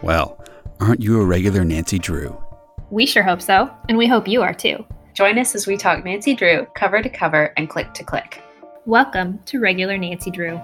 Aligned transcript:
Well, 0.00 0.38
aren't 0.78 1.02
you 1.02 1.20
a 1.20 1.24
regular 1.24 1.64
Nancy 1.64 1.98
Drew? 1.98 2.40
We 2.88 3.04
sure 3.04 3.24
hope 3.24 3.42
so, 3.42 3.68
and 3.88 3.98
we 3.98 4.06
hope 4.06 4.28
you 4.28 4.42
are 4.42 4.54
too. 4.54 4.86
Join 5.12 5.36
us 5.40 5.56
as 5.56 5.66
we 5.66 5.76
talk 5.76 6.04
Nancy 6.04 6.36
Drew 6.36 6.66
cover 6.76 7.02
to 7.02 7.08
cover 7.08 7.52
and 7.56 7.68
click 7.68 7.94
to 7.94 8.04
click. 8.04 8.40
Welcome 8.86 9.40
to 9.46 9.58
Regular 9.58 9.98
Nancy 9.98 10.30
Drew. 10.30 10.54
All 10.54 10.62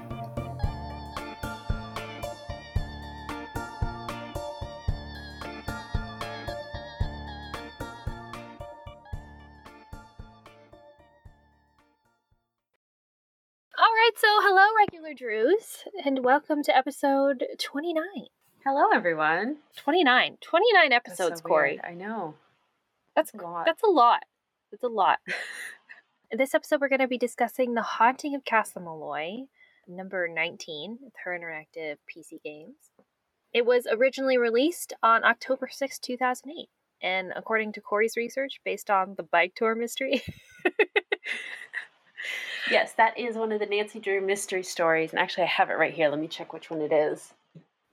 right, 13.77 14.13
so 14.17 14.29
hello, 14.29 14.65
regular 14.79 15.13
Drews, 15.13 15.83
and 16.05 16.25
welcome 16.25 16.63
to 16.63 16.77
episode 16.77 17.45
29. 17.59 18.05
Hello, 18.65 18.89
everyone. 18.95 19.59
29. 19.77 20.39
29 20.41 20.93
episodes, 20.93 21.43
so 21.43 21.47
Corey. 21.47 21.73
weird. 21.73 21.85
I 21.85 21.93
know. 21.93 22.35
That's 23.15 23.35
a 23.35 23.37
lot. 23.37 23.67
That's 23.67 23.83
a 23.83 23.91
lot. 23.91 24.21
That's 24.71 24.83
a 24.83 24.89
lot. 24.89 25.19
In 26.31 26.39
this 26.39 26.55
episode, 26.55 26.81
we're 26.81 26.89
going 26.89 27.01
to 27.01 27.07
be 27.07 27.19
discussing 27.19 27.75
The 27.75 27.83
Haunting 27.83 28.35
of 28.35 28.47
Castle 28.47 28.81
Malloy, 28.81 29.45
number 29.87 30.29
19, 30.29 30.99
with 31.03 31.13
her 31.25 31.39
interactive 31.39 31.97
PC 32.09 32.43
games. 32.43 32.77
It 33.53 33.67
was 33.67 33.87
originally 33.87 34.39
released 34.39 34.95
on 35.03 35.25
October 35.25 35.69
6, 35.71 35.99
2008, 35.99 36.71
and 37.03 37.35
according 37.37 37.73
to 37.73 37.83
Corey's 37.83 38.17
research, 38.17 38.61
based 38.65 38.89
on 38.89 39.15
the 39.19 39.25
bike 39.25 39.53
tour 39.55 39.75
mystery. 39.75 40.23
Yes, 42.71 42.95
that 42.95 43.19
is 43.19 43.37
one 43.37 43.53
of 43.53 43.61
the 43.61 43.67
Nancy 43.67 44.01
Drew 44.01 44.23
mystery 44.23 44.63
stories. 44.63 45.11
And 45.11 45.19
actually, 45.19 45.45
I 45.45 45.49
have 45.49 45.69
it 45.69 45.75
right 45.75 45.93
here. 45.93 46.09
Let 46.09 46.19
me 46.19 46.27
check 46.27 46.55
which 46.55 46.71
one 46.71 46.81
it 46.81 46.95
is. 46.95 47.35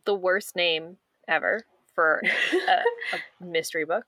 The 0.06 0.16
worst 0.16 0.56
name 0.56 0.98
ever 1.28 1.64
for 1.94 2.22
a, 2.68 2.72
a 2.72 3.46
mystery 3.46 3.86
book. 3.86 4.04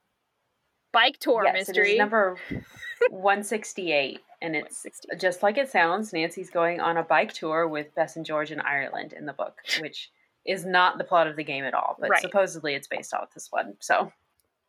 Bike 0.92 1.18
tour 1.20 1.44
yes, 1.46 1.68
mystery. 1.68 1.94
is 1.94 1.98
number 1.98 2.38
168. 3.10 4.20
And 4.42 4.56
it's 4.56 4.86
just 5.20 5.42
like 5.42 5.58
it 5.58 5.70
sounds. 5.72 6.12
Nancy's 6.14 6.50
going 6.50 6.80
on 6.82 6.98
a 6.98 7.04
bike 7.04 7.34
tour 7.34 7.68
with 7.68 7.96
Bess 7.96 8.16
and 8.18 8.26
George 8.26 8.52
in 8.52 8.60
Ireland 8.60 9.14
in 9.14 9.26
the 9.26 9.34
book, 9.34 9.58
which 9.80 10.12
is 10.46 10.66
not 10.66 10.98
the 10.98 11.04
plot 11.06 11.28
of 11.28 11.36
the 11.38 11.44
game 11.44 11.64
at 11.64 11.74
all. 11.74 11.96
But 12.00 12.10
Right. 12.10 12.22
supposedly 12.22 12.74
it's 12.76 12.88
based 12.88 13.14
off 13.14 13.34
this 13.34 13.48
one. 13.50 13.76
So 13.80 14.12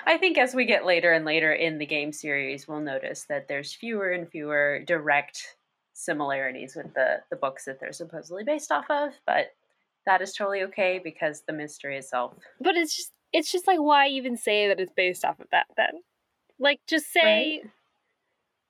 I 0.05 0.17
think 0.17 0.37
as 0.37 0.53
we 0.53 0.65
get 0.65 0.85
later 0.85 1.11
and 1.13 1.25
later 1.25 1.53
in 1.53 1.77
the 1.77 1.85
game 1.85 2.11
series, 2.11 2.67
we'll 2.67 2.79
notice 2.81 3.23
that 3.29 3.47
there's 3.47 3.73
fewer 3.73 4.09
and 4.11 4.27
fewer 4.29 4.79
direct 4.85 5.55
similarities 5.99 6.75
with 6.75 6.93
the, 6.93 7.17
the 7.29 7.35
books 7.35 7.65
that 7.65 7.79
they're 7.79 7.91
supposedly 7.91 8.43
based 8.43 8.71
off 8.71 8.85
of. 8.89 9.11
But 9.25 9.53
that 10.05 10.21
is 10.21 10.33
totally 10.33 10.63
okay 10.63 10.99
because 11.03 11.41
the 11.41 11.53
mystery 11.53 11.97
itself. 11.97 12.33
But 12.61 12.75
it's 12.75 12.95
just 12.95 13.11
it's 13.31 13.51
just 13.51 13.67
like 13.67 13.79
why 13.79 14.07
even 14.07 14.37
say 14.37 14.67
that 14.67 14.79
it's 14.79 14.93
based 14.95 15.25
off 15.25 15.39
of 15.39 15.47
that 15.51 15.67
then? 15.77 16.01
Like 16.57 16.79
just 16.87 17.11
say 17.11 17.63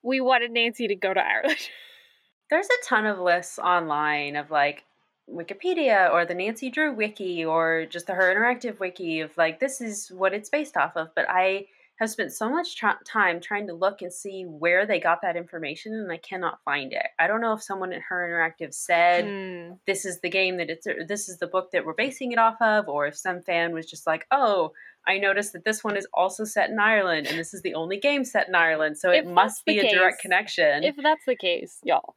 we 0.02 0.20
wanted 0.20 0.52
Nancy 0.52 0.88
to 0.88 0.96
go 0.96 1.14
to 1.14 1.20
Ireland. 1.20 1.58
There's 2.50 2.66
a 2.66 2.86
ton 2.86 3.06
of 3.06 3.20
lists 3.20 3.60
online 3.60 4.36
of 4.36 4.50
like 4.50 4.84
Wikipedia 5.32 6.12
or 6.12 6.26
the 6.26 6.34
Nancy 6.34 6.72
Drew 6.72 6.92
wiki 6.92 7.46
or 7.46 7.86
just 7.86 8.08
the 8.08 8.16
Her 8.16 8.34
Interactive 8.34 8.80
wiki 8.80 9.20
of 9.20 9.38
like 9.38 9.60
this 9.60 9.82
is 9.82 10.12
what 10.12 10.34
it's 10.34 10.50
based 10.50 10.76
off 10.76 10.98
of. 10.98 11.14
But 11.16 11.28
I 11.30 11.68
have 12.00 12.10
spent 12.10 12.32
so 12.32 12.50
much 12.50 12.78
tr- 12.78 12.88
time 13.06 13.40
trying 13.42 13.68
to 13.68 13.74
look 13.74 14.02
and 14.02 14.12
see 14.12 14.44
where 14.44 14.86
they 14.86 15.00
got 15.00 15.22
that 15.22 15.36
information 15.36 15.94
and 15.94 16.12
I 16.12 16.18
cannot 16.18 16.60
find 16.64 16.94
it. 16.94 17.06
I 17.20 17.28
don't 17.28 17.42
know 17.42 17.54
if 17.54 17.62
someone 17.62 17.92
at 17.94 18.02
Her 18.02 18.28
Interactive 18.28 18.74
said 18.74 19.26
Hmm. 19.26 19.74
this 19.86 20.06
is 20.06 20.22
the 20.22 20.30
game 20.30 20.58
that 20.58 20.70
it's 20.70 20.88
or 20.88 21.06
this 21.06 21.28
is 21.30 21.38
the 21.40 21.48
book 21.48 21.72
that 21.72 21.86
we're 21.86 21.94
basing 21.94 22.32
it 22.32 22.40
off 22.40 22.62
of 22.62 22.88
or 22.88 23.06
if 23.08 23.18
some 23.18 23.42
fan 23.42 23.74
was 23.74 23.86
just 23.86 24.08
like 24.08 24.26
oh 24.32 24.72
i 25.08 25.18
noticed 25.18 25.54
that 25.54 25.66
this 25.66 25.84
one 25.84 25.96
is 25.98 26.08
also 26.14 26.44
set 26.46 26.70
in 26.70 26.80
ireland 26.80 27.28
and 27.28 27.38
this 27.40 27.54
is 27.54 27.62
the 27.62 27.74
only 27.74 27.98
game 27.98 28.24
set 28.24 28.48
in 28.48 28.56
ireland 28.56 28.98
so 28.98 29.12
If 29.12 29.26
it 29.26 29.28
must 29.30 29.66
be 29.66 29.80
a 29.80 29.90
direct 29.90 30.20
connection 30.22 30.84
If 30.84 30.96
that's 30.98 31.26
the 31.26 31.36
case, 31.36 31.80
y'all, 31.84 32.14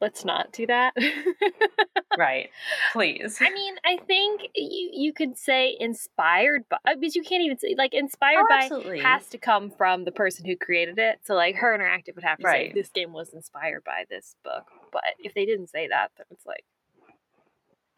let's 0.00 0.24
not 0.24 0.52
do 0.52 0.66
that. 0.66 0.94
right 2.16 2.50
please 2.92 3.38
I 3.40 3.50
mean, 3.50 3.74
I 3.84 3.98
think 4.06 4.42
you 4.54 4.90
you 4.92 5.12
could 5.12 5.38
say 5.38 5.76
inspired 5.78 6.64
by 6.68 6.78
because 6.94 7.14
you 7.14 7.22
can't 7.22 7.42
even 7.44 7.58
say 7.58 7.74
like 7.78 7.94
inspired 7.94 8.40
Oh, 8.40 8.46
by 8.48 8.64
absolutely. 8.64 9.00
has 9.02 9.28
to 9.28 9.38
come 9.38 9.70
from 9.70 10.04
the 10.04 10.10
person 10.12 10.44
who 10.44 10.56
created 10.56 10.98
it. 10.98 11.20
So 11.24 11.34
like 11.34 11.54
her 11.56 11.76
interactive 11.78 12.16
would 12.16 12.24
have 12.24 12.38
to 12.38 12.44
Right. 12.44 12.70
say 12.70 12.80
this 12.80 12.88
game 12.90 13.12
was 13.12 13.32
inspired 13.32 13.84
by 13.84 14.04
this 14.10 14.34
book. 14.42 14.64
But 14.92 15.04
if 15.20 15.34
they 15.34 15.44
didn't 15.46 15.68
say 15.68 15.86
that, 15.88 16.10
then 16.16 16.26
it's 16.32 16.46
like 16.46 16.64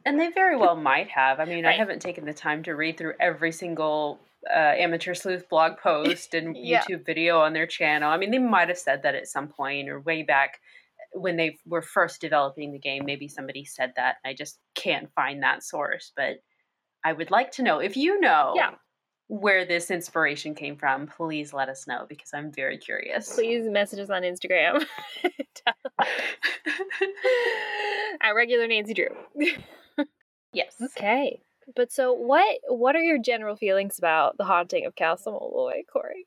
and 0.05 0.19
they 0.19 0.31
very 0.31 0.56
well 0.56 0.77
might 0.77 1.09
have 1.10 1.41
i 1.41 1.44
mean 1.44 1.66
i 1.66 1.72
haven't 1.72 2.00
taken 2.00 2.25
the 2.25 2.33
time 2.33 2.62
to 2.62 2.72
read 2.72 2.97
through 2.97 3.12
every 3.21 3.53
single 3.53 4.19
uh, 4.49 4.59
amateur 4.59 5.12
sleuth 5.12 5.47
blog 5.50 5.77
post 5.78 6.33
and 6.34 6.56
Yeah. 6.62 6.83
youtube 6.83 7.05
video 7.05 7.39
on 7.41 7.53
their 7.53 7.66
channel 7.66 8.10
i 8.10 8.16
mean 8.16 8.31
they 8.31 8.39
might 8.39 8.69
have 8.69 8.78
said 8.78 9.03
that 9.03 9.15
at 9.15 9.28
some 9.28 9.49
point 9.49 9.89
or 9.91 10.00
way 10.00 10.22
back 10.22 10.59
when 11.12 11.37
they 11.37 11.56
were 11.66 11.82
first 11.82 12.21
developing 12.21 12.72
the 12.72 12.78
game 12.78 13.04
maybe 13.04 13.28
somebody 13.28 13.65
said 13.65 13.93
that 13.97 14.16
i 14.25 14.34
just 14.34 14.59
can't 14.75 15.12
find 15.15 15.43
that 15.43 15.62
source 15.62 16.12
but 16.16 16.37
i 17.04 17.12
would 17.12 17.31
like 17.31 17.53
to 17.53 17.62
know 17.62 17.78
if 17.78 17.97
you 17.97 18.21
know 18.21 18.53
Yeah. 18.56 18.71
where 19.28 19.65
this 19.65 19.91
inspiration 19.91 20.54
came 20.54 20.76
from 20.76 21.06
please 21.06 21.53
let 21.53 21.69
us 21.69 21.87
know 21.87 22.06
because 22.09 22.31
i'm 22.34 22.53
very 22.53 22.78
curious 22.78 23.32
please 23.34 23.66
message 23.69 24.00
us 24.00 24.10
on 24.10 24.22
Instagram. 24.22 24.84
At 28.22 28.31
regular 28.32 28.66
Nancy 28.66 28.94
Drew. 28.94 29.09
yes 30.53 30.75
Okay. 30.97 31.41
But 31.77 31.92
so 31.92 32.12
what 32.12 32.59
what 32.69 32.97
are 32.97 33.03
your 33.03 33.19
general 33.19 33.56
feelings 33.56 33.98
about 33.98 34.37
the 34.37 34.44
haunting 34.44 34.87
of 34.87 34.94
Castle 34.97 35.32
Malloy, 35.32 35.82
Corey? 35.92 36.27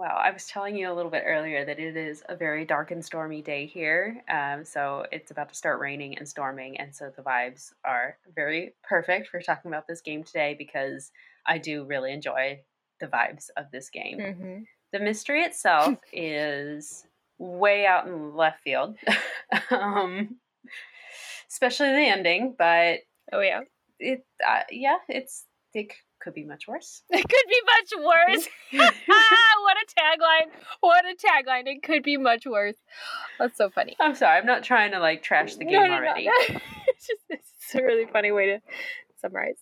Wow, 0.00 0.18
I 0.18 0.30
was 0.30 0.46
telling 0.46 0.76
you 0.76 0.90
a 0.90 0.94
little 0.94 1.10
bit 1.10 1.24
earlier 1.26 1.62
that 1.66 1.78
it 1.78 1.94
is 1.94 2.22
a 2.30 2.34
very 2.34 2.64
dark 2.64 2.90
and 2.90 3.04
stormy 3.04 3.42
day 3.42 3.66
here. 3.66 4.24
Um, 4.30 4.64
so 4.64 5.04
it's 5.12 5.30
about 5.30 5.50
to 5.50 5.54
start 5.54 5.78
raining 5.78 6.16
and 6.16 6.26
storming, 6.26 6.80
and 6.80 6.96
so 6.96 7.12
the 7.14 7.20
vibes 7.20 7.74
are 7.84 8.16
very 8.34 8.72
perfect 8.82 9.28
for 9.28 9.42
talking 9.42 9.70
about 9.70 9.86
this 9.86 10.00
game 10.00 10.24
today 10.24 10.56
because 10.56 11.12
I 11.46 11.58
do 11.58 11.84
really 11.84 12.14
enjoy 12.14 12.60
the 12.98 13.08
vibes 13.08 13.50
of 13.58 13.66
this 13.72 13.90
game. 13.90 14.18
Mm-hmm. 14.18 14.58
The 14.94 15.00
mystery 15.00 15.42
itself 15.42 15.98
is 16.14 17.04
way 17.36 17.84
out 17.84 18.06
in 18.06 18.34
left 18.34 18.62
field, 18.62 18.96
um, 19.70 20.36
especially 21.50 21.88
the 21.88 22.08
ending. 22.08 22.54
But 22.56 23.00
Oh 23.34 23.40
yeah. 23.40 23.60
it, 23.98 24.24
uh, 24.48 24.62
yeah, 24.70 24.96
it's 25.10 25.44
it 25.74 25.92
could 26.20 26.34
be 26.34 26.44
much 26.44 26.68
worse. 26.68 27.02
It 27.10 27.26
could 27.28 27.48
be 27.48 27.60
much 27.74 28.04
worse. 28.04 28.48
what 29.62 29.76
a 29.76 29.86
tagline. 30.00 30.50
What 30.80 31.04
a 31.04 31.14
tagline. 31.14 31.62
It 31.66 31.82
could 31.82 32.02
be 32.02 32.16
much 32.16 32.46
worse. 32.46 32.76
That's 33.38 33.56
so 33.56 33.70
funny. 33.70 33.96
I'm 34.00 34.14
sorry, 34.14 34.38
I'm 34.38 34.46
not 34.46 34.62
trying 34.62 34.92
to 34.92 34.98
like 35.00 35.22
trash 35.22 35.56
the 35.56 35.64
game 35.64 35.74
No, 35.74 35.80
no, 35.82 35.86
no, 35.88 35.94
already. 35.96 36.26
no. 36.26 36.32
it's 36.88 37.06
just 37.06 37.22
it's 37.30 37.74
a 37.74 37.82
really 37.82 38.06
funny 38.12 38.32
way 38.32 38.46
to 38.46 38.60
summarize. 39.20 39.56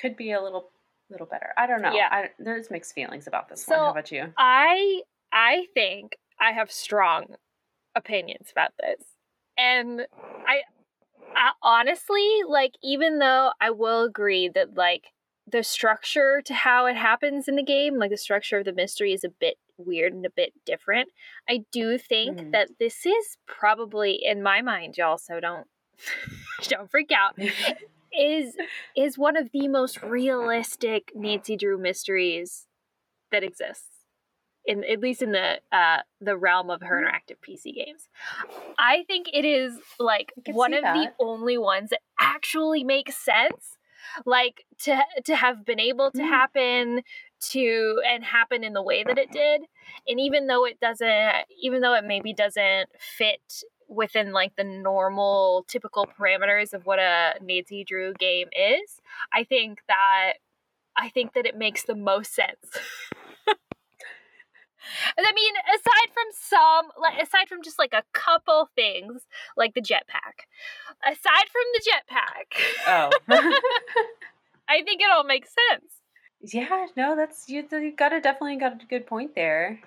could 0.00 0.16
be 0.16 0.32
a 0.32 0.42
little 0.42 0.70
little 1.08 1.26
better. 1.26 1.50
I 1.56 1.66
don't 1.68 1.82
know. 1.82 1.92
Yeah. 1.92 2.08
I, 2.10 2.30
there's 2.38 2.68
mixed 2.70 2.92
feelings 2.94 3.26
about 3.28 3.48
this 3.48 3.64
So- 3.64 3.76
one. 3.76 3.84
How 3.84 3.90
about 3.92 4.10
you? 4.12 4.32
I 4.36 5.02
I 5.32 5.66
think 5.74 6.16
I 6.40 6.52
have 6.52 6.70
strong 6.72 7.36
opinions 7.94 8.48
about 8.50 8.72
this. 8.80 9.04
And 9.58 10.02
I, 10.46 10.60
I 11.34 11.52
honestly 11.62 12.40
like 12.48 12.72
even 12.82 13.18
though 13.20 13.52
I 13.60 13.70
will 13.70 14.02
agree 14.04 14.48
that 14.54 14.76
like 14.76 15.04
the 15.46 15.62
structure 15.62 16.42
to 16.44 16.54
how 16.54 16.86
it 16.86 16.96
happens 16.96 17.46
in 17.48 17.54
the 17.56 17.62
game, 17.62 17.98
like 17.98 18.10
the 18.10 18.16
structure 18.16 18.58
of 18.58 18.64
the 18.64 18.72
mystery 18.72 19.12
is 19.12 19.22
a 19.24 19.28
bit 19.28 19.58
weird 19.78 20.12
and 20.12 20.26
a 20.26 20.30
bit 20.30 20.52
different. 20.64 21.10
I 21.48 21.64
do 21.70 21.98
think 21.98 22.38
Mhm. 22.38 22.52
that 22.52 22.78
this 22.78 23.06
is 23.06 23.36
probably 23.46 24.14
in 24.14 24.42
my 24.42 24.60
mind, 24.62 24.96
y'all, 24.96 25.18
so 25.18 25.38
don't 25.40 25.68
don't 26.62 26.90
freak 26.90 27.12
out. 27.12 27.38
Is 28.12 28.56
is 28.96 29.18
one 29.18 29.36
of 29.36 29.50
the 29.52 29.68
most 29.68 30.02
realistic 30.02 31.12
Nancy 31.14 31.56
Drew 31.56 31.78
mysteries 31.78 32.66
that 33.30 33.44
exists. 33.44 34.04
In 34.64 34.82
at 34.84 34.98
least 35.00 35.22
in 35.22 35.30
the 35.32 35.60
uh 35.70 36.02
the 36.20 36.36
realm 36.36 36.70
of 36.70 36.80
her 36.82 37.00
interactive 37.00 37.38
PC 37.40 37.72
games. 37.72 38.08
I 38.78 39.04
think 39.06 39.28
it 39.32 39.44
is 39.44 39.78
like 40.00 40.32
one 40.46 40.74
of 40.74 40.82
the 40.82 41.12
only 41.20 41.56
ones 41.56 41.90
that 41.90 42.00
actually 42.18 42.82
makes 42.82 43.16
sense. 43.16 43.75
Like 44.24 44.64
to 44.80 45.02
to 45.24 45.36
have 45.36 45.64
been 45.64 45.80
able 45.80 46.10
to 46.12 46.18
Mm. 46.22 46.28
happen 46.28 47.02
to 47.50 48.02
and 48.08 48.24
happen 48.24 48.64
in 48.64 48.72
the 48.72 48.82
way 48.82 49.04
that 49.04 49.18
it 49.18 49.30
did. 49.30 49.62
And 50.08 50.18
even 50.18 50.46
though 50.46 50.64
it 50.64 50.80
doesn't 50.80 51.34
even 51.60 51.80
though 51.82 51.94
it 51.94 52.04
maybe 52.04 52.32
doesn't 52.32 52.88
fit 52.98 53.62
within 53.88 54.32
like 54.32 54.56
the 54.56 54.64
normal 54.64 55.64
typical 55.68 56.06
parameters 56.06 56.72
of 56.72 56.86
what 56.86 56.98
a 56.98 57.34
Nancy 57.40 57.84
Drew 57.84 58.14
game 58.14 58.48
is, 58.52 59.00
I 59.32 59.44
think 59.44 59.80
that 59.88 60.34
I 60.96 61.10
think 61.10 61.34
that 61.34 61.46
it 61.46 61.56
makes 61.56 61.82
the 61.84 61.94
most 61.94 62.34
sense. 62.34 62.70
I 65.18 65.32
mean, 65.32 65.54
aside 65.74 66.12
from 66.12 66.26
some, 66.32 66.90
like 67.00 67.22
aside 67.22 67.48
from 67.48 67.62
just 67.62 67.78
like 67.78 67.92
a 67.92 68.04
couple 68.12 68.68
things, 68.74 69.22
like 69.56 69.74
the 69.74 69.80
jetpack, 69.80 70.46
aside 71.04 71.48
from 71.50 71.66
the 71.74 71.90
jetpack. 71.90 72.46
Oh. 72.86 73.10
I 74.68 74.82
think 74.82 75.00
it 75.00 75.10
all 75.10 75.24
makes 75.24 75.50
sense. 75.70 76.02
yeah, 76.52 76.86
no, 76.96 77.16
that's 77.16 77.48
you, 77.48 77.66
you 77.70 77.92
got 77.94 78.12
a 78.12 78.20
definitely 78.20 78.56
got 78.56 78.82
a 78.82 78.86
good 78.86 79.06
point 79.06 79.34
there. 79.34 79.80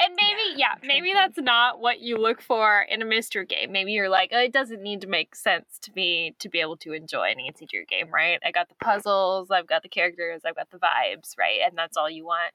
And 0.00 0.16
maybe, 0.20 0.58
yeah, 0.58 0.74
I'm 0.82 0.86
maybe 0.86 1.12
that's 1.12 1.38
not 1.38 1.80
what 1.80 2.00
you 2.00 2.16
look 2.16 2.40
for 2.40 2.84
in 2.88 3.02
a 3.02 3.04
mystery 3.04 3.46
game. 3.46 3.72
Maybe 3.72 3.92
you're 3.92 4.08
like, 4.08 4.30
oh, 4.32 4.40
it 4.40 4.52
doesn't 4.52 4.82
need 4.82 5.02
to 5.02 5.06
make 5.06 5.34
sense 5.36 5.78
to 5.82 5.92
me 5.94 6.34
to 6.38 6.48
be 6.48 6.60
able 6.60 6.76
to 6.78 6.92
enjoy 6.92 7.30
a 7.30 7.34
Nancy 7.34 7.66
Drew 7.66 7.84
game, 7.84 8.08
right? 8.12 8.40
I 8.44 8.50
got 8.50 8.68
the 8.68 8.74
puzzles, 8.76 9.50
I've 9.50 9.66
got 9.66 9.82
the 9.82 9.88
characters, 9.88 10.42
I've 10.44 10.56
got 10.56 10.70
the 10.70 10.78
vibes, 10.78 11.38
right? 11.38 11.60
And 11.64 11.76
that's 11.76 11.96
all 11.96 12.10
you 12.10 12.24
want. 12.24 12.52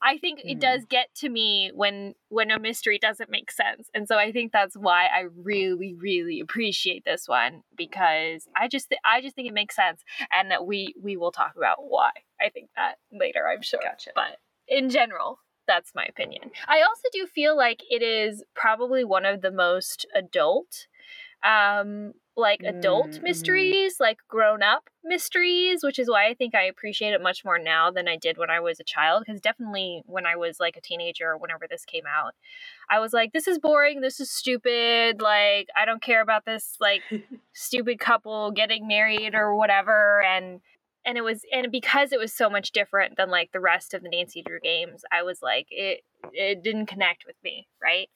I 0.00 0.18
think 0.18 0.40
it 0.44 0.56
Mhm. 0.58 0.60
does 0.60 0.84
get 0.84 1.14
to 1.16 1.28
me 1.28 1.70
when 1.74 2.14
when 2.28 2.50
a 2.50 2.58
mystery 2.58 2.98
doesn't 2.98 3.30
make 3.30 3.50
sense. 3.50 3.90
And 3.94 4.06
so 4.06 4.16
I 4.18 4.32
think 4.32 4.52
that's 4.52 4.76
why 4.76 5.06
I 5.06 5.20
really 5.36 5.94
really 5.94 6.40
appreciate 6.40 7.04
this 7.04 7.26
one 7.28 7.62
because 7.76 8.48
I 8.56 8.68
just 8.68 8.88
th- 8.90 9.00
I 9.04 9.20
just 9.20 9.34
think 9.34 9.48
it 9.48 9.54
makes 9.54 9.74
sense 9.76 10.02
and 10.32 10.50
that 10.50 10.66
we 10.66 10.94
we 11.00 11.16
will 11.16 11.32
talk 11.32 11.56
about 11.56 11.78
why. 11.84 12.10
I 12.40 12.50
think 12.50 12.70
that 12.76 12.98
later, 13.12 13.46
I'm 13.48 13.62
sure. 13.62 13.80
Gotcha. 13.82 14.10
But 14.14 14.38
in 14.68 14.90
general, 14.90 15.40
that's 15.66 15.94
my 15.94 16.04
opinion. 16.04 16.50
I 16.66 16.82
also 16.82 17.08
do 17.12 17.26
feel 17.26 17.56
like 17.56 17.82
it 17.90 18.02
is 18.02 18.44
probably 18.54 19.04
one 19.04 19.24
of 19.24 19.40
the 19.42 19.50
most 19.50 20.06
adult 20.14 20.86
um 21.44 22.12
like 22.38 22.62
adult 22.66 23.18
Mm, 23.20 23.22
mysteries, 23.22 24.00
like 24.00 24.18
grown 24.28 24.62
up 24.62 24.88
mysteries, 25.04 25.82
which 25.82 25.98
is 25.98 26.08
why 26.08 26.28
I 26.28 26.34
think 26.34 26.54
I 26.54 26.62
appreciate 26.64 27.12
it 27.12 27.22
much 27.22 27.44
more 27.44 27.58
now 27.58 27.90
than 27.90 28.08
I 28.08 28.16
did 28.16 28.38
when 28.38 28.50
I 28.50 28.60
was 28.60 28.80
a 28.80 28.84
child. 28.84 29.24
Because 29.26 29.40
definitely 29.40 30.02
when 30.06 30.26
I 30.26 30.36
was 30.36 30.60
like 30.60 30.76
a 30.76 30.80
teenager, 30.80 31.30
or 31.32 31.38
whenever 31.38 31.66
this 31.68 31.84
came 31.84 32.04
out, 32.06 32.34
I 32.90 33.00
was 33.00 33.12
like, 33.12 33.32
this 33.32 33.48
is 33.48 33.58
boring, 33.58 34.00
this 34.00 34.20
is 34.20 34.30
stupid, 34.30 35.20
like, 35.20 35.68
I 35.76 35.84
don't 35.84 36.02
care 36.02 36.20
about 36.22 36.44
this, 36.44 36.76
like, 36.80 37.04
stupid 37.52 37.98
couple 37.98 38.50
getting 38.52 38.86
married 38.86 39.34
or 39.34 39.54
whatever. 39.56 40.22
And 40.22 40.60
and 41.04 41.16
it 41.16 41.22
was 41.22 41.42
and 41.52 41.70
because 41.72 42.12
it 42.12 42.18
was 42.18 42.32
so 42.32 42.50
much 42.50 42.72
different 42.72 43.16
than 43.16 43.30
like 43.30 43.50
the 43.52 43.60
rest 43.60 43.94
of 43.94 44.02
the 44.02 44.08
Nancy 44.08 44.42
Drew 44.42 44.60
games, 44.60 45.02
I 45.10 45.22
was 45.22 45.40
like 45.42 45.66
it 45.70 46.02
it 46.32 46.62
didn't 46.62 46.86
connect 46.86 47.24
with 47.26 47.36
me, 47.42 47.66
right? 47.82 48.08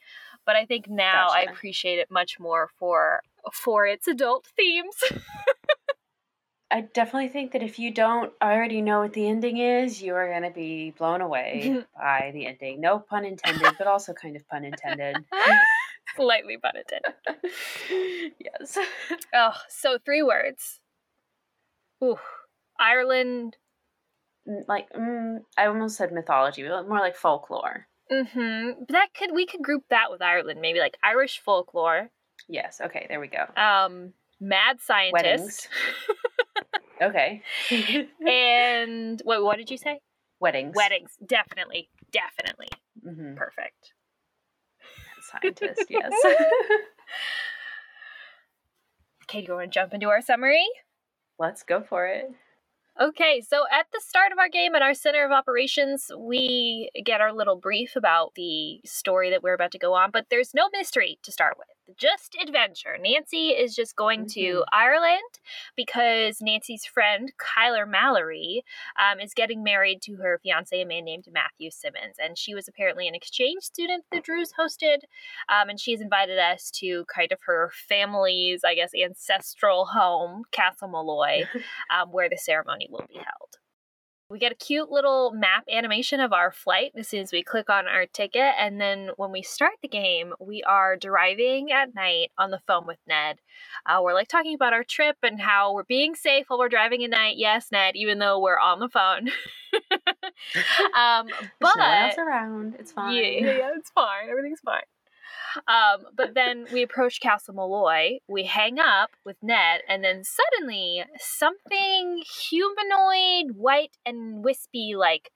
But 0.44 0.56
I 0.56 0.66
think 0.66 0.88
now 0.88 1.28
I 1.30 1.42
appreciate 1.42 1.98
it 1.98 2.10
much 2.10 2.38
more 2.38 2.68
for 2.78 3.22
for 3.52 3.86
its 3.86 4.06
adult 4.06 4.46
themes. 4.56 4.96
I 6.70 6.80
definitely 6.80 7.28
think 7.28 7.52
that 7.52 7.62
if 7.62 7.78
you 7.78 7.90
don't 7.92 8.32
already 8.42 8.80
know 8.80 9.00
what 9.00 9.12
the 9.12 9.28
ending 9.28 9.58
is, 9.58 10.00
you 10.00 10.14
are 10.14 10.28
going 10.30 10.42
to 10.44 10.50
be 10.50 10.92
blown 10.96 11.20
away 11.20 11.84
by 11.94 12.30
the 12.32 12.46
ending. 12.46 12.80
No 12.80 12.98
pun 12.98 13.26
intended, 13.26 13.74
but 13.76 13.86
also 13.86 14.14
kind 14.14 14.36
of 14.36 14.48
pun 14.48 14.64
intended. 14.64 15.16
Slightly 16.16 16.56
pun 16.56 16.72
intended. 16.76 18.32
yes. 18.40 18.78
Oh, 19.34 19.52
so 19.68 19.98
three 20.02 20.22
words. 20.22 20.80
Ooh. 22.02 22.18
Ireland. 22.80 23.58
Mm, 24.48 24.62
Like, 24.66 24.90
mm, 24.92 25.40
I 25.58 25.66
almost 25.66 25.96
said 25.98 26.10
mythology, 26.10 26.66
but 26.66 26.88
more 26.88 27.00
like 27.00 27.16
folklore. 27.16 27.86
Mm-hmm. 28.10 28.84
That 28.88 29.08
could 29.14 29.32
we 29.34 29.46
could 29.46 29.62
group 29.62 29.84
that 29.90 30.10
with 30.10 30.22
Ireland, 30.22 30.60
maybe 30.60 30.80
like 30.80 30.96
Irish 31.04 31.38
folklore. 31.38 32.10
Yes. 32.48 32.80
Okay. 32.84 33.06
There 33.08 33.20
we 33.20 33.28
go. 33.28 33.44
Um, 33.60 34.12
mad 34.40 34.80
scientist. 34.80 35.68
Okay. 37.00 37.42
and 38.24 39.20
what 39.24 39.42
what 39.42 39.56
did 39.56 39.70
you 39.72 39.76
say? 39.76 39.98
Weddings. 40.38 40.76
Weddings. 40.76 41.10
Definitely. 41.26 41.88
Definitely. 42.12 42.68
hmm 43.02 43.34
Perfect. 43.34 43.92
Scientist. 45.20 45.86
Yes. 45.90 46.12
Okay, 49.24 49.44
you 49.46 49.54
want 49.54 49.72
to 49.72 49.74
jump 49.80 49.94
into 49.94 50.08
our 50.10 50.20
summary? 50.20 50.64
Let's 51.38 51.62
go 51.64 51.82
for 51.82 52.06
it. 52.06 52.30
Okay, 53.00 53.40
so 53.40 53.64
at 53.72 53.86
the 53.90 54.02
start 54.06 54.32
of 54.32 54.38
our 54.38 54.50
game 54.50 54.74
at 54.74 54.82
our 54.82 54.92
center 54.92 55.24
of 55.24 55.32
operations, 55.32 56.10
we 56.16 56.90
get 57.04 57.22
our 57.22 57.32
little 57.32 57.56
brief 57.56 57.96
about 57.96 58.34
the 58.34 58.80
story 58.84 59.30
that 59.30 59.42
we're 59.42 59.54
about 59.54 59.72
to 59.72 59.78
go 59.78 59.94
on, 59.94 60.10
but 60.10 60.26
there's 60.28 60.52
no 60.52 60.68
mystery 60.70 61.18
to 61.22 61.32
start 61.32 61.54
with. 61.58 61.68
Just 61.96 62.36
adventure. 62.40 62.96
Nancy 63.00 63.48
is 63.48 63.74
just 63.74 63.96
going 63.96 64.26
to 64.30 64.64
Ireland 64.72 65.20
because 65.76 66.38
Nancy's 66.40 66.84
friend, 66.84 67.32
Kyler 67.38 67.88
Mallory, 67.88 68.62
um, 68.98 69.20
is 69.20 69.34
getting 69.34 69.62
married 69.62 70.00
to 70.02 70.16
her 70.16 70.38
fiance, 70.42 70.80
a 70.80 70.86
man 70.86 71.04
named 71.04 71.26
Matthew 71.32 71.70
Simmons. 71.70 72.16
And 72.18 72.38
she 72.38 72.54
was 72.54 72.68
apparently 72.68 73.08
an 73.08 73.14
exchange 73.14 73.62
student 73.62 74.04
the 74.10 74.20
Drews 74.20 74.52
hosted. 74.58 74.98
Um, 75.48 75.68
and 75.68 75.80
she's 75.80 76.00
invited 76.00 76.38
us 76.38 76.70
to 76.76 77.04
kind 77.14 77.32
of 77.32 77.40
her 77.46 77.70
family's, 77.88 78.62
I 78.64 78.74
guess, 78.74 78.92
ancestral 78.94 79.86
home, 79.86 80.44
Castle 80.50 80.88
Malloy 80.88 81.42
um, 81.90 82.10
where 82.10 82.28
the 82.28 82.38
ceremony 82.38 82.88
will 82.92 83.06
be 83.08 83.14
held. 83.14 83.56
We 84.32 84.38
get 84.38 84.52
a 84.52 84.54
cute 84.54 84.90
little 84.90 85.30
map 85.32 85.64
animation 85.70 86.18
of 86.18 86.32
our 86.32 86.50
flight 86.50 86.92
as 86.96 87.06
soon 87.06 87.20
as 87.20 87.32
we 87.32 87.42
click 87.42 87.68
on 87.68 87.86
our 87.86 88.06
ticket, 88.06 88.54
and 88.58 88.80
then 88.80 89.10
when 89.16 89.30
we 89.30 89.42
start 89.42 89.74
the 89.82 89.88
game, 89.88 90.32
we 90.40 90.62
are 90.62 90.96
driving 90.96 91.70
at 91.70 91.94
night 91.94 92.30
on 92.38 92.50
the 92.50 92.60
phone 92.66 92.86
with 92.86 92.96
Ned. 93.06 93.40
Uh, 93.84 94.00
we're 94.02 94.14
like 94.14 94.28
talking 94.28 94.54
about 94.54 94.72
our 94.72 94.84
trip 94.84 95.16
and 95.22 95.38
how 95.38 95.74
we're 95.74 95.84
being 95.84 96.14
safe 96.14 96.46
while 96.48 96.58
we're 96.58 96.70
driving 96.70 97.04
at 97.04 97.10
night. 97.10 97.36
Yes, 97.36 97.66
Ned, 97.70 97.94
even 97.94 98.20
though 98.20 98.40
we're 98.40 98.58
on 98.58 98.80
the 98.80 98.88
phone. 98.88 99.28
um, 100.96 101.28
but 101.60 101.74
no 101.76 101.82
one 101.82 102.04
else 102.04 102.18
around. 102.18 102.74
It's 102.78 102.92
fine. 102.92 103.14
yeah, 103.14 103.22
yeah, 103.22 103.58
yeah, 103.58 103.70
it's 103.76 103.90
fine. 103.90 104.30
Everything's 104.30 104.60
fine. 104.60 104.82
Um, 105.66 106.06
but 106.16 106.34
then 106.34 106.66
we 106.72 106.82
approach 106.82 107.20
Castle 107.20 107.54
Malloy. 107.54 108.18
We 108.28 108.44
hang 108.44 108.78
up 108.78 109.10
with 109.24 109.36
Ned, 109.42 109.80
and 109.88 110.02
then 110.02 110.22
suddenly 110.24 111.04
something 111.18 112.22
humanoid, 112.48 113.56
white 113.56 113.96
and 114.04 114.44
wispy, 114.44 114.94
like 114.96 115.30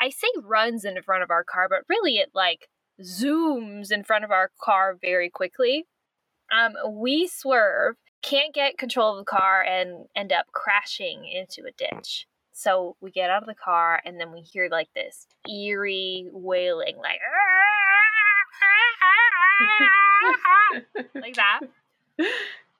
I 0.00 0.10
say, 0.10 0.26
runs 0.42 0.84
in 0.84 1.00
front 1.02 1.22
of 1.22 1.30
our 1.30 1.44
car, 1.44 1.68
but 1.68 1.84
really 1.88 2.16
it 2.16 2.30
like 2.34 2.68
zooms 3.00 3.90
in 3.90 4.04
front 4.04 4.24
of 4.24 4.30
our 4.30 4.50
car 4.62 4.96
very 5.00 5.30
quickly. 5.30 5.86
Um, 6.52 6.72
we 7.00 7.28
swerve, 7.28 7.96
can't 8.22 8.54
get 8.54 8.78
control 8.78 9.12
of 9.12 9.24
the 9.24 9.30
car, 9.30 9.62
and 9.62 10.06
end 10.14 10.32
up 10.32 10.46
crashing 10.52 11.24
into 11.26 11.62
a 11.68 11.72
ditch. 11.72 12.26
So 12.52 12.96
we 13.00 13.10
get 13.10 13.30
out 13.30 13.42
of 13.42 13.48
the 13.48 13.54
car, 13.54 14.00
and 14.04 14.20
then 14.20 14.32
we 14.32 14.40
hear 14.40 14.68
like 14.70 14.88
this 14.94 15.26
eerie 15.48 16.26
wailing, 16.30 16.96
like 16.98 17.20
like 21.14 21.34
that. 21.36 21.60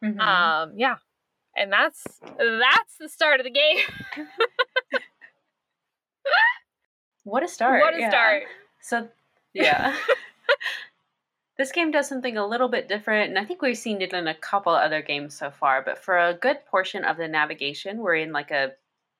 Mhm. 0.02 0.20
Um, 0.20 0.72
yeah, 0.76 0.96
and 1.56 1.72
that's 1.72 2.04
that's 2.38 2.96
the 2.98 3.08
start 3.08 3.40
of 3.40 3.44
the 3.44 3.50
game. 3.50 3.78
what 7.24 7.42
a 7.42 7.48
start. 7.48 7.80
what 7.80 7.94
a 7.94 8.00
yeah. 8.00 8.10
start! 8.10 8.42
So, 8.80 9.08
yeah. 9.54 9.96
this 11.58 11.72
game 11.72 11.90
does 11.90 12.08
something 12.08 12.36
a 12.36 12.46
little 12.46 12.68
bit 12.68 12.88
different, 12.88 13.30
and 13.30 13.38
I 13.38 13.44
think 13.44 13.62
we've 13.62 13.78
seen 13.78 14.02
it 14.02 14.12
in 14.12 14.26
a 14.26 14.34
couple 14.34 14.72
other 14.72 15.02
games 15.02 15.34
so 15.34 15.50
far, 15.50 15.82
but 15.82 15.98
for 15.98 16.18
a 16.18 16.34
good 16.34 16.64
portion 16.66 17.04
of 17.04 17.16
the 17.16 17.28
navigation, 17.28 17.98
we're 17.98 18.16
in 18.16 18.32
like 18.32 18.50
a 18.50 18.72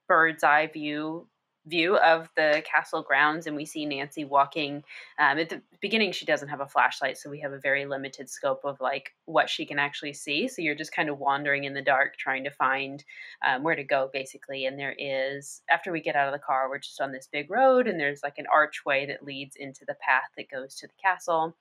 bird's 0.09 0.43
eye 0.43 0.67
view 0.67 1.27
view 1.67 1.97
of 1.97 2.29
the 2.37 2.63
castle 2.71 3.03
grounds 3.03 3.47
and 3.47 3.55
we 3.55 3.65
see 3.65 3.87
nancy 3.87 4.25
walking 4.25 4.83
um, 5.19 5.39
at 5.39 5.49
the 5.49 5.63
beginning 5.81 6.11
she 6.11 6.25
doesn't 6.25 6.49
have 6.49 6.61
a 6.61 6.67
flashlight 6.67 7.17
so 7.17 7.31
we 7.31 7.41
have 7.41 7.53
a 7.53 7.59
very 7.59 7.87
limited 7.87 8.29
scope 8.29 8.63
of 8.65 8.81
like 8.81 9.15
what 9.27 9.49
she 9.49 9.65
can 9.65 9.79
actually 9.79 10.13
see. 10.13 10.49
So 10.49 10.63
you're 10.63 10.75
just 10.75 10.95
kind 10.95 11.09
of 11.09 11.19
wandering 11.19 11.65
in 11.65 11.75
the 11.75 11.83
dark 11.83 12.17
trying 12.17 12.45
to 12.45 12.51
find 12.51 13.05
um, 13.47 13.63
where 13.63 13.77
to 13.77 13.85
go 13.85 14.11
basically. 14.13 14.67
And 14.67 14.79
there 14.79 14.95
is 14.99 15.63
after 15.71 15.93
we 15.93 16.01
get 16.01 16.17
out 16.17 16.29
of 16.29 16.33
the 16.33 16.45
car 16.45 16.69
we're 16.69 16.79
just 16.79 17.01
on 17.01 17.13
this 17.13 17.29
big 17.31 17.51
road 17.51 17.87
and 17.87 17.99
there's 17.99 18.23
like 18.23 18.39
an 18.39 18.47
archway 18.53 19.07
that 19.07 19.25
leads 19.25 19.57
into 19.57 19.85
the 19.87 19.97
path 20.01 20.31
that 20.37 20.51
goes 20.51 20.75
to 20.77 20.87
the 20.87 20.93
castle. 21.03 21.57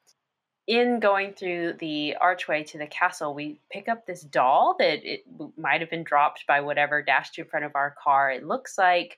In 0.67 0.99
going 0.99 1.33
through 1.33 1.73
the 1.79 2.15
archway 2.21 2.63
to 2.65 2.77
the 2.77 2.87
castle 2.87 3.33
we 3.33 3.59
pick 3.71 3.89
up 3.89 4.05
this 4.05 4.21
doll 4.21 4.75
that 4.79 4.99
it 5.03 5.23
might 5.57 5.81
have 5.81 5.89
been 5.89 6.03
dropped 6.03 6.45
by 6.47 6.61
whatever 6.61 7.01
dashed 7.01 7.39
in 7.39 7.45
front 7.45 7.65
of 7.65 7.75
our 7.75 7.95
car 8.01 8.31
it 8.31 8.45
looks 8.45 8.77
like 8.77 9.17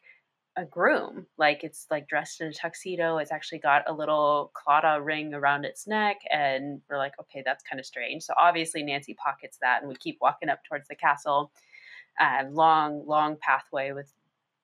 a 0.55 0.65
groom 0.65 1.25
like 1.37 1.63
it's 1.63 1.87
like 1.89 2.07
dressed 2.07 2.39
in 2.39 2.47
a 2.47 2.53
tuxedo 2.53 3.17
it's 3.17 3.31
actually 3.31 3.57
got 3.57 3.83
a 3.87 3.93
little 3.93 4.51
claddagh 4.55 5.03
ring 5.03 5.33
around 5.33 5.65
its 5.65 5.87
neck 5.87 6.17
and 6.29 6.79
we're 6.89 6.97
like 6.97 7.13
okay 7.19 7.41
that's 7.43 7.63
kind 7.63 7.79
of 7.79 7.85
strange. 7.85 8.23
So 8.23 8.33
obviously 8.39 8.83
nancy 8.83 9.15
pockets 9.15 9.57
that 9.61 9.81
and 9.81 9.89
we 9.89 9.95
keep 9.95 10.17
walking 10.21 10.49
up 10.49 10.59
towards 10.67 10.87
the 10.87 10.95
castle 10.95 11.51
um, 12.19 12.53
long 12.53 13.03
long 13.07 13.37
pathway 13.41 13.91
with 13.91 14.11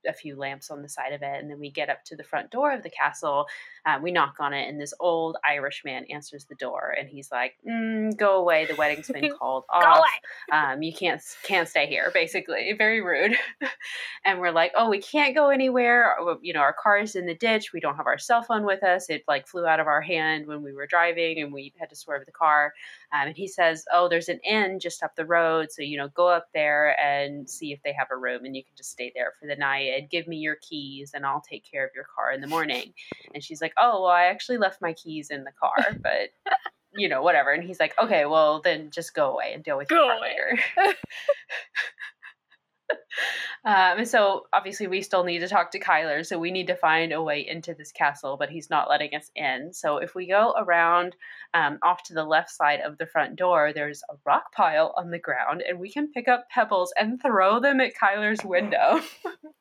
a 0.08 0.14
few 0.14 0.36
lamps 0.36 0.72
on 0.72 0.82
the 0.82 0.90
side 0.90 1.14
of 1.14 1.22
it. 1.22 1.40
And 1.40 1.50
then 1.50 1.60
we 1.60 1.70
get 1.72 1.90
up 1.90 2.04
to 2.06 2.16
the 2.16 2.24
front 2.24 2.52
door 2.52 2.72
of 2.72 2.84
the 2.84 2.90
castle. 2.90 3.46
Um, 3.86 4.02
we 4.02 4.12
knock 4.12 4.36
on 4.40 4.54
it, 4.54 4.68
and 4.68 4.80
this 4.80 4.94
old 5.00 5.38
Irish 5.46 5.84
man 5.86 6.06
answers 6.10 6.46
the 6.46 6.56
door, 6.56 6.96
and 6.98 7.10
he's 7.10 7.32
like, 7.32 7.56
mm, 7.68 8.16
"Go 8.18 8.38
away. 8.38 8.66
The 8.66 8.76
wedding's 8.76 9.08
been 9.08 9.32
called 9.40 9.64
off. 9.70 10.06
Um, 10.52 10.82
you 10.82 10.94
can't 10.94 11.22
can't 11.44 11.68
stay 11.68 11.86
here." 11.86 12.12
Basically, 12.14 12.74
very 12.78 13.02
rude. 13.02 13.36
and 14.26 14.40
we're 14.40 14.52
like, 14.52 14.72
"Oh, 14.76 14.90
we 14.90 15.00
can't 15.00 15.36
go 15.36 15.50
anywhere. 15.50 16.16
You 16.42 16.54
know, 16.54 16.60
our 16.60 16.74
car 16.74 17.00
is 17.00 17.16
in 17.16 17.26
the 17.26 17.36
ditch. 17.36 17.72
We 17.74 17.80
don't 17.80 17.96
have 17.96 18.08
our 18.08 18.18
cell 18.18 18.42
phone 18.42 18.66
with 18.66 18.84
us. 18.84 19.10
It 19.10 19.24
like 19.28 19.48
flew 19.48 19.66
out 19.66 19.80
of 19.80 19.88
our 19.88 20.02
hand 20.02 20.48
when 20.48 20.62
we 20.62 20.74
were 20.74 20.88
driving, 20.88 21.40
and 21.42 21.54
we 21.54 21.74
had 21.80 21.90
to 21.90 21.96
swerve 21.96 22.26
the 22.26 22.32
car." 22.32 22.74
Um, 23.14 23.28
and 23.28 23.38
he 23.38 23.48
says, 23.48 23.86
"Oh, 23.94 24.08
there's 24.10 24.30
an 24.30 24.40
inn 24.44 24.80
just 24.80 25.04
up 25.04 25.16
the 25.16 25.26
road, 25.26 25.72
so 25.72 25.82
you 25.82 25.98
know, 25.98 26.10
go 26.10 26.28
up 26.28 26.48
there 26.54 27.00
and 27.00 27.50
see 27.50 27.72
if 27.72 27.82
they 27.84 27.94
have 27.94 28.08
a 28.12 28.18
room, 28.18 28.46
and 28.46 28.56
you 28.56 28.64
can 28.64 28.76
just 28.76 28.92
stay 28.92 29.12
there 29.16 29.34
for 29.40 29.48
the 29.48 29.56
night 29.56 29.89
and 29.98 30.10
give 30.10 30.28
me 30.28 30.38
your 30.38 30.58
keys, 30.62 31.12
and 31.14 31.26
I'll 31.26 31.42
take 31.42 31.64
care 31.70 31.86
of 31.86 31.92
your 31.96 32.06
car 32.16 32.32
in 32.32 32.42
the 32.42 32.48
morning." 32.48 32.94
And 33.34 33.44
she's 33.44 33.62
like, 33.62 33.74
"Oh, 33.78 34.04
well, 34.04 34.12
I 34.12 34.26
actually 34.26 34.58
left 34.58 34.82
my 34.82 34.94
keys 34.94 35.30
in 35.30 35.44
the 35.44 35.52
car, 35.52 35.76
but." 36.02 36.30
You 36.94 37.08
know, 37.08 37.22
whatever. 37.22 37.52
And 37.52 37.64
he's 37.64 37.80
like, 37.80 37.94
okay, 38.02 38.26
well, 38.26 38.62
then 38.62 38.90
just 38.90 39.14
go 39.14 39.32
away 39.32 39.54
and 39.54 39.64
deal 39.64 39.78
with 39.78 39.92
your 39.92 40.00
Go 40.00 40.08
car 40.08 40.18
away. 40.18 40.36
later. 40.76 40.96
Um, 43.66 44.06
so 44.06 44.46
obviously 44.54 44.88
we 44.88 45.02
still 45.02 45.24
need 45.24 45.40
to 45.40 45.48
talk 45.48 45.72
to 45.72 45.80
Kyler, 45.80 46.26
so 46.26 46.40
we 46.40 46.50
need 46.50 46.68
to 46.68 46.76
find 46.76 47.12
a 47.12 47.22
way 47.22 47.46
into 47.46 47.74
this 47.74 47.92
castle, 47.92 48.38
but 48.38 48.50
he's 48.50 48.70
not 48.70 48.90
letting 48.90 49.14
us 49.14 49.30
in. 49.36 49.74
So 49.74 49.98
if 49.98 50.16
we 50.16 50.28
go 50.28 50.54
around 50.58 51.16
um, 51.54 51.78
off 51.84 52.04
to 52.04 52.14
the 52.14 52.24
left 52.24 52.50
side 52.50 52.80
of 52.80 52.98
the 52.98 53.06
front 53.06 53.36
door, 53.36 53.74
there's 53.74 54.02
a 54.10 54.16
rock 54.26 54.54
pile 54.54 54.94
on 54.98 55.12
the 55.12 55.20
ground, 55.20 55.62
and 55.68 55.78
we 55.80 55.92
can 55.92 56.12
pick 56.12 56.28
up 56.28 56.48
pebbles 56.50 56.94
and 56.98 57.22
throw 57.22 57.60
them 57.60 57.82
at 57.82 57.94
Kyler's 58.02 58.44
window. 58.46 59.02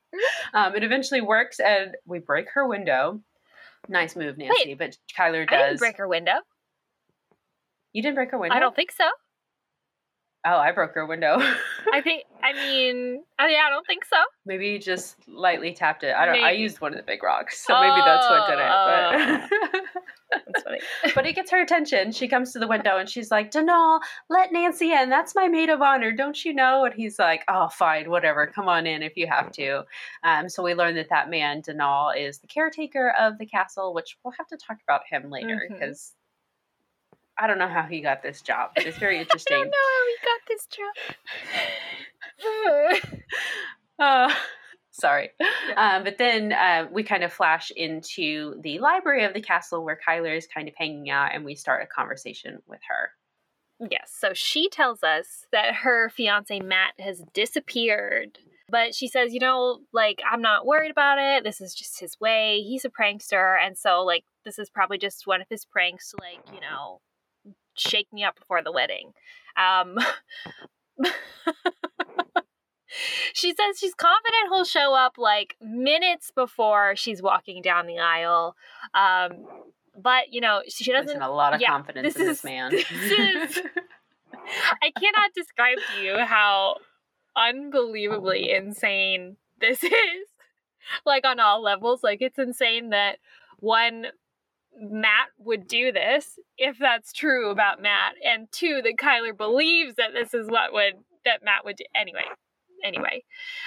um, 0.54 0.74
it 0.74 0.82
eventually 0.82 1.20
works, 1.20 1.60
and 1.60 1.94
we 2.06 2.18
break 2.18 2.48
her 2.54 2.66
window. 2.66 3.20
Nice 3.88 4.16
move, 4.16 4.36
Nancy. 4.36 4.74
but 4.74 4.96
Kyler 5.16 5.48
does. 5.48 5.78
break 5.78 5.96
her 5.98 6.08
window. 6.08 6.34
You 7.92 8.02
didn't 8.02 8.16
break 8.16 8.30
her 8.30 8.38
window. 8.38 8.54
I 8.54 8.60
don't 8.60 8.76
think 8.76 8.92
so. 8.92 9.08
Oh, 10.46 10.56
I 10.56 10.72
broke 10.72 10.94
her 10.94 11.04
window. 11.04 11.38
I 11.92 12.00
think. 12.00 12.24
I 12.42 12.52
mean, 12.52 13.24
I, 13.38 13.48
yeah, 13.48 13.64
I 13.66 13.70
don't 13.70 13.86
think 13.86 14.04
so. 14.04 14.16
Maybe 14.46 14.68
you 14.68 14.78
just 14.78 15.16
lightly 15.28 15.74
tapped 15.74 16.04
it. 16.04 16.14
I 16.14 16.26
don't. 16.26 16.42
I 16.42 16.52
used 16.52 16.80
one 16.80 16.92
of 16.92 16.96
the 16.96 17.02
big 17.02 17.22
rocks, 17.22 17.64
so 17.66 17.74
maybe 17.80 18.00
that's 18.04 18.28
what 18.28 18.48
did 18.48 18.58
it. 18.58 19.80
But 19.82 20.02
That's 20.30 20.62
funny. 20.62 20.78
but 21.14 21.26
it 21.26 21.34
gets 21.34 21.50
her 21.50 21.60
attention. 21.60 22.12
She 22.12 22.28
comes 22.28 22.52
to 22.52 22.58
the 22.58 22.66
window 22.66 22.98
and 22.98 23.08
she's 23.08 23.30
like, 23.30 23.50
"Denal, 23.50 24.00
let 24.28 24.52
Nancy 24.52 24.92
in. 24.92 25.08
That's 25.08 25.34
my 25.34 25.48
maid 25.48 25.70
of 25.70 25.80
honor, 25.80 26.12
don't 26.12 26.44
you 26.44 26.52
know?" 26.52 26.84
And 26.84 26.94
he's 26.94 27.18
like, 27.18 27.44
"Oh, 27.48 27.68
fine, 27.68 28.10
whatever. 28.10 28.46
Come 28.46 28.68
on 28.68 28.86
in 28.86 29.02
if 29.02 29.16
you 29.16 29.26
have 29.26 29.50
to." 29.52 29.84
Um, 30.22 30.48
so 30.48 30.62
we 30.62 30.74
learn 30.74 30.94
that 30.96 31.08
that 31.10 31.30
man, 31.30 31.62
Denal, 31.62 32.12
is 32.16 32.38
the 32.38 32.46
caretaker 32.46 33.12
of 33.18 33.38
the 33.38 33.46
castle, 33.46 33.94
which 33.94 34.16
we'll 34.22 34.34
have 34.38 34.48
to 34.48 34.56
talk 34.56 34.78
about 34.86 35.02
him 35.10 35.30
later 35.30 35.66
because. 35.68 36.14
I 37.38 37.46
don't 37.46 37.58
know 37.58 37.68
how 37.68 37.82
he 37.82 38.00
got 38.00 38.22
this 38.22 38.42
job, 38.42 38.70
but 38.74 38.86
it's 38.86 38.98
very 38.98 39.18
interesting. 39.20 39.56
I 39.56 39.60
don't 39.60 39.70
know 39.70 39.76
how 39.94 40.04
we 40.06 40.18
got 40.24 40.40
this 40.48 40.66
job. 40.66 40.94
Uh, 44.00 44.32
sorry. 44.92 45.30
Um, 45.76 46.04
but 46.04 46.18
then 46.18 46.52
uh, 46.52 46.86
we 46.92 47.02
kind 47.02 47.24
of 47.24 47.32
flash 47.32 47.72
into 47.74 48.54
the 48.62 48.78
library 48.78 49.24
of 49.24 49.34
the 49.34 49.40
castle 49.40 49.84
where 49.84 49.98
Kyler 50.06 50.36
is 50.36 50.46
kind 50.46 50.68
of 50.68 50.74
hanging 50.76 51.10
out, 51.10 51.34
and 51.34 51.44
we 51.44 51.56
start 51.56 51.82
a 51.82 51.86
conversation 51.86 52.62
with 52.68 52.78
her. 52.88 53.10
Yes, 53.90 54.14
so 54.16 54.30
she 54.34 54.68
tells 54.68 55.02
us 55.02 55.46
that 55.50 55.74
her 55.82 56.10
fiance 56.10 56.60
Matt 56.60 56.94
has 57.00 57.24
disappeared. 57.32 58.38
But 58.70 58.94
she 58.94 59.08
says, 59.08 59.32
you 59.32 59.40
know, 59.40 59.80
like, 59.92 60.20
I'm 60.30 60.42
not 60.42 60.66
worried 60.66 60.90
about 60.90 61.18
it. 61.18 61.42
This 61.42 61.60
is 61.60 61.74
just 61.74 62.00
his 62.00 62.20
way. 62.20 62.60
He's 62.60 62.84
a 62.84 62.90
prankster. 62.90 63.56
And 63.58 63.78
so, 63.78 64.02
like, 64.02 64.24
this 64.44 64.58
is 64.58 64.68
probably 64.68 64.98
just 64.98 65.26
one 65.26 65.40
of 65.40 65.46
his 65.48 65.64
pranks 65.64 66.10
to, 66.10 66.18
like, 66.20 66.54
you 66.54 66.60
know, 66.60 67.00
shake 67.78 68.12
me 68.12 68.24
up 68.24 68.38
before 68.38 68.62
the 68.62 68.72
wedding. 68.72 69.12
Um, 69.56 69.96
she 73.32 73.50
says 73.54 73.78
she's 73.78 73.94
confident 73.94 74.48
he'll 74.50 74.64
show 74.64 74.94
up, 74.94 75.18
like, 75.18 75.56
minutes 75.60 76.30
before 76.34 76.96
she's 76.96 77.22
walking 77.22 77.62
down 77.62 77.86
the 77.86 77.98
aisle. 77.98 78.56
Um, 78.94 79.46
but, 80.00 80.32
you 80.32 80.40
know, 80.40 80.62
she 80.68 80.92
doesn't 80.92 81.20
a 81.20 81.30
lot 81.30 81.54
of 81.54 81.60
yeah, 81.60 81.68
confidence 81.68 82.14
this 82.14 82.20
in 82.20 82.26
this 82.26 82.44
man. 82.44 82.70
this 82.70 82.90
is- 82.90 83.60
I 84.82 84.90
cannot 84.98 85.32
describe 85.34 85.78
to 85.94 86.02
you 86.02 86.18
how 86.18 86.76
unbelievably 87.36 88.50
insane 88.50 89.36
this 89.60 89.82
is. 89.84 89.92
Like 91.04 91.26
on 91.26 91.38
all 91.38 91.62
levels. 91.62 92.02
Like 92.02 92.22
it's 92.22 92.38
insane 92.38 92.90
that 92.90 93.18
one 93.58 94.06
Matt 94.80 95.28
would 95.38 95.66
do 95.66 95.92
this, 95.92 96.38
if 96.56 96.78
that's 96.78 97.12
true 97.12 97.50
about 97.50 97.82
Matt, 97.82 98.14
and 98.24 98.50
two, 98.52 98.80
that 98.82 98.94
Kyler 98.96 99.36
believes 99.36 99.94
that 99.96 100.12
this 100.12 100.34
is 100.34 100.48
what 100.48 100.72
would 100.72 100.94
that 101.24 101.44
Matt 101.44 101.64
would 101.64 101.76
do. 101.76 101.84
Anyway. 101.94 102.24
Anyway. 102.84 103.24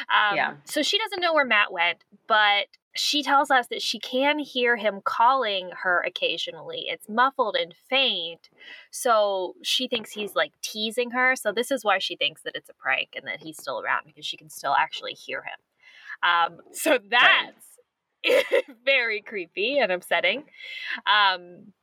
Um, 0.09 0.37
Yeah. 0.37 0.53
so 0.63 0.81
she 0.81 0.97
doesn't 0.97 1.19
know 1.19 1.33
where 1.33 1.45
Matt 1.45 1.71
went, 1.71 2.03
but 2.27 2.67
she 2.95 3.23
tells 3.23 3.51
us 3.51 3.67
that 3.67 3.81
she 3.81 3.99
can 3.99 4.39
hear 4.39 4.77
him 4.77 5.01
calling 5.03 5.71
her 5.83 6.01
occasionally. 6.05 6.85
It's 6.87 7.07
muffled 7.09 7.55
and 7.59 7.73
faint. 7.89 8.49
So 8.89 9.55
she 9.63 9.87
thinks 9.87 10.11
he's 10.11 10.35
like 10.35 10.53
teasing 10.61 11.11
her. 11.11 11.35
So 11.35 11.51
this 11.51 11.71
is 11.71 11.83
why 11.85 11.99
she 11.99 12.15
thinks 12.15 12.41
that 12.43 12.55
it's 12.55 12.69
a 12.69 12.73
prank 12.73 13.09
and 13.15 13.27
that 13.27 13.41
he's 13.41 13.57
still 13.57 13.79
around 13.79 14.03
because 14.07 14.25
she 14.25 14.37
can 14.37 14.49
still 14.49 14.75
actually 14.77 15.13
hear 15.13 15.43
him. 15.43 15.59
Um, 16.23 16.59
so 16.71 16.99
that's 17.09 17.70
very 18.85 19.21
creepy 19.21 19.77
and 19.79 19.91
upsetting. 19.91 20.43
Um, 21.05 21.73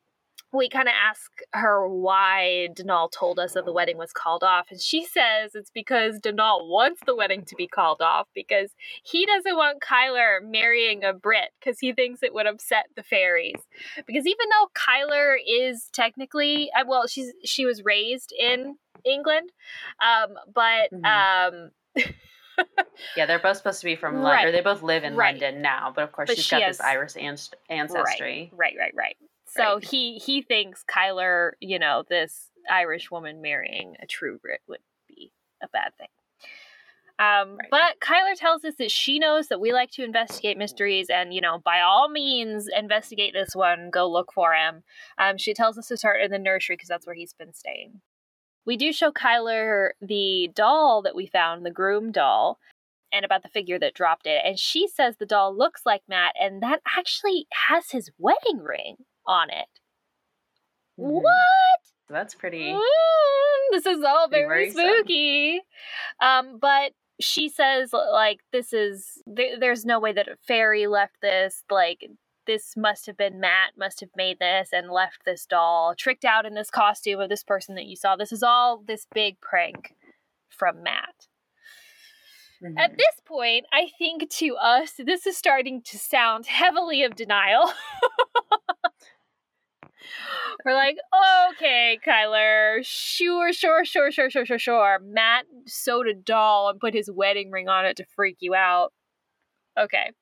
we 0.53 0.69
kind 0.69 0.89
of 0.89 0.95
ask 1.07 1.31
her 1.53 1.87
why 1.87 2.69
Denal 2.73 3.11
told 3.13 3.39
us 3.39 3.53
that 3.53 3.67
the 3.67 3.73
wedding 3.73 3.99
was 3.99 4.13
called 4.13 4.43
off, 4.43 4.69
and 4.71 4.81
she 4.81 5.05
says 5.05 5.55
it's 5.55 5.71
because 5.71 6.21
Denal 6.21 6.69
wants 6.69 7.03
the 7.05 7.15
wedding 7.15 7.45
to 7.45 7.55
be 7.55 7.67
called 7.67 8.01
off 8.01 8.29
because 8.35 8.71
he 9.03 9.27
doesn't 9.27 9.57
want 9.57 9.83
Kyler 9.83 10.39
marrying 10.43 11.05
a 11.05 11.13
Brit 11.13 11.51
because 11.61 11.79
he 11.81 11.93
thinks 11.93 12.23
it 12.23 12.33
would 12.33 12.47
upset 12.47 12.87
the 12.97 13.03
fairies. 13.03 13.61
Because 14.07 14.27
even 14.27 14.47
though 14.51 14.69
Kyler 14.75 15.37
is 15.47 15.91
technically, 15.93 16.71
uh, 16.75 16.85
well, 16.87 17.07
she's 17.07 17.33
she 17.45 17.67
was 17.67 17.85
raised 17.85 18.33
in 18.39 18.77
England, 19.05 19.53
um, 20.03 20.35
but 20.55 20.93
um, 21.07 21.71
yeah, 23.17 23.27
they're 23.27 23.39
both 23.39 23.57
supposed 23.57 23.81
to 23.81 23.85
be 23.87 23.97
from 23.97 24.17
Right. 24.17 24.23
London. 24.23 24.47
Or 24.49 24.53
they 24.53 24.61
both 24.61 24.83
live 24.83 25.05
in 25.05 25.15
Right. 25.17 25.33
London 25.41 25.63
now, 25.63 25.93
but 25.95 26.05
of 26.05 26.13
course 26.13 26.29
But 26.29 26.37
she's 26.37 26.45
she 26.47 26.51
got 26.57 26.63
has- 26.63 26.79
this 26.79 26.87
Irish 26.87 27.15
anc- 27.15 27.55
ancestry. 27.71 28.51
Right, 28.55 28.75
right, 28.79 28.93
right. 28.97 29.17
So 29.47 29.75
Right. 29.77 29.85
he 29.85 30.19
he 30.19 30.43
thinks 30.43 30.85
Kyler, 30.85 31.53
you 31.61 31.79
know, 31.79 32.05
this 32.09 32.51
Irish 32.71 33.11
woman 33.11 33.41
marrying 33.41 33.97
a 34.03 34.07
true 34.07 34.39
Brit 34.39 34.61
would 34.69 34.81
be 35.09 35.33
a 35.63 35.69
bad 35.69 35.93
thing. 35.97 36.09
Um, 37.21 37.57
Right. 37.57 37.69
But 37.71 38.01
Kyler 38.01 38.37
tells 38.37 38.65
us 38.65 38.75
that 38.77 38.93
she 38.93 39.19
knows 39.19 39.49
that 39.49 39.59
we 39.61 39.73
like 39.73 39.91
to 39.93 40.05
investigate 40.05 40.57
mysteries, 40.57 41.09
and 41.11 41.35
you 41.35 41.41
know, 41.41 41.59
by 41.59 41.81
all 41.81 42.09
means, 42.09 42.69
investigate 42.69 43.33
this 43.33 43.57
one. 43.57 43.91
Go 43.91 44.09
look 44.09 44.33
for 44.33 44.53
him. 44.55 44.85
Um, 45.19 45.37
she 45.39 45.53
tells 45.53 45.77
us 45.79 45.89
to 45.89 45.97
start 45.97 46.21
in 46.21 46.31
the 46.31 46.39
nursery 46.39 46.77
because 46.77 46.89
that's 46.89 47.07
where 47.07 47.17
he's 47.17 47.33
been 47.33 47.53
staying. 47.55 48.03
We 48.67 48.77
do 48.77 48.93
show 48.93 49.11
Kyler 49.11 49.91
the 50.01 50.51
doll 50.55 51.03
that 51.03 51.15
we 51.17 51.27
found, 51.27 51.65
the 51.65 51.71
groom 51.71 52.13
doll, 52.13 52.59
and 53.13 53.25
about 53.25 53.43
the 53.43 53.49
figure 53.49 53.79
that 53.79 53.95
dropped 53.95 54.27
it. 54.27 54.43
And 54.45 54.59
she 54.59 54.87
says 54.87 55.17
the 55.17 55.27
doll 55.27 55.57
looks 55.57 55.83
like 55.87 56.03
Matt, 56.09 56.35
and 56.39 56.63
that 56.63 56.81
actually 56.97 57.47
has 57.69 57.91
his 57.91 58.11
wedding 58.19 58.59
ring 58.61 58.97
on 59.27 59.51
it. 59.51 59.69
Mhm. 60.99 61.23
What? 61.23 61.81
That's 62.09 62.35
pretty. 62.35 62.73
Mm, 62.73 62.81
this 63.71 63.87
is 63.87 64.03
all 64.03 64.29
very 64.29 64.71
spooky. 64.71 65.61
Um, 66.21 66.59
but 66.59 66.93
she 67.21 67.49
says 67.49 67.93
like 67.93 68.41
this 68.53 68.73
is 68.73 69.23
there, 69.27 69.59
there's 69.59 69.85
no 69.85 70.01
way 70.01 70.13
that 70.13 70.29
a 70.29 70.37
fairy 70.47 70.87
left 70.87 71.17
this. 71.21 71.65
Like 71.71 72.09
this 72.49 72.77
must 72.77 73.07
have 73.07 73.17
been 73.17 73.39
Matt 73.39 73.75
must 73.77 74.01
have 74.01 74.09
made 74.17 74.39
this 74.41 74.71
and 74.73 74.91
left 74.91 75.25
this 75.25 75.45
doll 75.47 75.95
tricked 75.95 76.25
out 76.25 76.47
in 76.47 76.55
this 76.55 76.71
costume 76.71 77.21
of 77.21 77.29
this 77.29 77.45
person 77.45 77.75
that 77.77 77.85
you 77.85 77.95
saw. 77.95 78.17
This 78.17 78.33
is 78.33 78.43
all 78.43 78.83
this 78.85 79.07
big 79.15 79.39
prank 79.41 79.95
from 80.49 80.83
Matt. 80.83 81.29
Mhm. 82.63 82.79
At 82.79 82.97
this 82.97 83.21
point, 83.25 83.67
I 83.71 83.89
think 83.99 84.29
to 84.31 84.57
us, 84.57 84.95
this 84.95 85.27
is 85.27 85.37
starting 85.37 85.83
to 85.83 85.99
sound 85.99 86.47
heavily 86.47 87.05
of 87.05 87.15
denial. 87.15 87.71
We're 90.65 90.75
like, 90.75 90.97
okay, 91.53 91.99
Kyler, 92.05 92.81
sure, 92.83 93.53
sure, 93.53 93.85
sure, 93.85 94.11
sure, 94.11 94.31
sure, 94.31 94.47
sure, 94.47 94.59
sure. 94.59 94.99
Matt 95.03 95.45
sewed 95.67 96.09
a 96.09 96.15
doll 96.15 96.71
and 96.71 96.81
put 96.81 96.95
his 96.95 97.11
wedding 97.11 97.51
ring 97.51 97.69
on 97.69 97.85
it 97.85 97.99
to 97.99 98.07
freak 98.07 98.39
you 98.41 98.55
out. 98.55 98.93
Okay. 99.79 100.13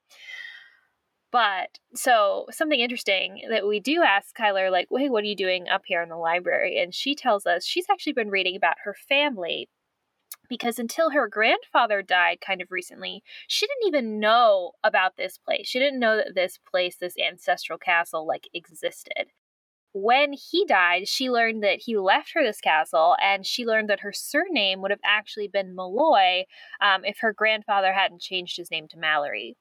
But 1.33 1.79
so 1.95 2.47
something 2.51 2.81
interesting 2.81 3.43
that 3.51 3.67
we 3.67 3.81
do 3.81 4.03
ask 4.03 4.37
Kyler, 4.37 4.71
like, 4.71 4.89
hey, 4.91 5.09
what 5.09 5.25
are 5.25 5.27
you 5.27 5.37
doing 5.37 5.69
up 5.69 5.83
here 5.87 6.03
in 6.03 6.09
the 6.09 6.17
library? 6.17 6.79
And 6.79 6.95
she 6.95 7.15
tells 7.15 7.47
us 7.47 7.65
she's 7.65 7.87
actually 7.91 8.13
been 8.13 8.31
reading 8.31 8.57
about 8.57 8.77
her 8.85 8.95
family 8.95 9.69
because 10.49 10.79
until 10.79 11.11
her 11.11 11.29
grandfather 11.29 12.03
died 12.03 12.39
kind 12.41 12.63
of 12.63 12.71
recently, 12.71 13.23
she 13.49 13.67
didn't 13.67 13.89
even 13.89 14.21
know 14.21 14.73
about 14.85 15.17
this 15.17 15.39
place. 15.39 15.67
She 15.67 15.79
didn't 15.79 16.01
know 16.01 16.17
that 16.17 16.35
this 16.35 16.59
place, 16.71 16.97
this 16.97 17.17
ancestral 17.19 17.79
castle, 17.79 18.27
like 18.27 18.49
existed. 18.55 19.27
When 19.93 20.35
he 20.35 20.65
died, 20.67 21.09
she 21.09 21.31
learned 21.31 21.63
that 21.63 21.81
he 21.81 21.97
left 21.97 22.33
her 22.35 22.45
this 22.45 22.61
castle, 22.61 23.17
and 23.23 23.47
she 23.47 23.65
learned 23.65 23.89
that 23.89 24.01
her 24.01 24.13
surname 24.13 24.83
would 24.83 24.91
have 24.91 25.01
actually 25.05 25.49
been 25.49 25.75
Malloy 25.75 26.45
um, 26.83 27.05
if 27.05 27.19
her 27.21 27.33
grandfather 27.33 27.95
hadn't 27.95 28.21
changed 28.21 28.59
his 28.59 28.71
name 28.71 28.89
to 28.89 28.99
Mallory. 28.99 29.57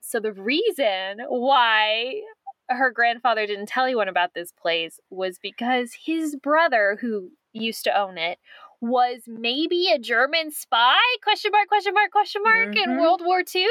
So, 0.00 0.20
the 0.20 0.32
reason 0.32 1.20
why 1.28 2.22
her 2.68 2.90
grandfather 2.90 3.46
didn't 3.46 3.66
tell 3.66 3.84
anyone 3.84 4.08
about 4.08 4.34
this 4.34 4.52
place 4.52 4.98
was 5.10 5.38
because 5.38 5.92
his 6.04 6.36
brother, 6.36 6.96
who 7.00 7.30
used 7.52 7.84
to 7.84 7.98
own 7.98 8.18
it, 8.18 8.38
was 8.80 9.22
maybe 9.26 9.88
a 9.90 9.98
German 9.98 10.50
spy? 10.50 10.96
Question 11.22 11.50
mark, 11.52 11.68
question 11.68 11.94
mark, 11.94 12.10
question 12.10 12.42
mark 12.42 12.74
Mhm. 12.76 12.84
in 12.84 12.96
World 12.96 13.22
War 13.24 13.42
II? 13.42 13.68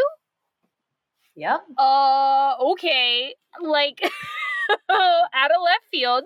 Yep. 1.36 1.62
Uh, 1.77 2.55
okay. 2.72 3.36
Like, 3.62 4.01
out 4.89 5.51
of 5.51 5.62
left 5.63 5.86
field, 5.91 6.25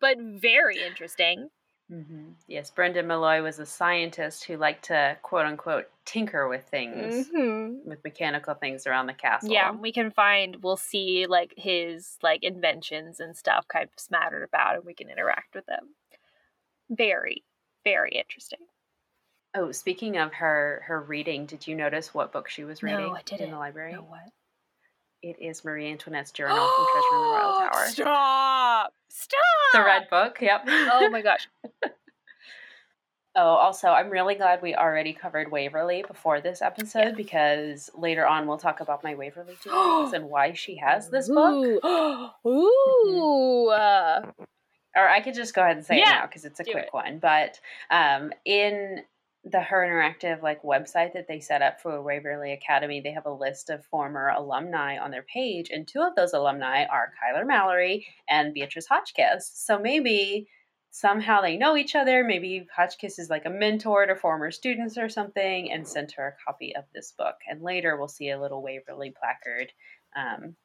but 0.00 0.18
very 0.20 0.82
interesting. 0.82 1.50
Hmm 1.90 2.28
Yes, 2.48 2.70
Brendan 2.70 3.06
Malloy 3.06 3.42
was 3.42 3.58
a 3.58 3.66
scientist 3.66 4.44
who 4.44 4.56
liked 4.56 4.84
to 4.86 5.16
quote 5.22 5.46
unquote 5.46 5.88
tinker 6.04 6.48
with 6.48 6.64
things, 6.64 7.28
Mm-hmm. 7.28 7.88
with 7.88 8.02
mechanical 8.04 8.54
things 8.54 8.86
around 8.86 9.06
the 9.06 9.12
castle. 9.14 9.52
Yeah, 9.52 9.72
we 9.72 9.92
can 9.92 10.10
find, 10.10 10.62
we'll 10.62 10.76
see 10.76 11.26
like 11.26 11.54
his 11.56 12.16
like 12.22 12.42
inventions 12.42 13.20
and 13.20 13.36
stuff 13.36 13.68
kind 13.68 13.84
of 13.84 13.90
smattered 13.98 14.42
about, 14.42 14.76
and 14.76 14.84
we 14.84 14.94
can 14.94 15.10
interact 15.10 15.54
with 15.54 15.66
them. 15.66 15.94
Very, 16.90 17.44
very 17.84 18.10
interesting. 18.12 18.60
Oh, 19.54 19.72
speaking 19.72 20.16
of 20.16 20.32
her 20.34 20.82
her 20.86 21.00
reading, 21.00 21.46
did 21.46 21.66
you 21.66 21.74
notice 21.74 22.14
what 22.14 22.32
book 22.32 22.48
she 22.48 22.64
was 22.64 22.82
reading 22.82 22.98
No, 22.98 23.14
I 23.14 23.22
didn't. 23.22 23.46
in 23.46 23.50
the 23.52 23.58
library? 23.58 23.92
No, 23.92 24.02
what? 24.02 24.28
It 25.22 25.36
is 25.40 25.64
Marie 25.64 25.90
Antoinette's 25.90 26.30
journal 26.32 26.56
from 26.56 26.86
Treasure 26.92 27.14
in 27.14 27.20
the 27.20 27.28
Royal 27.28 27.52
Tower. 27.70 27.86
Stop! 27.88 28.94
Stop! 29.08 29.38
The 29.74 29.84
red 29.84 30.08
book. 30.08 30.38
Yep. 30.40 30.62
Oh 30.66 31.08
my 31.10 31.22
gosh. 31.22 31.48
Oh, 33.36 33.42
also, 33.46 33.86
I'm 33.90 34.10
really 34.10 34.34
glad 34.34 34.60
we 34.60 34.74
already 34.74 35.12
covered 35.12 35.52
Waverly 35.52 36.02
before 36.06 36.40
this 36.40 36.60
episode 36.60 36.98
Yeah. 36.98 37.12
because 37.12 37.88
later 37.96 38.26
on 38.26 38.48
we'll 38.48 38.58
talk 38.58 38.80
about 38.80 39.04
my 39.04 39.14
Waverly 39.14 39.54
Jewels 39.62 40.12
and 40.14 40.24
why 40.28 40.52
she 40.52 40.74
has 40.78 41.08
this 41.10 41.28
book. 41.28 41.80
Ooh. 42.44 42.48
Ooh. 42.48 43.68
uh, 43.68 44.22
Or 44.96 45.08
I 45.08 45.20
could 45.20 45.34
just 45.34 45.54
go 45.54 45.62
ahead 45.62 45.76
and 45.76 45.86
say 45.86 45.98
it 46.00 46.06
now 46.06 46.26
because 46.26 46.44
it's 46.44 46.58
a 46.58 46.64
quick 46.64 46.86
it. 46.86 46.92
one. 46.92 47.20
But 47.20 47.60
um, 47.88 48.32
in 48.44 49.02
the 49.44 49.60
Her 49.60 49.86
Interactive 49.86 50.42
like 50.42 50.62
website 50.62 51.14
that 51.14 51.26
they 51.26 51.40
set 51.40 51.62
up 51.62 51.80
for 51.80 52.02
Waverly 52.02 52.52
Academy, 52.52 53.00
they 53.00 53.12
have 53.12 53.26
a 53.26 53.32
list 53.32 53.70
of 53.70 53.84
former 53.86 54.28
alumni 54.28 54.98
on 54.98 55.10
their 55.10 55.22
page, 55.22 55.70
and 55.70 55.88
two 55.88 56.02
of 56.02 56.14
those 56.14 56.34
alumni 56.34 56.84
are 56.84 57.12
Kyler 57.22 57.46
Mallory 57.46 58.06
and 58.28 58.52
Beatrice 58.52 58.86
Hotchkiss. 58.86 59.50
So 59.54 59.78
maybe 59.78 60.48
somehow 60.90 61.40
they 61.40 61.56
know 61.56 61.76
each 61.76 61.94
other. 61.94 62.22
Maybe 62.24 62.66
Hotchkiss 62.74 63.18
is 63.18 63.30
like 63.30 63.46
a 63.46 63.50
mentor 63.50 64.06
to 64.06 64.14
former 64.14 64.50
students 64.50 64.98
or 64.98 65.08
something, 65.08 65.72
and 65.72 65.88
sent 65.88 66.12
her 66.12 66.28
a 66.28 66.44
copy 66.44 66.76
of 66.76 66.84
this 66.94 67.14
book. 67.16 67.36
And 67.48 67.62
later 67.62 67.96
we'll 67.96 68.08
see 68.08 68.30
a 68.30 68.40
little 68.40 68.62
Waverly 68.62 69.14
placard. 69.18 69.72
Um, 70.14 70.56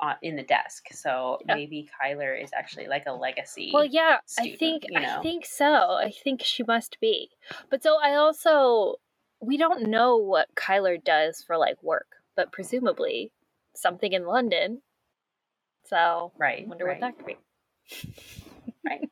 on, 0.00 0.16
in 0.22 0.36
the 0.36 0.42
desk, 0.42 0.88
so 0.92 1.38
Yeah. 1.46 1.54
maybe 1.54 1.88
Kyler 2.00 2.40
is 2.42 2.50
actually 2.52 2.86
like 2.86 3.04
a 3.06 3.12
legacy. 3.12 3.70
Well, 3.72 3.84
yeah, 3.84 4.18
I 4.38 4.54
think 4.56 4.84
you 4.88 4.98
I 4.98 5.22
think 5.22 5.46
so. 5.46 5.64
I 5.92 6.10
think 6.10 6.42
she 6.42 6.62
must 6.62 7.00
be. 7.00 7.30
But 7.70 7.82
so 7.82 7.98
I 8.02 8.14
also 8.14 8.96
we 9.40 9.56
don't 9.56 9.88
know 9.88 10.16
what 10.16 10.54
Kyler 10.54 11.02
does 11.02 11.42
for 11.42 11.56
like 11.56 11.82
work, 11.82 12.16
but 12.36 12.52
presumably 12.52 13.32
something 13.74 14.12
in 14.12 14.26
London. 14.26 14.82
So 15.84 16.32
Right. 16.38 16.64
I 16.64 16.68
wonder 16.68 16.84
right. 16.84 17.00
what 17.00 17.14
that 17.14 17.16
could 17.16 17.26
be. 17.26 17.36
Right. 18.84 19.08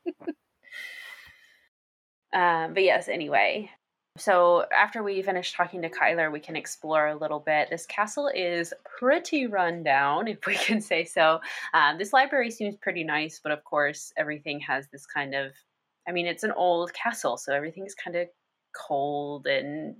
um, 2.67 2.75
but 2.75 2.83
yes, 2.83 3.09
anyway. 3.09 3.71
So 4.17 4.65
after 4.71 5.03
we 5.03 5.23
finish 5.23 5.53
talking 5.53 5.83
to 5.83 5.91
Kyler, 5.91 6.31
we 6.31 6.39
can 6.39 6.55
explore 6.55 7.09
a 7.09 7.17
little 7.17 7.41
bit. 7.41 7.69
This 7.69 7.85
castle 7.85 8.31
is 8.33 8.73
pretty 8.85 9.47
run 9.49 9.83
down, 9.83 10.29
if 10.35 10.47
we 10.47 10.55
can 10.55 10.81
say 10.81 11.05
so. 11.05 11.41
Um, 11.73 11.99
this 11.99 12.13
library 12.13 12.51
seems 12.51 12.77
pretty 12.77 13.03
nice, 13.05 13.41
but 13.43 13.53
of 13.53 13.65
course, 13.65 14.13
everything 14.17 14.61
has 14.61 14.87
this 14.93 15.05
kind 15.07 15.35
of 15.35 15.53
I 16.07 16.13
mean, 16.13 16.27
it's 16.27 16.45
an 16.45 16.53
old 16.53 16.93
castle, 16.93 17.37
so 17.39 17.55
everything's 17.55 17.95
kind 17.95 18.17
of 18.17 18.29
cold 18.77 19.47
and 19.47 19.97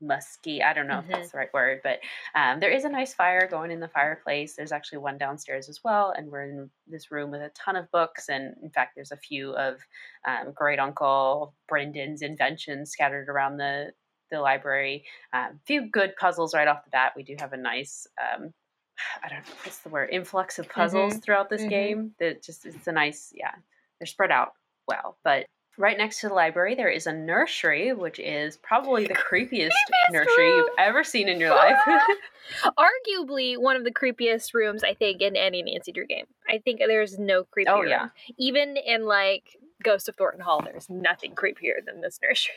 musky. 0.00 0.62
I 0.62 0.72
don't 0.72 0.86
know 0.86 0.96
Mhm. 1.00 1.04
if 1.04 1.08
that's 1.08 1.32
the 1.32 1.38
right 1.38 1.52
word, 1.52 1.80
but 1.82 2.00
um, 2.34 2.60
there 2.60 2.70
is 2.70 2.84
a 2.84 2.88
nice 2.88 3.14
fire 3.14 3.46
going 3.48 3.70
in 3.70 3.80
the 3.80 3.88
fireplace. 3.88 4.54
There's 4.54 4.72
actually 4.72 4.98
one 4.98 5.18
downstairs 5.18 5.68
as 5.68 5.82
well, 5.84 6.10
and 6.10 6.30
we're 6.30 6.42
in 6.44 6.70
this 6.86 7.10
room 7.10 7.30
with 7.30 7.42
a 7.42 7.50
ton 7.50 7.76
of 7.76 7.90
books. 7.90 8.28
And 8.28 8.56
in 8.62 8.70
fact, 8.70 8.94
there's 8.94 9.12
a 9.12 9.16
few 9.16 9.54
of 9.56 9.80
um, 10.24 10.52
Great 10.52 10.78
Uncle 10.78 11.54
Brendan's 11.68 12.22
inventions 12.22 12.90
scattered 12.90 13.28
around 13.28 13.56
the 13.58 13.94
the 14.30 14.40
library. 14.40 15.06
A 15.32 15.38
um, 15.38 15.60
few 15.64 15.88
good 15.88 16.14
puzzles 16.16 16.54
right 16.54 16.68
off 16.68 16.84
the 16.84 16.90
bat. 16.90 17.14
We 17.16 17.22
do 17.22 17.34
have 17.38 17.54
a 17.54 17.56
nice. 17.56 18.06
Um, 18.20 18.52
I 19.24 19.28
don't 19.28 19.46
know 19.48 19.54
what's 19.64 19.78
the 19.78 19.88
word 19.88 20.10
influx 20.10 20.58
of 20.58 20.68
puzzles 20.68 21.16
throughout 21.18 21.48
this 21.48 21.62
Mhm. 21.62 21.68
game. 21.70 22.14
That 22.18 22.42
just 22.42 22.66
it's 22.66 22.86
a 22.86 22.92
nice 22.92 23.32
yeah. 23.34 23.54
They're 23.98 24.06
spread 24.06 24.30
out 24.30 24.52
well, 24.86 25.18
but 25.24 25.46
right 25.78 25.96
next 25.96 26.20
to 26.20 26.28
the 26.28 26.34
library 26.34 26.74
there 26.74 26.88
is 26.90 27.06
a 27.06 27.12
nursery, 27.12 27.92
which 27.92 28.18
is 28.18 28.56
probably 28.58 29.06
the 29.06 29.14
creepiest 29.30 29.70
Creepiest 29.70 30.12
nursery 30.12 30.48
you've 30.50 30.68
ever 30.78 31.02
seen 31.04 31.28
in 31.28 31.40
your 31.40 31.50
life. 31.50 31.76
Arguably 32.78 33.56
one 33.60 33.76
of 33.76 33.84
the 33.84 33.90
creepiest 33.92 34.54
rooms 34.54 34.82
I 34.84 34.94
think 34.94 35.20
in 35.22 35.36
any 35.36 35.62
Nancy 35.62 35.92
Drew 35.92 36.06
game. 36.06 36.26
I 36.48 36.58
think 36.58 36.80
there's 36.86 37.18
no 37.18 37.44
creepier. 37.44 37.68
Oh, 37.68 37.82
yeah. 37.82 38.00
room. 38.02 38.10
Even 38.38 38.76
in 38.76 39.06
like 39.06 39.56
Ghost 39.82 40.08
of 40.08 40.16
Thornton 40.16 40.40
Hall, 40.40 40.60
there's 40.64 40.88
nothing 40.90 41.34
creepier 41.34 41.84
than 41.86 42.00
this 42.00 42.18
nursery. 42.22 42.54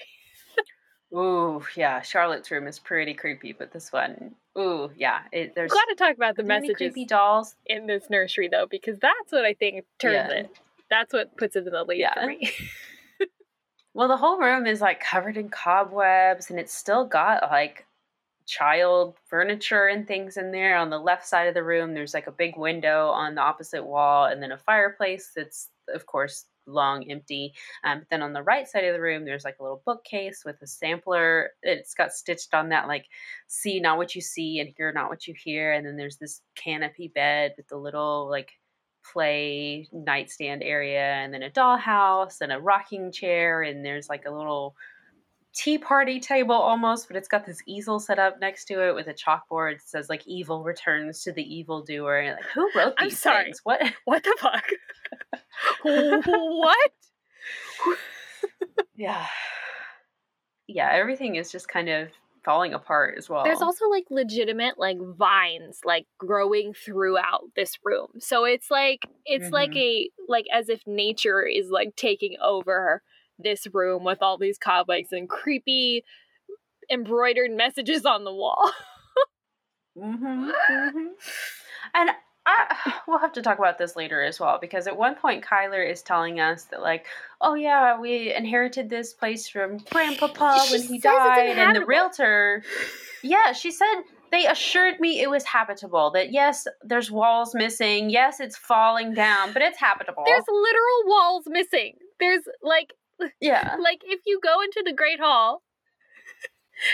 ooh, 1.15 1.63
yeah. 1.75 2.01
Charlotte's 2.01 2.49
room 2.51 2.67
is 2.67 2.79
pretty 2.79 3.13
creepy, 3.13 3.53
but 3.53 3.71
this 3.71 3.91
one, 3.91 4.33
ooh, 4.57 4.89
yeah. 4.95 5.19
It, 5.31 5.53
there's 5.55 5.71
got 5.71 5.85
to 5.89 5.95
talk 5.95 6.15
about 6.15 6.35
the 6.37 6.43
messages 6.43 6.77
creepy 6.77 7.05
dolls. 7.05 7.55
in 7.65 7.85
this 7.87 8.09
nursery 8.09 8.47
though, 8.49 8.65
because 8.69 8.97
that's 8.99 9.31
what 9.31 9.45
I 9.45 9.53
think 9.53 9.85
turns 9.99 10.13
Yeah. 10.13 10.29
it. 10.31 10.49
That's 10.89 11.13
what 11.13 11.37
puts 11.37 11.55
it 11.55 11.65
in 11.67 11.71
the 11.73 11.83
lead 11.83 11.99
Yeah. 11.99 12.13
for 12.15 12.27
me. 12.27 12.51
Well, 13.93 14.07
the 14.07 14.17
whole 14.17 14.37
room 14.39 14.65
is 14.65 14.81
like 14.81 15.01
covered 15.01 15.37
in 15.37 15.49
cobwebs, 15.49 16.49
and 16.49 16.59
it's 16.59 16.73
still 16.73 17.05
got 17.05 17.43
like 17.51 17.85
child 18.47 19.17
furniture 19.27 19.87
and 19.87 20.07
things 20.07 20.37
in 20.37 20.51
there. 20.51 20.77
On 20.77 20.89
the 20.89 20.99
left 20.99 21.25
side 21.27 21.47
of 21.47 21.53
the 21.55 21.63
room, 21.63 21.93
there's 21.93 22.13
like 22.13 22.27
a 22.27 22.31
big 22.31 22.57
window 22.57 23.09
on 23.09 23.35
the 23.35 23.41
opposite 23.41 23.85
wall, 23.85 24.25
and 24.27 24.41
then 24.43 24.51
a 24.53 24.57
fireplace 24.59 25.31
that's, 25.35 25.69
of 25.93 26.05
course, 26.07 26.45
long 26.67 27.09
empty. 27.11 27.53
Um, 27.83 27.99
but 27.99 28.09
then 28.09 28.21
on 28.23 28.33
the 28.33 28.43
right 28.43 28.67
side 28.67 28.85
of 28.85 28.93
the 28.93 29.01
room, 29.01 29.25
there's 29.25 29.45
like 29.45 29.57
a 29.59 29.63
little 29.63 29.83
bookcase 29.85 30.43
with 30.45 30.61
a 30.61 30.67
sampler. 30.67 31.51
It's 31.63 31.93
got 31.95 32.13
stitched 32.13 32.53
on 32.53 32.69
that, 32.69 32.87
like, 32.87 33.07
see 33.47 33.79
not 33.81 33.97
what 33.97 34.15
you 34.15 34.21
see 34.21 34.59
and 34.61 34.69
hear 34.77 34.91
not 34.93 35.09
what 35.09 35.27
you 35.27 35.33
hear. 35.37 35.73
And 35.73 35.85
then 35.85 35.97
there's 35.97 36.17
this 36.17 36.41
canopy 36.55 37.09
bed 37.09 37.53
with 37.57 37.67
the 37.69 37.77
little, 37.77 38.29
like, 38.29 38.51
play 39.03 39.87
nightstand 39.91 40.63
area 40.63 41.13
and 41.15 41.33
then 41.33 41.43
a 41.43 41.49
dollhouse 41.49 42.41
and 42.41 42.51
a 42.51 42.59
rocking 42.59 43.11
chair 43.11 43.63
and 43.63 43.85
there's 43.85 44.09
like 44.09 44.25
a 44.25 44.31
little 44.31 44.75
tea 45.53 45.77
party 45.77 46.19
table 46.19 46.55
almost 46.55 47.07
but 47.07 47.17
it's 47.17 47.27
got 47.27 47.45
this 47.45 47.61
easel 47.67 47.99
set 47.99 48.19
up 48.19 48.39
next 48.39 48.65
to 48.65 48.87
it 48.87 48.95
with 48.95 49.07
a 49.07 49.13
chalkboard 49.13 49.73
that 49.73 49.87
says 49.87 50.07
like 50.07 50.25
evil 50.25 50.63
returns 50.63 51.23
to 51.23 51.31
the 51.33 51.43
evil 51.43 51.81
doer 51.83 52.19
and 52.19 52.35
like 52.37 52.45
who 52.53 52.69
wrote 52.73 52.93
I'm 52.97 53.09
these 53.09 53.19
sorry. 53.19 53.45
things 53.45 53.59
what 53.63 53.81
what 54.05 54.23
the 54.23 54.37
fuck? 54.39 54.63
what? 55.83 56.91
yeah 58.95 59.25
yeah 60.67 60.89
everything 60.93 61.35
is 61.35 61.51
just 61.51 61.67
kind 61.67 61.89
of 61.89 62.09
falling 62.43 62.73
apart 62.73 63.15
as 63.17 63.29
well 63.29 63.43
There's 63.43 63.61
also 63.61 63.87
like 63.89 64.05
legitimate 64.09 64.77
like 64.77 64.97
vines 65.17 65.79
like 65.85 66.05
growing 66.17 66.73
throughout 66.73 67.43
this 67.55 67.77
room. 67.83 68.07
So 68.19 68.45
it's 68.45 68.71
like 68.71 69.07
it's 69.25 69.51
like 69.51 69.71
Mhm. 69.71 69.77
a 69.77 70.09
like 70.27 70.45
as 70.53 70.69
if 70.69 70.81
nature 70.87 71.43
is 71.43 71.69
like 71.69 71.95
taking 71.95 72.37
over 72.41 73.01
this 73.39 73.67
room 73.73 74.03
with 74.03 74.21
all 74.21 74.37
these 74.37 74.57
cobwebs 74.57 75.11
and 75.11 75.29
creepy 75.29 76.03
embroidered 76.91 77.51
messages 77.51 78.05
on 78.05 78.23
the 78.23 78.33
wall. 78.33 78.71
hmm 79.95 80.49
And 81.93 82.09
I, 82.51 82.93
we'll 83.07 83.19
have 83.19 83.33
to 83.33 83.41
talk 83.41 83.59
about 83.59 83.77
this 83.77 83.95
later 83.95 84.21
as 84.21 84.39
well 84.39 84.57
because 84.59 84.87
at 84.87 84.97
one 84.97 85.15
point 85.15 85.43
Kyler 85.43 85.89
is 85.89 86.01
telling 86.01 86.39
us 86.39 86.65
that 86.65 86.81
like, 86.81 87.05
oh 87.39 87.53
yeah, 87.53 87.99
we 87.99 88.33
inherited 88.33 88.89
this 88.89 89.13
place 89.13 89.47
from 89.47 89.77
Grandpapa 89.89 90.65
She 90.67 90.77
when 90.77 90.87
he 90.87 90.99
died, 90.99 91.57
and 91.57 91.75
the 91.75 91.85
realtor. 91.85 92.63
Yeah, 93.23 93.53
she 93.53 93.71
said 93.71 94.01
they 94.31 94.47
assured 94.47 94.99
me 94.99 95.21
it 95.21 95.29
was 95.29 95.43
habitable. 95.43 96.11
That 96.11 96.31
yes, 96.31 96.67
there's 96.83 97.11
walls 97.11 97.53
missing. 97.53 98.09
Yes, 98.09 98.39
it's 98.39 98.57
falling 98.57 99.13
down, 99.13 99.53
but 99.53 99.61
it's 99.61 99.79
habitable. 99.79 100.23
There's 100.25 100.43
literal 100.47 101.03
walls 101.05 101.43
missing. 101.47 101.95
There's 102.19 102.43
like 102.61 102.93
Yeah. 103.39 103.75
Like 103.79 104.01
if 104.05 104.21
you 104.25 104.39
go 104.43 104.61
into 104.61 104.83
the 104.85 104.93
Great 104.93 105.19
Hall, 105.19 105.61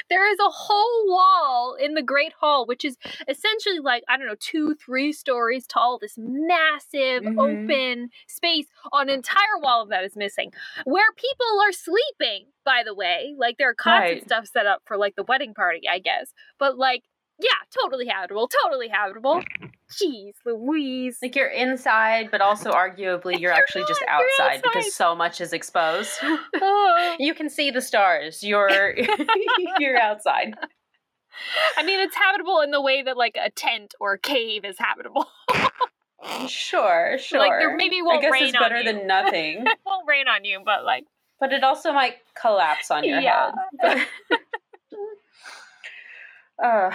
there 0.09 0.29
is 0.31 0.37
a 0.39 0.49
whole 0.49 1.07
wall 1.07 1.75
in 1.79 1.93
the 1.93 2.01
Great 2.01 2.33
Hall, 2.39 2.65
which 2.65 2.83
is 2.85 2.97
essentially 3.27 3.79
like, 3.79 4.03
I 4.07 4.17
don't 4.17 4.27
know, 4.27 4.35
two, 4.39 4.75
three 4.75 5.11
stories 5.11 5.67
tall, 5.67 5.97
this 5.99 6.15
massive 6.17 7.23
Mhm. 7.23 7.37
open 7.37 8.09
space. 8.27 8.67
On 8.91 9.09
an 9.09 9.15
entire 9.15 9.57
wall 9.59 9.83
of 9.83 9.89
that 9.89 10.03
is 10.03 10.15
missing. 10.15 10.51
Where 10.85 11.11
people 11.15 11.61
are 11.61 11.71
sleeping, 11.71 12.47
by 12.63 12.83
the 12.85 12.93
way. 12.93 13.35
Like 13.37 13.57
there 13.57 13.69
are 13.69 13.75
and 13.87 13.99
Right. 14.01 14.23
stuff 14.23 14.47
set 14.47 14.65
up 14.65 14.81
for 14.85 14.97
like 14.97 15.15
the 15.15 15.23
wedding 15.23 15.53
party, 15.53 15.87
I 15.89 15.99
guess. 15.99 16.33
But 16.59 16.77
like, 16.77 17.03
yeah, 17.39 17.49
totally 17.79 18.07
habitable, 18.07 18.47
totally 18.63 18.87
habitable. 18.87 19.41
Jeez 19.91 20.33
Louise. 20.45 21.17
Like 21.21 21.35
you're 21.35 21.47
inside, 21.49 22.29
but 22.31 22.41
also 22.41 22.71
arguably 22.71 23.33
you're 23.39 23.39
You're 23.39 23.53
actually 23.53 23.85
just 23.87 24.01
not, 24.07 24.19
you're 24.19 24.27
outside, 24.29 24.57
outside. 24.57 24.61
because 24.63 24.93
so 24.95 25.15
much 25.15 25.39
is 25.41 25.53
exposed. 25.53 26.11
Oh. 26.23 27.15
you 27.19 27.33
can 27.33 27.49
see 27.49 27.71
the 27.71 27.81
stars. 27.81 28.43
You're 28.43 28.95
you're 29.79 29.97
outside. 29.97 30.55
I 31.77 31.83
mean, 31.83 31.99
it's 31.99 32.15
habitable 32.15 32.61
in 32.61 32.71
the 32.71 32.81
way 32.81 33.03
that 33.03 33.15
like 33.15 33.37
a 33.41 33.49
tent 33.51 33.93
or 33.99 34.13
a 34.13 34.19
cave 34.19 34.65
is 34.65 34.77
habitable. 34.79 35.27
Sure, 36.47 37.17
sure. 37.19 37.39
Like, 37.39 37.51
there 37.59 37.75
maybe 37.77 37.97
I 37.97 38.01
won't 38.01 38.21
guess 38.21 38.31
rain 38.31 38.43
it's 38.45 38.57
better 38.57 38.83
than 38.83 39.05
nothing. 39.07 39.63
it 39.67 39.77
won't 39.85 40.07
rain 40.07 40.27
on 40.27 40.43
you, 40.43 40.59
but 40.65 40.83
like, 40.83 41.05
but 41.39 41.53
it 41.53 41.63
also 41.63 41.93
might 41.93 42.15
collapse 42.39 42.89
on 42.89 43.03
your 43.03 43.19
Yeah. 43.19 43.51
head. 43.79 44.07
uh, 46.61 46.89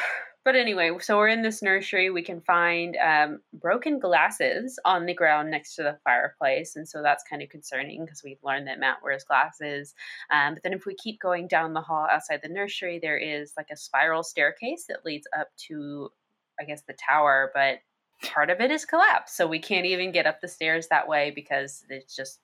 but 0.45 0.57
anyway, 0.57 0.91
so 1.01 1.17
we're 1.17 1.29
in 1.29 1.43
this 1.43 1.63
nursery. 1.63 2.11
We 2.11 2.23
can 2.23 2.41
find 2.41 2.97
um, 2.97 3.41
broken 3.53 3.99
glasses 3.99 4.79
on 4.85 5.07
the 5.07 5.15
ground 5.15 5.51
next 5.51 5.77
to 5.77 5.83
the 5.83 5.99
fireplace, 6.05 6.77
and 6.77 6.89
so 6.89 7.03
that's 7.03 7.25
kind 7.29 7.43
of 7.43 7.49
concerning 7.49 8.05
because 8.05 8.23
we've 8.25 8.43
learned 8.43 8.67
that 8.67 8.81
Matt 8.81 8.99
wears 9.03 9.25
glasses. 9.25 9.95
Um, 10.31 10.55
but 10.55 10.63
then, 10.63 10.73
if 10.73 10.85
we 10.85 10.95
keep 10.95 11.21
going 11.21 11.47
down 11.47 11.73
the 11.75 11.81
hall 11.81 12.09
outside 12.11 12.41
the 12.43 12.49
nursery, 12.49 12.99
there 13.01 13.19
is 13.19 13.53
like 13.57 13.69
a 13.71 13.77
spiral 13.77 14.23
staircase 14.23 14.87
that 14.89 15.05
leads 15.05 15.29
up 15.39 15.49
to, 15.69 16.11
I 16.61 16.65
guess, 16.65 16.83
the 16.83 16.95
tower, 16.95 17.53
but 17.55 17.79
part 18.23 18.51
of 18.51 18.61
it 18.61 18.71
is 18.71 18.85
collapsed, 18.85 19.37
so 19.37 19.47
we 19.47 19.59
can't 19.59 19.87
even 19.87 20.13
get 20.13 20.27
up 20.27 20.41
the 20.41 20.49
stairs 20.49 20.89
that 20.89 21.09
way 21.09 21.31
because 21.31 21.85
it's 21.89 22.17
just 22.17 22.41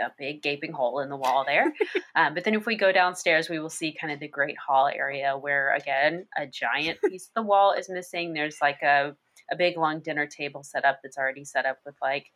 a 0.00 0.12
big 0.18 0.42
gaping 0.42 0.72
hole 0.72 1.00
in 1.00 1.08
the 1.08 1.16
wall 1.16 1.44
there. 1.46 1.72
um, 2.14 2.34
but 2.34 2.44
then 2.44 2.54
if 2.54 2.66
we 2.66 2.76
go 2.76 2.92
downstairs, 2.92 3.48
we 3.48 3.58
will 3.58 3.70
see 3.70 3.96
kind 3.98 4.12
of 4.12 4.20
the 4.20 4.28
great 4.28 4.56
hall 4.58 4.88
area 4.88 5.36
where 5.36 5.74
again 5.74 6.26
a 6.36 6.46
giant 6.46 6.98
piece 7.08 7.26
of 7.28 7.34
the 7.34 7.42
wall 7.42 7.72
is 7.72 7.88
missing. 7.88 8.32
There's 8.32 8.60
like 8.60 8.82
a 8.82 9.16
a 9.52 9.56
big 9.56 9.76
long 9.76 10.00
dinner 10.00 10.26
table 10.26 10.62
set 10.62 10.84
up 10.84 11.00
that's 11.02 11.18
already 11.18 11.44
set 11.44 11.66
up 11.66 11.78
with 11.84 11.96
like 12.00 12.26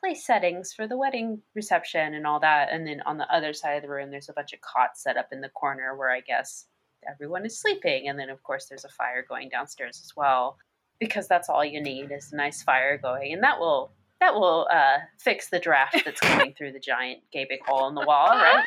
place 0.00 0.26
settings 0.26 0.72
for 0.72 0.88
the 0.88 0.96
wedding 0.96 1.40
reception 1.54 2.14
and 2.14 2.26
all 2.26 2.40
that. 2.40 2.68
And 2.72 2.86
then 2.86 3.00
on 3.06 3.16
the 3.16 3.32
other 3.32 3.52
side 3.52 3.76
of 3.76 3.82
the 3.82 3.88
room, 3.88 4.10
there's 4.10 4.28
a 4.28 4.32
bunch 4.32 4.52
of 4.52 4.60
cots 4.60 5.02
set 5.02 5.16
up 5.16 5.28
in 5.30 5.40
the 5.40 5.48
corner 5.50 5.96
where 5.96 6.10
I 6.10 6.20
guess 6.20 6.66
everyone 7.08 7.46
is 7.46 7.60
sleeping. 7.60 8.08
And 8.08 8.18
then 8.18 8.28
of 8.28 8.42
course 8.42 8.66
there's 8.66 8.84
a 8.84 8.88
fire 8.88 9.24
going 9.26 9.48
downstairs 9.50 10.00
as 10.04 10.16
well 10.16 10.58
because 10.98 11.28
that's 11.28 11.48
all 11.48 11.64
you 11.64 11.82
need 11.82 12.10
is 12.12 12.32
a 12.32 12.36
nice 12.36 12.62
fire 12.62 12.98
going, 12.98 13.32
and 13.32 13.42
that 13.42 13.58
will 13.58 13.90
that 14.20 14.34
will 14.34 14.66
uh, 14.72 14.98
fix 15.18 15.48
the 15.50 15.58
draft 15.58 16.02
that's 16.04 16.20
coming 16.20 16.54
through 16.56 16.72
the 16.72 16.80
giant 16.80 17.20
gaping 17.32 17.58
hole 17.66 17.88
in 17.88 17.94
the 17.94 18.04
wall, 18.06 18.28
right? 18.30 18.64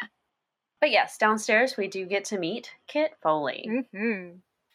But 0.80 0.92
yes, 0.92 1.18
downstairs 1.18 1.76
we 1.78 1.88
do 1.88 2.06
get 2.06 2.26
to 2.26 2.38
meet 2.38 2.72
Kit 2.88 3.12
Foley. 3.22 3.86
hmm 3.92 4.30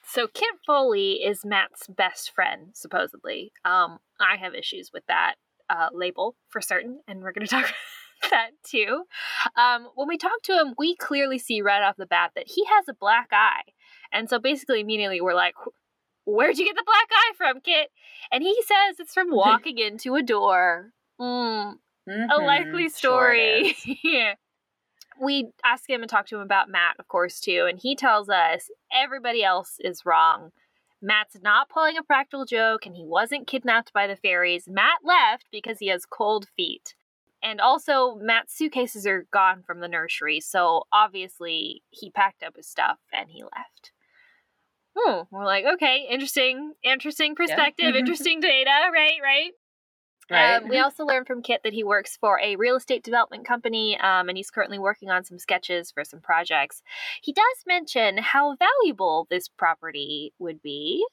so 0.05 0.27
Kit 0.27 0.55
Foley 0.67 1.23
is 1.25 1.45
Matt's 1.45 1.87
best 1.89 2.33
friend, 2.35 2.71
supposedly. 2.75 3.53
Um, 3.65 3.99
I 4.21 4.37
have 4.37 4.55
issues 4.55 4.91
with 4.93 5.05
that 5.07 5.37
uh, 5.71 5.89
label 5.93 6.37
for 6.49 6.61
certain, 6.61 7.01
and 7.07 7.23
we're 7.23 7.33
going 7.33 7.47
to 7.47 7.51
talk 7.51 7.65
about 7.65 8.31
that 8.31 8.51
too. 8.63 9.05
Um, 9.57 9.89
when 9.95 10.09
we 10.09 10.19
talk 10.19 10.43
to 10.45 10.59
him, 10.59 10.75
we 10.77 10.97
clearly 10.97 11.39
see 11.39 11.63
right 11.63 11.83
off 11.83 11.97
the 11.97 12.07
bat 12.07 12.33
that 12.35 12.49
he 12.49 12.65
has 12.67 12.89
a 12.89 12.95
black 12.95 13.29
eye, 13.33 13.63
and 14.13 14.29
so 14.29 14.39
basically 14.39 14.81
immediately 14.81 15.21
we're 15.21 15.35
like. 15.35 15.55
Where'd 16.25 16.59
you 16.59 16.65
get 16.65 16.77
the 16.77 16.85
black 16.85 17.09
eye 17.11 17.33
from, 17.37 17.61
Kit? 17.61 17.89
And 18.31 18.43
he 18.43 18.55
says 18.63 19.01
it's 19.01 19.15
from 19.15 19.31
walking 19.35 19.79
into 19.79 20.15
a 20.15 20.23
door. 20.23 20.93
Mm, 21.21 21.75
a 22.09 22.11
Mhm, 22.11 22.47
likely 22.47 22.89
story. 22.89 23.69
is. 23.69 23.87
yeah. 24.05 24.35
We 25.21 25.51
ask 25.65 25.89
him 25.89 26.01
and 26.03 26.11
talk 26.11 26.27
to 26.29 26.37
him 26.37 26.43
about 26.43 26.69
Matt, 26.71 26.97
of 26.99 27.07
course, 27.09 27.39
too, 27.41 27.67
and 27.69 27.79
he 27.79 27.95
tells 27.95 28.29
us 28.29 28.71
everybody 28.93 29.45
else 29.45 29.77
is 29.81 30.07
wrong. 30.07 30.53
Matt's 31.03 31.37
not 31.43 31.69
pulling 31.69 31.99
a 31.99 32.03
practical 32.03 32.45
joke, 32.45 32.87
and 32.87 32.95
he 32.97 33.05
wasn't 33.05 33.47
kidnapped 33.47 33.93
by 33.93 34.07
the 34.07 34.17
fairies. 34.17 34.69
Matt 34.69 35.01
left 35.05 35.47
because 35.51 35.81
he 35.81 35.89
has 35.89 36.07
cold 36.07 36.49
feet. 36.57 36.95
And 37.43 37.61
also, 37.61 38.15
Matt's 38.15 38.55
suitcases 38.55 39.05
are 39.07 39.27
gone 39.33 39.65
from 39.67 39.81
the 39.81 39.89
nursery, 39.89 40.41
so 40.41 40.85
obviously 40.93 41.83
he 41.91 42.09
packed 42.09 42.43
up 42.45 42.57
his 42.57 42.69
stuff 42.69 42.99
and 43.13 43.31
he 43.31 43.43
left. 43.43 43.91
Hmm. 44.97 45.23
We're 45.31 45.47
like, 45.47 45.65
okay, 45.75 46.07
interesting, 46.11 46.73
interesting 46.83 47.35
perspective, 47.35 47.95
interesting 47.95 48.41
data, 48.41 48.71
right, 48.93 49.19
right? 49.23 49.51
Right. 50.31 50.57
Um, 50.57 50.69
we 50.69 50.79
also 50.79 51.05
learned 51.05 51.27
from 51.27 51.43
Kit 51.43 51.63
that 51.65 51.73
he 51.73 51.83
works 51.85 52.17
for 52.17 52.39
a 52.41 52.57
real 52.57 52.77
estate 52.77 53.03
development 53.03 53.47
company, 53.47 53.99
um, 53.99 54.29
and 54.29 54.37
he's 54.37 54.51
currently 54.51 54.79
working 54.79 55.11
on 55.11 55.25
some 55.25 55.39
sketches 55.39 55.91
for 55.91 56.05
some 56.05 56.21
projects. 56.21 56.83
He 57.23 57.33
does 57.33 57.45
mention 57.67 58.19
how 58.19 58.57
valuable 58.57 59.27
this 59.31 59.49
property 59.49 60.33
would 60.39 60.63
be. 60.63 61.05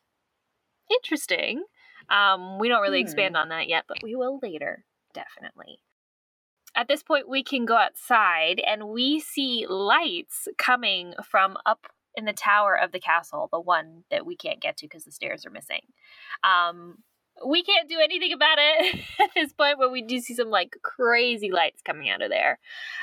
Interesting. 0.92 1.64
Um, 2.10 2.60
we 2.60 2.68
don't 2.68 2.82
really 2.82 3.00
Hmm. 3.00 3.06
expand 3.06 3.38
on 3.38 3.50
that 3.50 3.68
yet, 3.68 3.86
but 3.88 3.98
we 4.04 4.16
will 4.16 4.40
later, 4.42 4.86
definitely. 5.14 5.80
At 6.76 6.88
this 6.88 7.04
point, 7.04 7.28
we 7.28 7.44
can 7.44 7.66
go 7.66 7.76
outside 7.76 8.60
and 8.60 8.90
we 8.90 9.20
see 9.20 9.66
lights 9.68 10.48
coming 10.58 11.14
from 11.24 11.58
up 11.66 11.88
in 12.16 12.26
the 12.26 12.34
tower 12.34 12.76
of 12.76 12.92
the 12.92 13.00
castle, 13.00 13.50
the 13.52 13.60
one 13.60 14.04
that 14.12 14.26
we 14.26 14.36
can't 14.36 14.62
get 14.62 14.78
to 14.78 14.86
because 14.86 15.06
the 15.06 15.12
stairs 15.12 15.46
are 15.46 15.52
missing. 15.52 15.82
Um, 16.44 16.98
we 17.46 17.64
can't 17.64 17.90
do 17.90 18.00
anything 18.04 18.34
about 18.34 18.58
it 18.60 19.00
at 19.22 19.30
this 19.36 19.54
point, 19.54 19.78
but 19.80 19.92
we 19.92 20.02
do 20.02 20.20
see 20.20 20.34
some 20.34 20.50
like 20.50 20.78
crazy 20.84 21.52
lights 21.52 21.82
coming 21.82 22.10
out 22.10 22.22
of 22.22 22.30
there. 22.30 22.60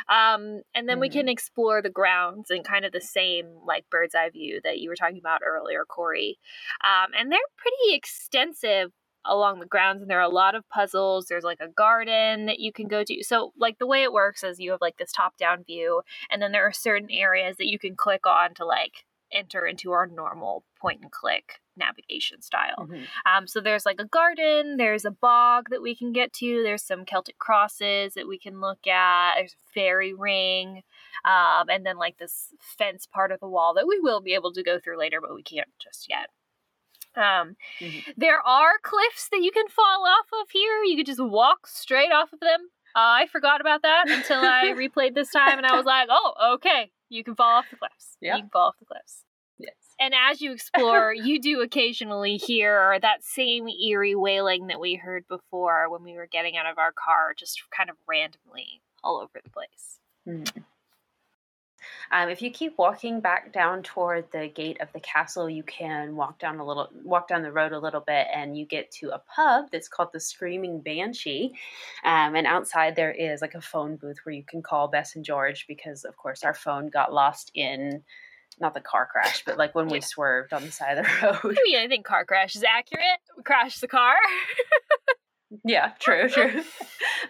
Um, 0.08 0.62
and 0.74 0.88
then 0.88 1.00
we 1.00 1.08
can 1.08 1.28
explore 1.28 1.82
the 1.82 1.90
grounds 1.90 2.50
and 2.50 2.64
kind 2.64 2.84
of 2.84 2.92
the 2.92 3.00
same 3.00 3.46
like 3.66 3.84
bird's 3.90 4.14
eye 4.14 4.30
view 4.30 4.60
that 4.64 4.78
you 4.78 4.88
were 4.88 4.96
talking 4.96 5.18
about 5.18 5.40
earlier, 5.46 5.84
Corey. 5.88 6.38
Um, 6.84 7.12
and 7.18 7.30
they're 7.30 7.38
pretty 7.56 7.96
extensive 7.96 8.92
along 9.28 9.60
the 9.60 9.66
grounds, 9.66 10.02
and 10.02 10.10
there 10.10 10.18
are 10.18 10.22
a 10.22 10.28
lot 10.28 10.54
of 10.54 10.68
puzzles. 10.68 11.26
There's 11.26 11.44
like 11.44 11.60
a 11.60 11.68
garden 11.68 12.46
that 12.46 12.60
you 12.60 12.72
can 12.72 12.88
go 12.88 13.04
to. 13.04 13.22
So, 13.24 13.52
like, 13.58 13.78
the 13.78 13.86
way 13.86 14.02
it 14.02 14.12
works 14.12 14.42
is 14.44 14.60
you 14.60 14.70
have 14.72 14.80
like 14.80 14.96
this 14.98 15.12
top 15.12 15.36
down 15.36 15.64
view, 15.64 16.02
and 16.30 16.40
then 16.40 16.52
there 16.52 16.66
are 16.66 16.72
certain 16.72 17.10
areas 17.10 17.56
that 17.58 17.66
you 17.68 17.78
can 17.78 17.96
click 17.96 18.26
on 18.26 18.54
to 18.54 18.64
like 18.64 19.04
enter 19.32 19.66
into 19.66 19.90
our 19.90 20.06
normal 20.06 20.64
point 20.80 21.00
and 21.02 21.10
click 21.10 21.60
navigation 21.76 22.40
style. 22.40 22.86
Mhm. 22.88 23.06
Um, 23.26 23.46
so 23.46 23.60
there's 23.60 23.84
like 23.84 24.00
a 24.00 24.06
garden, 24.06 24.76
there's 24.76 25.04
a 25.04 25.10
bog 25.10 25.66
that 25.70 25.82
we 25.82 25.94
can 25.94 26.12
get 26.12 26.32
to, 26.34 26.62
there's 26.62 26.82
some 26.82 27.04
Celtic 27.04 27.38
crosses 27.38 28.14
that 28.14 28.28
we 28.28 28.38
can 28.38 28.60
look 28.60 28.86
at, 28.86 29.34
there's 29.34 29.54
a 29.54 29.72
fairy 29.74 30.14
ring, 30.14 30.82
um, 31.24 31.68
and 31.68 31.84
then 31.84 31.96
like 31.98 32.18
this 32.18 32.54
fence 32.60 33.06
part 33.06 33.32
of 33.32 33.40
the 33.40 33.48
wall 33.48 33.74
that 33.74 33.86
we 33.86 33.98
will 34.00 34.20
be 34.20 34.32
able 34.34 34.52
to 34.52 34.62
go 34.62 34.78
through 34.78 34.98
later, 34.98 35.20
but 35.20 35.34
we 35.34 35.42
can't 35.42 35.68
just 35.78 36.06
yet. 36.08 36.30
Um, 37.16 37.56
Mhm. 37.80 38.14
There 38.16 38.40
are 38.40 38.78
cliffs 38.82 39.28
that 39.30 39.42
you 39.42 39.50
can 39.52 39.68
fall 39.68 40.06
off 40.06 40.26
of 40.42 40.50
here. 40.50 40.82
You 40.84 40.96
could 40.96 41.06
just 41.06 41.22
walk 41.22 41.66
straight 41.66 42.12
off 42.12 42.32
of 42.32 42.40
them. 42.40 42.68
Uh, 42.94 43.24
I 43.24 43.26
forgot 43.26 43.60
about 43.60 43.82
that 43.82 44.08
until 44.08 44.40
I 44.40 44.72
replayed 44.76 45.14
this 45.14 45.30
time, 45.30 45.58
and 45.58 45.66
I 45.66 45.76
was 45.76 45.84
like, 45.84 46.08
"Oh, 46.10 46.54
okay, 46.54 46.90
you 47.08 47.22
can 47.24 47.34
fall 47.34 47.58
off 47.58 47.66
the 47.70 47.76
cliffs. 47.76 48.16
Yeah. 48.20 48.36
You 48.36 48.42
can 48.42 48.50
fall 48.50 48.68
off 48.68 48.78
the 48.78 48.86
cliffs." 48.86 49.24
Yes. 49.58 49.74
And 49.98 50.14
as 50.14 50.40
you 50.42 50.52
explore, 50.52 51.12
you 51.14 51.40
do 51.40 51.62
occasionally 51.62 52.36
hear 52.36 52.98
that 53.00 53.22
same 53.24 53.66
eerie 53.68 54.14
wailing 54.14 54.66
that 54.66 54.78
we 54.80 54.94
heard 54.96 55.26
before 55.28 55.88
when 55.90 56.02
we 56.02 56.14
were 56.14 56.26
getting 56.26 56.56
out 56.58 56.66
of 56.66 56.76
our 56.78 56.92
car, 56.92 57.32
just 57.34 57.62
kind 57.70 57.88
of 57.88 57.96
randomly 58.06 58.82
all 59.02 59.16
over 59.18 59.40
the 59.42 59.50
place. 59.50 60.00
Mhm. 60.26 60.64
Um, 62.10 62.28
if 62.28 62.40
you 62.42 62.50
keep 62.50 62.76
walking 62.78 63.20
back 63.20 63.52
down 63.52 63.82
toward 63.82 64.30
the 64.32 64.48
gate 64.48 64.80
of 64.80 64.92
the 64.92 65.00
castle, 65.00 65.48
you 65.50 65.62
can 65.62 66.16
walk 66.16 66.38
down 66.38 66.58
a 66.58 66.66
little, 66.66 66.88
walk 67.04 67.28
down 67.28 67.42
the 67.42 67.52
road 67.52 67.72
a 67.72 67.78
little 67.78 68.00
bit, 68.00 68.26
and 68.34 68.56
you 68.56 68.66
get 68.66 68.90
to 68.92 69.10
a 69.10 69.22
pub 69.34 69.66
that's 69.72 69.88
called 69.88 70.10
the 70.12 70.20
Screaming 70.20 70.80
Banshee. 70.80 71.52
Um, 72.04 72.34
and 72.36 72.46
outside 72.46 72.96
there 72.96 73.12
is 73.12 73.40
like 73.42 73.54
a 73.54 73.60
phone 73.60 73.96
booth 73.96 74.18
where 74.24 74.34
you 74.34 74.44
can 74.44 74.62
call 74.62 74.88
Bess 74.88 75.16
and 75.16 75.24
George 75.24 75.66
because, 75.66 76.04
of 76.04 76.16
course, 76.16 76.44
our 76.44 76.54
phone 76.54 76.88
got 76.88 77.12
lost 77.12 77.50
in 77.54 78.02
not 78.58 78.72
the 78.74 78.80
car 78.80 79.06
crash, 79.10 79.44
but 79.44 79.58
like 79.58 79.74
when 79.74 79.86
we 79.88 79.98
Yeah. 79.98 80.04
swerved 80.04 80.52
on 80.52 80.64
the 80.64 80.72
side 80.72 80.98
of 80.98 81.04
the 81.04 81.12
road. 81.44 81.58
I 81.58 81.62
mean, 81.64 81.78
I 81.78 81.88
think 81.88 82.06
car 82.06 82.24
crash 82.24 82.56
is 82.56 82.64
accurate. 82.64 83.04
We 83.36 83.42
crashed 83.42 83.80
the 83.80 83.88
car. 83.88 84.14
Yeah, 85.64 85.92
true, 85.98 86.28
true. 86.30 86.62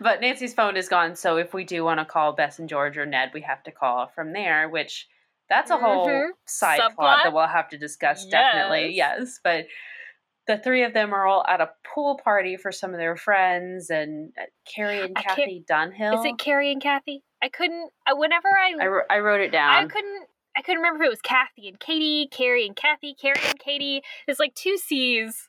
but 0.01 0.21
Nancy's 0.21 0.55
phone 0.55 0.77
is 0.77 0.89
gone, 0.89 1.17
so 1.17 1.37
if 1.37 1.53
we 1.55 1.65
do 1.65 1.85
want 1.85 2.01
to 2.01 2.05
call 2.05 2.33
Bess 2.33 2.59
and 2.59 2.69
George 2.69 2.97
or 2.99 3.07
Ned, 3.07 3.31
we 3.35 3.43
have 3.43 3.63
to 3.65 3.71
call 3.71 4.07
from 4.15 4.33
there, 4.33 4.69
which 4.69 5.07
that's 5.49 5.71
a 5.71 5.77
whole 5.79 6.09
Mhm. 6.09 6.29
side 6.47 6.81
Subplot? 6.81 6.95
plot 6.97 7.19
that 7.25 7.33
we'll 7.33 7.47
have 7.47 7.69
to 7.69 7.79
discuss 7.79 8.27
definitely. 8.27 8.95
Yes. 8.95 9.39
But 9.43 9.67
the 10.49 10.59
three 10.59 10.85
of 10.85 10.93
them 10.93 11.13
are 11.13 11.27
all 11.27 11.45
at 11.47 11.61
a 11.61 11.71
pool 11.85 12.19
party 12.23 12.57
for 12.57 12.71
some 12.73 12.93
of 12.93 12.99
their 12.99 13.17
friends, 13.17 13.91
and 13.91 14.33
uh, 14.41 14.45
Carrie 14.65 15.01
and 15.01 15.17
I 15.17 15.23
Kathy 15.23 15.65
Dunhill. 15.69 16.19
Is 16.19 16.25
it 16.25 16.39
Carrie 16.39 16.71
and 16.73 16.81
Kathy? 16.83 17.23
I 17.43 17.49
couldn't. 17.49 17.91
I, 18.07 18.13
whenever 18.15 18.49
I 18.49 18.75
I, 19.11 19.17
I 19.17 19.19
wrote 19.21 19.41
it 19.41 19.51
down. 19.53 19.85
I 19.85 19.87
couldn't. 19.87 20.27
I 20.57 20.63
couldn't 20.63 20.79
remember 20.83 21.03
if 21.05 21.09
it 21.09 21.11
was 21.11 21.21
Kathy 21.21 21.69
and 21.69 21.79
Katie, 21.79 22.29
Carrie 22.31 22.65
and 22.67 22.75
Kathy, 22.75 23.15
Carrie 23.15 23.37
and 23.45 23.59
Katie. 23.59 24.03
It's 24.27 24.41
like 24.41 24.55
two 24.55 24.79
C's. 24.79 25.49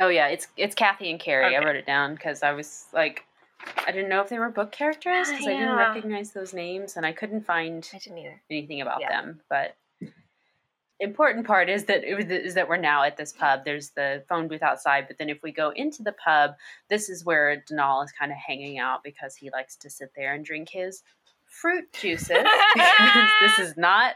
Oh 0.00 0.08
yeah, 0.08 0.28
it's 0.28 0.48
it's 0.56 0.74
Kathy 0.74 1.10
and 1.10 1.18
Carrie. 1.20 1.46
Okay. 1.46 1.56
I 1.56 1.64
wrote 1.64 1.76
it 1.76 1.86
down 1.86 2.14
because 2.14 2.42
I 2.42 2.52
was 2.52 2.86
like, 2.92 3.24
I 3.86 3.92
didn't 3.92 4.08
know 4.08 4.20
if 4.20 4.28
they 4.28 4.38
were 4.38 4.50
book 4.50 4.72
characters 4.72 5.26
ah, 5.28 5.32
because 5.32 5.46
I 5.46 5.52
didn't 5.54 5.76
recognize 5.76 6.32
those 6.32 6.52
names 6.52 6.96
and 6.96 7.06
I 7.06 7.12
couldn't 7.12 7.46
find 7.46 7.88
I 7.94 7.98
didn't 7.98 8.18
either. 8.18 8.42
anything 8.50 8.80
about 8.80 9.00
Yeah. 9.00 9.08
them. 9.08 9.40
But 9.48 9.76
important 10.98 11.46
part 11.46 11.68
is 11.68 11.84
that 11.84 12.04
is 12.04 12.54
that 12.54 12.68
we're 12.68 12.76
now 12.76 13.02
at 13.02 13.16
this 13.16 13.32
pub. 13.32 13.64
There's 13.64 13.90
the 13.90 14.24
phone 14.28 14.48
booth 14.48 14.62
outside, 14.62 15.06
but 15.08 15.18
then 15.18 15.28
if 15.28 15.42
we 15.42 15.52
go 15.52 15.70
into 15.70 16.02
the 16.02 16.12
pub, 16.12 16.52
this 16.88 17.08
is 17.08 17.24
where 17.24 17.62
Denal 17.70 18.04
is 18.04 18.12
kind 18.12 18.32
of 18.32 18.38
hanging 18.38 18.78
out 18.78 19.02
because 19.02 19.36
he 19.36 19.50
likes 19.50 19.76
to 19.76 19.90
sit 19.90 20.10
there 20.16 20.34
and 20.34 20.44
drink 20.44 20.68
his 20.70 21.02
fruit 21.46 21.90
juices. 21.92 22.30
this 23.40 23.58
is 23.58 23.76
not 23.76 24.14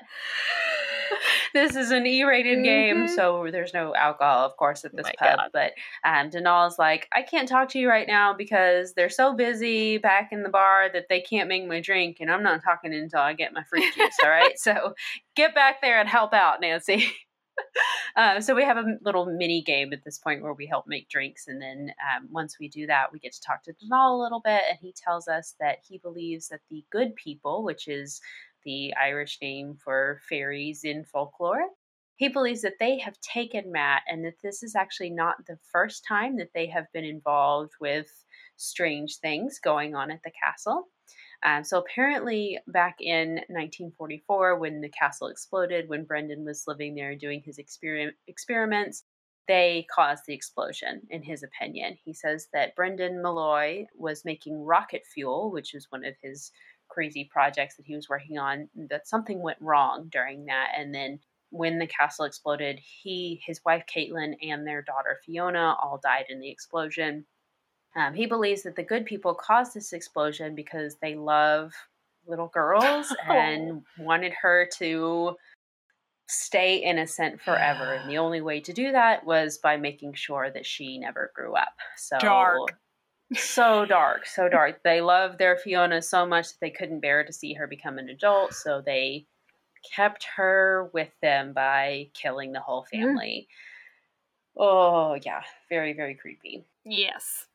this 1.55 1.77
is 1.77 1.91
an 1.91 2.07
E-rated 2.07 2.63
game, 2.65 3.07
Mhm. 3.07 3.15
so 3.15 3.49
there's 3.51 3.75
no 3.75 3.95
alcohol, 3.95 4.45
of 4.47 4.57
course, 4.57 4.85
at 4.85 4.95
this 4.95 5.05
My 5.05 5.13
pub. 5.19 5.39
God. 5.39 5.51
But 5.53 5.73
um, 6.05 6.31
Denal's 6.31 6.79
like, 6.79 7.09
I 7.13 7.23
can't 7.23 7.49
talk 7.49 7.69
to 7.71 7.79
you 7.79 7.89
right 7.89 8.07
now 8.07 8.33
because 8.35 8.95
they're 8.95 9.09
so 9.11 9.35
busy 9.35 9.99
back 9.99 10.31
in 10.33 10.43
the 10.43 10.49
bar 10.49 10.89
that 10.93 11.07
they 11.09 11.21
can't 11.21 11.49
make 11.49 11.67
my 11.67 11.81
drink, 11.81 12.19
and 12.21 12.31
I'm 12.31 12.43
not 12.43 12.63
talking 12.63 12.95
until 12.95 13.21
I 13.21 13.33
get 13.35 13.53
my 13.53 13.63
fruit 13.65 13.85
juice. 13.95 14.17
all 14.23 14.31
right, 14.31 14.59
so 14.59 14.95
get 15.37 15.55
back 15.55 15.81
there 15.83 16.01
and 16.01 16.09
help 16.09 16.33
out, 16.33 16.61
Nancy. 16.61 17.07
Uh, 18.17 18.41
so 18.41 18.55
we 18.55 18.65
have 18.65 18.79
a 18.79 18.97
little 19.03 19.27
mini 19.27 19.61
game 19.63 19.93
at 19.93 20.03
this 20.03 20.19
point 20.19 20.43
where 20.43 20.55
we 20.55 20.67
help 20.67 20.87
make 20.87 21.09
drinks, 21.11 21.47
and 21.47 21.61
then 21.61 21.93
um, 22.17 22.27
once 22.33 22.57
we 22.59 22.69
do 22.69 22.87
that, 22.87 23.13
we 23.13 23.19
get 23.19 23.33
to 23.33 23.41
talk 23.43 23.63
to 23.63 23.73
Denal 23.75 24.19
a 24.19 24.23
little 24.23 24.41
bit, 24.41 24.63
and 24.69 24.79
he 24.81 24.93
tells 24.97 25.29
us 25.29 25.55
that 25.61 25.77
he 25.87 25.99
believes 25.99 26.49
that 26.49 26.61
the 26.71 26.83
good 26.91 27.15
people, 27.17 27.63
which 27.63 27.87
is 27.87 28.21
the 28.65 28.95
Irish 29.01 29.39
name 29.41 29.77
for 29.83 30.21
fairies 30.29 30.85
in 30.85 31.05
folklore, 31.05 31.69
he 32.17 32.29
believes 32.29 32.61
that 32.63 32.75
they 32.79 32.99
have 32.99 33.19
taken 33.21 33.73
Matt, 33.73 34.03
and 34.07 34.25
that 34.27 34.43
this 34.43 34.63
is 34.63 34.75
actually 34.75 35.09
not 35.09 35.37
the 35.47 35.59
first 35.73 36.05
time 36.07 36.37
that 36.37 36.51
they 36.55 36.67
have 36.67 36.85
been 36.93 37.05
involved 37.05 37.73
with 37.81 38.11
strange 38.57 39.17
things 39.17 39.59
going 39.59 39.95
on 39.95 40.11
at 40.11 40.23
the 40.23 40.31
castle. 40.31 40.89
Um, 41.43 41.65
so 41.65 41.79
apparently, 41.79 42.59
back 42.67 42.97
in 43.01 43.37
1944, 43.49 44.59
when 44.59 44.83
the 44.83 44.91
castle 44.91 45.29
exploded, 45.29 45.89
when 45.89 46.05
Brendan 46.05 46.45
was 46.45 46.65
living 46.67 46.95
there 46.95 47.15
doing 47.15 47.41
his 47.43 47.57
experiment, 47.57 48.15
experiments, 48.29 49.05
they 49.49 49.87
caused 49.93 50.25
the 50.27 50.35
explosion, 50.35 51.01
in 51.09 51.23
his 51.23 51.43
opinion. 51.43 51.97
He 52.05 52.13
says 52.13 52.49
that 52.53 52.77
Brendan 52.77 53.23
Malloy 53.23 53.87
was 53.97 54.25
making 54.25 54.63
rocket 54.63 55.03
fuel, 55.13 55.51
which 55.51 55.75
is 55.75 55.87
one 55.91 56.05
of 56.05 56.15
his 56.23 56.53
crazy 56.91 57.29
projects 57.31 57.77
that 57.77 57.87
he 57.87 57.97
was 57.97 58.09
working 58.09 58.39
on, 58.39 58.69
that 58.89 59.09
something 59.09 59.41
went 59.41 59.59
wrong 59.61 60.09
during 60.11 60.45
that. 60.47 60.73
And 60.77 60.95
then 60.95 61.21
when 61.51 61.79
the 61.79 61.87
castle 61.87 62.25
exploded, 62.25 62.79
he, 62.79 63.41
his 63.45 63.61
wife 63.65 63.85
Caitlin, 63.93 64.35
and 64.43 64.67
their 64.67 64.83
daughter 64.83 65.21
Fiona 65.25 65.77
all 65.83 66.01
died 66.03 66.27
in 66.29 66.41
the 66.41 66.51
explosion. 66.51 67.25
Um, 67.97 68.15
he 68.15 68.27
believes 68.27 68.63
that 68.63 68.77
the 68.77 68.85
good 68.85 69.05
people 69.05 69.35
caused 69.35 69.75
this 69.75 69.93
explosion 69.93 70.55
because 70.55 70.97
they 71.03 71.17
love 71.17 71.73
little 72.27 72.49
girls 72.49 73.15
and 73.29 73.83
wanted 73.99 74.33
her 74.41 74.69
to 74.79 75.37
stay 76.29 76.77
innocent 76.77 77.41
forever. 77.41 77.95
And 77.95 78.09
the 78.09 78.19
only 78.19 78.41
way 78.41 78.61
to 78.61 78.73
do 78.73 78.93
that 78.93 79.25
was 79.25 79.59
by 79.59 79.77
making 79.77 80.15
sure 80.15 80.51
that 80.51 80.67
she 80.67 80.99
never 80.99 81.33
grew 81.35 81.55
up. 81.55 81.75
So 81.97 82.19
Dark. 82.21 82.79
So 83.35 83.85
dark, 83.87 84.27
so 84.27 84.49
dark. 84.49 84.83
They 84.83 85.01
loved 85.01 85.39
their 85.39 85.57
Fiona 85.57 86.03
so 86.03 86.27
much 86.27 86.49
that 86.49 86.61
they 86.61 86.71
couldn't 86.71 87.01
bear 87.01 87.25
to 87.25 87.33
see 87.33 87.55
her 87.55 87.67
become 87.67 87.99
an 87.99 88.09
adult, 88.09 88.55
so 88.55 88.83
they 88.85 89.27
kept 89.95 90.25
her 90.37 90.91
with 90.93 91.11
them 91.23 91.53
by 91.53 92.11
killing 92.13 92.53
the 92.53 92.61
whole 92.61 92.85
Mm. 92.85 92.91
family. 92.91 93.49
Oh, 94.57 95.15
yeah, 95.15 95.43
very, 95.69 95.93
very 95.93 96.15
creepy. 96.15 96.65
Yes. 96.85 97.47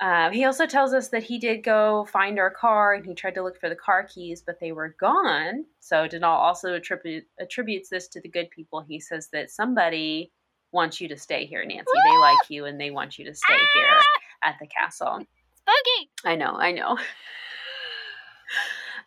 Um, 0.00 0.32
he 0.32 0.44
also 0.44 0.66
tells 0.66 0.92
us 0.92 1.10
that 1.10 1.22
he 1.22 1.38
did 1.38 1.62
go 1.62 2.06
find 2.06 2.38
our 2.40 2.50
car 2.50 2.94
and 2.94 3.06
he 3.06 3.14
tried 3.14 3.34
to 3.34 3.42
look 3.42 3.60
for 3.60 3.68
the 3.68 3.76
car 3.76 4.02
keys, 4.02 4.42
but 4.42 4.58
they 4.58 4.72
were 4.72 4.96
gone. 4.98 5.64
So 5.78 6.08
Denal 6.08 6.24
also 6.24 6.74
attribute, 6.74 7.24
attributes 7.38 7.88
this 7.88 8.08
to 8.08 8.20
the 8.20 8.28
good 8.28 8.50
people. 8.50 8.80
He 8.80 8.98
says 8.98 9.28
that 9.32 9.50
somebody 9.50 10.32
wants 10.72 11.00
you 11.00 11.08
to 11.08 11.16
stay 11.16 11.46
here, 11.46 11.64
Nancy. 11.64 11.84
They 11.84 12.18
like 12.18 12.50
you 12.50 12.64
and 12.64 12.80
they 12.80 12.90
want 12.90 13.18
you 13.18 13.24
to 13.26 13.34
stay 13.34 13.58
here 13.74 13.98
at 14.42 14.56
the 14.60 14.66
castle. 14.66 15.20
Spooky. 15.54 16.10
I 16.24 16.36
know, 16.36 16.52
I 16.52 16.72
know. 16.72 16.98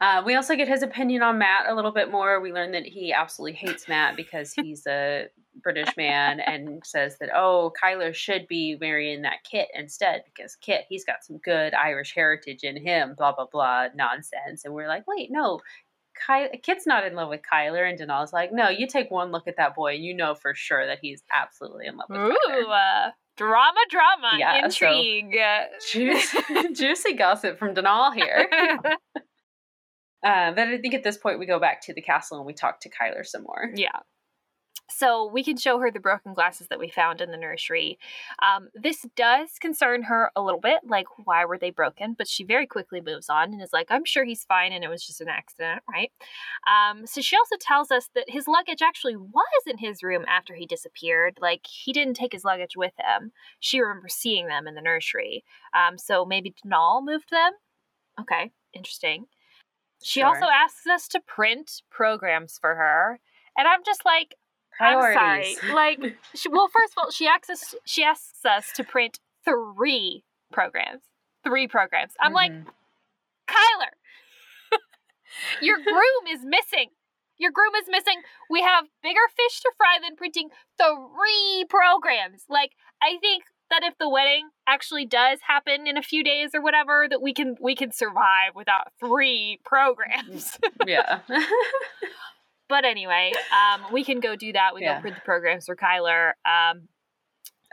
Uh, 0.02 0.22
we 0.26 0.36
also 0.36 0.56
get 0.56 0.68
his 0.68 0.84
opinion 0.84 1.22
on 1.22 1.38
Matt 1.38 1.68
a 1.68 1.74
little 1.74 1.92
bit 1.92 2.12
more. 2.12 2.40
We 2.40 2.52
learn 2.52 2.72
that 2.72 2.86
he 2.86 3.14
absolutely 3.14 3.54
hates 3.54 3.88
Matt 3.88 4.16
because 4.16 4.54
he's 4.62 4.86
a 4.88 5.28
British 5.64 5.96
man 5.96 6.42
and 6.42 6.86
says 6.86 7.18
that, 7.20 7.30
oh, 7.34 7.72
Kyler 7.82 8.14
should 8.14 8.48
be 8.48 8.78
marrying 8.80 9.22
that 9.22 9.44
Kit 9.50 9.70
instead 9.74 10.24
because 10.26 10.56
Kit, 10.58 10.86
he's 10.90 11.06
got 11.06 11.24
some 11.24 11.38
good 11.38 11.74
Irish 11.74 12.14
heritage 12.14 12.64
in 12.64 12.76
him, 12.76 13.16
blah, 13.18 13.34
blah, 13.34 13.48
blah, 13.50 13.88
nonsense. 13.96 14.66
And 14.66 14.74
we're 14.74 14.88
like, 14.88 15.08
wait, 15.08 15.32
no, 15.32 15.62
Ky- 16.28 16.58
Kit's 16.64 16.86
not 16.88 17.06
in 17.06 17.14
love 17.16 17.30
with 17.30 17.42
Kyler. 17.42 17.88
And 17.90 18.00
Denal's 18.00 18.32
like, 18.34 18.52
no, 18.54 18.70
you 18.70 18.88
take 18.88 19.12
one 19.12 19.32
look 19.32 19.48
at 19.48 19.58
that 19.58 19.76
boy 19.76 19.96
and 19.96 20.04
you 20.04 20.14
know 20.16 20.36
for 20.36 20.54
sure 20.56 20.86
that 20.86 21.00
he's 21.02 21.24
absolutely 21.36 21.88
in 21.88 21.98
love 21.98 22.08
with 22.10 22.20
Ooh, 22.20 22.38
Kyler. 22.50 23.08
uh, 23.08 23.12
drama, 23.38 23.80
drama, 23.90 24.32
Yeah, 24.38 24.68
so- 24.70 24.88
intrigue. 24.88 25.36
Juicy, 25.92 26.40
juicy 26.74 27.14
gossip 27.14 27.58
from 27.60 27.76
Denal 27.76 28.14
here. 28.14 28.48
Uh, 30.24 30.52
but 30.54 30.68
I 30.68 30.78
think 30.80 30.96
at 30.96 31.04
this 31.04 31.18
point 31.18 31.38
we 31.38 31.46
go 31.46 31.60
back 31.60 31.82
to 31.82 31.94
the 31.94 32.02
castle 32.02 32.38
and 32.38 32.48
we 32.48 32.54
talk 32.54 32.80
to 32.82 32.90
Kyler 32.90 33.24
some 33.24 33.44
more. 33.44 33.70
yeah. 33.76 34.00
So 34.90 35.26
we 35.32 35.44
can 35.44 35.58
show 35.58 35.80
her 35.80 35.90
the 35.92 36.00
broken 36.00 36.34
glasses 36.34 36.68
that 36.68 36.80
we 36.80 36.90
found 36.90 37.20
in 37.20 37.32
the 37.32 37.38
nursery. 37.38 37.98
Um, 38.42 38.70
this 38.76 39.06
does 39.16 39.58
concern 39.60 40.04
her 40.04 40.32
a 40.36 40.42
little 40.44 40.60
bit, 40.60 40.82
like 40.86 41.08
why 41.26 41.44
were 41.46 41.58
they 41.58 41.72
broken? 41.72 42.14
But 42.18 42.28
she 42.28 42.44
very 42.44 42.68
quickly 42.68 43.02
moves 43.02 43.30
on 43.30 43.52
and 43.52 43.62
is 43.62 43.74
like, 43.74 43.88
"I'm 43.90 44.06
sure 44.06 44.24
he's 44.26 44.44
fine, 44.44 44.72
and 44.72 44.84
it 44.84 44.90
was 44.90 45.06
just 45.06 45.22
an 45.22 45.28
accident, 45.30 45.82
right?" 45.92 46.12
Um, 46.68 47.06
so 47.08 47.22
she 47.22 47.36
also 47.36 47.56
tells 47.60 47.92
us 47.92 48.10
that 48.16 48.30
his 48.30 48.48
luggage 48.48 48.82
actually 48.82 49.16
was 49.16 49.64
in 49.68 49.78
his 49.80 50.04
room 50.04 50.24
after 50.28 50.54
he 50.56 50.66
disappeared. 50.66 51.40
Like 51.42 51.66
he 51.68 51.92
didn't 51.94 52.16
take 52.16 52.34
his 52.34 52.44
luggage 52.46 52.76
with 52.78 52.94
him. 53.00 53.32
She 53.60 53.80
remembers 53.82 54.14
seeing 54.14 54.48
them 54.48 54.68
in 54.68 54.76
the 54.76 54.82
nursery. 54.82 55.44
Um, 55.74 55.98
so 55.98 56.26
maybe 56.26 56.54
Denal 56.64 57.04
moved 57.04 57.30
them. 57.32 57.54
Okay, 58.20 58.52
interesting. 58.74 59.28
She 60.04 60.22
Sure. 60.22 60.28
also 60.28 60.46
asks 60.46 60.88
us 60.88 61.08
to 61.10 61.20
print 61.22 61.82
programs 61.90 62.58
for 62.60 62.76
her, 62.76 63.20
and 63.58 63.68
I'm 63.68 63.84
just 63.86 64.06
like, 64.06 64.36
Priorities. 64.78 65.18
I'm 65.20 65.70
sorry. 65.70 65.74
Like, 65.74 66.18
she, 66.34 66.50
well, 66.50 66.68
first 66.68 66.94
of 66.94 67.04
all, 67.04 67.12
she 67.12 67.28
asks 67.28 67.50
us. 67.50 67.76
She 67.86 68.04
asks 68.04 68.46
us 68.46 68.72
to 68.76 68.84
print 68.84 69.20
three 69.44 70.24
programs. 70.52 71.02
Three 71.44 71.68
programs. 71.68 72.14
I'm 72.20 72.34
like, 72.34 72.52
Mhm. 72.52 72.66
Kyler, 73.48 73.94
your 75.62 75.78
groom 75.78 76.28
is 76.30 76.40
missing. 76.44 76.90
Your 77.38 77.52
groom 77.52 77.76
is 77.76 77.88
missing. 77.90 78.22
We 78.50 78.62
have 78.62 78.86
bigger 79.04 79.20
fish 79.36 79.60
to 79.62 79.72
fry 79.78 79.98
than 80.02 80.16
printing 80.16 80.50
three 80.78 81.66
programs. 81.70 82.44
Like, 82.50 82.72
I 83.02 83.18
think 83.20 83.44
that 83.70 83.82
if 83.84 83.98
the 84.00 84.08
wedding 84.10 84.50
actually 84.68 85.06
does 85.06 85.40
happen 85.48 85.86
in 85.86 85.98
a 85.98 86.02
few 86.02 86.24
days 86.24 86.52
or 86.54 86.62
whatever, 86.62 87.08
that 87.10 87.22
we 87.22 87.34
can 87.34 87.56
we 87.60 87.76
can 87.76 87.92
survive 87.92 88.56
without 88.56 88.94
three 89.00 89.60
programs. 89.66 90.58
yeah. 90.88 91.20
but 92.70 92.86
anyway, 92.86 93.32
um, 93.52 93.92
we 93.92 94.04
can 94.04 94.20
go 94.20 94.36
do 94.36 94.54
that. 94.54 94.74
We 94.76 94.82
Yeah. 94.82 94.96
go 94.96 95.02
print 95.02 95.16
the 95.18 95.22
programs 95.22 95.66
for 95.66 95.76
Kyler. 95.76 96.32
Um, 96.46 96.88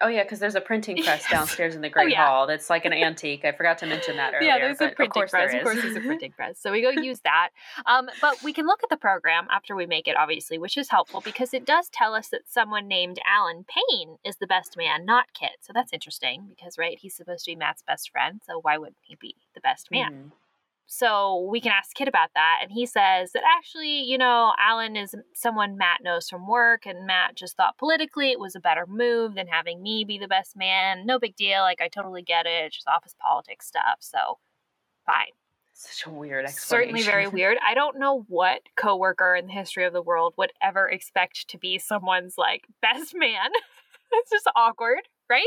oh 0.01 0.09
yeah, 0.09 0.23
because 0.25 0.39
there's 0.41 0.55
a 0.57 0.61
printing 0.61 1.03
press 1.03 1.25
downstairs 1.31 1.75
in 1.77 1.81
the 1.81 1.89
Great 1.89 2.05
Oh, 2.05 2.09
yeah. 2.09 2.27
Hall. 2.27 2.47
That's 2.47 2.69
like 2.69 2.85
an 2.85 2.93
antique. 2.93 3.45
I 3.45 3.53
forgot 3.53 3.79
to 3.79 3.87
mention 3.87 4.17
that 4.17 4.33
earlier. 4.35 4.49
yeah, 4.51 4.59
there's 4.59 4.81
a 4.81 4.89
printing 4.95 5.23
of 5.23 5.31
press. 5.31 5.55
Of 5.55 5.63
course, 5.63 5.81
there's 5.81 5.97
a 5.97 6.01
printing 6.11 6.33
press. 6.33 6.59
So 6.59 6.73
we 6.73 6.83
go 6.83 6.91
use 6.91 7.21
that. 7.21 7.51
Um, 7.87 8.09
but 8.21 8.43
we 8.43 8.53
can 8.53 8.67
look 8.67 8.83
at 8.83 8.91
the 8.91 8.97
program 8.97 9.47
after 9.51 9.77
we 9.77 9.87
make 9.87 10.09
it, 10.09 10.17
obviously, 10.17 10.59
which 10.59 10.77
is 10.77 10.89
helpful 10.89 11.21
because 11.21 11.55
it 11.55 11.65
does 11.65 11.89
tell 11.91 12.15
us 12.15 12.29
that 12.29 12.43
someone 12.49 12.89
named 12.89 13.19
Alan 13.27 13.65
Payne 13.65 14.17
is 14.25 14.37
the 14.37 14.47
best 14.47 14.77
man, 14.77 15.05
not 15.05 15.27
Kit. 15.35 15.53
So 15.61 15.73
that's 15.73 15.93
interesting 15.93 16.47
because, 16.49 16.79
right, 16.79 16.99
he's 17.01 17.15
supposed 17.15 17.45
to 17.45 17.53
be 17.53 17.57
Matt's 17.57 17.83
best 17.87 18.11
friend. 18.11 18.41
So 18.45 18.59
why 18.61 18.79
wouldn't 18.79 18.97
he 19.03 19.17
be 19.21 19.37
the 19.55 19.61
best 19.61 19.91
man? 19.91 20.13
Mhm. 20.13 20.33
So 20.95 21.49
we 21.51 21.63
can 21.63 21.73
ask 21.73 21.95
Kit 21.95 22.07
about 22.07 22.29
that. 22.35 22.59
And 22.61 22.71
he 22.71 22.85
says 22.85 23.33
that 23.33 23.43
actually, 23.57 24.03
you 24.03 24.19
know, 24.19 24.53
Alan 24.59 24.95
is 24.95 25.15
someone 25.33 25.79
Matt 25.79 26.01
knows 26.05 26.29
from 26.29 26.47
work, 26.47 26.85
and 26.85 27.07
Matt 27.07 27.35
just 27.35 27.57
thought 27.57 27.79
politically 27.79 28.31
it 28.31 28.39
was 28.39 28.55
a 28.55 28.61
better 28.61 28.85
move 28.87 29.35
than 29.35 29.47
having 29.47 29.83
me 29.83 30.05
be 30.05 30.19
the 30.19 30.29
best 30.29 30.55
man. 30.55 31.07
No 31.07 31.19
big 31.19 31.35
deal. 31.35 31.63
Like, 31.63 31.81
I 31.81 31.89
totally 31.89 32.21
get 32.21 32.45
it. 32.45 32.67
It's 32.67 32.77
just 32.77 32.89
office 32.89 33.15
politics 33.19 33.67
stuff. 33.67 34.01
So 34.01 34.39
fine. 35.07 35.33
Such 35.73 36.05
a 36.07 36.11
weird 36.11 36.45
explanation. 36.45 36.69
Certainly 36.69 37.03
very 37.05 37.29
weird. 37.41 37.57
I 37.67 37.73
don't 37.73 37.99
know 37.99 38.27
what 38.29 38.61
coworker 38.77 39.35
in 39.35 39.47
the 39.47 39.53
history 39.55 39.87
of 39.87 39.95
the 39.95 40.03
world 40.03 40.35
would 40.37 40.53
ever 40.61 40.91
expect 40.91 41.49
to 41.49 41.57
be 41.57 41.79
someone's 41.79 42.35
like 42.37 42.67
best 42.83 43.15
man. 43.15 43.49
it's 44.13 44.31
just 44.31 44.51
awkward, 44.55 45.09
right? 45.31 45.43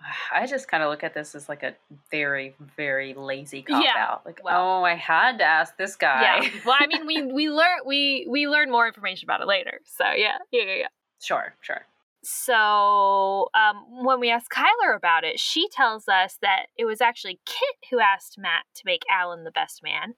I 0.32 0.46
just 0.46 0.68
kind 0.68 0.82
of 0.82 0.90
look 0.90 1.04
at 1.04 1.14
this 1.14 1.34
as 1.34 1.48
like 1.48 1.62
a 1.62 1.74
very, 2.10 2.54
very 2.76 3.14
lazy 3.14 3.62
cop 3.62 3.84
Yeah, 3.84 3.94
out. 3.96 4.26
Like, 4.26 4.40
well- 4.42 4.80
oh, 4.80 4.84
I 4.84 4.94
had 4.94 5.38
to 5.38 5.44
ask 5.44 5.76
this 5.76 5.96
guy. 5.96 6.22
Yeah. 6.42 6.50
Well, 6.64 6.76
I 6.78 6.86
mean, 6.86 7.06
we 7.06 7.22
we 7.32 7.50
learn 7.50 7.78
we 7.86 8.26
we 8.28 8.48
learn 8.48 8.70
more 8.70 8.86
information 8.86 9.26
about 9.26 9.40
it 9.40 9.46
later. 9.46 9.80
So 9.84 10.04
yeah, 10.10 10.38
yeah, 10.50 10.62
yeah. 10.64 10.74
yeah. 10.74 10.86
sure, 11.20 11.54
sure. 11.60 11.82
So 12.22 13.48
um, 13.54 14.04
when 14.04 14.20
we 14.20 14.30
ask 14.30 14.52
Kyler 14.52 14.94
about 14.96 15.24
it, 15.24 15.38
she 15.38 15.68
tells 15.68 16.08
us 16.08 16.36
that 16.42 16.66
it 16.76 16.84
was 16.84 17.00
actually 17.00 17.38
Kit 17.46 17.76
who 17.90 18.00
asked 18.00 18.36
Matt 18.38 18.64
to 18.74 18.82
make 18.84 19.02
Alan 19.10 19.44
the 19.44 19.50
best 19.50 19.82
man. 19.82 20.14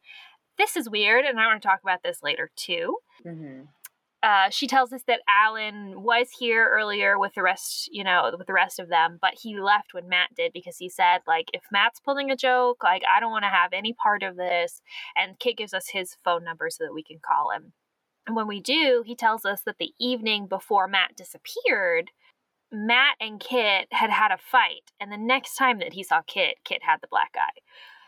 This 0.58 0.76
is 0.76 0.90
weird, 0.90 1.24
and 1.24 1.38
I 1.38 1.46
want 1.46 1.62
to 1.62 1.68
talk 1.68 1.80
about 1.82 2.02
this 2.02 2.22
later 2.22 2.50
too. 2.56 2.98
hmm 3.22 3.60
uh, 4.22 4.50
she 4.50 4.66
tells 4.66 4.92
us 4.92 5.02
that 5.06 5.20
Alan 5.28 6.02
was 6.02 6.28
here 6.38 6.68
earlier 6.70 7.18
with 7.18 7.34
the 7.34 7.42
rest, 7.42 7.88
you 7.90 8.04
know, 8.04 8.30
with 8.36 8.46
the 8.46 8.52
rest 8.52 8.78
of 8.78 8.88
them, 8.88 9.18
but 9.20 9.34
he 9.40 9.58
left 9.58 9.94
when 9.94 10.08
Matt 10.08 10.34
did 10.36 10.52
because 10.52 10.76
he 10.76 10.90
said, 10.90 11.20
like, 11.26 11.46
if 11.54 11.62
Matt's 11.72 12.00
pulling 12.00 12.30
a 12.30 12.36
joke, 12.36 12.82
like, 12.82 13.02
I 13.10 13.20
don't 13.20 13.30
want 13.30 13.44
to 13.44 13.48
have 13.48 13.72
any 13.72 13.94
part 13.94 14.22
of 14.22 14.36
this. 14.36 14.82
And 15.16 15.38
Kit 15.38 15.56
gives 15.56 15.72
us 15.72 15.88
his 15.92 16.16
phone 16.22 16.44
number 16.44 16.68
so 16.70 16.84
that 16.84 16.94
we 16.94 17.02
can 17.02 17.18
call 17.24 17.50
him. 17.50 17.72
And 18.26 18.36
when 18.36 18.46
we 18.46 18.60
do, 18.60 19.02
he 19.06 19.16
tells 19.16 19.46
us 19.46 19.62
that 19.64 19.76
the 19.78 19.92
evening 19.98 20.46
before 20.46 20.86
Matt 20.86 21.16
disappeared, 21.16 22.10
Matt 22.70 23.16
and 23.20 23.40
Kit 23.40 23.88
had 23.90 24.10
had 24.10 24.30
a 24.32 24.38
fight. 24.38 24.92
And 25.00 25.10
the 25.10 25.16
next 25.16 25.56
time 25.56 25.78
that 25.78 25.94
he 25.94 26.02
saw 26.02 26.20
Kit, 26.26 26.56
Kit 26.64 26.82
had 26.82 26.98
the 27.00 27.08
black 27.10 27.34
eye. 27.36 27.58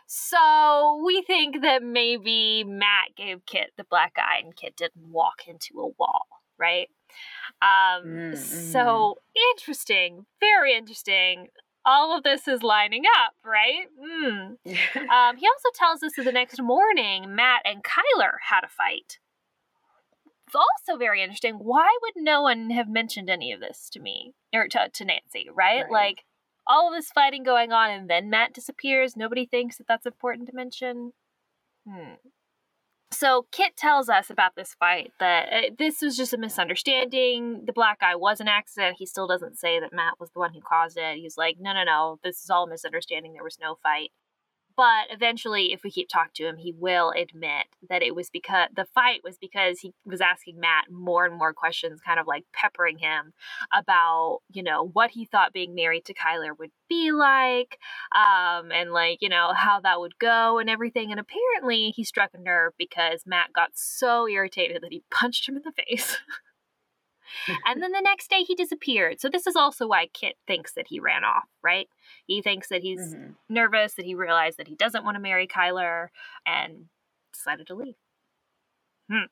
So 0.07 1.01
we 1.05 1.21
think 1.21 1.61
that 1.61 1.81
maybe 1.83 2.63
Matt 2.63 3.15
gave 3.15 3.45
Kit 3.45 3.71
the 3.77 3.83
black 3.83 4.13
eye 4.17 4.41
and 4.43 4.55
Kit 4.55 4.75
didn't 4.75 5.07
walk 5.09 5.43
into 5.47 5.79
a 5.79 5.87
wall, 5.97 6.27
right? 6.57 6.89
Um, 7.61 8.05
Mm, 8.05 8.37
So 8.37 9.17
interesting, 9.53 10.25
very 10.39 10.75
interesting. 10.75 11.47
All 11.85 12.15
of 12.15 12.23
this 12.23 12.47
is 12.47 12.63
lining 12.63 13.03
up, 13.25 13.33
right? 13.43 13.87
Mm. 13.99 14.57
Um, 15.09 15.37
he 15.37 15.47
also 15.47 15.69
tells 15.75 16.01
us 16.03 16.13
that 16.15 16.23
the 16.23 16.31
next 16.31 16.61
morning, 16.61 17.35
Matt 17.35 17.61
and 17.65 17.83
Kyler 17.83 18.33
had 18.49 18.63
a 18.63 18.69
fight. 18.69 19.19
It's 20.47 20.55
also 20.55 20.97
very 20.97 21.21
interesting. 21.21 21.55
Why 21.55 21.89
would 22.01 22.13
no 22.15 22.41
one 22.43 22.69
have 22.69 22.87
mentioned 22.87 23.29
any 23.29 23.51
of 23.51 23.59
this 23.59 23.89
to 23.93 23.99
me 23.99 24.33
or 24.53 24.67
to, 24.67 24.89
to 24.93 25.05
Nancy, 25.05 25.47
right? 25.53 25.83
Right. 25.83 25.91
Like 25.91 26.25
all 26.67 26.87
of 26.87 26.97
this 26.97 27.09
fighting 27.09 27.43
going 27.43 27.71
on, 27.71 27.89
and 27.89 28.09
then 28.09 28.29
Matt 28.29 28.53
disappears. 28.53 29.15
Nobody 29.17 29.45
thinks 29.45 29.77
that 29.77 29.87
that's 29.87 30.05
important 30.05 30.47
to 30.49 30.55
mention. 30.55 31.13
Hmm. 31.87 32.13
So 33.11 33.45
Kit 33.51 33.77
tells 33.77 34.09
us 34.09 34.29
about 34.31 34.55
this 34.55 34.75
fight 34.79 35.11
that 35.19 35.47
uh, 35.51 35.69
this 35.77 36.01
was 36.01 36.17
just 36.17 36.33
a 36.33 36.37
misunderstanding. 36.37 37.63
The 37.65 37.73
black 37.73 37.99
guy 37.99 38.15
was 38.15 38.39
an 38.39 38.47
accident. 38.47 38.95
He 38.97 39.05
still 39.05 39.27
doesn't 39.27 39.59
say 39.59 39.79
that 39.79 39.93
Matt 39.93 40.19
was 40.19 40.31
the 40.31 40.39
one 40.39 40.53
who 40.53 40.61
caused 40.61 40.97
it. 40.97 41.17
He's 41.17 41.37
like, 41.37 41.57
no, 41.59 41.73
no, 41.73 41.83
no, 41.83 42.19
this 42.23 42.43
is 42.43 42.49
all 42.49 42.63
a 42.63 42.69
misunderstanding. 42.69 43.33
There 43.33 43.43
was 43.43 43.59
no 43.61 43.77
fight. 43.83 44.09
But 44.75 45.07
eventually, 45.11 45.71
if 45.71 45.83
we 45.83 45.91
keep 45.91 46.09
talking 46.09 46.31
to 46.35 46.47
him, 46.47 46.57
he 46.57 46.71
will 46.71 47.11
admit 47.11 47.67
that 47.89 48.01
it 48.01 48.15
was 48.15 48.29
because 48.29 48.69
the 48.75 48.85
fight 48.85 49.21
was 49.23 49.37
because 49.37 49.79
he 49.79 49.93
was 50.05 50.21
asking 50.21 50.59
Matt 50.59 50.85
more 50.91 51.25
and 51.25 51.37
more 51.37 51.53
questions, 51.53 52.01
kind 52.01 52.19
of 52.19 52.25
like 52.25 52.45
peppering 52.53 52.97
him 52.97 53.33
about, 53.71 54.39
you 54.51 54.63
know, 54.63 54.89
what 54.93 55.11
he 55.11 55.25
thought 55.25 55.53
being 55.53 55.75
married 55.75 56.05
to 56.05 56.13
Kyler 56.13 56.57
would 56.57 56.71
be 56.89 57.11
like, 57.11 57.77
um, 58.15 58.71
and 58.71 58.91
like, 58.91 59.19
you 59.21 59.29
know, 59.29 59.51
how 59.55 59.79
that 59.81 59.99
would 59.99 60.17
go 60.17 60.57
and 60.57 60.69
everything. 60.69 61.11
And 61.11 61.19
apparently, 61.19 61.93
he 61.95 62.03
struck 62.03 62.31
a 62.33 62.39
nerve 62.39 62.73
because 62.77 63.23
Matt 63.25 63.53
got 63.53 63.71
so 63.73 64.27
irritated 64.27 64.81
that 64.81 64.91
he 64.91 65.03
punched 65.11 65.47
him 65.47 65.55
in 65.55 65.63
the 65.63 65.71
face. 65.87 66.17
And 67.65 67.81
then 67.81 67.91
the 67.91 68.01
next 68.01 68.29
day, 68.29 68.41
he 68.43 68.55
disappeared. 68.55 69.19
So, 69.21 69.29
this 69.29 69.47
is 69.47 69.55
also 69.55 69.87
why 69.87 70.07
Kit 70.13 70.35
thinks 70.47 70.73
that 70.73 70.87
he 70.87 70.99
ran 70.99 71.23
off, 71.23 71.47
right? 71.63 71.87
He 72.25 72.41
thinks 72.41 72.69
that 72.69 72.81
he's 72.81 73.15
Mhm. 73.15 73.35
nervous 73.49 73.93
that 73.95 74.05
he 74.05 74.15
realized 74.15 74.57
that 74.57 74.67
he 74.67 74.75
doesn't 74.75 75.03
want 75.03 75.15
to 75.15 75.21
marry 75.21 75.47
Kyler 75.47 76.09
and 76.45 76.87
decided 77.31 77.67
to 77.67 77.75
leave. 77.75 77.95
Hmm. 79.11 79.25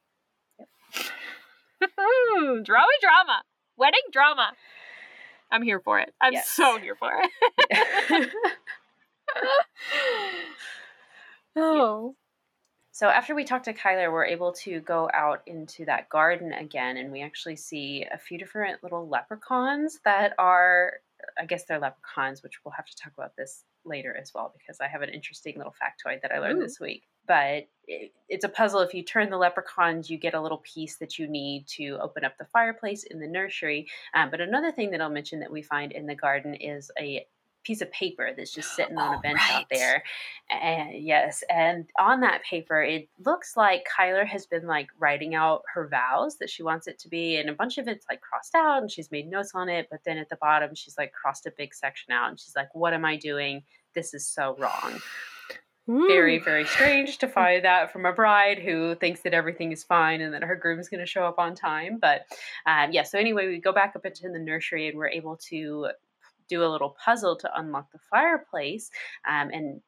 drama, 2.63 2.87
drama, 3.01 3.43
wedding 3.77 4.01
drama. 4.11 4.53
I'm 5.51 5.63
here 5.63 5.79
for 5.79 5.99
it. 5.99 6.13
I'm 6.21 6.33
Yes. 6.33 6.49
so 6.49 6.77
here 6.77 6.95
for 6.95 7.11
it. 7.69 7.69
oh. 11.55 12.15
So 13.01 13.09
after 13.09 13.33
we 13.33 13.45
talk 13.45 13.63
to 13.63 13.73
Kyler, 13.73 14.13
we're 14.13 14.25
able 14.25 14.51
to 14.51 14.79
go 14.81 15.09
out 15.11 15.41
into 15.47 15.85
that 15.85 16.07
garden 16.09 16.53
again, 16.53 16.97
and 16.97 17.11
we 17.11 17.23
actually 17.23 17.55
see 17.55 18.05
a 18.13 18.17
few 18.19 18.37
different 18.37 18.83
little 18.83 19.09
leprechauns 19.09 19.99
that 20.05 20.35
are, 20.37 20.97
I 21.39 21.47
guess 21.47 21.63
they're 21.63 21.79
leprechauns, 21.79 22.43
which 22.43 22.63
we'll 22.63 22.73
have 22.73 22.85
to 22.85 22.95
talk 22.95 23.11
about 23.17 23.35
this 23.35 23.63
later 23.85 24.15
as 24.15 24.35
well 24.35 24.53
because 24.55 24.79
I 24.79 24.87
have 24.87 25.01
an 25.01 25.09
interesting 25.09 25.57
little 25.57 25.73
factoid 25.73 26.21
that 26.21 26.31
I 26.31 26.37
learned 26.37 26.59
Ooh. 26.59 26.61
this 26.61 26.79
week. 26.79 27.07
But 27.27 27.69
it, 27.87 28.13
it's 28.29 28.45
a 28.45 28.49
puzzle. 28.49 28.81
If 28.81 28.93
you 28.93 29.01
turn 29.01 29.31
the 29.31 29.37
leprechauns, 29.37 30.07
you 30.07 30.19
get 30.19 30.35
a 30.35 30.41
little 30.41 30.59
piece 30.59 30.97
that 30.97 31.17
you 31.17 31.27
need 31.27 31.65
to 31.69 31.97
open 32.03 32.23
up 32.23 32.37
the 32.37 32.45
fireplace 32.53 33.01
in 33.05 33.19
the 33.19 33.27
nursery. 33.27 33.87
Um, 34.13 34.29
but 34.29 34.41
another 34.41 34.71
thing 34.71 34.91
that 34.91 35.01
I'll 35.01 35.09
mention 35.09 35.39
that 35.39 35.51
we 35.51 35.63
find 35.63 35.91
in 35.91 36.05
the 36.05 36.13
garden 36.13 36.53
is 36.53 36.91
a 36.99 37.25
piece 37.63 37.81
of 37.81 37.91
paper 37.91 38.31
that's 38.35 38.53
just 38.53 38.75
sitting 38.75 38.97
on 38.97 39.13
a 39.13 39.17
Oh, 39.17 39.21
bench 39.21 39.37
right. 39.39 39.53
out 39.61 39.65
there. 39.71 40.03
And 40.49 41.01
yes, 41.01 41.43
and 41.49 41.85
on 41.99 42.21
that 42.21 42.43
paper, 42.43 42.81
it 42.81 43.07
looks 43.25 43.55
like 43.55 43.85
Kyler 43.97 44.25
has 44.25 44.45
been 44.45 44.67
like 44.67 44.87
writing 44.99 45.35
out 45.35 45.63
her 45.73 45.87
vows 45.87 46.37
that 46.37 46.49
she 46.49 46.63
wants 46.63 46.87
it 46.87 46.99
to 46.99 47.07
be, 47.09 47.37
and 47.37 47.49
a 47.49 47.53
bunch 47.53 47.77
of 47.77 47.87
it's 47.87 48.05
like 48.09 48.21
crossed 48.21 48.55
out, 48.55 48.81
and 48.81 48.91
she's 48.91 49.11
made 49.11 49.29
notes 49.29 49.51
on 49.53 49.69
it. 49.69 49.87
But 49.89 50.01
then 50.05 50.17
at 50.17 50.29
the 50.29 50.37
bottom, 50.37 50.75
she's 50.75 50.97
like 50.97 51.13
crossed 51.13 51.45
a 51.45 51.51
big 51.57 51.73
section 51.73 52.11
out, 52.11 52.29
and 52.29 52.39
she's 52.39 52.55
like, 52.55 52.73
"What 52.75 52.93
am 52.93 53.05
I 53.05 53.15
doing? 53.17 53.63
This 53.95 54.13
is 54.13 54.27
so 54.27 54.55
wrong." 54.59 54.99
Very, 55.87 56.37
very 56.37 56.63
strange 56.65 57.17
to 57.17 57.27
find 57.27 57.65
that 57.65 57.91
from 57.91 58.05
a 58.05 58.13
bride 58.13 58.59
who 58.59 58.95
thinks 58.95 59.21
that 59.21 59.33
everything 59.33 59.71
is 59.73 59.83
fine 59.83 60.21
and 60.21 60.33
that 60.33 60.43
her 60.43 60.55
groom's 60.55 60.87
going 60.87 60.99
to 61.01 61.05
show 61.07 61.25
up 61.25 61.37
on 61.39 61.53
time. 61.55 61.97
But 61.99 62.21
um, 62.65 62.91
yeah, 62.91 63.03
so 63.03 63.17
anyway, 63.17 63.47
we 63.47 63.59
go 63.59 63.73
back 63.73 63.93
up 63.95 64.05
into 64.05 64.29
the 64.29 64.39
nursery 64.39 64.87
and 64.87 64.97
we're 64.97 65.09
able 65.09 65.37
to 65.49 65.87
do 66.51 66.63
a 66.63 66.67
little 66.67 66.95
puzzle 67.03 67.35
to 67.37 67.59
unlock 67.59 67.91
the 67.91 67.99
fireplace. 68.09 68.91
Um, 69.27 69.49
and 69.51 69.81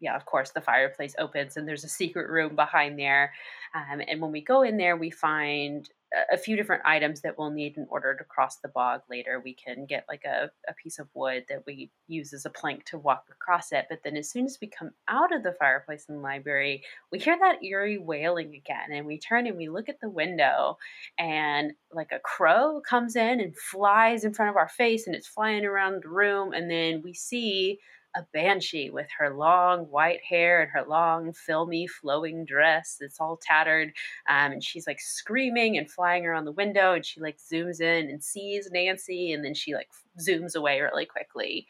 yeah, 0.00 0.14
of 0.14 0.24
course, 0.26 0.50
the 0.50 0.60
fireplace 0.60 1.14
opens 1.18 1.56
and 1.56 1.66
there's 1.66 1.84
a 1.84 1.88
secret 1.88 2.30
room 2.30 2.54
behind 2.54 2.98
there. 2.98 3.32
Um, 3.74 4.00
and 4.06 4.20
when 4.22 4.30
we 4.30 4.40
go 4.40 4.62
in 4.62 4.76
there, 4.76 4.96
we 4.96 5.10
find 5.10 5.88
a- 6.32 6.38
few 6.38 6.56
different 6.56 6.82
items 6.84 7.20
that 7.20 7.36
we'll 7.36 7.50
need 7.50 7.76
in 7.76 7.86
order 7.90 8.14
to 8.16 8.24
cross 8.24 8.56
the 8.56 8.68
bog 8.68 9.02
later. 9.10 9.40
We 9.44 9.54
can 9.54 9.86
get 9.86 10.04
like 10.08 10.24
a, 10.24 10.50
a 10.68 10.72
piece 10.74 10.98
of 10.98 11.08
wood 11.14 11.44
that 11.48 11.64
we 11.66 11.90
use 12.06 12.32
as 12.32 12.46
a 12.46 12.50
plank 12.50 12.84
to 12.86 12.98
walk 12.98 13.24
across 13.30 13.72
it. 13.72 13.86
But 13.90 14.00
then 14.04 14.16
as 14.16 14.30
soon 14.30 14.46
as 14.46 14.58
we 14.60 14.68
come 14.68 14.90
out 15.08 15.34
of 15.34 15.42
the 15.42 15.54
fireplace 15.58 16.06
in 16.08 16.16
the 16.16 16.20
library, 16.20 16.84
we 17.12 17.18
hear 17.18 17.38
that 17.38 17.62
eerie 17.62 17.98
wailing 17.98 18.54
again. 18.54 18.92
And 18.92 19.06
we 19.06 19.18
turn 19.18 19.46
and 19.46 19.56
we 19.56 19.68
look 19.68 19.88
at 19.88 20.00
the 20.00 20.08
window 20.08 20.78
and 21.18 21.72
like 21.92 22.12
a 22.12 22.20
crow 22.20 22.80
comes 22.80 23.16
in 23.16 23.40
and 23.40 23.56
flies 23.56 24.24
in 24.24 24.32
front 24.32 24.50
of 24.50 24.56
our 24.56 24.68
face 24.68 25.06
and 25.06 25.14
it's 25.14 25.28
flying 25.28 25.64
around 25.64 26.02
the 26.02 26.08
room. 26.08 26.52
And 26.52 26.70
then 26.70 27.02
we 27.02 27.12
see 27.12 27.78
a 28.16 28.22
banshee 28.32 28.90
with 28.90 29.06
her 29.18 29.34
long 29.34 29.80
white 29.84 30.22
hair 30.22 30.62
and 30.62 30.70
her 30.70 30.84
long 30.88 31.32
filmy 31.32 31.86
flowing 31.86 32.44
dress 32.44 32.96
that's 33.00 33.20
all 33.20 33.38
tattered 33.40 33.88
um, 34.28 34.52
and 34.52 34.64
she's 34.64 34.86
like 34.86 35.00
screaming 35.00 35.76
and 35.76 35.90
flying 35.90 36.26
around 36.26 36.44
the 36.44 36.52
window 36.52 36.94
and 36.94 37.04
she 37.04 37.20
like 37.20 37.38
zooms 37.38 37.80
in 37.80 38.08
and 38.08 38.24
sees 38.24 38.70
nancy 38.72 39.32
and 39.32 39.44
then 39.44 39.54
she 39.54 39.74
like 39.74 39.88
zooms 40.18 40.54
away 40.54 40.80
really 40.80 41.06
quickly 41.06 41.66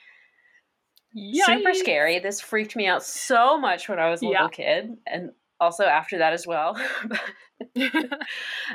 super 1.33 1.75
scary 1.75 2.19
this 2.19 2.41
freaked 2.41 2.77
me 2.77 2.87
out 2.87 3.03
so 3.03 3.59
much 3.59 3.89
when 3.89 3.99
i 3.99 4.09
was 4.09 4.23
a 4.23 4.25
little 4.27 4.45
Yeah. 4.45 4.49
kid 4.49 4.97
and 5.07 5.33
also 5.61 5.85
after 5.85 6.19
that 6.19 6.33
as 6.33 6.47
well 6.47 6.77
um, 7.77 7.99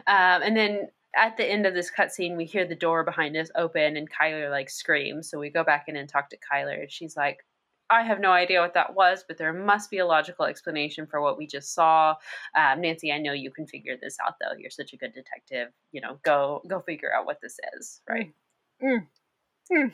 and 0.07 0.57
then 0.57 0.87
at 1.15 1.37
the 1.37 1.45
end 1.45 1.65
of 1.65 1.73
this 1.73 1.91
cutscene, 1.91 2.35
we 2.35 2.45
hear 2.45 2.65
the 2.65 2.75
door 2.75 3.03
behind 3.03 3.37
us 3.37 3.51
open 3.55 3.97
and 3.97 4.09
Kyler 4.09 4.49
like 4.49 4.69
screams. 4.69 5.29
So 5.29 5.39
we 5.39 5.49
go 5.49 5.63
back 5.63 5.85
in 5.87 5.95
and 5.95 6.09
talk 6.09 6.29
to 6.29 6.37
Kyler. 6.37 6.81
And 6.81 6.91
she's 6.91 7.15
like, 7.15 7.45
I 7.89 8.03
have 8.03 8.19
no 8.19 8.31
idea 8.31 8.61
what 8.61 8.73
that 8.73 8.95
was, 8.95 9.23
but 9.27 9.37
there 9.37 9.53
must 9.53 9.91
be 9.91 9.99
a 9.99 10.05
logical 10.05 10.45
explanation 10.45 11.05
for 11.05 11.21
what 11.21 11.37
we 11.37 11.45
just 11.45 11.73
saw. 11.73 12.15
Um, 12.55 12.81
Nancy, 12.81 13.11
I 13.11 13.19
know 13.19 13.33
you 13.33 13.51
can 13.51 13.67
figure 13.67 13.97
this 14.01 14.17
out 14.25 14.35
though. 14.39 14.57
You're 14.57 14.71
such 14.71 14.93
a 14.93 14.97
good 14.97 15.13
detective. 15.13 15.69
You 15.91 16.01
know, 16.01 16.19
go 16.23 16.61
go 16.67 16.79
figure 16.79 17.13
out 17.13 17.25
what 17.25 17.41
this 17.41 17.59
is, 17.77 18.01
right? 18.09 18.33
Mm. 18.81 19.07
Mm. 19.71 19.93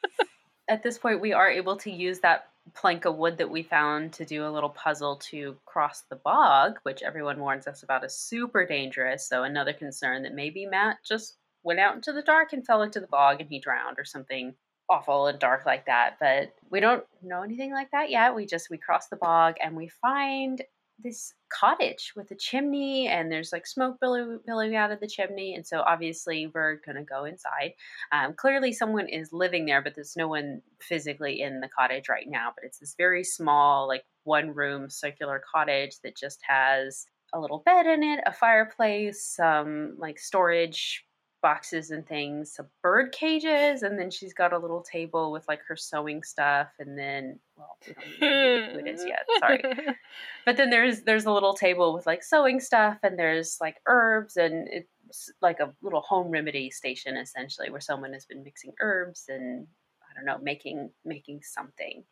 At 0.68 0.82
this 0.82 0.98
point, 0.98 1.20
we 1.20 1.32
are 1.32 1.50
able 1.50 1.76
to 1.78 1.90
use 1.90 2.20
that 2.20 2.48
plank 2.74 3.04
of 3.04 3.16
wood 3.16 3.38
that 3.38 3.50
we 3.50 3.62
found 3.62 4.12
to 4.14 4.24
do 4.24 4.46
a 4.46 4.50
little 4.50 4.70
puzzle 4.70 5.16
to 5.16 5.56
cross 5.64 6.02
the 6.02 6.16
bog, 6.16 6.78
which 6.82 7.02
everyone 7.02 7.38
warns 7.38 7.66
us 7.66 7.82
about 7.82 8.04
is 8.04 8.16
super 8.16 8.66
dangerous. 8.66 9.28
So 9.28 9.44
another 9.44 9.72
concern 9.72 10.22
that 10.24 10.34
maybe 10.34 10.66
Matt 10.66 10.98
just 11.06 11.36
went 11.62 11.80
out 11.80 11.94
into 11.94 12.12
the 12.12 12.22
dark 12.22 12.52
and 12.52 12.66
fell 12.66 12.82
into 12.82 13.00
the 13.00 13.06
bog 13.06 13.40
and 13.40 13.48
he 13.48 13.60
drowned 13.60 13.98
or 13.98 14.04
something 14.04 14.54
awful 14.88 15.26
and 15.26 15.38
dark 15.38 15.66
like 15.66 15.86
that. 15.86 16.16
But 16.20 16.54
we 16.70 16.80
don't 16.80 17.04
know 17.22 17.42
anything 17.42 17.72
like 17.72 17.90
that 17.92 18.10
yet. 18.10 18.34
We 18.34 18.46
just 18.46 18.70
we 18.70 18.78
cross 18.78 19.08
the 19.08 19.16
bog 19.16 19.56
and 19.62 19.76
we 19.76 19.88
find 19.88 20.62
this 21.02 21.34
cottage 21.48 22.12
with 22.16 22.30
a 22.30 22.34
chimney 22.34 23.06
and 23.06 23.30
there's 23.30 23.52
like 23.52 23.66
smoke 23.66 23.98
billow, 24.00 24.38
billowing 24.46 24.76
out 24.76 24.90
of 24.90 24.98
the 25.00 25.06
chimney 25.06 25.54
and 25.54 25.66
so 25.66 25.80
obviously 25.80 26.50
we're 26.54 26.80
gonna 26.86 27.04
go 27.04 27.24
inside 27.24 27.72
um, 28.12 28.32
clearly 28.34 28.72
someone 28.72 29.08
is 29.08 29.32
living 29.32 29.66
there 29.66 29.82
but 29.82 29.94
there's 29.94 30.16
no 30.16 30.26
one 30.26 30.60
physically 30.80 31.42
in 31.42 31.60
the 31.60 31.68
cottage 31.68 32.08
right 32.08 32.26
now 32.28 32.50
but 32.54 32.64
it's 32.64 32.78
this 32.78 32.94
very 32.96 33.22
small 33.22 33.86
like 33.86 34.04
one 34.24 34.54
room 34.54 34.88
circular 34.88 35.42
cottage 35.54 36.00
that 36.02 36.16
just 36.16 36.40
has 36.46 37.06
a 37.34 37.40
little 37.40 37.62
bed 37.64 37.86
in 37.86 38.02
it 38.02 38.20
a 38.26 38.32
fireplace 38.32 39.22
some 39.22 39.94
like 39.98 40.18
storage 40.18 41.05
boxes 41.46 41.92
and 41.92 42.04
things, 42.08 42.50
some 42.50 42.66
bird 42.82 43.12
cages, 43.12 43.84
and 43.84 43.96
then 43.96 44.10
she's 44.10 44.34
got 44.34 44.52
a 44.52 44.58
little 44.58 44.82
table 44.82 45.30
with 45.30 45.46
like 45.46 45.60
her 45.68 45.76
sewing 45.76 46.24
stuff, 46.24 46.66
and 46.80 46.98
then 46.98 47.38
well, 47.56 47.78
we 47.86 47.94
don't 48.18 48.30
know 48.32 48.72
who 48.72 48.78
it 48.80 48.88
is 48.88 49.04
yet. 49.06 49.24
Sorry, 49.38 49.62
but 50.44 50.56
then 50.56 50.70
there's 50.70 51.02
there's 51.02 51.26
a 51.26 51.30
little 51.30 51.54
table 51.54 51.94
with 51.94 52.04
like 52.04 52.24
sewing 52.24 52.58
stuff, 52.58 52.98
and 53.04 53.16
there's 53.16 53.58
like 53.60 53.76
herbs, 53.86 54.36
and 54.36 54.66
it's 54.72 55.30
like 55.40 55.60
a 55.60 55.72
little 55.82 56.00
home 56.00 56.30
remedy 56.30 56.68
station 56.68 57.16
essentially, 57.16 57.70
where 57.70 57.80
someone 57.80 58.12
has 58.12 58.26
been 58.26 58.42
mixing 58.42 58.72
herbs 58.80 59.26
and 59.28 59.68
I 60.10 60.16
don't 60.16 60.26
know, 60.26 60.42
making 60.42 60.90
making 61.04 61.42
something. 61.44 62.02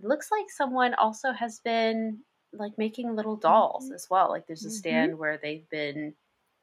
It 0.00 0.06
looks 0.06 0.28
like 0.30 0.50
someone 0.50 0.92
also 0.92 1.32
has 1.32 1.60
been 1.60 2.18
like 2.52 2.72
making 2.76 3.16
little 3.16 3.36
dolls 3.36 3.86
mm-hmm. 3.86 3.94
as 3.94 4.08
well. 4.10 4.28
Like 4.28 4.46
there's 4.46 4.66
a 4.66 4.68
mm-hmm. 4.68 4.76
stand 4.76 5.10
mm-hmm. 5.12 5.20
where 5.20 5.40
they've 5.42 5.66
been 5.70 6.12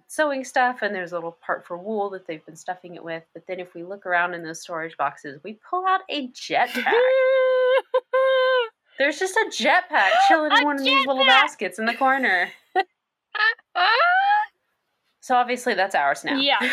sewing 0.09 0.43
stuff 0.43 0.81
and 0.81 0.93
there's 0.93 1.11
a 1.11 1.15
little 1.15 1.37
part 1.45 1.65
for 1.65 1.77
wool 1.77 2.09
that 2.09 2.25
they've 2.25 2.45
been 2.45 2.55
stuffing 2.55 2.95
it 2.95 3.03
with. 3.03 3.23
But 3.33 3.45
then 3.47 3.59
if 3.59 3.75
we 3.75 3.83
look 3.83 4.07
around 4.07 4.33
in 4.33 4.43
those 4.43 4.59
storage 4.59 4.97
boxes, 4.97 5.39
we 5.43 5.59
pull 5.69 5.85
out 5.85 6.01
a 6.09 6.27
jetpack. 6.29 6.91
there's 8.97 9.19
just 9.19 9.37
a 9.37 9.51
jetpack 9.51 10.09
chilling 10.27 10.51
in 10.51 10.65
one 10.65 10.77
of 10.77 10.83
these 10.83 11.05
little 11.05 11.25
baskets 11.25 11.77
in 11.77 11.85
the 11.85 11.93
corner. 11.93 12.49
so 15.21 15.35
obviously 15.35 15.75
that's 15.75 15.93
ours 15.93 16.25
now. 16.25 16.37
Yeah. 16.37 16.57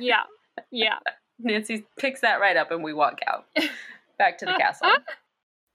Yeah. 0.00 0.22
Yeah. 0.70 0.98
Nancy 1.38 1.84
picks 1.98 2.22
that 2.22 2.40
right 2.40 2.56
up 2.56 2.70
and 2.70 2.82
we 2.82 2.94
walk 2.94 3.20
out 3.26 3.44
back 4.18 4.38
to 4.38 4.46
the 4.46 4.54
castle. 4.58 4.88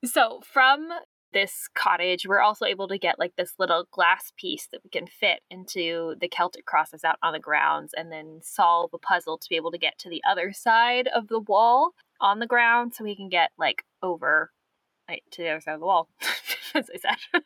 So 0.04 0.42
from 0.52 0.90
this 1.34 1.68
cottage, 1.74 2.28
we're 2.28 2.42
also 2.42 2.66
able 2.66 2.88
to 2.88 2.98
get 2.98 3.20
like 3.20 3.36
this 3.36 3.54
little 3.60 3.88
glass 3.92 4.32
piece 4.38 4.68
that 4.72 4.82
we 4.84 4.90
can 4.90 5.08
fit 5.08 5.42
into 5.50 6.16
the 6.20 6.28
Celtic 6.28 6.66
crosses 6.66 7.04
out 7.04 7.18
on 7.22 7.34
the 7.34 7.40
grounds 7.40 7.94
and 7.96 8.12
then 8.12 8.40
solve 8.42 8.92
a 8.94 8.98
puzzle 8.98 9.38
to 9.38 9.50
be 9.50 9.56
able 9.56 9.72
to 9.72 9.78
get 9.78 9.98
to 10.00 10.10
the 10.10 10.22
other 10.30 10.54
side 10.54 11.08
of 11.14 11.28
the 11.28 11.40
wall 11.40 11.92
on 12.22 12.40
the 12.40 12.48
ground 12.48 12.94
so 12.94 13.04
we 13.04 13.16
can 13.16 13.30
get 13.30 13.52
like 13.58 13.84
over 14.02 14.52
right, 15.10 15.24
to 15.32 15.42
the 15.42 15.50
other 15.50 15.62
side 15.62 15.74
of 15.74 15.80
the 15.80 15.86
wall, 15.86 16.10
as 16.76 16.90
I 16.94 16.98
said. 16.98 17.44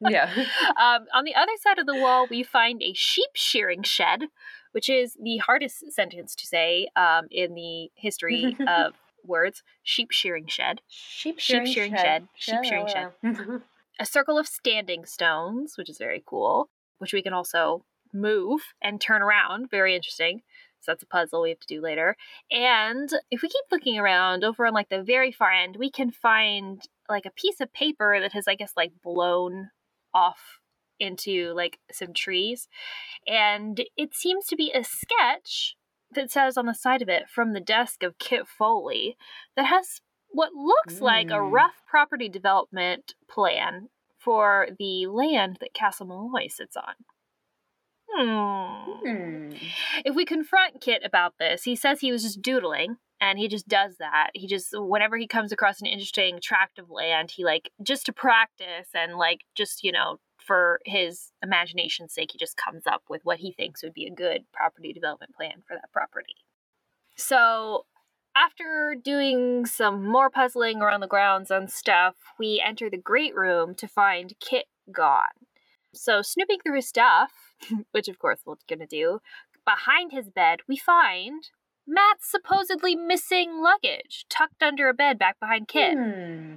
yeah. 0.10 0.30
Um, 0.76 1.06
on 1.14 1.24
the 1.24 1.34
other 1.34 1.52
side 1.62 1.78
of 1.78 1.86
the 1.86 1.96
wall, 1.96 2.26
we 2.28 2.42
find 2.42 2.82
a 2.82 2.92
sheep 2.94 3.30
shearing 3.34 3.82
shed, 3.82 4.24
which 4.72 4.88
is 4.88 5.16
the 5.22 5.38
hardest 5.38 5.92
sentence 5.92 6.34
to 6.36 6.46
say 6.46 6.88
um, 6.96 7.26
in 7.30 7.54
the 7.54 7.90
history 7.94 8.56
of 8.68 8.94
words 9.26 9.62
sheep 9.82 10.10
shearing 10.10 10.46
shed. 10.46 10.80
Sheep 10.88 11.38
shearing, 11.38 11.66
sheep 11.66 11.74
shearing 11.74 11.92
shed. 11.92 12.02
shed. 12.02 12.28
Sheep 12.36 12.64
shearing 12.64 12.86
shed. 12.88 13.62
a 14.00 14.06
circle 14.06 14.38
of 14.38 14.46
standing 14.46 15.04
stones, 15.04 15.76
which 15.76 15.90
is 15.90 15.98
very 15.98 16.22
cool, 16.26 16.68
which 16.98 17.12
we 17.12 17.22
can 17.22 17.32
also 17.32 17.84
move 18.12 18.60
and 18.82 19.00
turn 19.00 19.22
around. 19.22 19.70
Very 19.70 19.94
interesting. 19.94 20.42
So 20.80 20.92
that's 20.92 21.02
a 21.02 21.06
puzzle 21.06 21.42
we 21.42 21.48
have 21.50 21.60
to 21.60 21.66
do 21.66 21.80
later. 21.80 22.16
And 22.50 23.10
if 23.30 23.42
we 23.42 23.48
keep 23.48 23.64
looking 23.72 23.98
around 23.98 24.44
over 24.44 24.66
on 24.66 24.74
like 24.74 24.88
the 24.88 25.02
very 25.02 25.32
far 25.32 25.50
end, 25.50 25.76
we 25.76 25.90
can 25.90 26.10
find 26.10 26.82
like 27.08 27.26
a 27.26 27.30
piece 27.30 27.60
of 27.60 27.72
paper 27.72 28.20
that 28.20 28.32
has, 28.32 28.46
I 28.46 28.54
guess, 28.54 28.72
like 28.76 28.92
blown 29.02 29.70
off 30.14 30.60
into 31.00 31.52
like 31.54 31.78
some 31.90 32.12
trees. 32.12 32.68
And 33.26 33.84
it 33.96 34.14
seems 34.14 34.46
to 34.46 34.56
be 34.56 34.72
a 34.72 34.84
sketch 34.84 35.76
that 36.16 36.30
says 36.30 36.56
on 36.56 36.66
the 36.66 36.74
side 36.74 37.02
of 37.02 37.08
it 37.08 37.28
from 37.28 37.52
the 37.52 37.60
desk 37.60 38.02
of 38.02 38.18
Kit 38.18 38.46
Foley 38.46 39.16
that 39.56 39.66
has 39.66 40.00
what 40.30 40.52
looks 40.52 40.94
mm. 40.94 41.02
like 41.02 41.28
a 41.28 41.34
mm. 41.34 41.52
rough 41.52 41.82
property 41.88 42.28
development 42.28 43.14
plan 43.28 43.88
for 44.18 44.68
the 44.78 45.06
land 45.06 45.58
that 45.60 45.72
Castle 45.72 46.06
Malloy 46.06 46.48
sits 46.48 46.76
on. 46.76 46.94
Hmm. 48.08 48.90
hmm. 49.04 49.50
If 50.04 50.14
we 50.14 50.24
confront 50.24 50.80
Kit 50.80 51.02
about 51.04 51.34
this, 51.38 51.64
he 51.64 51.76
says 51.76 52.00
he 52.00 52.12
was 52.12 52.22
just 52.22 52.42
doodling 52.42 52.96
and 53.20 53.38
he 53.38 53.48
just 53.48 53.68
does 53.68 53.96
that. 53.98 54.30
He 54.34 54.46
just 54.46 54.68
whenever 54.72 55.16
he 55.16 55.26
comes 55.26 55.52
across 55.52 55.80
an 55.80 55.86
interesting 55.86 56.38
tract 56.42 56.78
of 56.78 56.90
land, 56.90 57.32
he 57.32 57.44
like 57.44 57.70
just 57.82 58.06
to 58.06 58.12
practice 58.12 58.88
and 58.94 59.16
like 59.16 59.42
just, 59.54 59.82
you 59.82 59.92
know, 59.92 60.18
for 60.38 60.80
his 60.84 61.32
imagination's 61.42 62.14
sake, 62.14 62.30
he 62.32 62.38
just 62.38 62.56
comes 62.56 62.86
up 62.86 63.02
with 63.08 63.22
what 63.24 63.38
he 63.38 63.52
thinks 63.52 63.82
would 63.82 63.94
be 63.94 64.06
a 64.06 64.14
good 64.14 64.44
property 64.52 64.92
development 64.92 65.34
plan 65.34 65.62
for 65.66 65.74
that 65.74 65.92
property. 65.92 66.36
So, 67.16 67.86
after 68.36 68.94
doing 69.02 69.64
some 69.64 70.06
more 70.06 70.28
puzzling 70.28 70.82
around 70.82 71.00
the 71.00 71.06
grounds 71.06 71.50
and 71.50 71.70
stuff, 71.70 72.16
we 72.38 72.62
enter 72.64 72.90
the 72.90 72.98
great 72.98 73.34
room 73.34 73.74
to 73.76 73.88
find 73.88 74.34
Kit 74.40 74.66
gone. 74.92 75.46
So, 75.94 76.20
snooping 76.22 76.58
through 76.62 76.76
his 76.76 76.88
stuff, 76.88 77.32
which 77.92 78.08
of 78.08 78.18
course 78.18 78.40
we're 78.44 78.56
gonna 78.68 78.86
do, 78.86 79.20
behind 79.64 80.12
his 80.12 80.30
bed, 80.30 80.60
we 80.68 80.76
find 80.76 81.50
Matt's 81.86 82.30
supposedly 82.30 82.96
missing 82.96 83.62
luggage 83.62 84.26
tucked 84.28 84.62
under 84.62 84.88
a 84.88 84.94
bed 84.94 85.18
back 85.18 85.38
behind 85.40 85.68
Kit. 85.68 85.96
Hmm. 85.96 86.56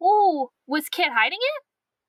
Oh, 0.00 0.50
was 0.66 0.88
Kit 0.88 1.08
hiding 1.14 1.38
it? 1.40 1.62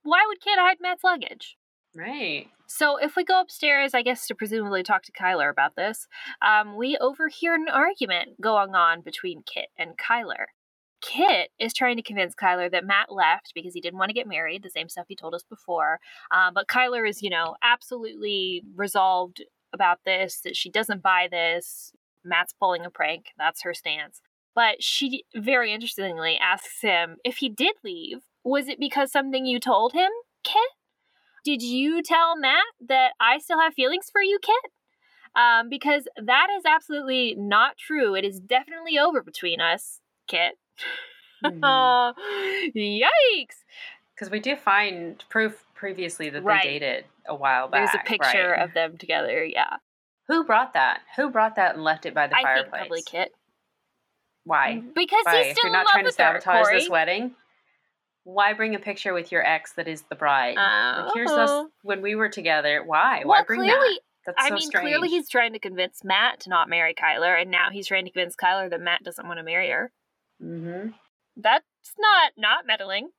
why 0.03 0.23
would 0.27 0.41
Kit 0.41 0.57
hide 0.57 0.77
Matt's 0.81 1.03
luggage? 1.03 1.57
Right. 1.95 2.47
So 2.67 2.97
if 2.97 3.15
we 3.15 3.23
go 3.23 3.41
upstairs, 3.41 3.93
I 3.93 4.01
guess 4.01 4.27
to 4.27 4.35
presumably 4.35 4.83
talk 4.83 5.03
to 5.03 5.11
Kyler 5.11 5.49
about 5.49 5.75
this, 5.75 6.07
um, 6.41 6.75
we 6.75 6.97
overhear 6.97 7.55
an 7.55 7.67
argument 7.71 8.41
going 8.41 8.75
on 8.75 9.01
between 9.01 9.43
Kit 9.43 9.69
and 9.77 9.97
Kyler. 9.97 10.45
Kit 11.01 11.49
is 11.59 11.73
trying 11.73 11.95
to 11.95 12.03
convince 12.03 12.35
Kyler 12.35 12.69
that 12.71 12.85
Matt 12.85 13.11
left 13.11 13.53
because 13.55 13.73
he 13.73 13.81
didn't 13.81 13.97
want 13.97 14.09
to 14.09 14.13
get 14.13 14.27
married, 14.27 14.63
the 14.63 14.69
same 14.69 14.89
stuff 14.89 15.05
he 15.07 15.15
told 15.15 15.33
us 15.33 15.43
before. 15.49 15.99
Um, 16.29 16.53
but 16.53 16.67
Kyler 16.67 17.07
is, 17.07 17.21
you 17.21 17.29
know, 17.29 17.55
absolutely 17.63 18.63
resolved 18.75 19.43
about 19.73 19.99
this, 20.05 20.41
that 20.43 20.55
she 20.55 20.69
doesn't 20.69 21.01
buy 21.01 21.27
this. 21.31 21.93
Matt's 22.23 22.53
pulling 22.53 22.85
a 22.85 22.89
prank. 22.89 23.27
That's 23.37 23.63
her 23.63 23.73
stance. 23.73 24.21
But 24.55 24.83
she 24.83 25.23
very 25.35 25.73
interestingly 25.73 26.37
asks 26.37 26.81
him 26.81 27.17
if 27.23 27.37
he 27.37 27.49
did 27.49 27.75
leave, 27.83 28.19
was 28.43 28.67
it 28.67 28.79
because 28.79 29.11
something 29.11 29.45
you 29.45 29.59
told 29.59 29.93
him, 29.93 30.09
Kit? 30.43 30.61
Did 31.45 31.61
you 31.61 32.01
tell 32.01 32.37
Matt 32.37 32.65
that 32.87 33.11
I 33.19 33.37
still 33.37 33.59
have 33.59 33.73
feelings 33.73 34.09
for 34.11 34.21
you, 34.21 34.39
Kit? 34.41 34.71
Um, 35.35 35.69
because 35.69 36.07
that 36.21 36.47
is 36.57 36.63
absolutely 36.65 37.35
not 37.37 37.77
true. 37.77 38.15
It 38.15 38.25
is 38.25 38.39
definitely 38.39 38.97
over 38.97 39.21
between 39.21 39.61
us, 39.61 40.01
Kit. 40.27 40.57
Mm-hmm. 41.43 42.77
Yikes! 42.77 43.63
Because 44.13 44.29
we 44.29 44.39
do 44.39 44.55
find 44.55 45.23
proof 45.29 45.63
previously 45.75 46.29
that 46.29 46.43
right. 46.43 46.63
they 46.63 46.79
dated 46.79 47.05
a 47.27 47.35
while 47.35 47.69
back. 47.69 47.91
There's 47.91 48.03
a 48.03 48.05
picture 48.05 48.51
right? 48.51 48.63
of 48.63 48.73
them 48.73 48.97
together. 48.97 49.45
Yeah. 49.45 49.77
Who 50.29 50.45
brought 50.45 50.73
that? 50.73 51.01
Who 51.17 51.29
brought 51.29 51.57
that 51.57 51.75
and 51.75 51.83
left 51.83 52.05
it 52.05 52.13
by 52.13 52.27
the 52.27 52.37
I 52.37 52.43
fireplace? 52.43 52.63
Think 52.63 52.77
probably 52.77 53.01
Kit. 53.01 53.31
Why? 54.45 54.81
Because 54.95 55.25
Why? 55.25 55.43
he's 55.43 55.57
still 55.57 55.69
You're 55.69 55.73
not 55.73 55.87
trying 55.91 56.05
to 56.05 56.11
sabotage 56.11 56.67
her, 56.67 56.73
this 56.73 56.89
wedding 56.89 57.35
why 58.33 58.53
bring 58.53 58.75
a 58.75 58.79
picture 58.79 59.13
with 59.13 59.31
your 59.31 59.45
ex 59.45 59.73
that 59.73 59.87
is 59.87 60.03
the 60.03 60.15
bride? 60.15 60.57
Uh, 60.57 61.05
like, 61.05 61.13
here's 61.15 61.31
us 61.31 61.49
oh. 61.49 61.69
when 61.81 62.01
we 62.01 62.15
were 62.15 62.29
together. 62.29 62.83
Why? 62.85 63.19
Well, 63.19 63.39
why 63.39 63.43
bring 63.43 63.61
clearly, 63.61 63.99
that? 64.25 64.35
That's 64.35 64.47
so 64.47 64.53
I 64.53 64.55
mean, 64.55 64.67
strange. 64.67 64.85
clearly 64.85 65.09
he's 65.09 65.29
trying 65.29 65.53
to 65.53 65.59
convince 65.59 66.03
Matt 66.03 66.41
to 66.41 66.49
not 66.49 66.69
marry 66.69 66.93
Kyler, 66.93 67.41
and 67.41 67.49
now 67.49 67.69
he's 67.71 67.87
trying 67.87 68.05
to 68.05 68.11
convince 68.11 68.35
Kyler 68.35 68.69
that 68.69 68.81
Matt 68.81 69.03
doesn't 69.03 69.25
want 69.27 69.39
to 69.39 69.43
marry 69.43 69.69
her. 69.69 69.91
Mm-hmm. 70.43 70.89
That's 71.37 71.65
not 71.97 72.33
not 72.37 72.67
meddling. 72.67 73.09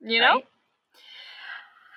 You 0.00 0.20
know? 0.20 0.42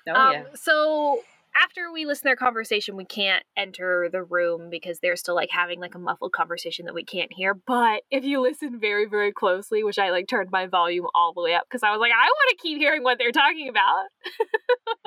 Oh, 0.08 0.14
um, 0.14 0.32
yeah. 0.32 0.42
So 0.54 1.22
after 1.54 1.92
we 1.92 2.06
listen 2.06 2.22
to 2.22 2.28
their 2.28 2.36
conversation, 2.36 2.96
we 2.96 3.04
can't 3.04 3.44
enter 3.56 4.08
the 4.10 4.22
room 4.22 4.68
because 4.70 5.00
they're 5.00 5.16
still 5.16 5.34
like 5.34 5.50
having 5.50 5.80
like 5.80 5.94
a 5.94 5.98
muffled 5.98 6.32
conversation 6.32 6.86
that 6.86 6.94
we 6.94 7.04
can't 7.04 7.32
hear. 7.32 7.54
But 7.54 8.02
if 8.10 8.24
you 8.24 8.40
listen 8.40 8.80
very, 8.80 9.06
very 9.06 9.32
closely, 9.32 9.84
which 9.84 9.98
I 9.98 10.10
like 10.10 10.28
turned 10.28 10.50
my 10.50 10.66
volume 10.66 11.06
all 11.14 11.32
the 11.34 11.42
way 11.42 11.54
up 11.54 11.64
because 11.68 11.82
I 11.82 11.90
was 11.90 12.00
like, 12.00 12.12
I 12.12 12.26
want 12.26 12.50
to 12.50 12.62
keep 12.62 12.78
hearing 12.78 13.02
what 13.02 13.18
they're 13.18 13.32
talking 13.32 13.68
about. 13.68 14.06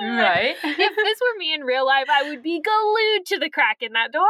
right. 0.00 0.56
if 0.62 0.96
this 0.96 1.18
were 1.20 1.38
me 1.38 1.54
in 1.54 1.62
real 1.62 1.86
life, 1.86 2.06
I 2.10 2.28
would 2.28 2.42
be 2.42 2.60
glued 2.60 3.26
to 3.26 3.38
the 3.38 3.50
crack 3.50 3.78
in 3.80 3.92
that 3.92 4.12
door. 4.12 4.26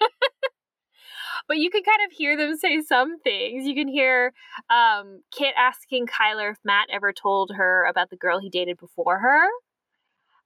but 1.48 1.58
you 1.58 1.70
can 1.70 1.82
kind 1.82 2.00
of 2.06 2.16
hear 2.16 2.36
them 2.36 2.56
say 2.56 2.80
some 2.82 3.18
things. 3.20 3.66
You 3.66 3.74
can 3.74 3.88
hear 3.88 4.32
um, 4.70 5.22
Kit 5.32 5.54
asking 5.56 6.06
Kyler 6.06 6.52
if 6.52 6.58
Matt 6.64 6.88
ever 6.92 7.12
told 7.12 7.52
her 7.56 7.84
about 7.84 8.10
the 8.10 8.16
girl 8.16 8.38
he 8.38 8.50
dated 8.50 8.78
before 8.78 9.18
her. 9.18 9.48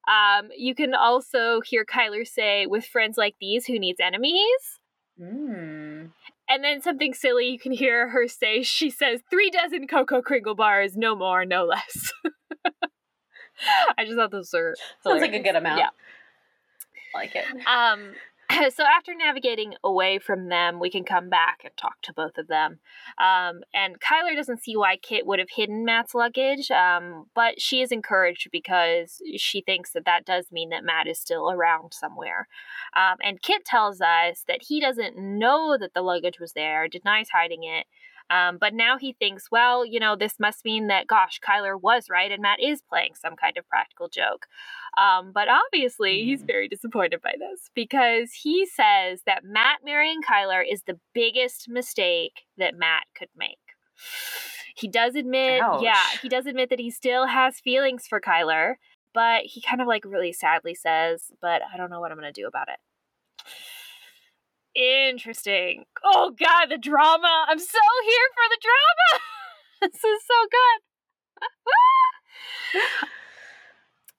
Um, 0.09 0.49
you 0.57 0.75
can 0.75 0.95
also 0.95 1.61
hear 1.61 1.85
Kyler 1.85 2.27
say, 2.27 2.67
with 2.67 2.85
friends 2.85 3.17
like 3.17 3.37
these, 3.41 3.67
who 3.67 3.79
needs 3.79 4.01
enemies? 4.01 4.81
Mm. 5.21 6.11
And 6.49 6.65
then 6.65 6.83
something 6.83 7.15
silly 7.15 7.47
you 7.49 7.59
can 7.59 7.73
hear 7.73 8.09
her 8.11 8.27
say, 8.29 8.63
she 8.63 8.91
says, 8.91 9.21
three 9.31 9.51
dozen 9.51 9.87
Cocoa 9.87 10.23
Kringle 10.23 10.55
bars, 10.55 10.97
no 10.97 11.15
more, 11.15 11.45
no 11.45 11.65
less. 11.65 12.13
I 13.97 14.05
just 14.05 14.17
thought 14.17 14.31
those 14.31 14.51
were 14.53 14.75
Sounds 15.05 15.21
like 15.21 15.35
a 15.35 15.41
good 15.41 15.57
amount. 15.57 15.79
Yeah. 15.79 15.91
Like 17.15 17.37
it. 17.37 17.45
Um, 17.67 18.13
so 18.75 18.85
after 18.85 19.15
navigating 19.15 19.75
away 19.85 20.19
from 20.19 20.49
them, 20.49 20.81
we 20.81 20.91
can 20.91 21.05
come 21.05 21.29
back 21.29 21.61
and 21.65 21.77
talk 21.77 22.01
to 22.03 22.13
both 22.13 22.39
of 22.39 22.49
them. 22.49 22.81
Um, 23.19 23.63
and 23.75 24.01
Kyler 24.01 24.35
doesn't 24.35 24.63
see 24.63 24.77
why 24.77 24.97
Kit 24.97 25.27
would 25.27 25.39
have 25.39 25.51
hidden 25.55 25.85
Matt's 25.85 26.15
luggage, 26.15 26.71
um, 26.71 27.27
but 27.35 27.61
she 27.61 27.81
is 27.83 27.93
encouraged 27.93 28.49
because 28.51 29.21
she 29.37 29.61
thinks 29.61 29.93
that 29.93 30.05
that 30.05 30.25
does 30.25 30.53
mean 30.53 30.71
that 30.71 30.85
Matt 30.85 31.07
is 31.07 31.19
still 31.19 31.51
around 31.51 31.95
somewhere. 31.95 32.49
Um, 32.97 33.17
and 33.23 33.43
Kit 33.43 33.65
tells 33.65 34.01
us 34.01 34.45
that 34.49 34.63
he 34.63 34.81
doesn't 34.81 35.17
know 35.17 35.77
that 35.79 35.95
the 35.95 36.03
luggage 36.03 36.41
was 36.41 36.53
there, 36.53 36.89
denies 36.89 37.29
hiding 37.33 37.65
it. 37.65 37.87
Um, 38.33 38.57
but 38.59 38.73
now 38.73 38.97
he 38.97 39.13
thinks, 39.13 39.51
well, 39.51 39.85
you 39.85 40.01
know, 40.01 40.17
this 40.17 40.41
must 40.41 40.65
mean 40.65 40.87
that, 40.87 41.07
gosh, 41.07 41.39
Kyler 41.47 41.79
was 41.81 42.09
right 42.09 42.33
and 42.33 42.41
Matt 42.41 42.61
is 42.61 42.81
playing 42.81 43.15
some 43.15 43.37
kind 43.37 43.59
of 43.59 43.69
practical 43.69 44.09
joke. 44.09 44.47
Um, 44.97 45.33
but 45.33 45.49
obviously, 45.49 46.25
he's 46.25 46.43
Mhm. 46.43 46.47
very 46.47 46.69
disappointed 46.69 47.21
by 47.21 47.35
this 47.39 47.71
because 47.75 48.33
he 48.33 48.65
says 48.65 49.23
that 49.27 49.45
Matt 49.45 49.85
marrying 49.85 50.23
Kyler 50.23 50.65
is 50.67 50.85
the 50.85 50.99
biggest 51.13 51.69
mistake 51.69 52.47
that 52.57 52.75
Matt 52.75 53.05
could 53.15 53.31
make. 53.37 53.59
He 54.75 54.89
does 54.89 55.15
admit, 55.15 55.61
yeah, 55.83 56.07
he 56.23 56.29
does 56.29 56.47
admit 56.47 56.71
that 56.71 56.81
he 56.81 56.91
still 56.91 57.27
has 57.27 57.61
feelings 57.61 58.07
for 58.07 58.21
Kyler, 58.21 58.77
but 59.13 59.45
he 59.45 59.61
kind 59.61 59.83
of 59.83 59.87
like 59.89 60.05
really 60.07 60.33
sadly 60.33 60.75
says, 60.75 61.31
but 61.43 61.61
I 61.63 61.77
don't 61.77 61.91
know 61.91 62.01
what 62.01 62.11
I'm 62.11 62.19
going 62.19 62.33
to 62.33 62.41
do 62.41 62.47
about 62.47 62.69
it. 62.69 62.79
Interesting. 64.75 65.85
Oh 66.05 66.33
god, 66.39 66.67
the 66.71 66.79
drama. 66.79 67.45
I'm 67.49 67.59
so 67.59 67.79
here 68.05 68.29
for 68.35 68.49
the 68.51 68.59
drama. 68.63 69.21
this 69.93 70.05
is 70.05 70.23
so 70.27 70.47
good. 70.51 70.81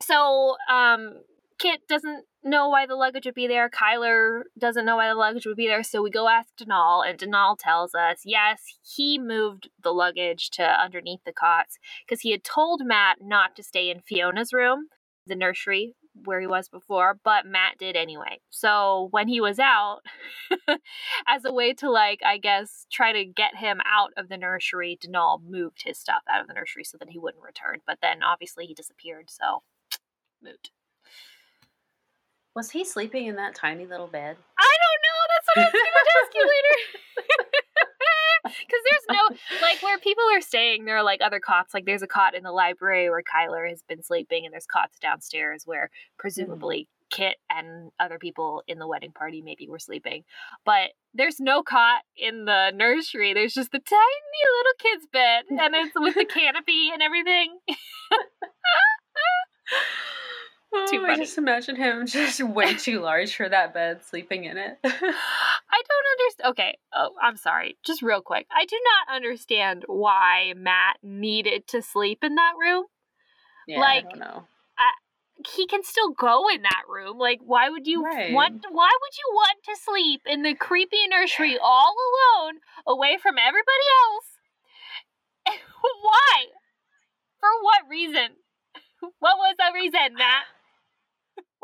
so, 0.05 0.55
um 0.71 1.23
Kit 1.59 1.81
doesn't 1.87 2.25
know 2.43 2.67
why 2.67 2.85
the 2.85 2.95
luggage 2.95 3.25
would 3.25 3.35
be 3.35 3.47
there. 3.47 3.69
Kyler 3.69 4.41
doesn't 4.59 4.85
know 4.85 4.97
why 4.97 5.07
the 5.07 5.15
luggage 5.15 5.45
would 5.45 5.55
be 5.55 5.67
there. 5.67 5.83
So 5.83 6.01
we 6.01 6.09
go 6.09 6.27
ask 6.27 6.49
Donal, 6.57 7.01
and 7.01 7.17
Donal 7.17 7.55
tells 7.55 7.95
us, 7.95 8.17
yes, 8.25 8.61
he 8.81 9.17
moved 9.17 9.69
the 9.81 9.91
luggage 9.91 10.49
to 10.51 10.63
underneath 10.63 11.21
the 11.25 11.31
cots 11.31 11.77
because 12.05 12.21
he 12.21 12.31
had 12.31 12.43
told 12.43 12.81
Matt 12.83 13.19
not 13.21 13.55
to 13.55 13.63
stay 13.63 13.89
in 13.89 14.01
Fiona's 14.01 14.51
room, 14.51 14.87
the 15.25 15.35
nursery 15.35 15.95
where 16.25 16.39
he 16.39 16.47
was 16.47 16.69
before, 16.69 17.19
but 17.23 17.45
Matt 17.45 17.77
did 17.77 17.95
anyway. 17.95 18.39
So 18.49 19.07
when 19.11 19.27
he 19.27 19.41
was 19.41 19.59
out, 19.59 20.01
as 21.27 21.45
a 21.45 21.53
way 21.53 21.73
to 21.75 21.89
like, 21.89 22.21
I 22.25 22.37
guess, 22.37 22.85
try 22.91 23.11
to 23.11 23.25
get 23.25 23.55
him 23.55 23.79
out 23.85 24.11
of 24.17 24.29
the 24.29 24.37
nursery, 24.37 24.97
Donal 25.01 25.41
moved 25.45 25.83
his 25.83 25.97
stuff 25.97 26.23
out 26.29 26.41
of 26.41 26.47
the 26.47 26.53
nursery 26.53 26.83
so 26.83 26.97
that 26.99 27.09
he 27.09 27.19
wouldn't 27.19 27.43
return. 27.43 27.79
But 27.85 27.99
then 28.01 28.23
obviously 28.23 28.65
he 28.65 28.73
disappeared, 28.73 29.29
so 29.29 29.63
moot. 30.41 30.69
Was 32.55 32.71
he 32.71 32.85
sleeping 32.85 33.25
in 33.25 33.35
that 33.37 33.55
tiny 33.55 33.87
little 33.87 34.07
bed? 34.07 34.37
I 34.59 34.73
don't 34.83 35.01
know. 35.03 35.19
That's 35.33 35.47
what 35.47 35.57
I 35.57 35.65
was 35.65 35.73
gonna 35.73 36.13
ask 36.21 36.35
you 36.35 36.45
later. 36.47 36.77
Because 38.67 38.81
there's 38.91 39.17
no 39.17 39.37
like 39.61 39.81
where 39.81 39.97
people 39.97 40.23
are 40.33 40.41
staying, 40.41 40.85
there 40.85 40.97
are 40.97 41.03
like 41.03 41.21
other 41.21 41.39
cots. 41.39 41.73
Like 41.73 41.85
there's 41.85 42.01
a 42.01 42.07
cot 42.07 42.35
in 42.35 42.43
the 42.43 42.51
library 42.51 43.09
where 43.09 43.23
Kyler 43.23 43.69
has 43.69 43.81
been 43.87 44.03
sleeping, 44.03 44.45
and 44.45 44.53
there's 44.53 44.65
cots 44.65 44.99
downstairs 44.99 45.63
where 45.65 45.85
mm-hmm. 45.85 46.19
presumably 46.19 46.87
Kit 47.09 47.35
and 47.49 47.91
other 47.99 48.17
people 48.17 48.63
in 48.67 48.79
the 48.79 48.87
wedding 48.87 49.11
party 49.11 49.41
maybe 49.41 49.67
were 49.69 49.79
sleeping. 49.79 50.23
But 50.65 50.91
there's 51.13 51.39
no 51.39 51.61
cot 51.61 52.01
in 52.17 52.45
the 52.45 52.71
nursery. 52.75 53.33
There's 53.33 53.53
just 53.53 53.71
the 53.71 53.79
tiny 53.79 54.43
little 54.57 54.73
kid's 54.79 55.07
bed, 55.13 55.43
and 55.49 55.75
it's 55.75 55.93
with 55.95 56.15
the 56.15 56.25
canopy 56.29 56.89
and 56.91 57.01
everything. 57.01 57.59
Too 60.89 61.03
Oh, 61.03 61.05
I 61.05 61.15
just 61.17 61.37
imagine 61.37 61.75
him 61.75 62.05
just 62.07 62.41
way 62.41 62.73
too 62.73 62.99
large 62.99 63.35
for 63.35 63.47
that 63.47 63.73
bed, 63.73 64.03
sleeping 64.03 64.45
in 64.45 64.57
it. 64.57 64.77
I 64.83 64.89
don't 64.91 66.07
understand. 66.19 66.51
Okay, 66.51 66.77
oh, 66.93 67.11
I'm 67.21 67.37
sorry. 67.37 67.77
Just 67.85 68.01
real 68.01 68.21
quick. 68.21 68.47
I 68.51 68.65
do 68.65 68.77
not 69.07 69.15
understand 69.15 69.83
why 69.87 70.53
Matt 70.55 70.97
needed 71.03 71.67
to 71.67 71.81
sleep 71.81 72.23
in 72.23 72.35
that 72.35 72.53
room. 72.59 72.85
yeah, 73.67 73.79
Like- 73.79 74.05
I 74.05 74.09
don't 74.09 74.19
know. 74.19 74.43
He 75.55 75.65
can 75.67 75.83
still 75.83 76.11
go 76.11 76.47
in 76.47 76.61
that 76.61 76.83
room. 76.87 77.17
Like, 77.17 77.39
why 77.43 77.67
would 77.69 77.85
you 77.85 78.03
Right. 78.03 78.31
want? 78.31 78.63
Why 78.69 78.91
would 79.01 79.17
you 79.17 79.33
want 79.33 79.57
to 79.65 79.75
sleep 79.75 80.21
in 80.25 80.43
the 80.43 80.53
creepy 80.55 81.07
nursery 81.09 81.57
all 81.57 81.95
alone, 81.97 82.59
away 82.85 83.17
from 83.17 83.37
everybody 83.37 83.87
else? 84.05 84.37
why? 86.01 86.45
For 87.39 87.49
what 87.61 87.89
reason? 87.89 88.37
What 89.19 89.37
was 89.37 89.55
the 89.57 89.71
reason, 89.73 90.13
Matt? 90.15 90.45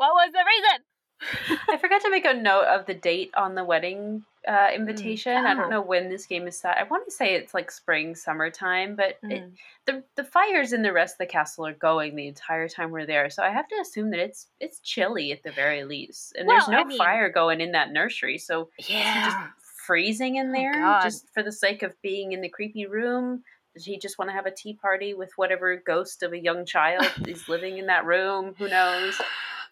What 0.00 0.14
was 0.14 0.32
the 0.32 0.38
reason? 0.38 1.60
I 1.68 1.76
forgot 1.76 2.00
to 2.00 2.10
make 2.10 2.24
a 2.24 2.32
note 2.32 2.64
of 2.64 2.86
the 2.86 2.94
date 2.94 3.32
on 3.36 3.54
the 3.54 3.62
wedding 3.64 4.24
uh, 4.48 4.68
invitation. 4.74 5.36
I 5.36 5.52
Oh. 5.52 5.56
don't 5.58 5.68
know 5.68 5.82
when 5.82 6.08
this 6.08 6.24
game 6.24 6.46
is 6.48 6.56
set. 6.58 6.78
I 6.78 6.84
want 6.84 7.04
to 7.04 7.10
say 7.10 7.34
it's 7.34 7.52
like 7.52 7.70
spring, 7.70 8.14
summertime, 8.14 8.96
but 8.96 9.18
it, 9.24 9.42
Mm. 9.42 9.52
the 9.84 10.02
the 10.16 10.24
fires 10.24 10.72
in 10.72 10.80
the 10.80 10.94
rest 10.94 11.16
of 11.16 11.18
the 11.18 11.26
castle 11.26 11.66
are 11.66 11.74
going 11.74 12.16
the 12.16 12.28
entire 12.28 12.66
time 12.66 12.92
we're 12.92 13.04
there. 13.04 13.28
So 13.28 13.42
I 13.42 13.50
have 13.50 13.68
to 13.68 13.74
assume 13.82 14.08
that 14.12 14.20
it's 14.20 14.46
it's 14.58 14.80
chilly 14.80 15.32
at 15.32 15.42
the 15.42 15.52
very 15.52 15.84
least, 15.84 16.34
and 16.38 16.48
there's 16.48 16.66
no 16.68 16.78
I 16.80 16.84
mean- 16.84 16.96
fire 16.96 17.28
going 17.28 17.60
in 17.60 17.72
that 17.72 17.92
nursery. 17.92 18.38
So 18.38 18.70
is 18.78 18.86
he 18.86 18.94
just 19.02 19.36
freezing 19.86 20.36
in 20.36 20.48
Oh, 20.48 20.52
there 20.54 20.72
God. 20.72 21.02
just 21.02 21.28
for 21.34 21.42
the 21.42 21.52
sake 21.52 21.82
of 21.82 21.92
being 22.00 22.32
in 22.32 22.40
the 22.40 22.48
creepy 22.48 22.86
room? 22.86 23.44
Does 23.74 23.84
he 23.84 23.98
just 23.98 24.18
want 24.18 24.30
to 24.30 24.34
have 24.34 24.46
a 24.46 24.50
tea 24.50 24.72
party 24.72 25.12
with 25.12 25.32
whatever 25.36 25.76
ghost 25.76 26.22
of 26.22 26.32
a 26.32 26.38
young 26.38 26.64
child 26.64 27.06
is 27.28 27.46
living 27.46 27.76
in 27.76 27.86
that 27.88 28.06
room? 28.06 28.54
Who 28.56 28.68
knows? 28.68 29.20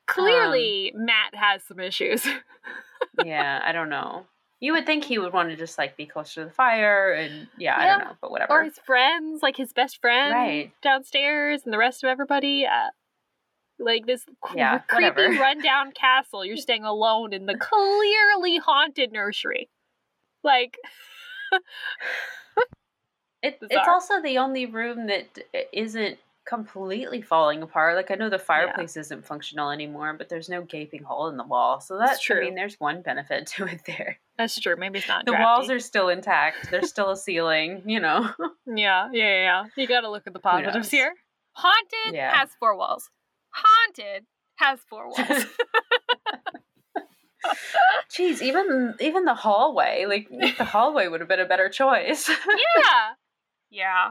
Clearly, 0.09 0.93
Matt 0.95 1.35
has 1.35 1.63
some 1.65 1.79
issues. 1.81 2.27
yeah, 3.25 3.61
I 3.65 3.73
don't 3.73 3.89
know. 3.91 4.27
You 4.61 4.73
would 4.73 4.87
think 4.87 5.05
he 5.05 5.19
would 5.19 5.33
want 5.33 5.51
to 5.51 5.57
just 5.57 5.79
like 5.79 5.97
be 5.97 6.07
closer 6.07 6.43
to 6.43 6.47
the 6.49 6.53
fire, 6.55 7.13
and 7.13 7.47
yeah, 7.57 7.77
I 7.79 7.87
don't 7.87 7.99
know, 8.01 8.17
but 8.21 8.31
whatever. 8.33 8.53
or 8.53 8.65
his 8.65 8.79
friends, 8.85 9.41
like 9.43 9.57
his 9.57 9.73
best 9.73 10.01
friend 10.01 10.33
Right. 10.33 10.73
downstairs, 10.83 11.63
and 11.65 11.73
the 11.73 11.79
rest 11.79 12.03
of 12.03 12.09
everybody. 12.09 12.67
Uh, 12.67 12.89
like 13.79 14.07
this 14.07 14.25
Yeah, 14.57 14.79
creepy 14.89 15.13
whatever. 15.13 15.29
rundown 15.41 15.93
castle. 15.93 16.45
You're 16.45 16.57
staying 16.57 16.83
alone 16.85 17.33
in 17.33 17.47
the 17.47 17.57
clearly 17.57 18.57
haunted 18.59 19.13
nursery. 19.13 19.69
Like, 20.43 20.77
It, 23.41 23.59
it's 23.63 23.87
also 23.89 24.21
the 24.21 24.39
only 24.39 24.67
room 24.67 25.07
that 25.07 25.33
d- 25.35 25.43
isn't 25.73 26.19
completely 26.49 27.21
falling 27.21 27.63
apart. 27.63 27.95
Like 27.97 28.11
I 28.11 28.15
know 28.15 28.31
the 28.31 28.39
fireplace 28.39 28.97
isn't 28.97 29.27
functional 29.27 29.71
anymore, 29.71 30.15
but 30.17 30.29
there's 30.31 30.49
no 30.49 30.63
gaping 30.63 31.03
hole 31.03 31.29
in 31.29 31.37
the 31.37 31.45
wall. 31.45 31.81
So 31.81 31.99
that's 31.99 32.21
true. 32.23 32.39
I 32.41 32.45
mean, 32.47 32.55
there's 32.55 32.77
one 32.81 33.03
benefit 33.03 33.47
to 33.57 33.67
it 33.67 33.83
there. 33.87 34.19
that's 34.39 34.59
true. 34.59 34.77
Maybe 34.77 34.99
it's 35.01 35.09
not. 35.09 35.27
The 35.27 35.35
walls 35.35 35.69
are 35.71 35.79
still 35.81 36.09
intact. 36.09 36.71
There's 36.71 36.89
still 36.89 37.11
a 37.11 37.17
ceiling. 37.17 37.83
You 37.87 38.01
know. 38.01 38.31
Yeah, 38.67 39.09
yeah, 39.13 39.25
yeah. 39.25 39.43
yeah. 39.43 39.65
You 39.77 39.87
got 39.87 40.03
to 40.03 40.11
look 40.11 40.27
at 40.27 40.33
the 40.35 40.39
positives 40.39 40.91
here. 40.91 41.15
Haunted 41.53 42.15
Yeah. 42.15 42.37
has 42.37 42.51
four 42.61 42.77
walls. 42.77 43.11
Haunted 43.51 44.25
has 44.57 44.79
four 44.89 45.07
walls. 45.09 45.47
Jeez, 48.11 48.43
even 48.43 48.95
even 49.01 49.25
the 49.25 49.35
hallway, 49.35 50.05
like 50.07 50.29
the 50.59 50.65
hallway 50.65 51.09
would 51.09 51.21
have 51.21 51.29
been 51.29 51.41
a 51.41 51.47
better 51.47 51.69
choice. 51.69 52.29
yeah. 52.29 53.13
Yeah. 53.71 54.09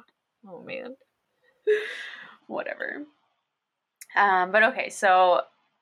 Oh 0.47 0.63
man. 0.63 0.95
Whatever. 2.47 3.03
Um, 4.15 4.51
but 4.51 4.63
okay, 4.63 4.89
so 4.89 5.41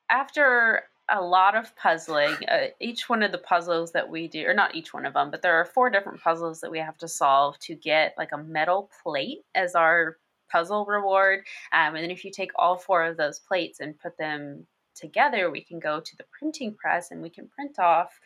after 0.10 0.84
a 1.10 1.22
lot 1.22 1.56
of 1.56 1.76
puzzling, 1.76 2.36
uh, 2.48 2.68
each 2.80 3.08
one 3.08 3.22
of 3.22 3.32
the 3.32 3.38
puzzles 3.38 3.92
that 3.92 4.10
we 4.10 4.28
do, 4.28 4.46
or 4.46 4.54
not 4.54 4.76
each 4.76 4.94
one 4.94 5.06
of 5.06 5.14
them, 5.14 5.30
but 5.30 5.42
there 5.42 5.56
are 5.56 5.66
four 5.66 5.90
different 5.90 6.22
puzzles 6.22 6.60
that 6.62 6.72
we 6.72 6.80
have 6.80 6.98
to 6.98 7.08
solve 7.08 7.58
to 7.60 7.76
get 7.76 8.16
like 8.18 8.32
a 8.32 8.38
metal 8.38 8.90
plate 9.04 9.46
as 9.54 9.76
our 9.76 10.18
puzzle 10.52 10.86
reward. 10.86 11.40
Um, 11.72 11.96
and 11.96 12.04
then 12.04 12.12
if 12.12 12.26
you 12.26 12.32
take 12.32 12.52
all 12.56 12.78
four 12.78 13.04
of 13.04 13.18
those 13.18 13.40
plates 13.40 13.80
and 13.80 14.00
put 14.00 14.18
them 14.18 14.66
together, 14.96 15.52
we 15.52 15.62
can 15.62 15.80
go 15.80 16.00
to 16.00 16.18
the 16.18 16.26
printing 16.38 16.74
press 16.74 17.12
and 17.12 17.22
we 17.22 17.30
can 17.30 17.48
print 17.50 17.78
off. 17.78 18.20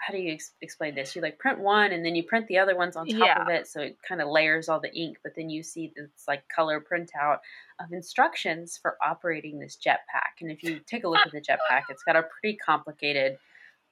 How 0.00 0.12
do 0.14 0.18
you 0.18 0.32
ex- 0.32 0.52
explain 0.62 0.94
this? 0.94 1.14
You 1.14 1.20
like 1.22 1.38
print 1.38 1.58
one 1.58 1.92
and 1.92 2.04
then 2.04 2.14
you 2.14 2.22
print 2.22 2.46
the 2.48 2.58
other 2.58 2.74
ones 2.76 2.96
on 2.96 3.06
top 3.06 3.18
Yeah. 3.18 3.42
of 3.42 3.48
it, 3.48 3.66
so 3.68 3.80
it 3.82 3.98
kind 4.06 4.20
of 4.22 4.28
layers 4.28 4.68
all 4.68 4.80
the 4.80 4.92
ink. 4.94 5.18
But 5.22 5.34
then 5.36 5.50
you 5.50 5.62
see 5.62 5.92
this 5.94 6.08
like 6.26 6.48
color 6.48 6.80
printout 6.80 7.38
of 7.78 7.92
instructions 7.92 8.78
for 8.80 8.96
operating 9.06 9.58
this 9.58 9.76
jetpack. 9.76 10.40
And 10.40 10.50
if 10.50 10.62
you 10.62 10.80
take 10.86 11.04
a 11.04 11.08
look 11.08 11.24
at 11.26 11.32
the 11.32 11.40
jetpack, 11.40 11.82
it's 11.90 12.02
got 12.02 12.16
a 12.16 12.22
pretty 12.22 12.56
complicated 12.56 13.38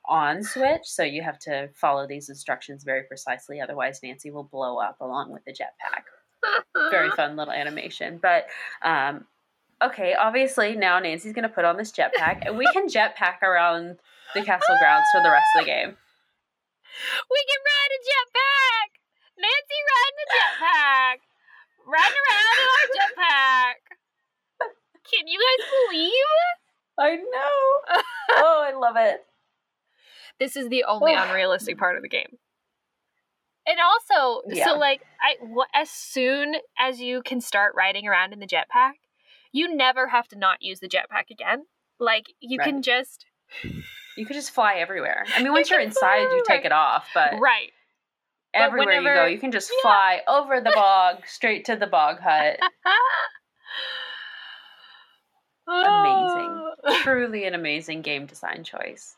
on 0.06 0.42
switch, 0.42 0.84
so 0.84 1.02
you 1.02 1.22
have 1.22 1.38
to 1.38 1.68
follow 1.74 2.06
these 2.06 2.30
instructions 2.30 2.82
very 2.82 3.02
precisely. 3.02 3.60
Otherwise, 3.60 4.00
Nancy 4.02 4.30
will 4.30 4.44
blow 4.44 4.78
up 4.78 4.96
along 5.02 5.30
with 5.30 5.44
the 5.44 5.52
jetpack 5.52 6.04
very 6.90 7.10
fun 7.10 7.36
little 7.36 7.52
animation. 7.52 8.18
But 8.22 8.46
um, 8.82 9.26
okay, 9.82 10.14
obviously 10.14 10.76
now 10.76 10.98
Nancy's 10.98 11.32
gonna 11.34 11.48
put 11.50 11.66
on 11.66 11.76
this 11.76 11.92
jetpack, 11.92 12.46
and 12.46 12.56
we 12.56 12.66
can 12.72 12.86
jetpack 12.88 13.42
around 13.42 13.98
the 14.34 14.42
castle 14.42 14.76
grounds 14.78 15.06
for 15.12 15.22
the 15.22 15.30
rest 15.30 15.46
of 15.56 15.64
the 15.64 15.70
game. 15.70 15.96
We 17.30 17.40
can 17.48 17.60
ride 17.64 17.92
a 17.94 18.00
jetpack. 18.08 18.88
Nancy 19.38 19.80
riding 19.88 20.18
a 20.18 20.26
jetpack. 20.34 21.18
Riding 21.86 22.22
around 22.26 22.46
in 22.52 22.68
our 22.68 22.86
jetpack. 22.98 23.78
Can 25.10 25.26
you 25.26 25.38
guys 25.38 25.66
believe? 25.88 26.12
I 26.98 27.16
know. 27.16 28.02
oh, 28.32 28.64
I 28.66 28.72
love 28.76 28.96
it. 28.96 29.24
This 30.38 30.56
is 30.56 30.68
the 30.68 30.84
only 30.84 31.14
oh. 31.14 31.22
unrealistic 31.22 31.78
part 31.78 31.96
of 31.96 32.02
the 32.02 32.08
game. 32.08 32.38
And 33.66 33.78
also, 33.80 34.42
Yeah. 34.48 34.64
so 34.64 34.78
like, 34.78 35.02
I 35.20 35.36
as 35.74 35.90
soon 35.90 36.56
as 36.78 37.00
you 37.00 37.22
can 37.22 37.40
start 37.40 37.74
riding 37.76 38.06
around 38.08 38.32
in 38.32 38.40
the 38.40 38.46
jetpack, 38.46 38.94
you 39.52 39.74
never 39.74 40.08
have 40.08 40.28
to 40.28 40.38
not 40.38 40.62
use 40.62 40.80
the 40.80 40.88
jetpack 40.88 41.30
again. 41.30 41.66
Like 41.98 42.26
you 42.40 42.58
can 42.58 42.82
just 42.82 43.26
You 44.18 44.26
could 44.26 44.34
just 44.34 44.50
fly 44.50 44.74
everywhere. 44.74 45.24
I 45.36 45.42
mean, 45.42 45.52
once 45.52 45.70
you're 45.70 45.78
inside, 45.80 46.22
you 46.22 46.42
take 46.46 46.64
it 46.64 46.72
off, 46.72 47.08
but 47.14 47.34
right. 47.34 47.70
but 48.52 48.62
everywhere 48.62 49.00
you 49.00 49.14
go, 49.14 49.26
you 49.26 49.38
can 49.38 49.52
just 49.52 49.70
Yeah. 49.70 49.82
fly 49.82 50.20
over 50.26 50.60
the 50.60 50.70
bog 50.74 51.26
straight 51.26 51.64
to 51.66 51.76
the 51.76 51.86
bog 51.86 52.18
hut. 52.18 52.58
Amazing. 55.68 56.62
Truly 57.02 57.44
an 57.44 57.54
amazing 57.54 58.02
game 58.02 58.26
design 58.26 58.64
choice. 58.64 59.16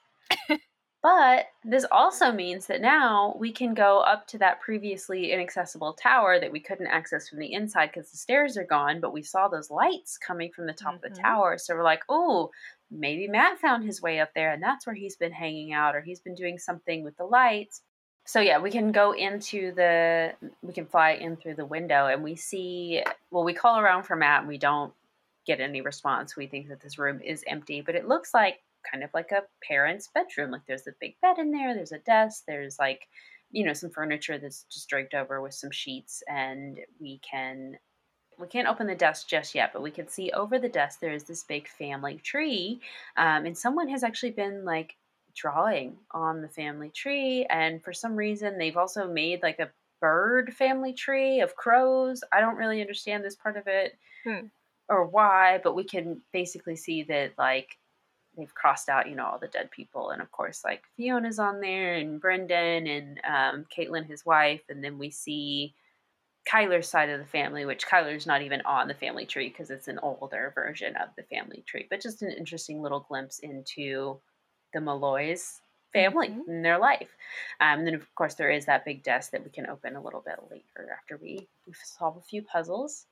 but 1.02 1.46
this 1.64 1.86
also 1.90 2.30
means 2.30 2.66
that 2.66 2.82
now 2.82 3.34
we 3.38 3.52
can 3.52 3.72
go 3.72 4.00
up 4.00 4.26
to 4.28 4.38
that 4.38 4.60
previously 4.60 5.32
inaccessible 5.32 5.94
tower 5.94 6.38
that 6.38 6.52
we 6.52 6.60
couldn't 6.60 6.88
access 6.88 7.28
from 7.28 7.38
the 7.38 7.52
inside 7.54 7.86
because 7.86 8.10
the 8.10 8.18
stairs 8.18 8.58
are 8.58 8.64
gone, 8.64 9.00
but 9.00 9.12
we 9.14 9.22
saw 9.22 9.48
those 9.48 9.70
lights 9.70 10.18
coming 10.18 10.50
from 10.52 10.66
the 10.66 10.74
top 10.74 10.96
of 10.96 11.00
Mhm. 11.00 11.14
the 11.14 11.20
tower. 11.22 11.56
So 11.56 11.74
we're 11.74 11.82
like, 11.84 12.02
oh, 12.08 12.50
maybe 12.90 13.28
Matt 13.28 13.58
found 13.58 13.84
his 13.84 14.02
way 14.02 14.20
up 14.20 14.30
there 14.34 14.52
and 14.52 14.62
that's 14.62 14.86
where 14.86 14.94
he's 14.94 15.16
been 15.16 15.32
hanging 15.32 15.72
out 15.72 15.94
or 15.94 16.00
he's 16.00 16.20
been 16.20 16.34
doing 16.34 16.58
something 16.58 17.04
with 17.04 17.16
the 17.16 17.24
lights. 17.24 17.82
So 18.26 18.40
yeah, 18.40 18.58
we 18.58 18.70
can 18.70 18.92
go 18.92 19.12
into 19.12 19.72
the 19.72 20.34
we 20.62 20.72
can 20.72 20.86
fly 20.86 21.12
in 21.12 21.36
through 21.36 21.54
the 21.54 21.64
window 21.64 22.06
and 22.06 22.22
we 22.22 22.36
see 22.36 23.02
well 23.30 23.44
we 23.44 23.54
call 23.54 23.78
around 23.78 24.04
for 24.04 24.16
Matt 24.16 24.40
and 24.40 24.48
we 24.48 24.58
don't 24.58 24.92
get 25.46 25.60
any 25.60 25.80
response. 25.80 26.36
We 26.36 26.46
think 26.46 26.68
that 26.68 26.80
this 26.80 26.98
room 26.98 27.20
is 27.22 27.44
empty, 27.46 27.80
but 27.80 27.94
it 27.94 28.08
looks 28.08 28.34
like 28.34 28.60
kind 28.90 29.04
of 29.04 29.10
like 29.14 29.32
a 29.32 29.42
parent's 29.66 30.08
bedroom. 30.08 30.50
Like 30.50 30.62
there's 30.66 30.86
a 30.86 30.94
big 31.00 31.14
bed 31.20 31.38
in 31.38 31.50
there, 31.50 31.74
there's 31.74 31.92
a 31.92 31.98
desk, 31.98 32.44
there's 32.46 32.78
like, 32.78 33.08
you 33.50 33.64
know, 33.64 33.72
some 33.72 33.90
furniture 33.90 34.38
that's 34.38 34.64
just 34.70 34.88
draped 34.88 35.14
over 35.14 35.40
with 35.40 35.54
some 35.54 35.70
sheets, 35.70 36.22
and 36.28 36.78
we 37.00 37.18
can 37.18 37.76
we 38.40 38.46
can't 38.46 38.68
open 38.68 38.86
the 38.86 38.94
desk 38.94 39.28
just 39.28 39.54
yet, 39.54 39.72
but 39.72 39.82
we 39.82 39.90
can 39.90 40.08
see 40.08 40.30
over 40.32 40.58
the 40.58 40.68
desk 40.68 41.00
there 41.00 41.12
is 41.12 41.24
this 41.24 41.42
big 41.44 41.68
family 41.68 42.16
tree, 42.18 42.80
um, 43.16 43.46
and 43.46 43.56
someone 43.56 43.88
has 43.88 44.02
actually 44.02 44.32
been 44.32 44.64
like 44.64 44.96
drawing 45.34 45.96
on 46.12 46.42
the 46.42 46.48
family 46.48 46.90
tree, 46.90 47.46
and 47.50 47.82
for 47.82 47.92
some 47.92 48.16
reason 48.16 48.58
they've 48.58 48.76
also 48.76 49.06
made 49.08 49.42
like 49.42 49.58
a 49.60 49.70
bird 50.00 50.54
family 50.54 50.92
tree 50.92 51.40
of 51.40 51.56
crows. 51.56 52.24
I 52.32 52.40
don't 52.40 52.56
really 52.56 52.80
understand 52.80 53.22
this 53.24 53.36
part 53.36 53.56
of 53.56 53.66
it 53.66 53.98
Hmm. 54.24 54.46
or 54.88 55.06
why, 55.06 55.60
but 55.62 55.74
we 55.74 55.84
can 55.84 56.22
basically 56.32 56.76
see 56.76 57.02
that 57.04 57.32
like 57.38 57.76
they've 58.36 58.54
crossed 58.54 58.88
out, 58.88 59.08
you 59.08 59.14
know, 59.16 59.26
all 59.26 59.38
the 59.38 59.48
dead 59.48 59.70
people, 59.70 60.10
and 60.10 60.22
of 60.22 60.30
course, 60.32 60.64
like 60.64 60.84
Fiona's 60.96 61.38
on 61.38 61.60
there, 61.60 61.94
and 61.94 62.20
Brendan, 62.20 62.86
and 62.86 63.20
um, 63.24 63.66
Caitlin, 63.76 64.06
his 64.06 64.24
wife, 64.24 64.62
and 64.68 64.82
then 64.82 64.98
we 64.98 65.10
see 65.10 65.74
Kyler's 66.48 66.88
side 66.88 67.10
of 67.10 67.18
the 67.20 67.26
family, 67.26 67.64
which 67.64 67.86
Kyler's 67.86 68.26
not 68.26 68.42
even 68.42 68.60
on 68.62 68.88
the 68.88 68.94
family 68.94 69.26
tree 69.26 69.48
because 69.48 69.70
it's 69.70 69.88
an 69.88 69.98
older 70.00 70.52
version 70.54 70.96
of 70.96 71.10
the 71.16 71.22
family 71.24 71.62
tree, 71.66 71.86
but 71.90 72.00
just 72.00 72.22
an 72.22 72.32
interesting 72.32 72.80
little 72.82 73.00
glimpse 73.00 73.38
into 73.40 74.20
the 74.72 74.80
Malloys 74.80 75.60
family 75.92 76.28
Mhm. 76.28 76.46
and 76.46 76.64
their 76.64 76.78
life. 76.78 77.16
Um, 77.60 77.80
and 77.80 77.86
then, 77.86 77.94
of 77.94 78.14
course, 78.14 78.34
there 78.34 78.50
is 78.50 78.66
that 78.66 78.84
big 78.84 79.02
desk 79.02 79.32
that 79.32 79.44
we 79.44 79.50
can 79.50 79.68
open 79.68 79.96
a 79.96 80.02
little 80.02 80.20
bit 80.20 80.38
later 80.50 80.96
after 80.96 81.16
we, 81.16 81.48
we 81.66 81.72
solve 81.74 82.16
a 82.16 82.22
few 82.22 82.42
puzzles. 82.42 83.06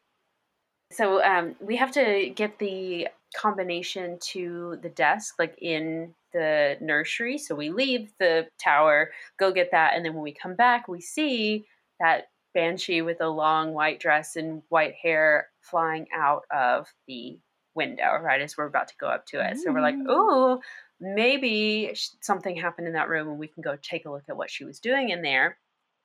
So 0.91 1.22
um, 1.22 1.55
we 1.61 1.76
have 1.76 1.93
to 1.93 2.31
get 2.31 2.59
the 2.59 3.09
combination 3.37 4.18
to 4.31 4.79
the 4.83 4.89
desk, 4.89 5.35
like 5.39 5.55
in 5.61 6.14
the 6.33 6.79
nursery. 6.81 7.37
So 7.39 7.55
we 7.55 7.70
leave 7.70 8.12
the 8.18 8.49
tower, 8.59 9.12
go 9.39 9.53
get 9.53 9.70
that, 9.72 9.95
and 9.95 10.05
then 10.05 10.14
when 10.14 10.22
we 10.22 10.33
come 10.33 10.55
back, 10.55 10.89
we 10.89 11.01
see 11.01 11.66
that 12.01 12.29
banshee 12.59 13.02
with 13.02 13.20
a 13.20 13.28
long 13.28 13.72
white 13.72 14.00
dress 14.00 14.34
and 14.34 14.62
white 14.68 14.94
hair 15.00 15.46
flying 15.61 16.09
out 16.12 16.42
of 16.50 16.88
the 17.06 17.38
window 17.76 18.18
right 18.20 18.40
as 18.40 18.56
we're 18.56 18.66
about 18.66 18.88
to 18.88 18.96
go 18.98 19.06
up 19.06 19.24
to 19.26 19.38
it. 19.48 19.56
So 19.59 19.72
we're 19.72 19.80
like, 19.80 19.94
Ooh. 19.94 20.06
oh, 20.09 20.61
maybe 21.00 21.94
something 22.20 22.56
happened 22.56 22.88
in 22.88 22.94
that 22.94 23.09
room, 23.09 23.28
and 23.28 23.38
we 23.38 23.46
can 23.46 23.62
go 23.62 23.76
take 23.80 24.06
a 24.06 24.11
look 24.11 24.24
at 24.28 24.36
what 24.36 24.50
she 24.50 24.64
was 24.64 24.80
doing 24.80 25.11
in 25.11 25.22
there. 25.22 25.56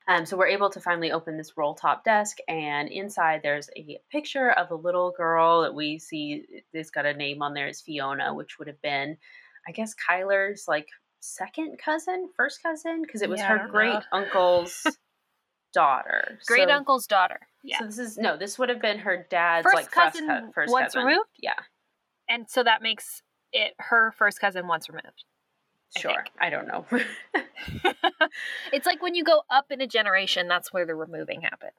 Um, 0.08 0.28
so 0.28 0.38
we're 0.38 0.48
able 0.48 0.70
to 0.70 0.80
finally 0.80 1.12
open 1.12 1.38
this 1.38 1.54
roll 1.58 1.74
top 1.74 2.04
desk, 2.04 2.38
and 2.48 2.88
inside 2.90 3.40
there's 3.42 3.70
a 3.76 3.98
picture 4.12 4.52
of 4.52 4.70
a 4.70 4.76
little 4.76 5.12
girl 5.18 5.64
that 5.64 5.74
we 5.74 5.98
see. 5.98 6.46
It's 6.72 6.92
got 6.92 7.08
a 7.08 7.16
name 7.16 7.42
on 7.42 7.56
there 7.56 7.68
It's 7.68 7.82
Fiona, 7.82 8.36
which 8.36 8.60
would 8.60 8.68
have 8.68 8.82
been, 8.84 9.18
I 9.68 9.72
guess, 9.72 9.96
Kyler's 10.08 10.66
like 10.68 10.90
second 11.22 11.80
cousin, 11.84 12.30
first 12.38 12.62
cousin, 12.62 13.02
because 13.02 13.24
it 13.24 13.30
was 13.30 13.40
Yeah, 13.40 13.58
her 13.58 13.68
great 13.68 14.04
uncle's 14.12 14.86
daughter. 15.74 16.40
Great 16.48 16.70
So- 16.70 16.76
uncle's 16.76 17.08
daughter. 17.08 17.40
Yeah. 17.64 17.80
So 17.80 17.86
this 17.86 18.00
is 18.00 18.18
no, 18.18 18.36
this 18.38 18.58
would 18.60 18.70
have 18.70 18.82
been 18.82 19.00
her 19.00 19.26
dad's 19.30 19.64
First 19.64 19.76
like 19.76 19.92
cousin 19.92 20.28
first, 20.28 20.46
cou- 20.46 20.52
first 20.54 20.72
once 20.74 20.94
cousin. 20.94 21.08
removed? 21.08 21.30
Yeah, 21.40 21.54
and 22.30 22.50
so 22.50 22.64
that 22.64 22.82
makes 22.82 23.22
it 23.54 23.74
her 23.80 24.12
first 24.18 24.40
cousin 24.42 24.68
once 24.68 24.90
removed. 24.90 25.24
Sure. 25.96 26.12
think. 26.14 26.32
I 26.42 26.50
don't 26.50 26.68
know. 26.68 26.86
it's 28.74 28.86
like 28.86 29.02
when 29.02 29.16
you 29.16 29.24
go 29.24 29.44
up 29.50 29.66
in 29.72 29.80
a 29.82 29.88
generation, 29.88 30.48
that's 30.48 30.74
where 30.74 30.86
the 30.86 30.96
removing 30.96 31.42
happens. 31.42 31.74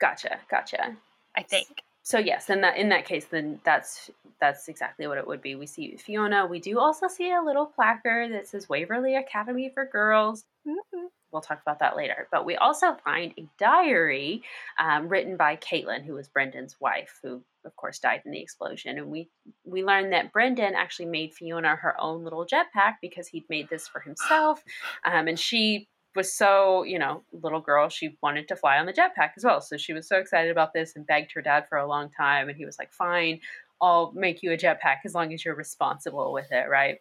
gotcha, 0.00 0.38
gotcha. 0.50 0.96
I 1.36 1.42
think. 1.42 1.68
so 2.02 2.18
yes, 2.18 2.46
then 2.46 2.62
that 2.62 2.76
in 2.78 2.88
that 2.88 3.04
case, 3.04 3.26
then 3.26 3.60
that's 3.64 4.10
that's 4.40 4.68
exactly 4.68 5.06
what 5.06 5.18
it 5.18 5.26
would 5.26 5.42
be. 5.42 5.54
We 5.54 5.66
see 5.66 5.96
Fiona. 5.96 6.46
We 6.46 6.58
do 6.60 6.78
also 6.78 7.06
see 7.08 7.30
a 7.32 7.42
little 7.42 7.66
placard 7.66 8.32
that 8.32 8.48
says 8.48 8.68
Waverly 8.68 9.16
Academy 9.16 9.70
for 9.72 9.84
Girls. 9.84 10.44
Mm-hmm. 10.66 11.06
We'll 11.32 11.42
talk 11.42 11.60
about 11.60 11.80
that 11.80 11.96
later. 11.96 12.26
But 12.32 12.46
we 12.46 12.56
also 12.56 12.94
find 13.04 13.34
a 13.36 13.46
diary 13.58 14.42
um, 14.78 15.08
written 15.08 15.36
by 15.36 15.56
Caitlin, 15.56 16.04
who 16.04 16.14
was 16.14 16.28
Brendan's 16.28 16.76
wife, 16.80 17.20
who 17.22 17.42
of 17.64 17.76
course 17.76 17.98
died 17.98 18.22
in 18.24 18.32
the 18.32 18.40
explosion. 18.40 18.98
And 18.98 19.08
we 19.08 19.28
we 19.64 19.84
learned 19.84 20.12
that 20.12 20.32
Brendan 20.32 20.74
actually 20.74 21.06
made 21.06 21.34
Fiona 21.34 21.76
her 21.76 22.00
own 22.00 22.24
little 22.24 22.46
jetpack 22.46 22.94
because 23.02 23.28
he'd 23.28 23.44
made 23.50 23.68
this 23.68 23.86
for 23.86 24.00
himself, 24.00 24.62
um, 25.04 25.28
and 25.28 25.38
she 25.38 25.88
was 26.16 26.32
so 26.32 26.82
you 26.84 26.98
know 26.98 27.22
little 27.32 27.60
girl 27.60 27.88
she 27.88 28.16
wanted 28.22 28.48
to 28.48 28.56
fly 28.56 28.78
on 28.78 28.86
the 28.86 28.92
jetpack 28.92 29.32
as 29.36 29.44
well. 29.44 29.60
So 29.60 29.76
she 29.76 29.92
was 29.92 30.08
so 30.08 30.16
excited 30.16 30.50
about 30.50 30.72
this 30.72 30.96
and 30.96 31.06
begged 31.06 31.32
her 31.32 31.42
dad 31.42 31.66
for 31.68 31.78
a 31.78 31.86
long 31.86 32.10
time. 32.10 32.48
And 32.48 32.56
he 32.56 32.64
was 32.64 32.78
like 32.78 32.92
fine 32.92 33.40
i'll 33.80 34.10
make 34.12 34.42
you 34.42 34.50
a 34.50 34.56
jetpack 34.56 34.98
as 35.04 35.14
long 35.14 35.32
as 35.32 35.44
you're 35.44 35.54
responsible 35.54 36.32
with 36.32 36.50
it 36.50 36.68
right 36.68 36.98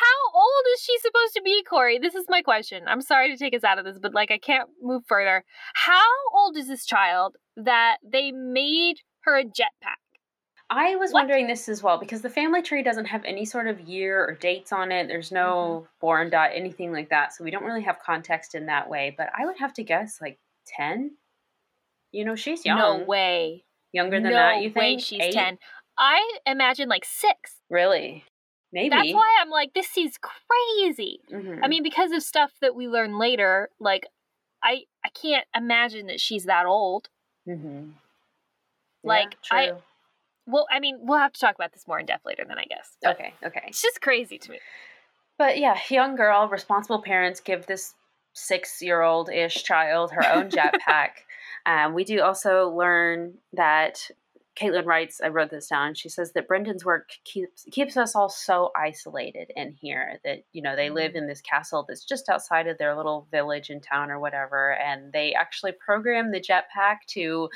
How 0.00 0.38
old 0.40 0.64
is 0.74 0.82
she 0.82 0.96
supposed 0.98 1.34
to 1.34 1.42
be, 1.42 1.62
Corey? 1.64 1.98
This 1.98 2.14
is 2.14 2.26
my 2.28 2.42
question. 2.42 2.84
I'm 2.86 3.00
sorry 3.00 3.30
to 3.30 3.36
take 3.36 3.54
us 3.54 3.64
out 3.64 3.78
of 3.78 3.84
this, 3.84 3.98
but 4.00 4.14
like 4.14 4.30
I 4.30 4.38
can't 4.38 4.68
move 4.82 5.02
further. 5.06 5.44
How 5.74 6.04
old 6.34 6.56
is 6.56 6.68
this 6.68 6.84
child 6.86 7.36
that 7.56 7.96
they 8.04 8.30
made 8.32 8.96
her 9.22 9.36
a 9.38 9.44
jetpack? 9.44 9.98
I 10.70 10.96
was 10.96 11.12
What? 11.12 11.20
wondering 11.22 11.46
this 11.46 11.68
as 11.68 11.82
well 11.82 11.96
because 11.98 12.20
the 12.20 12.28
family 12.28 12.60
tree 12.60 12.82
doesn't 12.82 13.06
have 13.06 13.24
any 13.24 13.46
sort 13.46 13.68
of 13.68 13.80
year 13.80 14.22
or 14.26 14.34
dates 14.34 14.70
on 14.72 14.92
it. 14.92 15.08
There's 15.08 15.32
no 15.32 15.54
Mm-hmm. 15.82 15.86
born 16.00 16.30
dot 16.30 16.50
anything 16.52 16.92
like 16.92 17.08
that, 17.08 17.32
so 17.32 17.42
we 17.42 17.50
don't 17.50 17.64
really 17.64 17.82
have 17.84 17.98
context 18.04 18.54
in 18.54 18.66
that 18.66 18.88
way. 18.90 19.14
But 19.16 19.30
I 19.36 19.46
would 19.46 19.58
have 19.58 19.72
to 19.74 19.82
guess 19.82 20.18
like 20.20 20.38
ten. 20.66 21.12
You 22.12 22.24
know, 22.26 22.36
she's 22.36 22.64
young. 22.66 22.78
No 22.78 23.04
way. 23.04 23.64
Younger 23.92 24.16
than 24.20 24.30
no 24.30 24.36
that, 24.36 24.60
you 24.62 24.68
way 24.68 24.96
think? 24.96 25.00
she's 25.00 25.20
Eight? 25.22 25.32
10. 25.32 25.58
I 25.98 26.38
imagine 26.46 26.88
like 26.90 27.04
six. 27.06 27.56
Really? 27.70 28.24
Maybe. 28.72 28.90
That's 28.90 29.12
why 29.12 29.38
I'm 29.40 29.50
like, 29.50 29.72
this 29.74 29.96
is 29.96 30.18
crazy. 30.20 31.20
Mhm. 31.32 31.60
I 31.62 31.68
mean, 31.68 31.82
because 31.82 32.12
of 32.12 32.22
stuff 32.22 32.52
that 32.60 32.74
we 32.74 32.86
learn 32.88 33.18
later, 33.18 33.70
like 33.80 34.06
I 34.62 34.82
I 35.04 35.08
can't 35.10 35.46
imagine 35.54 36.06
that 36.08 36.20
she's 36.20 36.44
that 36.44 36.66
old. 36.66 37.08
Mhm. 37.46 37.92
like, 39.04 39.36
yeah, 39.52 39.58
I- 39.58 39.72
Well, 40.46 40.66
I 40.70 40.80
mean, 40.80 40.98
we'll 41.02 41.18
have 41.18 41.32
to 41.34 41.40
talk 41.40 41.54
about 41.54 41.72
this 41.72 41.86
more 41.86 41.98
in 41.98 42.06
depth 42.06 42.24
later 42.26 42.44
then 42.46 42.58
I 42.58 42.64
guess. 42.64 42.96
But 43.02 43.16
okay, 43.16 43.34
okay. 43.44 43.64
It's 43.68 43.80
just 43.82 44.00
crazy 44.00 44.38
to 44.38 44.50
me. 44.50 44.60
But 45.38 45.58
yeah, 45.58 45.78
young 45.88 46.16
girl, 46.16 46.48
responsible 46.48 47.00
parents 47.02 47.40
give 47.40 47.66
this 47.66 47.94
six 48.32 48.80
year 48.82 49.02
old 49.02 49.30
ish 49.30 49.62
child 49.62 50.10
her 50.12 50.26
own 50.26 50.50
jetpack. 50.50 51.10
um, 51.66 51.92
we 51.94 52.04
do 52.04 52.20
also 52.22 52.68
learn 52.70 53.38
that 53.52 54.10
Caitlin 54.58 54.86
writes, 54.86 55.20
I 55.22 55.28
wrote 55.28 55.50
this 55.50 55.68
down. 55.68 55.94
She 55.94 56.08
says 56.08 56.32
that 56.32 56.48
Brendan's 56.48 56.84
work 56.84 57.10
keeps 57.24 57.64
keeps 57.70 57.96
us 57.96 58.16
all 58.16 58.28
so 58.28 58.70
isolated 58.76 59.52
in 59.54 59.72
here 59.72 60.20
that 60.24 60.38
you 60.52 60.62
know 60.62 60.74
they 60.74 60.90
live 60.90 61.12
mm. 61.12 61.16
in 61.16 61.26
this 61.26 61.40
castle 61.40 61.84
that's 61.86 62.04
just 62.04 62.28
outside 62.28 62.66
of 62.66 62.78
their 62.78 62.96
little 62.96 63.28
village 63.30 63.70
in 63.70 63.80
town 63.80 64.10
or 64.10 64.18
whatever, 64.18 64.74
and 64.74 65.12
they 65.12 65.32
actually 65.34 65.72
program 65.72 66.30
the 66.32 66.40
jetpack 66.40 66.98
to 67.08 67.48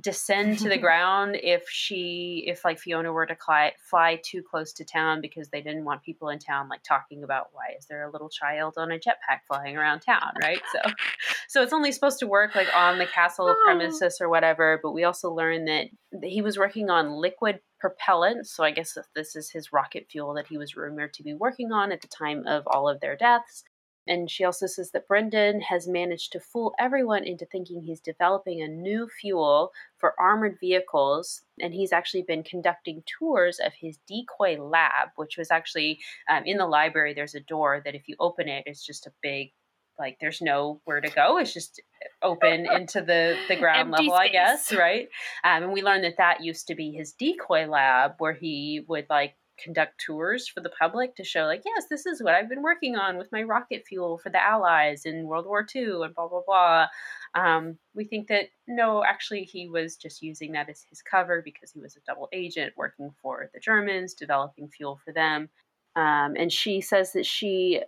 descend 0.00 0.58
to 0.58 0.68
the 0.68 0.78
ground 0.86 1.36
if 1.42 1.64
she 1.68 2.44
if 2.46 2.64
like 2.64 2.78
Fiona 2.78 3.12
were 3.12 3.26
to 3.26 3.34
fly, 3.36 3.72
fly 3.90 4.20
too 4.24 4.42
close 4.42 4.72
to 4.74 4.84
town 4.84 5.20
because 5.20 5.48
they 5.48 5.60
didn't 5.60 5.84
want 5.84 6.02
people 6.02 6.28
in 6.28 6.38
town 6.38 6.68
like 6.68 6.82
talking 6.82 7.22
about 7.24 7.48
why 7.52 7.74
is 7.78 7.86
there 7.86 8.04
a 8.08 8.10
little 8.10 8.28
child 8.28 8.74
on 8.76 8.90
a 8.92 8.96
jetpack 8.96 9.40
flying 9.46 9.76
around 9.76 10.00
town, 10.00 10.32
right? 10.42 10.60
So 10.72 10.90
so 11.48 11.62
it's 11.62 11.72
only 11.72 11.92
supposed 11.92 12.18
to 12.20 12.26
work 12.26 12.54
like 12.54 12.68
on 12.74 12.98
the 12.98 13.06
castle 13.06 13.46
Oh. 13.48 13.62
premises 13.64 14.18
or 14.20 14.28
whatever, 14.28 14.80
but 14.82 14.92
we 14.92 15.04
also 15.04 15.30
learned 15.32 15.68
that 15.68 15.86
he 16.22 16.42
was 16.42 16.58
working 16.58 16.90
on 16.90 17.10
liquid 17.10 17.60
propellant, 17.78 18.46
so 18.46 18.64
I 18.64 18.70
guess 18.70 18.96
this 19.14 19.36
is 19.36 19.50
his 19.50 19.72
rocket 19.72 20.06
fuel 20.10 20.34
that 20.34 20.46
he 20.46 20.56
was 20.58 20.76
rumored 20.76 21.12
to 21.14 21.22
be 21.22 21.34
working 21.34 21.72
on 21.72 21.92
at 21.92 22.00
the 22.00 22.08
time 22.08 22.46
of 22.46 22.66
all 22.66 22.88
of 22.88 23.00
their 23.00 23.16
deaths. 23.16 23.64
And 24.06 24.30
she 24.30 24.44
also 24.44 24.66
says 24.66 24.90
that 24.92 25.08
Brendan 25.08 25.60
has 25.62 25.88
managed 25.88 26.32
to 26.32 26.40
fool 26.40 26.74
everyone 26.78 27.24
into 27.24 27.44
thinking 27.44 27.82
he's 27.82 28.00
developing 28.00 28.62
a 28.62 28.68
new 28.68 29.08
fuel 29.08 29.72
for 29.98 30.14
armored 30.18 30.58
vehicles. 30.60 31.42
And 31.60 31.74
he's 31.74 31.92
actually 31.92 32.22
been 32.22 32.42
conducting 32.42 33.02
tours 33.18 33.58
of 33.58 33.72
his 33.74 33.98
decoy 34.06 34.62
lab, 34.62 35.08
which 35.16 35.36
was 35.36 35.50
actually 35.50 36.00
um, 36.30 36.44
in 36.44 36.58
the 36.58 36.66
library. 36.66 37.14
There's 37.14 37.34
a 37.34 37.40
door 37.40 37.82
that 37.84 37.94
if 37.94 38.08
you 38.08 38.16
open 38.20 38.48
it, 38.48 38.64
it's 38.66 38.84
just 38.84 39.06
a 39.06 39.12
big, 39.22 39.52
like, 39.98 40.18
there's 40.20 40.40
nowhere 40.40 41.00
to 41.00 41.10
go. 41.10 41.38
It's 41.38 41.54
just 41.54 41.80
open 42.22 42.66
into 42.72 43.00
the, 43.00 43.36
the 43.48 43.56
ground 43.56 43.90
level, 43.90 44.12
I 44.12 44.28
guess, 44.28 44.72
right? 44.72 45.08
Um, 45.42 45.64
and 45.64 45.72
we 45.72 45.82
learned 45.82 46.04
that 46.04 46.18
that 46.18 46.44
used 46.44 46.68
to 46.68 46.74
be 46.74 46.92
his 46.92 47.12
decoy 47.12 47.66
lab 47.66 48.12
where 48.18 48.34
he 48.34 48.84
would, 48.86 49.06
like, 49.10 49.34
conduct 49.62 49.98
tours 49.98 50.46
for 50.46 50.60
the 50.60 50.70
public 50.70 51.16
to 51.16 51.24
show 51.24 51.44
like 51.44 51.62
yes 51.64 51.84
this 51.88 52.06
is 52.06 52.22
what 52.22 52.34
i've 52.34 52.48
been 52.48 52.62
working 52.62 52.96
on 52.96 53.16
with 53.16 53.30
my 53.32 53.42
rocket 53.42 53.84
fuel 53.86 54.18
for 54.18 54.30
the 54.30 54.42
allies 54.42 55.04
in 55.06 55.26
world 55.26 55.46
war 55.46 55.66
ii 55.74 55.82
and 56.02 56.14
blah 56.14 56.28
blah 56.28 56.42
blah. 56.46 56.86
Um, 57.34 57.76
we 57.94 58.04
think 58.04 58.28
that 58.28 58.48
no 58.66 59.04
actually 59.04 59.42
he 59.42 59.68
was 59.68 59.96
just 59.96 60.22
using 60.22 60.52
that 60.52 60.70
as 60.70 60.86
his 60.88 61.02
cover 61.02 61.42
because 61.42 61.70
he 61.70 61.80
was 61.80 61.94
a 61.96 62.00
double 62.06 62.28
agent 62.32 62.72
working 62.76 63.10
for 63.20 63.50
the 63.52 63.60
germans 63.60 64.14
developing 64.14 64.68
fuel 64.68 64.98
for 65.04 65.12
them. 65.12 65.50
Um, 65.96 66.34
and 66.36 66.50
she 66.50 66.80
says 66.80 67.12
that 67.12 67.26
she 67.26 67.82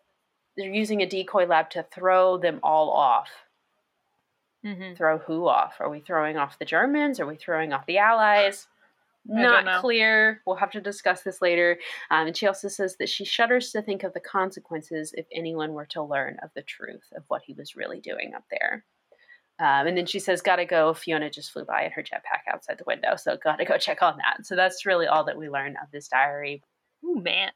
they're 0.57 0.71
using 0.71 1.01
a 1.03 1.07
decoy 1.09 1.47
lab 1.47 1.71
to 1.71 1.83
throw 1.83 2.37
them 2.37 2.61
all 2.62 2.91
off. 2.91 3.31
Mhm. 4.64 4.97
throw 4.97 5.19
who 5.19 5.47
off? 5.47 5.77
Are 5.81 5.89
we 5.89 6.01
throwing 6.01 6.37
off 6.37 6.59
the 6.59 6.64
germans? 6.64 7.21
Are 7.21 7.27
we 7.27 7.37
throwing 7.37 7.73
off 7.73 7.87
the 7.87 7.99
allies 7.99 8.66
not 9.29 9.81
clear. 9.81 10.43
We'll 10.47 10.57
have 10.57 10.70
to 10.72 10.81
discuss 10.81 11.22
this 11.22 11.43
later. 11.43 11.79
Um, 12.11 12.29
and 12.29 12.37
she 12.37 12.47
also 12.47 12.68
says 12.68 12.97
that 12.99 13.09
she 13.09 13.24
shudders 13.24 13.70
to 13.72 13.83
think 13.83 14.03
of 14.03 14.14
the 14.14 14.20
consequences 14.20 15.12
if 15.16 15.26
anyone 15.33 15.72
were 15.72 15.87
to 15.87 16.03
learn 16.03 16.39
of 16.43 16.51
the 16.55 16.62
truth 16.62 17.05
of 17.16 17.24
what 17.29 17.43
he 17.47 17.53
was 17.53 17.76
really 17.76 18.01
doing 18.01 18.35
up 18.35 18.45
there. 18.51 18.85
Um, 19.61 19.89
and 19.89 19.97
then 19.97 20.07
she 20.07 20.20
says, 20.20 20.41
"Gotta 20.41 20.64
go." 20.64 20.95
Fiona 20.95 21.31
just 21.31 21.51
flew 21.51 21.64
by 21.64 21.85
in 21.85 21.91
her 21.93 22.03
jetpack 22.03 22.53
outside 22.53 22.79
the 22.79 22.85
window, 22.87 23.16
so 23.16 23.37
gotta 23.43 23.64
go 23.64 23.76
check 23.76 24.03
on 24.03 24.16
that. 24.18 24.47
So 24.47 24.55
that's 24.55 24.87
really 24.87 25.07
all 25.07 25.24
that 25.24 25.37
we 25.37 25.49
learn 25.49 25.76
of 25.83 25.91
this 25.91 26.09
diary. 26.09 26.62
Oh, 27.05 27.16
man. 27.16 27.51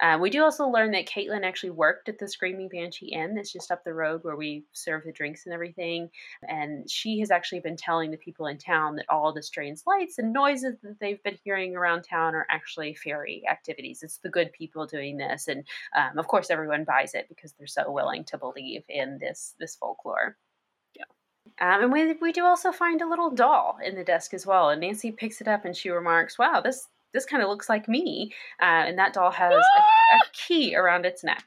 Um, 0.00 0.20
we 0.20 0.30
do 0.30 0.42
also 0.42 0.66
learn 0.66 0.92
that 0.92 1.06
Caitlin 1.06 1.44
actually 1.44 1.70
worked 1.70 2.08
at 2.08 2.18
the 2.18 2.28
Screaming 2.28 2.68
Banshee 2.68 3.12
Inn 3.12 3.34
that's 3.34 3.52
just 3.52 3.70
up 3.70 3.84
the 3.84 3.94
road 3.94 4.24
where 4.24 4.36
we 4.36 4.64
serve 4.72 5.04
the 5.04 5.12
drinks 5.12 5.44
and 5.44 5.52
everything. 5.52 6.10
And 6.48 6.90
she 6.90 7.20
has 7.20 7.30
actually 7.30 7.60
been 7.60 7.76
telling 7.76 8.10
the 8.10 8.16
people 8.16 8.46
in 8.46 8.58
town 8.58 8.96
that 8.96 9.06
all 9.08 9.32
the 9.32 9.42
strange 9.42 9.80
lights 9.86 10.18
and 10.18 10.32
noises 10.32 10.76
that 10.82 10.98
they've 11.00 11.22
been 11.22 11.38
hearing 11.44 11.76
around 11.76 12.02
town 12.02 12.34
are 12.34 12.46
actually 12.50 12.94
fairy 12.94 13.42
activities. 13.50 14.02
It's 14.02 14.18
the 14.18 14.30
good 14.30 14.52
people 14.52 14.86
doing 14.86 15.16
this. 15.16 15.48
And 15.48 15.64
um, 15.96 16.18
of 16.18 16.28
course, 16.28 16.50
everyone 16.50 16.84
buys 16.84 17.14
it 17.14 17.28
because 17.28 17.52
they're 17.52 17.66
so 17.66 17.90
willing 17.90 18.24
to 18.24 18.38
believe 18.38 18.84
in 18.88 19.18
this, 19.18 19.54
this 19.58 19.76
folklore. 19.76 20.36
Um, 21.60 21.82
and 21.82 21.92
we, 21.92 22.14
we 22.14 22.32
do 22.32 22.44
also 22.44 22.72
find 22.72 23.02
a 23.02 23.08
little 23.08 23.30
doll 23.30 23.76
in 23.84 23.94
the 23.94 24.04
desk 24.04 24.32
as 24.32 24.46
well. 24.46 24.70
And 24.70 24.80
Nancy 24.80 25.12
picks 25.12 25.42
it 25.42 25.48
up 25.48 25.66
and 25.66 25.76
she 25.76 25.90
remarks, 25.90 26.38
wow, 26.38 26.62
this 26.62 26.88
this 27.12 27.24
kind 27.24 27.42
of 27.42 27.48
looks 27.48 27.68
like 27.68 27.88
me. 27.88 28.32
Uh, 28.60 28.86
and 28.88 28.98
that 28.98 29.12
doll 29.12 29.30
has 29.30 29.52
a, 29.52 29.56
a 29.56 30.20
key 30.32 30.74
around 30.74 31.06
its 31.06 31.24
neck. 31.24 31.44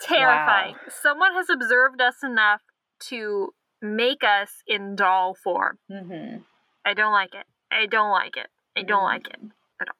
Terrifying. 0.00 0.74
Someone 0.88 1.32
has 1.34 1.48
observed 1.48 2.00
us 2.00 2.16
enough 2.22 2.62
to 3.08 3.54
make 3.80 4.22
us 4.22 4.50
in 4.66 4.94
doll 4.96 5.34
form. 5.34 5.78
Mm-hmm. 5.90 6.38
I 6.84 6.94
don't 6.94 7.12
like 7.12 7.34
it. 7.34 7.46
I 7.70 7.86
don't 7.86 8.10
like 8.10 8.36
it. 8.36 8.48
I 8.76 8.82
don't 8.82 9.04
like 9.04 9.26
it 9.26 9.40
at 9.80 9.88
all. 9.88 9.94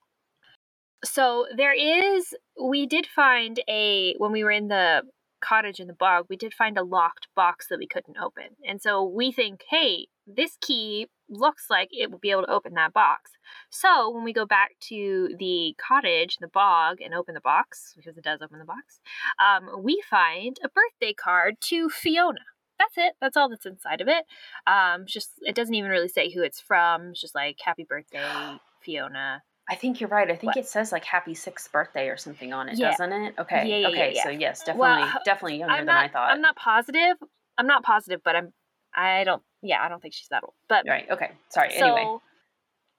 So 1.05 1.47
there 1.57 1.73
is 1.73 2.35
we 2.63 2.87
did 2.87 3.07
find 3.07 3.61
a 3.69 4.15
when 4.19 4.33
we 4.33 4.45
were 4.45 4.51
in 4.51 4.69
the 4.69 5.03
cottage 5.41 5.81
in 5.81 5.87
the 5.87 5.93
bog, 5.93 6.27
we 6.29 6.37
did 6.37 6.55
find 6.55 6.77
a 6.77 6.83
locked 6.83 7.29
box 7.35 7.67
that 7.69 7.79
we 7.79 7.87
couldn't 7.87 8.17
open. 8.19 8.57
And 8.67 8.81
so 8.81 9.05
we 9.05 9.33
think, 9.33 9.65
hey, 9.71 10.09
this 10.27 10.57
key 10.61 11.09
looks 11.29 11.67
like 11.71 11.89
it 11.93 12.11
will 12.11 12.19
be 12.19 12.31
able 12.31 12.43
to 12.43 12.51
open 12.51 12.75
that 12.75 12.93
box. 12.93 13.33
So 13.71 14.11
when 14.11 14.25
we 14.25 14.33
go 14.33 14.47
back 14.47 14.73
to 14.89 15.35
the 15.39 15.75
cottage, 15.79 16.37
the 16.41 16.49
bog, 16.49 17.01
and 17.01 17.15
open 17.15 17.35
the 17.35 17.41
box, 17.41 17.95
because 17.97 18.17
it 18.17 18.25
does 18.25 18.41
open 18.43 18.59
the 18.59 18.65
box, 18.65 19.01
um, 19.39 19.83
we 19.83 20.03
find 20.09 20.59
a 20.65 20.69
birthday 20.69 21.13
card 21.13 21.57
to 21.63 21.89
Fiona. 21.89 22.41
That's 22.79 22.95
it. 22.99 23.15
That's 23.21 23.37
all 23.37 23.49
that's 23.49 23.65
inside 23.67 24.01
of 24.01 24.09
it. 24.09 24.25
Um, 24.67 25.07
just 25.07 25.31
it 25.43 25.55
doesn't 25.55 25.75
even 25.75 25.91
really 25.91 26.09
say 26.09 26.31
who 26.31 26.43
it's 26.43 26.61
from. 26.61 27.11
It's 27.11 27.21
just 27.21 27.35
like 27.35 27.57
happy 27.65 27.85
birthday, 27.85 28.59
Fiona. 28.83 29.43
I 29.69 29.75
think 29.75 30.01
you're 30.01 30.11
right. 30.11 30.31
I 30.31 30.37
think 30.37 30.55
What? 30.55 30.57
it 30.59 30.69
says 30.69 30.93
like 30.93 31.05
happy 31.05 31.35
sixth 31.35 31.73
birthday 31.73 32.09
or 32.09 32.17
something 32.17 32.53
on 32.53 32.69
it, 32.69 32.79
Yeah. 32.79 32.91
doesn't 32.91 33.13
it? 33.13 33.35
Okay. 33.39 33.67
Yeah, 33.69 33.77
yeah, 33.79 33.89
okay. 33.89 34.21
So 34.23 34.29
yes, 34.29 34.61
definitely, 34.61 34.81
Well, 34.81 35.13
definitely 35.25 35.59
younger 35.59 35.75
I'm 35.75 35.87
than 35.87 35.95
not. 35.95 36.05
I 36.05 36.09
thought. 36.09 36.31
I'm 36.31 36.41
not 36.41 36.55
positive. 36.57 37.17
I'm 37.59 37.67
not 37.67 37.83
positive, 37.83 38.21
but 38.23 38.37
I'm. 38.37 38.53
I 38.95 39.25
don't. 39.25 39.43
Yeah, 39.67 39.83
I 39.83 39.89
don't 39.89 40.01
think 40.01 40.15
she's 40.15 40.29
that 40.29 40.43
old. 40.45 40.55
But 40.69 40.85
Right. 40.89 41.09
Okay. 41.11 41.31
Sorry. 41.51 41.71
so, 41.71 41.87
anyway. 41.95 42.19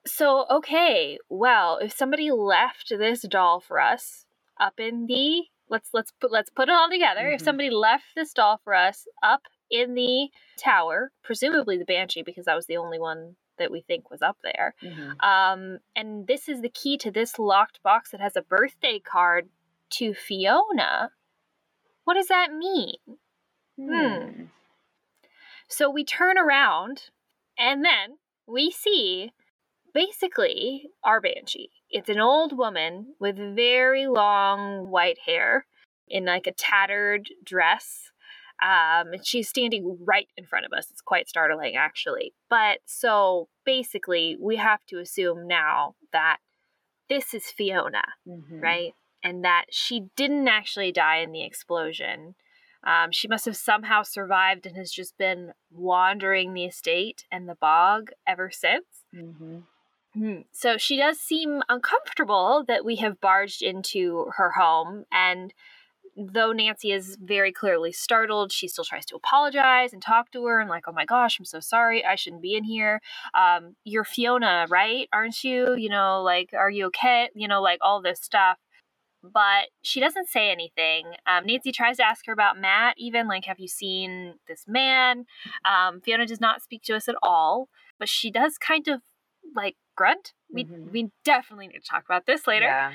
so 0.06 0.46
okay. 0.50 1.18
Well, 1.30 1.78
if 1.78 1.92
somebody 1.92 2.32
left 2.32 2.90
this 2.90 3.22
doll 3.22 3.60
for 3.60 3.80
us 3.80 4.26
up 4.60 4.80
in 4.80 5.06
the 5.08 5.44
let's 5.70 5.90
let's 5.94 6.12
put 6.12 6.32
let's 6.32 6.50
put 6.50 6.70
it 6.70 6.76
all 6.76 6.90
together. 6.90 7.30
If 7.30 7.42
Mhm. 7.42 7.46
somebody 7.46 7.70
left 7.70 8.06
this 8.16 8.34
doll 8.34 8.60
for 8.64 8.74
us 8.74 9.08
up 9.22 9.44
in 9.70 9.96
the 9.96 10.30
tower, 10.58 11.12
presumably 11.24 11.78
the 11.78 11.86
banshee, 11.86 12.24
because 12.24 12.46
that 12.46 12.56
was 12.56 12.68
the 12.68 12.78
only 12.78 13.00
one 13.00 13.36
that 13.58 13.72
we 13.72 13.82
think 13.82 14.10
was 14.10 14.22
up 14.22 14.38
there. 14.44 14.76
Mhm. 14.82 15.22
Um, 15.24 15.80
and 15.96 16.26
this 16.28 16.48
is 16.48 16.62
the 16.62 16.70
key 16.70 16.98
to 17.00 17.12
this 17.12 17.38
locked 17.40 17.82
box 17.84 18.12
that 18.12 18.22
has 18.22 18.36
a 18.36 18.42
birthday 18.42 19.00
card 19.00 19.50
to 19.92 20.14
Fiona. 20.14 21.12
What 22.06 22.14
does 22.14 22.28
that 22.28 22.54
mean? 22.54 22.96
Hmm. 23.76 24.46
So 25.68 25.90
we 25.90 26.04
turn 26.04 26.38
around 26.38 27.04
and 27.58 27.84
then 27.84 28.18
we 28.48 28.72
see 28.72 29.32
basically 29.94 30.90
our 31.04 31.20
banshee. 31.20 31.72
It's 31.90 32.10
an 32.10 32.20
old 32.20 32.58
woman 32.58 33.16
with 33.20 33.38
very 33.56 34.08
long 34.08 34.90
white 34.90 35.20
hair 35.26 35.66
in 36.08 36.26
like 36.26 36.48
a 36.48 36.52
tattered 36.54 37.30
dress. 37.44 38.12
Um, 38.62 39.14
and 39.14 39.26
she's 39.26 39.48
standing 39.50 40.00
right 40.04 40.28
in 40.36 40.46
front 40.46 40.66
of 40.66 40.74
us. 40.74 40.90
It's 40.90 41.02
quite 41.02 41.30
startling, 41.30 41.76
actually. 41.76 42.34
But 42.50 42.80
so 42.86 43.50
basically, 43.66 44.36
we 44.40 44.56
have 44.56 44.84
to 44.88 45.00
assume 45.00 45.48
now 45.48 45.96
that 46.12 46.38
this 47.08 47.34
is 47.34 47.46
Fiona 47.52 48.04
Mhm. 48.28 48.62
right? 48.62 48.94
And 49.24 49.44
that 49.44 49.66
she 49.70 50.08
didn't 50.16 50.48
actually 50.48 50.92
die 50.92 51.18
in 51.18 51.32
the 51.32 51.44
explosion. 51.44 52.36
Um, 52.84 53.12
she 53.12 53.28
must 53.28 53.46
have 53.46 53.58
somehow 53.58 54.04
survived 54.04 54.66
and 54.66 54.76
has 54.78 54.92
just 54.92 55.18
been 55.18 55.54
wandering 55.72 56.54
the 56.54 56.66
estate 56.66 57.26
and 57.32 57.48
the 57.48 57.56
bog 57.56 58.12
ever 58.26 58.50
since. 58.52 59.04
Mhm. 59.14 59.64
Hmm. 60.14 60.42
So 60.52 60.78
she 60.78 60.98
does 60.98 61.20
seem 61.20 61.62
uncomfortable 61.70 62.64
that 62.68 62.84
we 62.86 62.96
have 62.98 63.22
barged 63.22 63.62
into 63.62 64.32
her 64.38 64.52
home. 64.52 65.06
And 65.12 65.54
though 66.16 66.52
Nancy 66.52 66.92
is 66.92 67.16
very 67.22 67.52
clearly 67.52 67.92
startled, 67.92 68.52
she 68.52 68.68
still 68.68 68.84
tries 68.84 69.06
to 69.08 69.16
apologize 69.16 69.94
and 69.94 70.02
talk 70.02 70.32
to 70.32 70.44
her 70.46 70.60
and, 70.60 70.70
like, 70.70 70.86
oh 70.88 70.92
my 70.92 71.06
gosh, 71.06 71.38
I'm 71.38 71.46
so 71.46 71.60
sorry. 71.60 72.04
I 72.04 72.16
shouldn't 72.16 72.42
be 72.42 72.56
in 72.56 72.64
here. 72.64 73.02
Um, 73.36 73.76
you're 73.84 74.04
Fiona, 74.04 74.66
right? 74.70 75.08
Aren't 75.14 75.44
you? 75.44 75.76
You 75.76 75.90
know, 75.90 76.24
like, 76.24 76.52
are 76.54 76.72
you 76.72 76.86
okay? 76.88 77.30
You 77.36 77.48
know, 77.48 77.62
like 77.62 77.80
all 77.82 78.02
this 78.02 78.20
stuff. 78.20 78.58
But 79.24 79.70
she 79.82 80.00
doesn't 80.00 80.30
say 80.30 80.52
anything. 80.52 81.14
Um, 81.26 81.46
Nancy 81.46 81.72
tries 81.72 81.98
to 81.98 82.06
ask 82.06 82.26
her 82.28 82.34
about 82.34 82.60
Matt, 82.60 82.96
even 82.98 83.28
like, 83.28 83.46
have 83.46 83.60
you 83.60 83.68
seen 83.68 84.36
this 84.48 84.66
man? 84.68 85.26
Um, 85.66 86.02
Fiona 86.02 86.26
does 86.26 86.40
not 86.40 86.62
speak 86.62 86.84
to 86.84 86.96
us 86.96 87.08
at 87.10 87.16
all, 87.24 87.68
but 88.00 88.08
she 88.10 88.30
does 88.32 88.58
kind 88.58 88.88
of 88.88 89.02
like 89.56 89.76
grunt. 89.96 90.34
We 90.52 90.66
Mhm. 90.66 90.92
we 90.92 91.12
definitely 91.26 91.68
need 91.68 91.80
to 91.82 91.90
talk 91.90 92.06
about 92.06 92.26
this 92.26 92.48
later. 92.48 92.66
Yeah. 92.66 92.94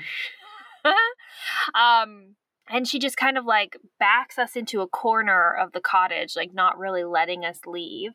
um 1.75 2.35
and 2.69 2.87
she 2.87 2.99
just 2.99 3.17
kind 3.17 3.37
of 3.37 3.45
like 3.45 3.77
backs 3.99 4.37
us 4.37 4.55
into 4.55 4.81
a 4.81 4.87
corner 4.87 5.53
of 5.53 5.71
the 5.71 5.81
cottage 5.81 6.35
like 6.35 6.53
not 6.53 6.77
really 6.77 7.03
letting 7.03 7.45
us 7.45 7.59
leave 7.65 8.11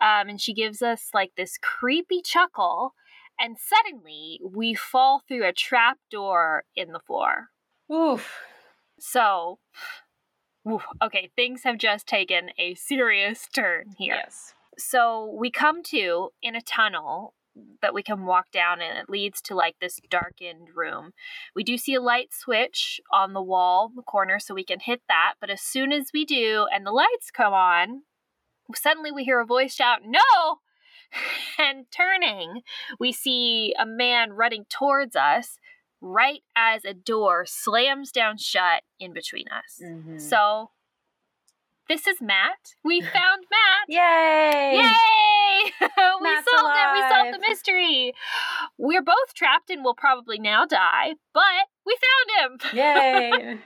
um 0.00 0.28
and 0.28 0.40
she 0.40 0.52
gives 0.52 0.82
us 0.82 1.08
like 1.14 1.32
this 1.36 1.58
creepy 1.58 2.20
chuckle 2.22 2.94
and 3.42 3.56
suddenly 3.58 4.40
we 4.42 4.74
fall 4.74 5.22
through 5.26 5.46
a 5.46 5.52
trap 5.52 5.98
door 6.10 6.64
in 6.74 6.92
the 6.92 7.00
floor 7.00 7.48
Oof. 7.92 8.40
so 8.98 9.58
oof, 10.70 10.86
okay 11.02 11.30
things 11.36 11.64
have 11.64 11.76
just 11.76 12.06
taken 12.06 12.50
a 12.58 12.74
serious 12.74 13.46
turn 13.54 13.94
here 13.98 14.14
Yes. 14.24 14.54
So 14.78 15.34
we 15.38 15.50
come 15.50 15.82
to 15.84 16.30
in 16.42 16.56
a 16.56 16.62
tunnel 16.62 17.34
that 17.82 17.92
we 17.92 18.02
can 18.02 18.24
walk 18.24 18.50
down 18.50 18.80
and 18.80 18.96
it 18.96 19.10
leads 19.10 19.42
to 19.42 19.54
like 19.54 19.76
this 19.80 20.00
darkened 20.08 20.68
room. 20.74 21.12
We 21.54 21.62
do 21.62 21.76
see 21.76 21.94
a 21.94 22.00
light 22.00 22.32
switch 22.32 23.00
on 23.12 23.34
the 23.34 23.42
wall, 23.42 23.92
the 23.94 24.02
corner, 24.02 24.38
so 24.38 24.54
we 24.54 24.64
can 24.64 24.80
hit 24.80 25.02
that. 25.08 25.34
But 25.40 25.50
as 25.50 25.60
soon 25.60 25.92
as 25.92 26.10
we 26.14 26.24
do 26.24 26.66
and 26.74 26.86
the 26.86 26.92
lights 26.92 27.30
come 27.30 27.52
on, 27.52 28.02
suddenly 28.74 29.12
we 29.12 29.24
hear 29.24 29.40
a 29.40 29.46
voice 29.46 29.74
shout, 29.74 30.00
No! 30.06 30.60
And 31.58 31.86
turning, 31.90 32.62
we 32.98 33.12
see 33.12 33.74
a 33.78 33.86
man 33.86 34.32
running 34.32 34.64
towards 34.68 35.14
us 35.14 35.58
right 36.00 36.40
as 36.56 36.84
a 36.84 36.94
door 36.94 37.44
slams 37.46 38.10
down 38.10 38.36
shut 38.38 38.82
in 38.98 39.12
between 39.12 39.46
us. 39.48 39.80
Mhm. 39.82 40.20
So 40.20 40.70
this 41.88 42.06
is 42.06 42.20
Matt. 42.20 42.74
We 42.82 43.00
found 43.14 43.44
Matt. 43.50 43.88
Yay! 43.88 44.76
Yay! 44.78 45.72
we 45.80 46.22
Matt's 46.22 46.48
solved 46.50 46.76
it. 46.76 46.92
We 46.92 47.00
solved 47.08 47.34
the 47.34 47.48
mystery. 47.48 48.14
We're 48.78 49.02
both 49.02 49.34
trapped 49.34 49.70
and 49.70 49.84
will 49.84 49.94
probably 49.94 50.38
now 50.38 50.64
die, 50.64 51.14
but 51.32 51.68
we 51.86 51.96
found 52.36 52.60
him. 52.62 52.76
Yay! 52.76 53.58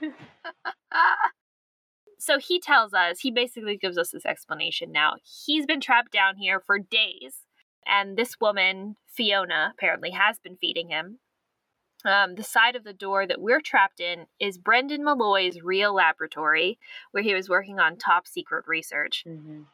So 2.19 2.39
he 2.39 2.59
tells 2.59 2.93
us, 2.93 3.19
he 3.19 3.31
basically 3.31 3.77
gives 3.77 3.97
us 3.97 4.11
this 4.11 4.25
explanation 4.25 4.91
now. 4.91 5.15
He's 5.45 5.65
been 5.65 5.81
trapped 5.81 6.11
down 6.11 6.37
here 6.37 6.59
for 6.59 6.79
days, 6.79 7.45
and 7.85 8.17
this 8.17 8.39
woman, 8.41 8.95
Fiona, 9.07 9.73
apparently 9.77 10.11
has 10.11 10.39
been 10.39 10.57
feeding 10.57 10.89
him. 10.89 11.19
Um, 12.05 12.35
the 12.35 12.43
side 12.43 12.75
of 12.75 12.83
the 12.83 12.93
door 12.93 13.25
that 13.25 13.41
we're 13.41 13.59
trapped 13.61 13.99
in 13.99 14.27
is 14.39 14.57
Brendan 14.57 15.03
Malloy's 15.03 15.61
real 15.61 15.93
laboratory, 15.95 16.77
where 17.11 17.23
he 17.23 17.33
was 17.33 17.49
working 17.49 17.79
on 17.79 17.97
top 17.97 18.27
secret 18.27 18.65
research. 18.67 19.23
Mhm. 19.27 19.65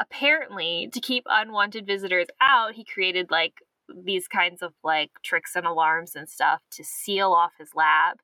apparently 0.00 0.88
to 0.92 1.00
keep 1.00 1.24
unwanted 1.28 1.84
visitors 1.84 2.28
out 2.40 2.74
he 2.74 2.84
created 2.84 3.30
like 3.32 3.62
these 3.88 4.28
kinds 4.28 4.62
of 4.62 4.72
like 4.84 5.10
tricks 5.24 5.56
and 5.56 5.66
alarms 5.66 6.14
and 6.14 6.28
stuff 6.28 6.60
to 6.70 6.84
seal 6.84 7.32
off 7.32 7.52
his 7.58 7.74
lab 7.74 8.18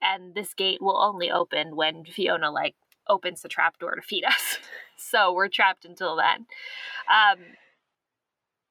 and 0.00 0.34
this 0.34 0.54
gate 0.54 0.80
will 0.80 0.96
only 0.96 1.30
open 1.30 1.76
when 1.76 2.04
fiona 2.06 2.50
like 2.50 2.74
opens 3.10 3.42
the 3.42 3.48
trap 3.48 3.78
door 3.78 3.94
to 3.94 4.02
feed 4.02 4.24
us 4.24 4.58
so 4.96 5.32
we're 5.32 5.48
trapped 5.48 5.84
until 5.84 6.16
then 6.16 6.46
um 7.08 7.38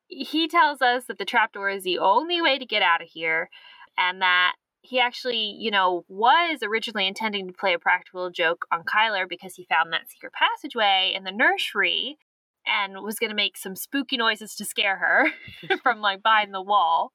he 0.08 0.48
tells 0.48 0.82
us 0.82 1.06
that 1.06 1.20
the 1.20 1.26
trapdoor 1.26 1.70
is 1.70 1.84
the 1.84 2.00
only 2.00 2.42
way 2.42 2.58
to 2.58 2.66
get 2.66 2.82
out 2.82 3.02
of 3.02 3.10
here 3.10 3.50
and 3.98 4.22
that 4.22 4.54
he 4.82 5.00
actually, 5.00 5.56
you 5.60 5.72
know, 5.72 6.06
was 6.08 6.60
originally 6.64 7.08
intending 7.08 7.48
to 7.48 7.54
play 7.54 7.74
a 7.74 7.80
practical 7.80 8.30
joke 8.30 8.66
on 8.72 8.84
Kyler 8.84 9.28
because 9.28 9.56
he 9.56 9.66
found 9.66 9.92
that 9.94 10.10
secret 10.10 10.34
passageway 10.34 11.14
in 11.16 11.24
the 11.24 11.32
nursery 11.32 12.18
and 12.66 13.04
was 13.04 13.20
going 13.20 13.30
to 13.30 13.36
make 13.36 13.58
some 13.58 13.76
spooky 13.76 14.18
noises 14.18 14.56
to 14.56 14.66
scare 14.66 14.98
her 14.98 15.78
from 15.84 16.02
like 16.02 16.24
behind 16.24 16.54
the 16.54 16.62
wall. 16.62 17.12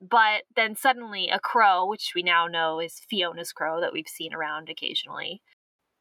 But 0.00 0.42
then 0.56 0.74
suddenly 0.74 1.28
a 1.28 1.38
crow, 1.38 1.86
which 1.86 2.12
we 2.14 2.22
now 2.22 2.46
know 2.48 2.80
is 2.80 3.00
Fiona's 3.08 3.52
crow 3.52 3.80
that 3.80 3.92
we've 3.92 4.08
seen 4.08 4.34
around 4.34 4.68
occasionally, 4.68 5.42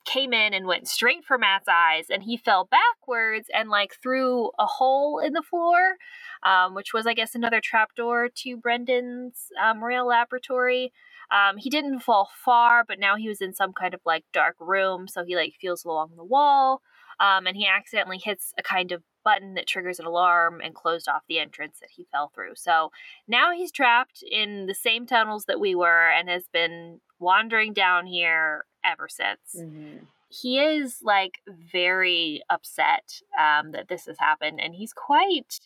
came 0.05 0.33
in 0.33 0.53
and 0.53 0.65
went 0.65 0.87
straight 0.87 1.23
for 1.25 1.37
Matt's 1.37 1.67
eyes 1.67 2.05
and 2.09 2.23
he 2.23 2.37
fell 2.37 2.67
backwards 2.69 3.47
and 3.53 3.69
like 3.69 3.95
through 4.01 4.51
a 4.57 4.65
hole 4.65 5.19
in 5.19 5.33
the 5.33 5.43
floor, 5.43 5.95
um, 6.43 6.73
which 6.73 6.93
was, 6.93 7.05
I 7.05 7.13
guess, 7.13 7.35
another 7.35 7.61
trapdoor 7.63 8.29
to 8.29 8.57
Brendan's 8.57 9.47
um, 9.61 9.83
real 9.83 10.07
laboratory. 10.07 10.91
Um, 11.31 11.57
he 11.57 11.69
didn't 11.69 11.99
fall 11.99 12.29
far, 12.43 12.83
but 12.85 12.99
now 12.99 13.15
he 13.15 13.27
was 13.27 13.41
in 13.41 13.53
some 13.53 13.73
kind 13.73 13.93
of 13.93 14.01
like 14.05 14.25
dark 14.33 14.55
room, 14.59 15.07
so 15.07 15.23
he 15.23 15.35
like 15.35 15.53
feels 15.61 15.85
along 15.85 16.11
the 16.17 16.25
wall, 16.25 16.81
um, 17.19 17.47
and 17.47 17.55
he 17.55 17.67
accidentally 17.67 18.19
hits 18.21 18.53
a 18.57 18.63
kind 18.63 18.91
of 18.91 19.03
button 19.23 19.53
that 19.53 19.67
triggers 19.67 19.99
an 19.99 20.05
alarm 20.05 20.59
and 20.63 20.75
closed 20.75 21.07
off 21.07 21.21
the 21.29 21.39
entrance 21.39 21.77
that 21.79 21.91
he 21.95 22.07
fell 22.11 22.31
through. 22.33 22.55
So 22.55 22.91
now 23.27 23.51
he's 23.51 23.71
trapped 23.71 24.23
in 24.29 24.65
the 24.65 24.73
same 24.73 25.05
tunnels 25.05 25.45
that 25.45 25.59
we 25.59 25.75
were 25.75 26.09
and 26.09 26.27
has 26.27 26.47
been 26.51 26.99
wandering 27.19 27.71
down 27.71 28.07
here 28.07 28.65
ever 28.83 29.07
since. 29.09 29.55
Mhm. 29.57 30.07
he 30.29 30.59
is 30.59 30.99
like 31.03 31.39
very 31.47 32.41
upset 32.49 33.19
um, 33.37 33.71
that 33.73 33.87
this 33.89 34.05
has 34.05 34.17
happened 34.19 34.61
and 34.61 34.73
he's 34.75 34.93
quite 34.93 35.59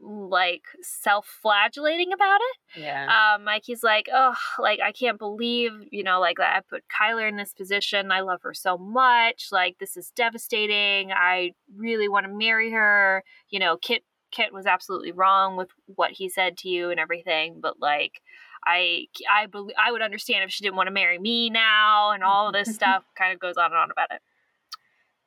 like 0.00 0.62
self-flagellating 0.80 2.12
about 2.12 2.40
it. 2.40 2.80
Yeah. 2.82 3.34
um 3.34 3.44
like 3.44 3.62
he's 3.64 3.82
like 3.82 4.08
oh 4.12 4.36
like 4.60 4.78
i 4.84 4.92
can't 4.92 5.18
believe 5.18 5.72
you 5.90 6.04
know 6.04 6.20
like 6.20 6.36
that 6.36 6.54
i 6.56 6.60
put 6.60 6.84
kyler 6.88 7.28
in 7.28 7.36
this 7.36 7.52
position. 7.52 8.12
I 8.12 8.20
love 8.20 8.42
her 8.42 8.54
so 8.54 8.78
much. 8.78 9.48
Like 9.50 9.78
this 9.80 9.96
is 9.96 10.12
devastating. 10.14 11.10
I 11.12 11.52
really 11.76 12.08
want 12.08 12.26
to 12.26 12.32
marry 12.32 12.70
her. 12.70 13.24
You 13.50 13.58
know 13.58 13.76
kit 13.76 14.04
kit 14.30 14.52
was 14.52 14.66
absolutely 14.66 15.10
wrong 15.10 15.56
with 15.56 15.70
what 15.86 16.12
he 16.12 16.28
said 16.28 16.56
to 16.58 16.68
you 16.68 16.90
and 16.90 17.00
everything 17.00 17.60
but 17.60 17.80
like 17.80 18.20
i 18.68 19.06
i 19.30 19.46
believe 19.46 19.74
i 19.82 19.90
would 19.90 20.02
understand 20.02 20.44
if 20.44 20.50
she 20.50 20.62
didn't 20.64 20.76
want 20.76 20.86
to 20.86 20.92
marry 20.92 21.18
me 21.18 21.48
now 21.50 22.10
and 22.12 22.22
all 22.22 22.46
of 22.48 22.52
this 22.52 22.74
stuff 22.80 23.04
kind 23.16 23.32
of 23.32 23.40
goes 23.40 23.56
on 23.56 23.66
and 23.72 23.80
on 23.82 23.90
about 23.90 24.10
it 24.10 24.20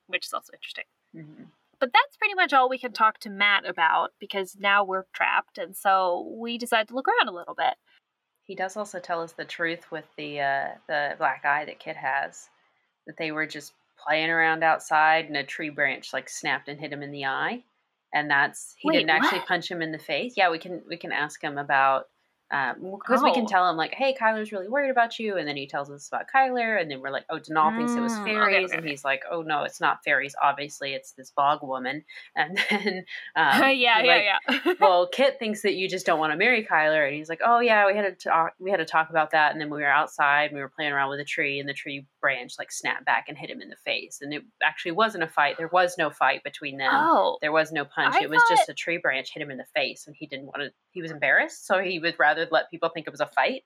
which 0.08 0.26
is 0.26 0.34
also 0.34 0.54
interesting 0.54 0.86
Mhm. 1.16 1.48
but 1.80 1.92
that's 1.92 2.16
pretty 2.18 2.36
much 2.36 2.54
all 2.54 2.70
we 2.70 2.78
can 2.78 2.94
talk 2.94 3.20
to 3.20 3.30
Matt 3.30 3.68
about 3.68 4.12
because 4.20 4.56
now 4.58 4.84
we're 4.84 5.06
trapped, 5.14 5.58
and 5.58 5.76
so 5.76 6.26
we 6.40 6.58
decide 6.58 6.88
to 6.88 6.94
look 6.96 7.08
around 7.08 7.28
a 7.28 7.36
little 7.36 7.56
bit. 7.56 7.74
He 8.44 8.56
does 8.56 8.78
also 8.78 9.00
tell 9.00 9.22
us 9.22 9.34
the 9.34 9.44
truth 9.46 9.92
with 9.92 10.06
the 10.16 10.40
uh, 10.40 10.68
the 10.88 11.16
black 11.18 11.44
eye 11.44 11.66
that 11.66 11.80
Kit 11.80 11.98
has, 11.98 12.48
that 13.08 13.18
they 13.18 13.32
were 13.32 13.46
just 13.46 13.74
playing 13.98 14.30
around 14.30 14.64
outside 14.64 15.26
and 15.26 15.36
a 15.36 15.44
tree 15.44 15.70
branch 15.70 16.14
like 16.14 16.30
snapped 16.30 16.70
and 16.70 16.80
hit 16.80 16.94
him 16.94 17.04
in 17.04 17.12
the 17.12 17.26
eye, 17.26 17.62
and 18.14 18.30
that's 18.30 18.76
he 18.78 18.88
Wait, 18.90 19.00
didn't 19.00 19.10
actually 19.10 19.40
what? 19.40 19.48
punch 19.48 19.70
him 19.70 19.82
in 19.82 19.92
the 19.92 20.00
face. 20.00 20.36
Yeah, 20.38 20.50
we 20.50 20.60
can 20.60 20.82
we 20.88 20.96
can 20.98 21.12
ask 21.12 21.44
him 21.44 21.58
about 21.58 22.08
because 22.52 23.24
we 23.24 23.34
can 23.34 23.46
Oh. 23.46 23.48
tell 23.50 23.70
him 23.70 23.78
like, 23.78 23.94
hey, 23.94 24.14
Kyler's 24.14 24.52
really 24.52 24.68
worried 24.68 24.92
about 24.92 25.18
you, 25.20 25.38
and 25.38 25.48
then 25.48 25.56
he 25.56 25.68
tells 25.68 25.90
us 25.90 26.08
about 26.10 26.26
Kyler, 26.34 26.80
and 26.82 26.92
then 26.92 27.00
we're 27.00 27.10
like, 27.10 27.24
oh, 27.30 27.40
Donal 27.40 27.72
thinks 27.72 27.96
it 27.96 28.02
was 28.02 28.12
Mm, 28.14 28.22
okay, 28.22 28.32
fairies, 28.34 28.70
okay, 28.72 28.78
and 28.78 28.88
he's 28.90 29.06
like, 29.06 29.24
oh 29.32 29.42
no, 29.42 29.64
it's 29.64 29.80
not 29.80 30.04
fairies. 30.04 30.36
Obviously, 30.42 30.94
it's 30.94 31.14
this 31.14 31.32
bog 31.32 31.64
woman, 31.64 32.04
and 32.36 32.58
then 32.70 33.06
um, 33.36 33.62
yeah, 33.72 34.02
like, 34.06 34.06
yeah, 34.06 34.38
yeah. 34.50 34.74
well, 34.82 35.08
Kit 35.08 35.40
thinks 35.40 35.62
that 35.62 35.76
you 35.76 35.88
just 35.88 36.06
don't 36.06 36.20
want 36.20 36.34
to 36.34 36.38
marry 36.38 36.66
Kyler, 36.66 37.08
and 37.08 37.16
he's 37.16 37.30
like, 37.30 37.42
"Oh 37.46 37.60
yeah, 37.60 37.88
we 37.88 37.96
had 37.96 38.20
to 38.20 38.30
talk. 38.30 38.54
We 38.60 38.70
had 38.70 38.78
to 38.78 38.86
talk 38.86 39.10
about 39.10 39.32
that." 39.32 39.54
And 39.54 39.62
then 39.62 39.70
we 39.70 39.80
were 39.80 39.88
outside, 39.88 40.46
and 40.52 40.56
we 40.56 40.62
were 40.62 40.70
playing 40.76 40.92
around 40.92 41.10
with 41.10 41.20
a 41.22 41.26
tree, 41.26 41.60
and 41.60 41.70
the 41.70 41.74
tree 41.74 42.06
branch 42.20 42.56
like 42.60 42.72
snapped 42.72 43.06
back 43.06 43.26
and 43.30 43.38
hit 43.38 43.50
him 43.50 43.62
in 43.62 43.70
the 43.70 43.76
face. 43.86 44.20
And 44.22 44.34
it 44.34 44.44
actually 44.62 44.92
wasn't 44.92 45.24
a 45.24 45.28
fight. 45.28 45.56
There 45.58 45.70
was 45.72 45.96
no 45.98 46.10
fight 46.10 46.44
between 46.44 46.78
them. 46.78 46.92
oh, 46.94 47.38
There 47.42 47.52
was 47.52 47.72
no 47.72 47.86
punch. 47.86 48.16
I 48.20 48.24
it 48.24 48.30
was 48.30 48.44
just 48.50 48.70
a 48.70 48.74
tree 48.74 48.98
branch 48.98 49.32
hit 49.34 49.42
him 49.42 49.52
in 49.52 49.58
the 49.58 49.66
face, 49.74 50.06
and 50.06 50.16
he 50.18 50.28
didn't 50.28 50.46
want 50.48 50.58
to. 50.58 50.72
He 50.92 51.02
was 51.02 51.12
embarrassed, 51.12 51.66
so 51.66 51.80
he 51.80 52.00
would 52.00 52.16
rather 52.20 52.41
let 52.52 52.72
people 52.72 52.90
think 52.90 53.08
it 53.08 53.12
was 53.12 53.22
a 53.22 53.28
fight. 53.28 53.64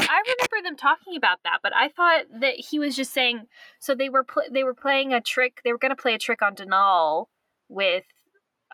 I 0.00 0.22
remember 0.26 0.66
them 0.68 0.76
talking 0.76 1.16
about 1.16 1.38
that, 1.44 1.58
but 1.62 1.74
I 1.76 1.88
thought 1.88 2.24
that 2.40 2.54
he 2.54 2.78
was 2.78 2.96
just 2.96 3.12
saying. 3.12 3.46
So 3.78 3.94
they 3.94 4.08
were 4.08 4.24
pl- 4.24 4.44
they 4.50 4.64
were 4.64 4.74
playing 4.74 5.12
a 5.12 5.20
trick. 5.20 5.60
They 5.64 5.72
were 5.72 5.78
going 5.78 5.94
to 5.94 6.00
play 6.00 6.14
a 6.14 6.18
trick 6.18 6.40
on 6.40 6.54
Donal 6.54 7.28
with 7.68 8.04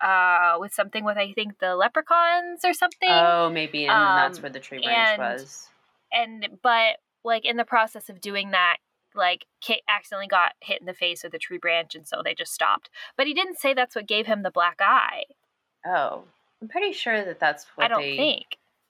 uh 0.02 0.56
with 0.60 0.72
something 0.72 1.04
with 1.04 1.16
I 1.16 1.32
think 1.32 1.58
the 1.60 1.74
leprechauns 1.76 2.64
or 2.64 2.72
something. 2.72 3.08
Oh, 3.10 3.50
maybe, 3.50 3.86
and 3.86 3.90
then 3.90 4.16
that's 4.16 4.38
Um, 4.38 4.42
where 4.42 4.50
the 4.52 4.60
tree 4.60 4.78
branch 4.82 5.18
and- 5.18 5.22
was. 5.22 5.68
and 6.12 6.48
but 6.62 6.96
like 7.24 7.44
in 7.44 7.56
the 7.56 7.64
process 7.64 8.08
of 8.08 8.20
doing 8.20 8.50
that 8.50 8.76
like 9.16 9.46
Kit 9.60 9.80
accidentally 9.88 10.26
got 10.26 10.52
hit 10.60 10.80
in 10.80 10.86
the 10.86 10.94
face 10.94 11.22
with 11.22 11.32
a 11.34 11.38
tree 11.38 11.58
branch 11.58 11.94
and 11.94 12.06
so 12.06 12.20
they 12.24 12.34
just 12.34 12.52
stopped 12.52 12.90
but 13.16 13.26
he 13.28 13.32
didn't 13.34 13.58
say 13.58 13.72
that's 13.72 13.94
what 13.94 14.06
gave 14.08 14.26
him 14.26 14.42
the 14.42 14.50
black 14.50 14.80
eye 14.80 15.22
Oh, 15.86 16.24
I'm 16.60 16.68
pretty 16.68 16.92
sure 16.92 17.24
that 17.24 17.38
that's 17.38 17.64
what 17.76 17.84
i 17.84 17.88
don't 17.88 18.00
they. 18.02 18.16
think 18.16 18.44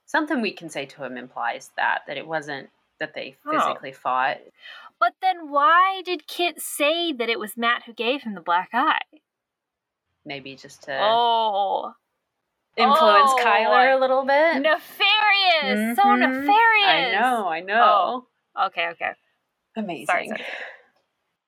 Something 0.05 0.41
we 0.41 0.51
can 0.53 0.69
say 0.69 0.85
to 0.85 1.03
him 1.03 1.17
implies 1.17 1.71
that 1.77 2.03
that 2.07 2.17
it 2.17 2.27
wasn't 2.27 2.69
that 2.99 3.13
they 3.13 3.35
Oh. 3.45 3.51
physically 3.51 3.91
fought. 3.91 4.37
but 4.99 5.13
then 5.21 5.49
why 5.51 6.01
did 6.05 6.27
kit 6.27 6.61
say 6.61 7.11
that 7.11 7.27
it 7.29 7.37
was 7.39 7.57
matt 7.57 7.83
who 7.83 7.91
gave 7.93 8.21
him 8.23 8.33
the 8.33 8.41
black 8.41 8.69
eye 8.73 9.01
Maybe 10.23 10.55
just 10.55 10.83
to 10.83 10.97
oh 11.01 11.93
influence 12.77 13.31
Oh. 13.33 13.41
Kyler 13.43 13.95
a 13.95 13.99
little 13.99 14.23
bit. 14.25 14.61
nefarious 14.61 15.95
so 15.97 16.03
Mhm. 16.03 16.19
nefarious 16.19 16.87
I 16.87 17.11
know, 17.19 17.47
I 17.49 17.59
know. 17.61 18.27
okay 18.67 18.87
okay 18.89 19.11
Amazing. 19.75 20.05
sorry, 20.07 20.27
sorry. 20.29 20.45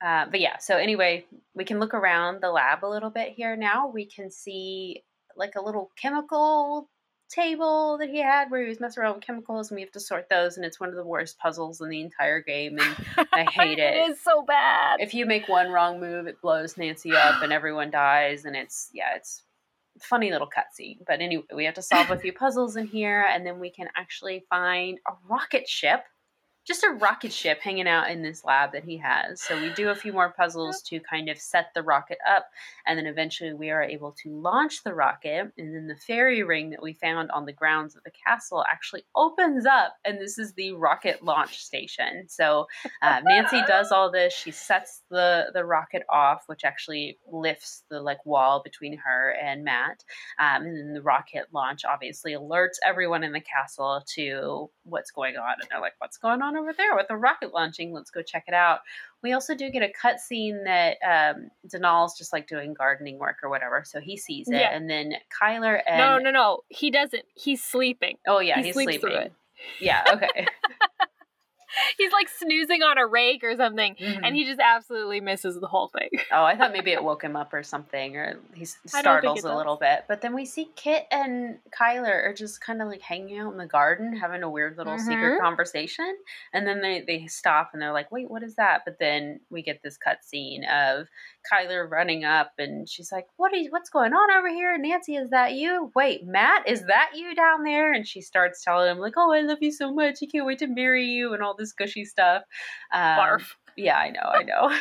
Uh, 0.02 0.26
but 0.30 0.40
yeah, 0.42 0.58
so 0.58 0.76
anyway, 0.78 1.26
we 1.56 1.64
can 1.64 1.80
look 1.80 1.94
around 1.94 2.42
the 2.42 2.52
lab 2.52 2.84
a 2.84 2.88
little 2.88 3.10
bit 3.10 3.32
here 3.34 3.56
now. 3.56 3.88
We 3.88 4.06
can 4.06 4.30
see 4.30 5.04
like 5.38 5.56
a 5.56 5.62
little 5.62 5.90
chemical 5.96 6.90
table 7.30 7.98
that 8.00 8.10
he 8.10 8.22
had 8.22 8.50
where 8.50 8.62
he 8.62 8.70
was 8.70 8.80
messing 8.80 9.04
around 9.04 9.16
with 9.16 9.24
chemicals 9.24 9.70
and 9.70 9.76
we 9.76 9.82
have 9.82 9.92
to 9.92 10.00
sort 10.00 10.28
those 10.30 10.58
and 10.58 10.66
it's 10.66 10.80
one 10.80 10.90
of 10.90 10.96
the 10.96 11.04
worst 11.04 11.38
puzzles 11.38 11.82
in 11.82 11.90
the 11.90 12.02
entire 12.02 12.42
game 12.42 12.80
and 12.80 13.28
I 13.34 13.46
hate 13.52 13.80
it. 13.80 13.96
it 13.96 14.12
is 14.12 14.22
so 14.22 14.44
bad 14.44 14.98
if 15.00 15.14
you 15.14 15.26
make 15.26 15.48
one 15.48 15.72
wrong 15.72 16.00
move 16.00 16.28
it 16.28 16.42
blows 16.42 16.78
Nancy 16.78 17.12
up 17.12 17.42
and 17.42 17.52
everyone 17.58 17.92
dies 17.92 18.46
and 18.46 18.56
it's 18.56 18.90
yeah, 18.94 19.16
it's 19.16 19.44
a 19.98 20.00
funny 20.00 20.32
little 20.32 20.48
cutscene. 20.48 21.00
But 21.06 21.22
anyway, 21.22 21.44
we 21.56 21.66
have 21.66 21.76
to 21.76 21.82
solve 21.82 22.12
a 22.12 22.18
few 22.18 22.34
puzzles 22.34 22.76
in 22.76 22.88
here 22.88 23.26
and 23.30 23.46
then 23.46 23.60
we 23.60 23.70
can 23.70 23.88
actually 23.96 24.46
find 24.50 25.00
a 25.08 25.14
rocket 25.28 25.68
ship 25.68 26.02
just 26.68 26.84
a 26.84 26.90
rocket 26.90 27.32
ship 27.32 27.62
hanging 27.62 27.88
out 27.88 28.12
in 28.12 28.22
this 28.22 28.44
lab 28.44 28.74
that 28.74 28.84
he 28.84 28.98
has. 28.98 29.42
So 29.42 29.60
we 29.60 29.72
do 29.74 29.90
a 29.90 29.96
few 29.96 30.12
more 30.12 30.34
puzzles 30.34 30.82
to 30.84 31.00
kind 31.00 31.30
of 31.30 31.38
set 31.38 31.68
the 31.74 31.82
rocket 31.82 32.18
up, 32.30 32.48
and 32.86 33.00
then 33.00 33.06
eventually 33.06 33.54
we 33.54 33.70
are 33.70 33.82
able 33.82 34.14
to 34.24 34.30
launch 34.30 34.84
the 34.84 34.94
rocket. 34.94 35.54
And 35.58 35.74
then 35.74 35.88
the 35.88 35.96
fairy 35.96 36.44
ring 36.44 36.72
that 36.72 36.84
we 36.84 36.94
found 36.94 37.32
on 37.32 37.46
the 37.46 37.54
grounds 37.54 37.96
of 37.96 38.04
the 38.04 38.12
castle 38.28 38.66
actually 38.70 39.06
opens 39.16 39.66
up, 39.66 39.96
and 40.04 40.20
this 40.20 40.38
is 40.38 40.54
the 40.54 40.74
rocket 40.74 41.24
launch 41.24 41.64
station. 41.64 42.26
So 42.28 42.68
uh, 43.02 43.22
Nancy 43.24 43.62
does 43.66 43.92
all 43.94 44.12
this. 44.12 44.34
She 44.34 44.52
sets 44.52 45.04
the 45.10 45.46
the 45.54 45.64
rocket 45.64 46.04
off, 46.10 46.44
which 46.48 46.66
actually 46.66 47.18
lifts 47.32 47.84
the 47.90 48.02
like 48.02 48.26
wall 48.26 48.62
between 48.62 48.98
her 48.98 49.34
and 49.42 49.64
Matt. 49.64 50.04
Um, 50.38 50.64
and 50.64 50.78
then 50.78 50.94
the 50.94 51.02
rocket 51.02 51.46
launch 51.54 51.86
obviously 51.86 52.34
alerts 52.34 52.76
everyone 52.86 53.24
in 53.24 53.32
the 53.32 53.40
castle 53.40 54.04
to 54.16 54.70
what's 54.84 55.12
going 55.12 55.38
on, 55.38 55.56
and 55.62 55.70
they're 55.72 55.80
like, 55.80 55.94
"What's 56.00 56.18
going 56.18 56.42
on?" 56.42 56.57
Over 56.58 56.74
there 56.74 56.96
with 56.96 57.08
the 57.08 57.16
rocket 57.16 57.54
launching. 57.54 57.94
Let's 57.94 58.12
go 58.12 58.22
check 58.22 58.46
it 58.48 58.54
out. 58.54 58.80
We 59.24 59.34
also 59.34 59.56
do 59.56 59.70
get 59.70 59.84
a 59.84 59.92
cutscene 59.92 60.64
that 60.66 60.98
um, 61.06 61.50
Donal's 61.68 62.18
just 62.18 62.32
like 62.34 62.48
doing 62.48 62.74
gardening 62.74 63.18
work 63.18 63.38
or 63.44 63.50
whatever, 63.50 63.84
so 63.86 64.00
he 64.00 64.18
sees 64.18 64.48
it, 64.48 64.56
yeah. 64.56 64.76
and 64.76 64.90
then 64.90 65.14
Kyler 65.42 65.82
and 65.88 65.98
no, 65.98 66.18
no, 66.20 66.32
no, 66.32 66.60
he 66.70 66.92
doesn't. 66.92 67.24
He's 67.36 67.64
sleeping. 67.64 68.18
Oh 68.28 68.40
yeah, 68.40 68.58
he 68.58 68.66
he's 68.66 68.74
sleeping. 68.74 69.32
Yeah, 69.80 70.04
okay. 70.14 70.48
he's 71.98 72.12
like 72.12 72.30
snoozing 72.30 72.84
on 72.84 72.98
a 72.98 73.06
rake 73.08 73.44
or 73.44 73.56
something, 73.56 73.96
Mhm. 73.96 74.20
and 74.24 74.36
he 74.36 74.46
just 74.46 74.60
absolutely 74.60 75.20
misses 75.22 75.60
the 75.60 75.68
whole 75.68 75.88
thing. 75.90 76.10
Oh, 76.32 76.44
I 76.44 76.56
thought 76.58 76.72
maybe 76.74 76.92
it 76.92 77.04
woke 77.04 77.24
him 77.24 77.36
up 77.36 77.54
or 77.54 77.64
something, 77.64 78.16
or 78.18 78.40
he 78.54 78.66
startles 78.66 79.44
a 79.44 79.56
little 79.56 79.78
bit. 79.78 80.06
But 80.08 80.22
then 80.22 80.36
we 80.36 80.46
see 80.46 80.70
Kit 80.76 81.08
and 81.12 81.58
Kyler 81.78 82.26
are 82.26 82.34
just 82.34 82.62
kind 82.62 82.82
of 82.82 82.88
like 82.90 83.02
hanging 83.02 83.38
out 83.40 83.52
in 83.52 83.58
the 83.58 83.66
garden, 83.66 84.16
having 84.16 84.44
a 84.44 84.50
weird 84.50 84.78
little 84.78 84.98
secret 84.98 85.40
Mhm. 85.40 85.42
conversation. 85.42 86.18
And 86.54 86.68
then 86.68 86.82
they, 86.82 87.02
they 87.02 87.28
stop 87.28 87.70
and 87.74 87.82
they're 87.82 87.94
like, 87.94 88.12
wait, 88.12 88.30
what 88.30 88.44
is 88.44 88.56
that? 88.56 88.82
But 88.86 89.00
then 89.00 89.40
we 89.50 89.62
get 89.62 89.82
this 89.84 89.98
cut 89.98 90.24
scene 90.24 90.64
of 90.66 91.08
Kyler 91.52 91.90
running 91.90 92.26
up 92.26 92.52
and 92.58 92.88
she's 92.90 93.12
like, 93.12 93.28
what 93.38 93.54
is, 93.54 93.68
what's 93.72 93.90
going 93.90 94.14
on 94.14 94.38
over 94.38 94.50
here? 94.50 94.78
Nancy, 94.78 95.16
is 95.16 95.30
that 95.30 95.54
you? 95.54 95.92
Wait, 95.96 96.26
Matt, 96.26 96.68
is 96.68 96.84
that 96.88 97.12
you 97.16 97.34
down 97.36 97.64
there? 97.64 97.94
And 97.94 98.06
she 98.08 98.22
starts 98.22 98.64
telling 98.64 98.90
him, 98.92 99.00
like, 99.00 99.14
oh, 99.18 99.32
I 99.32 99.42
love 99.42 99.60
you 99.62 99.72
so 99.72 99.94
much. 99.94 100.18
I 100.22 100.26
can't 100.26 100.46
wait 100.46 100.60
to 100.60 100.68
marry 100.68 101.06
you 101.06 101.34
and 101.34 101.42
all 101.42 101.54
this 101.56 101.67
gushy 101.74 102.06
stuff. 102.06 102.44
Um, 102.94 103.02
Barf. 103.02 103.44
yeah, 103.76 103.98
I 103.98 104.10
know, 104.12 104.20
I 104.24 104.44
know. 104.44 104.78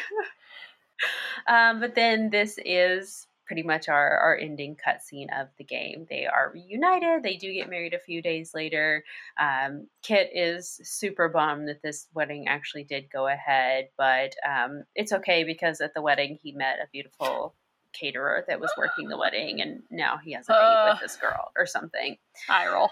um, 1.47 1.81
but 1.81 1.95
then 1.95 2.31
this 2.31 2.59
is 2.65 3.27
pretty 3.47 3.63
much 3.63 3.89
our, 3.89 4.19
our 4.19 4.37
ending 4.37 4.77
cutscene 4.77 5.29
of 5.41 5.47
the 5.57 5.63
game. 5.63 6.05
They 6.11 6.27
are 6.27 6.51
reunited. 6.53 7.23
They 7.23 7.37
do 7.37 7.53
get 7.53 7.71
married 7.71 7.95
a 7.95 7.99
few 8.01 8.21
days 8.21 8.51
later. 8.55 9.05
Um, 9.41 9.87
Kit 10.03 10.31
is 10.35 10.81
super 10.83 11.29
bummed 11.29 11.69
that 11.69 11.81
this 11.81 12.09
wedding 12.13 12.49
actually 12.49 12.83
did 12.83 13.09
go 13.09 13.29
ahead, 13.29 13.89
but 13.97 14.35
um, 14.45 14.83
it's 14.97 15.13
okay 15.13 15.45
because 15.45 15.81
at 15.81 15.95
the 15.95 16.03
wedding 16.03 16.39
he 16.43 16.51
met 16.51 16.81
a 16.81 16.89
beautiful 16.93 17.55
caterer 17.93 18.45
that 18.49 18.61
was 18.61 18.73
working 18.77 19.09
the 19.09 19.17
wedding, 19.17 19.61
and 19.63 19.81
now 19.91 20.19
he 20.23 20.33
has 20.33 20.49
a 20.49 20.53
date 20.53 20.59
Uh. 20.59 20.91
with 20.95 21.01
this 21.03 21.17
girl 21.17 21.53
or 21.57 21.67
something. 21.67 22.17
Eye 22.49 22.67
roll. 22.67 22.91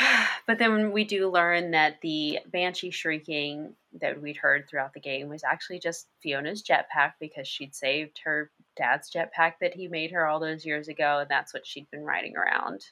But 0.46 0.58
then 0.58 0.90
we 0.90 1.04
do 1.04 1.28
learn 1.30 1.70
that 1.72 2.00
the 2.00 2.40
banshee 2.46 2.90
shrieking 2.90 3.74
that 4.00 4.20
we'd 4.20 4.36
heard 4.36 4.68
throughout 4.68 4.94
the 4.94 5.00
game 5.00 5.28
was 5.28 5.44
actually 5.44 5.78
just 5.78 6.08
Fiona's 6.22 6.62
jetpack 6.62 7.12
because 7.20 7.46
she'd 7.46 7.72
saved 7.74 8.18
her 8.24 8.50
dad's 8.76 9.10
jetpack 9.12 9.54
that 9.60 9.74
he 9.74 9.86
made 9.86 10.10
her 10.10 10.26
all 10.26 10.40
those 10.40 10.66
years 10.66 10.88
ago, 10.88 11.18
and 11.20 11.28
that's 11.28 11.54
what 11.54 11.64
she'd 11.66 11.88
been 11.92 12.02
riding 12.04 12.36
around 12.36 12.84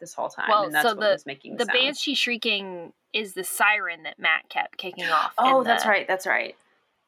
this 0.00 0.12
whole 0.12 0.28
time. 0.28 0.46
Well, 0.50 0.64
and 0.64 0.74
that's 0.74 0.86
so 0.86 0.94
what 0.94 1.00
the- 1.00 1.12
was 1.12 1.24
making 1.24 1.56
The 1.56 1.64
sound. 1.64 1.78
banshee 1.78 2.14
shrieking 2.14 2.92
is 3.14 3.32
the 3.32 3.44
siren 3.44 4.02
that 4.02 4.18
Matt 4.18 4.48
kept 4.50 4.76
kicking 4.76 5.06
off. 5.08 5.32
Oh, 5.38 5.62
that's 5.62 5.84
the- 5.84 5.88
right. 5.88 6.06
That's 6.08 6.26
right. 6.26 6.56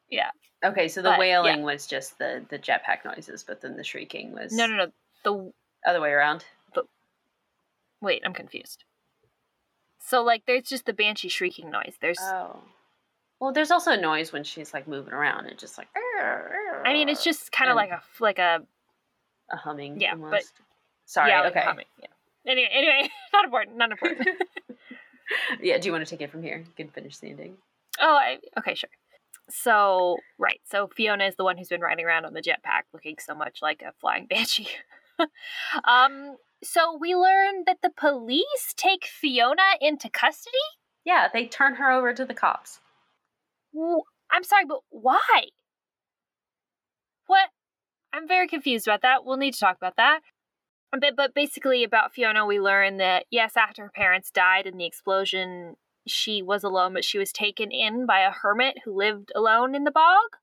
Yeah. 0.09 0.31
Okay, 0.65 0.89
so 0.89 1.03
the 1.03 1.11
But, 1.11 1.19
wailing 1.19 1.63
was 1.63 1.87
just 1.87 2.17
the 2.19 2.47
the 2.49 2.59
jetpack 2.59 3.05
noises, 3.05 3.43
but 3.45 3.61
then 3.61 3.77
the 3.77 3.85
shrieking 3.85 4.33
was 4.33 4.51
No, 4.53 4.67
no, 4.67 4.77
no. 4.77 4.93
The 5.25 5.53
other 5.91 6.01
way 6.01 6.13
around. 6.13 6.47
wait, 8.01 8.23
I'm 8.25 8.33
confused. 8.35 8.85
So 10.07 10.23
like, 10.23 10.43
there's 10.47 10.65
just 10.65 10.87
the 10.87 10.93
banshee 10.93 11.29
shrieking 11.29 11.71
noise. 11.71 11.95
There's, 12.01 12.19
Oh. 12.21 12.61
Well, 13.41 13.53
there's 13.53 13.71
also 13.71 13.91
a 13.93 14.01
noise 14.01 14.33
when 14.33 14.45
she's 14.45 14.73
like 14.73 14.87
moving 14.89 15.13
around 15.13 15.47
and 15.47 15.59
just 15.59 15.77
like. 15.77 15.89
I 16.85 16.93
mean, 16.93 17.09
it's 17.09 17.25
just 17.25 17.53
kind 17.53 17.71
of 17.71 17.77
like 17.77 17.91
a 17.91 18.01
like 18.21 18.39
a 18.39 18.61
a 19.51 19.57
humming. 19.57 20.01
Yeah, 20.01 20.15
but- 20.15 20.45
sorry. 21.05 21.31
yeah, 21.31 21.41
like 21.43 21.51
okay. 21.51 21.61
humming, 21.61 21.85
yeah. 22.01 22.09
Anyway, 22.47 22.69
anyway, 22.73 23.09
not 23.33 23.45
important. 23.45 23.77
Not 23.77 23.91
important. 23.91 24.29
yeah. 25.61 25.79
Do 25.79 25.87
you 25.87 25.93
want 25.93 26.07
to 26.07 26.11
take 26.11 26.23
it 26.23 26.31
from 26.31 26.43
here? 26.43 26.59
You 26.59 26.73
can 26.77 26.89
finish 26.89 27.19
the 27.19 27.29
ending. 27.31 27.57
Oh, 28.01 28.15
I, 28.17 28.39
okay, 28.59 28.75
sure. 28.75 28.91
So, 29.51 30.17
right. 30.39 30.61
So 30.65 30.89
Fiona 30.97 31.25
is 31.25 31.37
the 31.37 31.45
one 31.45 31.59
who's 31.59 31.69
been 31.69 31.81
riding 31.83 32.05
around 32.07 32.25
on 32.25 32.33
the 32.33 32.41
jetpack 32.41 32.83
looking 32.93 33.17
so 33.19 33.35
much 33.35 33.59
like 33.61 33.83
a 33.83 33.93
flying 34.01 34.27
banshee. 34.31 34.69
um, 35.85 36.37
so 36.65 36.97
we 36.99 37.15
learned 37.15 37.67
that 37.67 37.79
the 37.83 37.91
police 37.95 38.75
take 38.77 39.05
Fiona 39.07 39.77
into 39.81 40.09
custody? 40.09 40.57
Yeah, 41.05 41.29
they 41.33 41.47
turn 41.47 41.77
her 41.77 41.91
over 41.91 42.15
to 42.15 42.25
the 42.25 42.35
cops. 42.35 42.81
I'm 44.31 44.45
sorry, 44.45 44.65
but 44.67 44.81
why? 44.91 45.49
What? 47.27 47.51
I'm 48.13 48.29
very 48.29 48.47
confused 48.47 48.87
about 48.87 49.03
that. 49.03 49.25
We'll 49.25 49.37
need 49.37 49.55
to 49.55 49.61
talk 49.61 49.77
about 49.77 49.97
that. 49.97 50.21
But, 50.93 51.17
but 51.17 51.35
basically, 51.35 51.83
about 51.83 52.13
Fiona, 52.13 52.47
we 52.47 52.61
learn 52.61 52.99
that 52.99 53.27
yes, 53.31 53.57
after 53.57 53.83
her 53.83 53.91
parents 53.91 54.31
died 54.31 54.67
in 54.67 54.79
the 54.79 54.85
explosion, 54.85 55.77
she 56.07 56.43
was 56.43 56.63
alone, 56.63 56.95
but 56.95 57.05
she 57.05 57.19
was 57.19 57.33
taken 57.33 57.71
in 57.71 58.07
by 58.07 58.21
a 58.21 58.31
hermit 58.31 58.77
who 58.85 58.97
lived 58.97 59.33
alone 59.35 59.75
in 59.75 59.85
the 59.85 59.91
bog. 59.91 60.37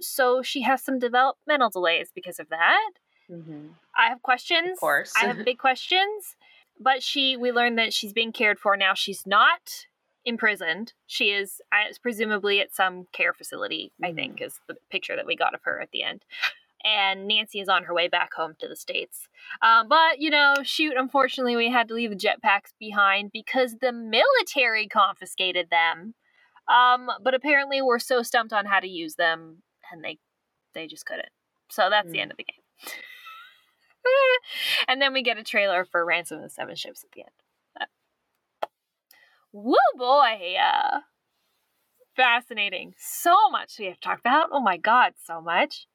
So 0.00 0.42
she 0.42 0.62
has 0.62 0.82
some 0.82 0.98
developmental 0.98 1.68
delays 1.68 2.10
because 2.14 2.40
of 2.40 2.48
that. 2.48 2.90
Mm-hmm. 3.30 3.68
I 3.96 4.08
have 4.08 4.22
questions. 4.22 4.70
Of 4.72 4.80
course. 4.80 5.12
I 5.20 5.26
have 5.26 5.44
big 5.44 5.58
questions. 5.66 6.36
But 6.82 7.02
she, 7.02 7.36
we 7.36 7.52
learned 7.52 7.76
that 7.78 7.92
she's 7.92 8.12
being 8.14 8.32
cared 8.32 8.58
for 8.58 8.74
now. 8.76 8.94
She's 8.94 9.26
not 9.26 9.86
imprisoned. 10.24 10.94
She 11.06 11.30
is 11.30 11.60
presumably 12.02 12.60
at 12.60 12.74
some 12.74 13.06
care 13.12 13.32
facility. 13.34 13.92
I 14.02 14.12
Mhm. 14.12 14.14
think 14.14 14.40
is 14.40 14.60
the 14.66 14.76
picture 14.90 15.14
that 15.16 15.26
we 15.26 15.36
got 15.36 15.54
of 15.54 15.60
her 15.64 15.80
at 15.80 15.90
the 15.90 16.02
end. 16.02 16.24
And 16.82 17.26
Nancy 17.28 17.60
is 17.60 17.68
on 17.68 17.84
her 17.84 17.92
way 17.92 18.08
back 18.08 18.32
home 18.32 18.54
to 18.60 18.66
the 18.68 18.76
states. 18.76 19.28
Um, 19.60 19.88
but 19.88 20.20
you 20.20 20.30
know, 20.30 20.54
shoot, 20.62 20.94
unfortunately, 20.96 21.54
we 21.56 21.70
had 21.70 21.88
to 21.88 21.94
leave 21.94 22.10
the 22.10 22.16
jetpacks 22.16 22.72
behind 22.78 23.30
because 23.32 23.76
the 23.80 23.92
military 23.92 24.88
confiscated 24.88 25.68
them. 25.68 26.14
Um, 26.68 27.10
but 27.22 27.34
apparently, 27.34 27.82
we're 27.82 27.98
so 27.98 28.22
stumped 28.22 28.52
on 28.54 28.64
how 28.64 28.80
to 28.80 28.88
use 28.88 29.16
them, 29.16 29.62
and 29.92 30.02
they 30.02 30.18
they 30.72 30.86
just 30.86 31.04
couldn't. 31.04 31.28
So 31.68 31.90
that's 31.90 32.10
the 32.10 32.18
Mm. 32.18 32.22
end 32.22 32.30
of 32.30 32.36
the 32.38 32.44
game. 32.44 32.92
and 34.88 35.00
then 35.00 35.12
we 35.12 35.22
get 35.22 35.38
a 35.38 35.42
trailer 35.42 35.84
for 35.84 36.04
Ransom 36.04 36.38
of 36.38 36.44
the 36.44 36.50
Seven 36.50 36.74
Ships 36.76 37.04
at 37.04 37.12
the 37.12 37.22
end. 37.22 37.30
Woo 39.52 39.74
boy! 39.96 40.54
Uh, 40.62 41.00
fascinating. 42.14 42.94
So 42.98 43.34
much 43.50 43.78
we 43.78 43.86
have 43.86 43.94
to 43.94 44.00
talk 44.00 44.20
about. 44.20 44.50
Oh 44.52 44.60
my 44.60 44.76
god, 44.76 45.14
so 45.24 45.40
much. 45.40 45.86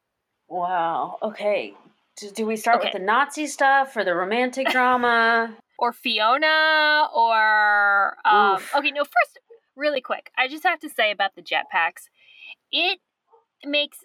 Wow. 0.49 1.17
Okay. 1.21 1.73
Do, 2.17 2.31
do 2.31 2.45
we 2.45 2.55
start 2.55 2.83
with 2.83 2.93
the 2.93 2.99
Nazi 2.99 3.47
stuff 3.47 3.95
or 3.95 4.03
the 4.03 4.15
romantic 4.15 4.67
drama? 4.71 5.55
Or 5.77 5.91
Fiona, 5.91 7.07
or 7.13 8.17
um, 8.23 8.61
okay. 8.77 8.91
No, 8.91 9.03
first, 9.03 9.39
really 9.75 9.99
quick, 9.99 10.31
I 10.37 10.47
just 10.47 10.63
have 10.63 10.79
to 10.79 10.89
say 10.89 11.11
about 11.11 11.35
the 11.35 11.41
jetpacks. 11.41 12.07
It 12.71 12.99
makes 13.65 13.99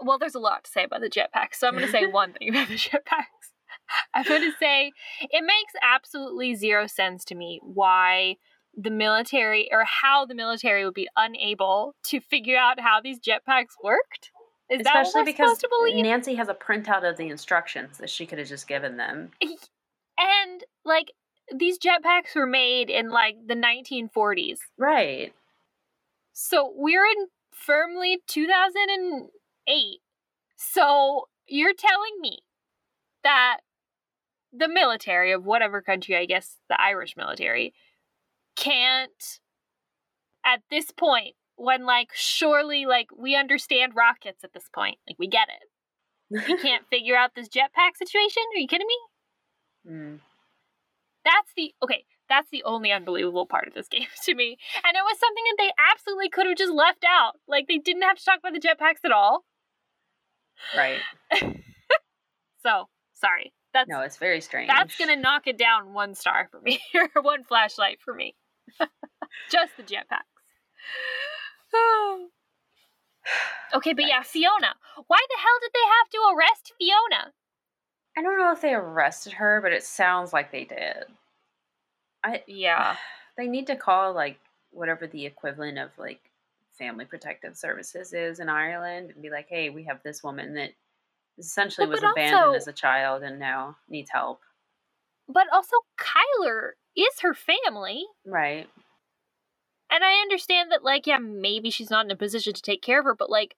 well, 0.00 0.18
there's 0.18 0.34
a 0.34 0.40
lot 0.40 0.64
to 0.64 0.70
say 0.70 0.84
about 0.84 1.00
the 1.00 1.10
jetpacks, 1.10 1.54
so 1.54 1.66
I'm 1.66 1.74
going 1.74 1.86
to 1.86 1.92
say 1.92 2.06
one 2.10 2.32
thing 2.32 2.50
about 2.50 2.68
the 2.68 2.74
jetpacks. 2.74 3.52
I'm 4.14 4.24
going 4.24 4.42
to 4.42 4.52
say 4.58 4.92
it 5.20 5.42
makes 5.42 5.72
absolutely 5.82 6.54
zero 6.54 6.86
sense 6.86 7.24
to 7.26 7.34
me 7.34 7.60
why 7.62 8.36
the 8.76 8.90
military 8.90 9.68
or 9.72 9.84
how 9.84 10.26
the 10.26 10.34
military 10.34 10.84
would 10.84 10.94
be 10.94 11.08
unable 11.16 11.94
to 12.04 12.20
figure 12.20 12.58
out 12.58 12.80
how 12.80 13.00
these 13.00 13.18
jetpacks 13.18 13.72
worked. 13.82 14.30
Is 14.68 14.82
that 14.82 15.02
Especially 15.02 15.24
because 15.24 15.50
supposed 15.50 15.60
to 15.60 15.68
believe? 15.68 16.02
Nancy 16.02 16.34
has 16.34 16.48
a 16.48 16.54
printout 16.54 17.08
of 17.08 17.16
the 17.16 17.28
instructions 17.28 17.98
that 17.98 18.10
she 18.10 18.26
could 18.26 18.38
have 18.38 18.48
just 18.48 18.66
given 18.66 18.96
them. 18.96 19.30
And 20.18 20.64
like 20.84 21.12
these 21.54 21.78
jetpacks 21.78 22.34
were 22.34 22.46
made 22.46 22.90
in 22.90 23.10
like 23.10 23.36
the 23.46 23.54
1940s. 23.54 24.58
Right. 24.76 25.32
So 26.32 26.72
we're 26.74 27.06
in 27.06 27.28
firmly 27.52 28.18
2008. 29.66 30.00
So 30.56 31.28
you're 31.46 31.74
telling 31.74 32.20
me 32.20 32.40
that 33.22 33.58
the 34.52 34.68
military 34.68 35.32
of 35.32 35.44
whatever 35.44 35.82
country, 35.82 36.16
I 36.16 36.24
guess 36.24 36.56
the 36.68 36.80
Irish 36.80 37.16
military, 37.16 37.74
can't 38.56 39.40
at 40.44 40.60
this 40.70 40.90
point 40.90 41.34
when 41.56 41.84
like 41.84 42.10
surely 42.14 42.86
like 42.86 43.08
we 43.16 43.34
understand 43.34 43.92
rockets 43.96 44.44
at 44.44 44.52
this 44.52 44.68
point. 44.74 44.98
Like 45.08 45.18
we 45.18 45.28
get 45.28 45.48
it. 45.48 46.48
You 46.48 46.56
can't 46.62 46.86
figure 46.88 47.16
out 47.16 47.32
this 47.34 47.48
jetpack 47.48 47.96
situation? 47.96 48.42
Are 48.54 48.60
you 48.60 48.68
kidding 48.68 48.86
me? 48.86 48.98
Mm. 49.92 50.20
That's 51.24 51.52
the 51.56 51.74
okay. 51.82 52.04
That's 52.28 52.50
the 52.50 52.62
only 52.64 52.92
unbelievable 52.92 53.46
part 53.46 53.68
of 53.68 53.74
this 53.74 53.88
game 53.90 54.06
to 54.24 54.34
me. 54.34 54.58
And 54.84 54.96
it 54.96 55.02
was 55.04 55.18
something 55.18 55.44
that 55.50 55.56
they 55.58 55.72
absolutely 55.92 56.28
could 56.28 56.46
have 56.46 56.56
just 56.56 56.72
left 56.72 57.04
out. 57.06 57.34
Like 57.46 57.66
they 57.68 57.78
didn't 57.78 58.02
have 58.02 58.18
to 58.18 58.24
talk 58.24 58.38
about 58.38 58.52
the 58.52 58.60
jetpacks 58.60 59.04
at 59.04 59.12
all. 59.12 59.44
Right. 60.76 61.00
so, 62.62 62.88
sorry. 63.14 63.52
That's 63.72 63.88
No, 63.88 64.00
it's 64.00 64.16
very 64.16 64.40
strange. 64.40 64.68
that's 64.68 64.96
going 64.96 65.14
to 65.14 65.20
knock 65.20 65.46
it 65.46 65.58
down 65.58 65.92
one 65.92 66.14
star 66.14 66.48
for 66.50 66.60
me 66.60 66.80
or 66.94 67.10
one 67.22 67.44
flashlight 67.44 67.98
for 68.02 68.14
me. 68.14 68.34
just 69.50 69.76
the 69.76 69.82
jetpacks. 69.82 70.22
okay, 73.74 73.92
but 73.92 74.06
yeah, 74.06 74.22
Fiona. 74.22 74.74
Why 75.06 75.18
the 75.28 75.36
hell 75.38 75.58
did 75.60 75.70
they 75.74 75.86
have 75.98 76.08
to 76.10 76.18
arrest 76.34 76.72
Fiona? 76.78 77.32
I 78.16 78.22
don't 78.22 78.38
know 78.38 78.52
if 78.52 78.62
they 78.62 78.72
arrested 78.72 79.34
her, 79.34 79.60
but 79.62 79.72
it 79.72 79.84
sounds 79.84 80.32
like 80.32 80.50
they 80.50 80.64
did. 80.64 81.04
I 82.24 82.42
Yeah. 82.46 82.96
they 83.36 83.46
need 83.46 83.66
to 83.66 83.76
call 83.76 84.14
like 84.14 84.38
whatever 84.70 85.06
the 85.06 85.26
equivalent 85.26 85.78
of 85.78 85.90
like 85.98 86.25
family 86.76 87.04
protective 87.04 87.56
services 87.56 88.12
is 88.12 88.40
in 88.40 88.48
Ireland 88.48 89.10
and 89.12 89.22
be 89.22 89.30
like, 89.30 89.46
hey, 89.48 89.70
we 89.70 89.84
have 89.84 90.02
this 90.02 90.22
woman 90.22 90.54
that 90.54 90.70
essentially 91.38 91.86
Well, 91.86 91.92
was 91.96 92.02
abandoned 92.02 92.34
also- 92.34 92.56
as 92.56 92.68
a 92.68 92.72
child 92.72 93.22
and 93.22 93.38
now 93.38 93.76
needs 93.88 94.10
help. 94.10 94.40
But 95.28 95.46
also, 95.52 95.76
Kyler 95.98 96.72
is 96.96 97.20
her 97.20 97.34
family. 97.34 98.04
Right. 98.24 98.68
And 99.90 100.04
I 100.04 100.14
understand 100.22 100.70
that, 100.70 100.84
like, 100.84 101.06
yeah, 101.06 101.18
maybe 101.18 101.70
she's 101.70 101.90
not 101.90 102.04
in 102.04 102.10
a 102.10 102.16
position 102.16 102.52
to 102.54 102.62
take 102.62 102.82
care 102.82 103.00
of 103.00 103.04
her, 103.06 103.14
but, 103.14 103.30
like, 103.30 103.56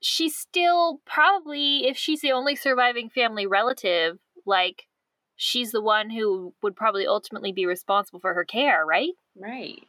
she's 0.00 0.36
still 0.36 1.00
probably, 1.04 1.86
if 1.86 1.96
she's 1.96 2.20
the 2.20 2.32
only 2.32 2.56
surviving 2.56 3.08
family 3.10 3.46
relative, 3.46 4.18
like, 4.44 4.86
she's 5.36 5.72
the 5.72 5.82
one 5.82 6.10
who 6.10 6.54
would 6.62 6.76
probably 6.76 7.06
ultimately 7.06 7.52
be 7.52 7.66
responsible 7.66 8.20
for 8.20 8.34
her 8.34 8.44
care, 8.44 8.84
right? 8.84 9.12
Right. 9.36 9.82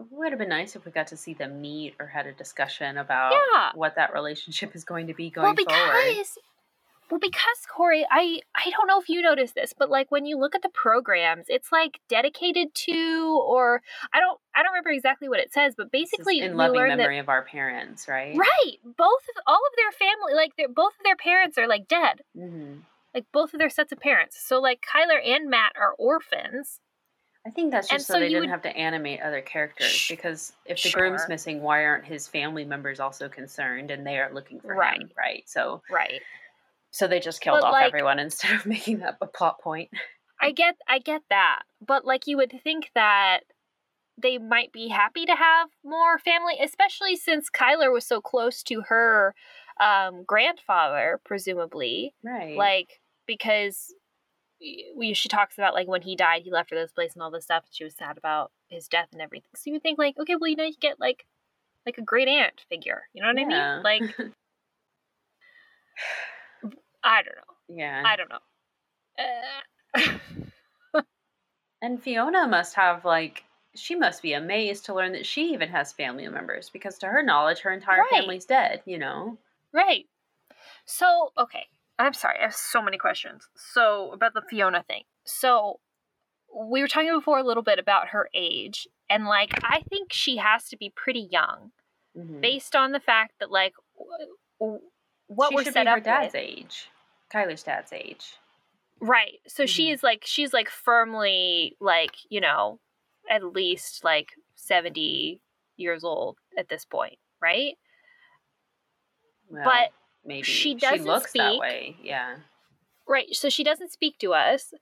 It 0.00 0.06
would 0.10 0.32
have 0.32 0.38
been 0.38 0.48
nice 0.48 0.76
if 0.76 0.84
we 0.84 0.92
got 0.92 1.08
to 1.08 1.16
see 1.16 1.34
them 1.34 1.60
meet 1.60 1.94
or 2.00 2.06
had 2.06 2.26
a 2.26 2.32
discussion 2.32 2.96
about 2.96 3.32
Yeah. 3.32 3.72
what 3.74 3.96
that 3.96 4.12
relationship 4.14 4.74
is 4.74 4.84
going 4.84 5.08
to 5.08 5.14
be 5.14 5.30
going 5.30 5.54
well, 5.54 5.64
forward. 5.64 5.92
because. 6.08 6.38
Well, 7.10 7.18
because 7.18 7.66
Corey, 7.68 8.06
I 8.08 8.38
I 8.54 8.70
don't 8.70 8.86
know 8.86 9.00
if 9.00 9.08
you 9.08 9.20
noticed 9.20 9.56
this, 9.56 9.74
but 9.76 9.90
like 9.90 10.12
when 10.12 10.26
you 10.26 10.38
look 10.38 10.54
at 10.54 10.62
the 10.62 10.68
programs, 10.68 11.46
it's 11.48 11.72
like 11.72 11.98
dedicated 12.08 12.72
to, 12.86 13.42
or 13.44 13.82
I 14.14 14.20
don't 14.20 14.38
I 14.54 14.62
don't 14.62 14.70
remember 14.72 14.90
exactly 14.90 15.28
what 15.28 15.40
it 15.40 15.52
says, 15.52 15.74
but 15.76 15.90
basically 15.90 16.38
in 16.38 16.56
loving 16.56 16.78
learn 16.78 16.88
that 16.90 16.98
memory 16.98 17.18
of 17.18 17.28
our 17.28 17.42
parents, 17.42 18.06
right? 18.06 18.36
Right. 18.36 18.76
Both 18.84 19.24
of 19.36 19.42
all 19.44 19.56
of 19.56 19.76
their 19.76 19.90
family, 19.90 20.34
like 20.34 20.54
their 20.56 20.68
both 20.68 20.92
of 20.98 21.04
their 21.04 21.16
parents 21.16 21.58
are 21.58 21.66
like 21.66 21.88
dead. 21.88 22.20
hmm 22.32 22.76
Like 23.12 23.26
both 23.32 23.54
of 23.54 23.58
their 23.58 23.70
sets 23.70 23.90
of 23.90 23.98
parents. 23.98 24.38
So 24.40 24.60
like 24.60 24.80
Kyler 24.80 25.18
and 25.22 25.50
Matt 25.50 25.72
are 25.76 25.94
orphans. 25.98 26.78
I 27.46 27.50
think 27.50 27.70
that's 27.70 27.88
just 27.88 28.06
so, 28.06 28.14
so 28.14 28.20
they 28.20 28.28
didn't 28.28 28.40
would- 28.42 28.50
have 28.50 28.62
to 28.62 28.76
animate 28.76 29.20
other 29.22 29.40
characters 29.40 30.06
because 30.08 30.52
if 30.66 30.82
the 30.82 30.90
groom's 30.90 31.26
missing, 31.28 31.62
why 31.62 31.84
aren't 31.84 32.04
his 32.04 32.28
family 32.28 32.64
members 32.64 33.00
also 33.00 33.28
concerned 33.28 33.90
and 33.90 34.06
they 34.06 34.18
are 34.18 34.32
looking 34.32 34.60
for 34.60 34.74
Right. 34.74 35.00
him, 35.00 35.10
right? 35.16 35.48
So 35.48 35.82
Right. 35.90 36.20
so 36.90 37.06
they 37.06 37.18
just 37.20 37.40
killed 37.40 37.60
But, 37.60 37.68
off 37.68 37.72
like- 37.72 37.86
everyone 37.86 38.18
instead 38.26 38.52
of 38.54 38.66
making 38.66 38.98
that 38.98 39.16
a 39.20 39.26
plot 39.26 39.60
point. 39.60 39.90
I 40.40 40.52
get 40.52 40.76
I 40.86 40.98
get 40.98 41.22
that. 41.30 41.62
But 41.80 42.04
like 42.04 42.26
you 42.26 42.36
would 42.36 42.60
think 42.62 42.90
that 42.94 43.40
they 44.18 44.36
might 44.36 44.70
be 44.72 44.88
happy 44.88 45.24
to 45.24 45.34
have 45.34 45.70
more 45.82 46.18
family, 46.18 46.58
especially 46.62 47.16
since 47.16 47.48
Kyler 47.48 47.90
was 47.90 48.06
so 48.06 48.20
close 48.20 48.62
to 48.64 48.82
her 48.88 49.34
um, 49.80 50.24
grandfather, 50.24 51.20
presumably. 51.24 52.12
Right. 52.22 52.54
Like 52.56 53.00
because 53.26 53.94
we 54.96 55.14
she 55.14 55.28
talks 55.28 55.56
about 55.58 55.74
like 55.74 55.88
when 55.88 56.02
he 56.02 56.16
died, 56.16 56.42
he 56.42 56.50
left 56.50 56.70
her 56.70 56.76
this 56.76 56.92
place 56.92 57.14
and 57.14 57.22
all 57.22 57.30
this 57.30 57.44
stuff, 57.44 57.64
and 57.66 57.74
she 57.74 57.84
was 57.84 57.94
sad 57.94 58.18
about 58.18 58.52
his 58.68 58.88
death 58.88 59.08
and 59.12 59.20
everything. 59.22 59.48
So 59.54 59.62
you 59.66 59.72
would 59.74 59.82
think 59.82 59.98
like, 59.98 60.18
okay, 60.18 60.36
well, 60.36 60.48
you 60.50 60.56
know, 60.56 60.64
you 60.64 60.74
get 60.80 61.00
like 61.00 61.24
like 61.86 61.98
a 61.98 62.02
great 62.02 62.28
aunt 62.28 62.64
figure. 62.68 63.02
You 63.14 63.22
know 63.22 63.28
what 63.28 63.38
I 63.40 63.44
mean? 63.46 63.82
Like 63.82 64.02
I 67.02 67.22
don't 67.22 67.36
know. 67.36 67.54
yeah. 67.76 68.02
I 68.04 68.16
don't 68.16 68.28
know. 68.30 68.38
Uh, 69.18 71.00
And 71.82 72.02
Fiona 72.02 72.46
must 72.46 72.74
have 72.74 73.04
like 73.06 73.44
she 73.74 73.94
must 73.94 74.20
be 74.22 74.34
amazed 74.34 74.84
to 74.86 74.94
learn 74.94 75.12
that 75.12 75.24
she 75.24 75.52
even 75.52 75.68
has 75.70 75.92
family 75.92 76.28
members 76.28 76.68
because 76.68 76.98
to 76.98 77.06
her 77.06 77.22
knowledge 77.22 77.60
her 77.60 77.70
entire 77.72 78.00
Right. 78.00 78.10
family's 78.20 78.44
dead, 78.44 78.82
you 78.84 78.98
know. 78.98 79.38
right. 79.72 80.06
So 80.84 81.32
okay, 81.38 81.66
I'm 82.06 82.14
sorry. 82.14 82.38
I 82.38 82.42
have 82.44 82.54
so 82.54 82.80
many 82.82 82.98
questions. 82.98 83.48
So 83.56 84.10
about 84.12 84.34
the 84.34 84.42
Fiona 84.42 84.82
thing. 84.82 85.04
So 85.24 85.80
we 86.54 86.80
were 86.80 86.88
talking 86.88 87.12
before 87.14 87.38
a 87.38 87.44
little 87.44 87.62
bit 87.62 87.78
about 87.78 88.08
her 88.08 88.28
age, 88.34 88.88
and 89.08 89.24
like 89.26 89.52
I 89.62 89.82
think 89.88 90.12
she 90.12 90.38
has 90.38 90.68
to 90.70 90.76
be 90.76 90.90
pretty 90.94 91.28
young. 91.30 91.72
Mhm. 92.18 92.40
based 92.40 92.74
on 92.74 92.90
the 92.90 92.98
fact 92.98 93.34
that 93.38 93.52
like 93.52 93.72
w- 93.96 94.34
w- 94.58 94.80
what 95.28 95.50
she 95.50 95.54
we're 95.54 95.64
set 95.70 95.86
up 95.86 95.94
her 95.98 96.00
dad's 96.00 96.32
with, 96.32 96.42
age. 96.42 96.90
Kyler's 97.32 97.62
dad's 97.62 97.92
age. 97.92 98.34
right 98.98 99.38
so 99.46 99.64
she 99.64 99.88
Mhm. 99.90 99.92
is 99.94 100.02
like 100.02 100.22
she's 100.26 100.52
like 100.52 100.68
firmly 100.68 101.76
like 101.78 102.16
you 102.28 102.40
know 102.40 102.80
at 103.30 103.44
least 103.44 104.02
like 104.02 104.30
70 104.56 105.40
years 105.76 106.02
old 106.02 106.36
at 106.58 106.68
this 106.68 106.84
point 106.84 107.16
right 107.40 107.78
But 109.48 109.92
maybe 110.24 110.42
she 110.42 110.74
doesn't 110.74 111.06
looks 111.06 111.32
that 111.32 111.50
speak. 111.52 111.60
way. 111.60 111.96
Yeah. 112.02 112.36
right 113.08 113.26
so 113.32 113.48
she 113.48 113.64
doesn't 113.64 113.92
speak 113.92 114.18
to 114.18 114.32
us 114.32 114.72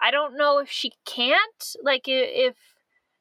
i 0.00 0.10
don't 0.10 0.36
know 0.36 0.58
if 0.58 0.70
she 0.70 0.92
can't 1.06 1.76
like 1.82 2.02
if 2.06 2.56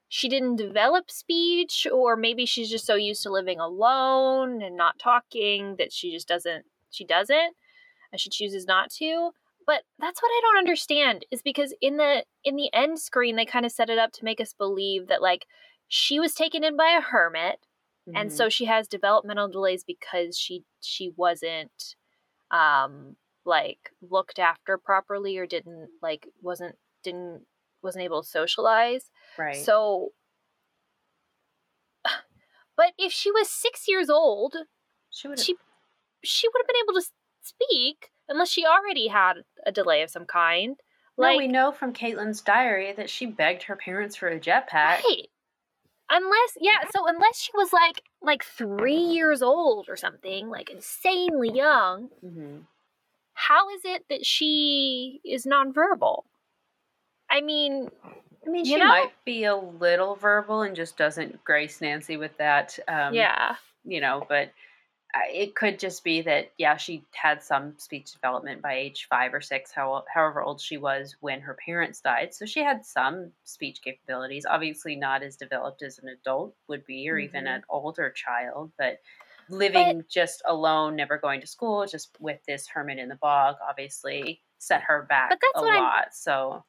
she 0.10 0.30
didn't 0.30 0.56
develop 0.56 1.12
speech 1.12 1.86
or 1.92 2.16
maybe 2.16 2.46
she's 2.46 2.70
just 2.70 2.86
so 2.86 2.96
used 2.96 3.24
to 3.24 3.30
living 3.30 3.60
alone 3.60 4.62
and 4.62 4.78
not 4.78 5.00
talking 5.00 5.76
that 5.78 5.92
she 5.92 6.12
just 6.12 6.28
doesn't 6.28 6.66
she 6.90 7.06
doesn't 7.06 7.56
and 8.12 8.22
she 8.22 8.30
chooses 8.30 8.66
not 8.66 8.90
to 8.90 9.32
but 9.66 9.82
that's 10.00 10.22
what 10.22 10.30
i 10.30 10.42
don't 10.44 10.60
understand 10.60 11.26
is 11.30 11.42
because 11.42 11.74
in 11.82 11.98
the 11.98 12.24
in 12.44 12.56
the 12.56 12.70
end 12.74 13.00
screen 13.00 13.36
they 13.36 13.46
kind 13.46 13.66
of 13.66 13.72
set 13.72 13.90
it 13.90 13.98
up 13.98 14.12
to 14.12 14.24
make 14.24 14.40
us 14.40 14.54
believe 14.54 15.08
that 15.08 15.22
like 15.22 15.46
she 15.88 16.20
was 16.20 16.34
taken 16.34 16.64
in 16.64 16.76
by 16.76 16.96
a 16.98 17.02
hermit 17.02 17.60
and 18.16 18.30
Mhm. 18.30 18.34
so 18.34 18.50
she 18.50 18.66
has 18.66 18.88
developmental 18.88 19.48
delays 19.50 19.84
because 19.84 20.38
she 20.38 20.64
she 20.82 21.12
wasn't 21.16 21.96
um 22.52 23.16
like 23.46 23.92
looked 24.02 24.40
after 24.40 24.78
properly 24.78 25.38
or 25.38 25.46
didn't 25.46 25.90
like 26.02 26.28
wasn't 26.42 26.78
didn't 27.04 27.46
wasn't 27.82 28.04
able 28.04 28.22
to 28.24 28.28
socialize 28.30 29.12
right. 29.38 29.56
so 29.58 30.14
but 32.78 32.94
if 32.98 33.12
she 33.12 33.32
was 33.32 33.50
6 33.50 33.88
years 33.88 34.10
old 34.10 34.56
she 35.10 35.28
would 35.28 35.40
she 35.40 35.56
she 36.24 36.48
would 36.48 36.62
have 36.62 36.68
been 36.68 36.84
able 36.84 37.00
to 37.00 37.08
speak 37.42 38.12
unless 38.28 38.50
she 38.50 38.66
already 38.66 39.08
had 39.08 39.44
a 39.66 39.72
delay 39.72 40.02
of 40.02 40.10
some 40.10 40.26
kind 40.26 40.78
No, 41.18 41.24
like 41.24 41.38
we 41.38 41.48
know 41.48 41.72
from 41.72 41.94
Caitlin's 41.94 42.42
diary 42.42 42.94
that 42.94 43.10
she 43.10 43.26
begged 43.26 43.64
her 43.64 43.76
parents 43.76 44.16
for 44.16 44.28
a 44.28 44.40
jetpack. 44.40 45.02
Right. 45.04 45.28
Unless 46.10 46.58
yeah, 46.62 46.88
so 46.94 47.06
unless 47.08 47.38
she 47.40 47.52
was 47.54 47.74
like 47.74 48.02
like 48.22 48.44
three 48.44 48.96
years 48.96 49.42
old 49.42 49.88
or 49.90 49.98
something, 49.98 50.50
like 50.50 50.70
insanely 50.70 51.52
young, 51.54 52.10
hmm 52.22 52.60
how 53.38 53.70
is 53.70 53.82
it 53.86 54.04
that 54.10 54.26
she 54.26 55.22
is 55.24 55.46
nonverbal? 55.46 56.24
I 57.30 57.42
mean, 57.42 57.92
I 58.46 58.50
mean, 58.50 58.66
she 58.66 58.78
know? 58.78 58.86
might 58.88 59.12
be 59.26 59.44
a 59.44 59.56
little 59.56 60.16
verbal 60.16 60.64
and 60.64 60.76
just 60.76 60.98
doesn't 60.98 61.44
grace 61.44 61.80
Nancy 61.80 62.18
with 62.18 62.36
that. 62.40 62.80
Um, 62.88 63.14
yeah. 63.14 63.56
You 63.86 64.02
know, 64.02 64.26
but 64.28 64.52
it 65.30 65.56
could 65.56 65.80
just 65.80 66.04
be 66.04 66.22
that, 66.22 66.52
yeah, 66.58 66.78
she 66.78 67.04
had 67.12 67.42
some 67.42 67.74
speech 67.78 68.14
development 68.14 68.62
by 68.62 68.74
age 68.76 69.08
five 69.10 69.34
or 69.34 69.42
six, 69.42 69.72
how, 69.72 70.04
however 70.14 70.42
old 70.42 70.62
she 70.62 70.78
was 70.78 71.16
when 71.22 71.42
her 71.42 71.56
parents 71.66 72.02
died. 72.02 72.34
So 72.34 72.46
she 72.46 72.60
had 72.62 72.86
some 72.86 73.32
speech 73.44 73.82
capabilities, 73.82 74.46
obviously 74.48 74.96
not 74.96 75.24
as 75.24 75.36
developed 75.36 75.82
as 75.82 75.98
an 76.00 76.10
adult 76.10 76.56
would 76.68 76.86
be, 76.86 77.10
or 77.10 77.18
even 77.18 77.46
Mhm. 77.46 77.56
an 77.56 77.64
older 77.70 78.10
child, 78.12 78.72
but 78.78 79.00
living 79.50 80.04
just 80.10 80.42
alone, 80.46 80.96
never 80.96 81.18
going 81.18 81.42
to 81.42 81.48
school, 81.48 81.86
just 81.86 82.10
with 82.20 82.44
this 82.46 82.68
hermit 82.68 83.00
in 83.00 83.08
the 83.10 83.16
bog, 83.16 83.56
obviously 83.68 84.42
set 84.60 84.82
her 84.84 85.04
back 85.04 85.30
But 85.30 85.40
that's 85.42 85.62
a 85.62 85.66
what 85.66 85.74
I'm- 85.74 86.10
So 86.12 86.66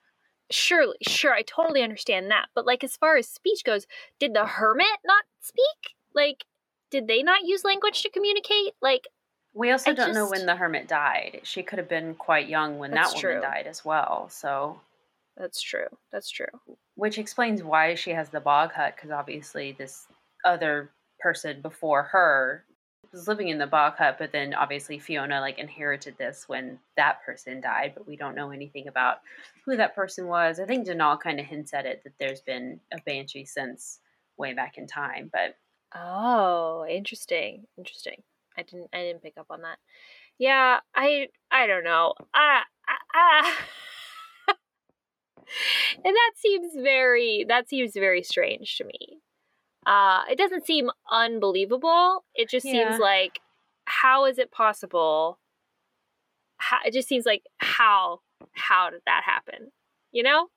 Surely, 0.50 0.96
sure, 1.02 1.34
I 1.34 1.42
totally 1.42 1.82
understand 1.82 2.30
that. 2.30 2.48
But 2.54 2.64
like 2.64 2.82
as 2.82 2.96
far 2.96 3.16
as 3.16 3.28
speech 3.28 3.64
goes, 3.64 3.86
did 4.18 4.32
the 4.32 4.46
hermit 4.46 4.86
not 5.04 5.24
speak? 5.40 5.96
Like, 6.14 6.44
did 6.90 7.06
they 7.06 7.22
not 7.22 7.44
use 7.44 7.64
language 7.64 8.02
to 8.02 8.10
communicate? 8.10 8.74
Like, 8.82 9.08
We 9.54 9.70
also 9.70 9.90
I 9.90 9.94
don't 9.94 10.14
know 10.14 10.28
when 10.28 10.46
the 10.46 10.56
hermit 10.56 10.88
died. 10.88 11.40
She 11.42 11.62
could 11.62 11.78
have 11.78 11.88
been 11.88 12.14
quite 12.14 12.48
young 12.48 12.78
when 12.78 12.90
That's 12.90 13.12
that 13.14 13.22
woman 13.22 13.40
true. 13.40 13.40
died 13.50 13.66
as 13.66 13.84
well. 13.84 14.28
So, 14.30 14.80
that's 15.36 15.60
true. 15.62 15.86
That's 16.12 16.30
true. 16.30 16.46
which 16.96 17.18
explains 17.18 17.62
why 17.62 17.94
she 17.94 18.10
has 18.10 18.28
the 18.28 18.40
bog 18.40 18.72
hut 18.72 18.94
because 18.96 19.10
obviously 19.12 19.72
this 19.72 20.06
other 20.44 20.90
person 21.20 21.60
before 21.62 22.02
her 22.04 22.64
was 23.12 23.28
living 23.28 23.48
in 23.48 23.58
the 23.58 23.66
bog 23.66 23.94
hut, 23.96 24.16
but 24.18 24.32
then 24.32 24.52
obviously 24.52 24.98
Fiona 24.98 25.40
like 25.40 25.58
inherited 25.58 26.16
this 26.18 26.44
when 26.48 26.78
that 26.96 27.22
person 27.24 27.60
died, 27.60 27.92
but 27.94 28.06
we 28.06 28.16
don't 28.16 28.34
know 28.34 28.50
anything 28.50 28.88
about 28.88 29.18
who 29.64 29.76
that 29.76 29.94
person 29.94 30.26
was. 30.26 30.58
I 30.60 30.64
think 30.66 30.86
Donal 30.86 31.16
kind 31.16 31.38
of 31.40 31.46
hints 31.46 31.72
at 31.72 31.86
it 31.86 32.02
that 32.04 32.12
there's 32.18 32.40
been 32.40 32.80
a 32.92 32.98
banshee 33.06 33.44
since 33.44 34.00
way 34.38 34.52
back 34.54 34.76
in 34.76 34.86
time, 34.86 35.30
but 35.32 35.56
Oh, 35.94 36.84
interesting. 36.88 37.64
Interesting. 37.76 38.22
I 38.56 38.62
didn't 38.62 38.88
I 38.92 38.98
didn't 38.98 39.22
pick 39.22 39.38
up 39.38 39.46
on 39.50 39.62
that. 39.62 39.78
Yeah, 40.38 40.80
I 40.94 41.28
I 41.50 41.66
don't 41.66 41.84
know. 41.84 42.14
Ah, 42.34 42.64
ah, 42.88 42.98
ah. 43.14 43.56
and 46.04 46.14
that 46.14 46.32
seems 46.36 46.74
very 46.76 47.44
that 47.48 47.68
seems 47.68 47.92
very 47.94 48.22
strange 48.22 48.76
to 48.78 48.84
me. 48.84 49.20
Uh 49.86 50.22
it 50.30 50.38
doesn't 50.38 50.66
seem 50.66 50.90
unbelievable. 51.10 52.24
It 52.34 52.48
just 52.50 52.66
Yeah. 52.66 52.90
seems 52.90 53.00
like 53.00 53.40
how 53.86 54.26
is 54.26 54.38
it 54.38 54.50
possible? 54.52 55.38
How, 56.58 56.78
it 56.84 56.92
just 56.92 57.08
seems 57.08 57.24
like 57.26 57.42
how 57.58 58.20
how 58.52 58.90
did 58.90 59.02
that 59.06 59.22
happen? 59.24 59.72
You 60.12 60.22
know? 60.24 60.48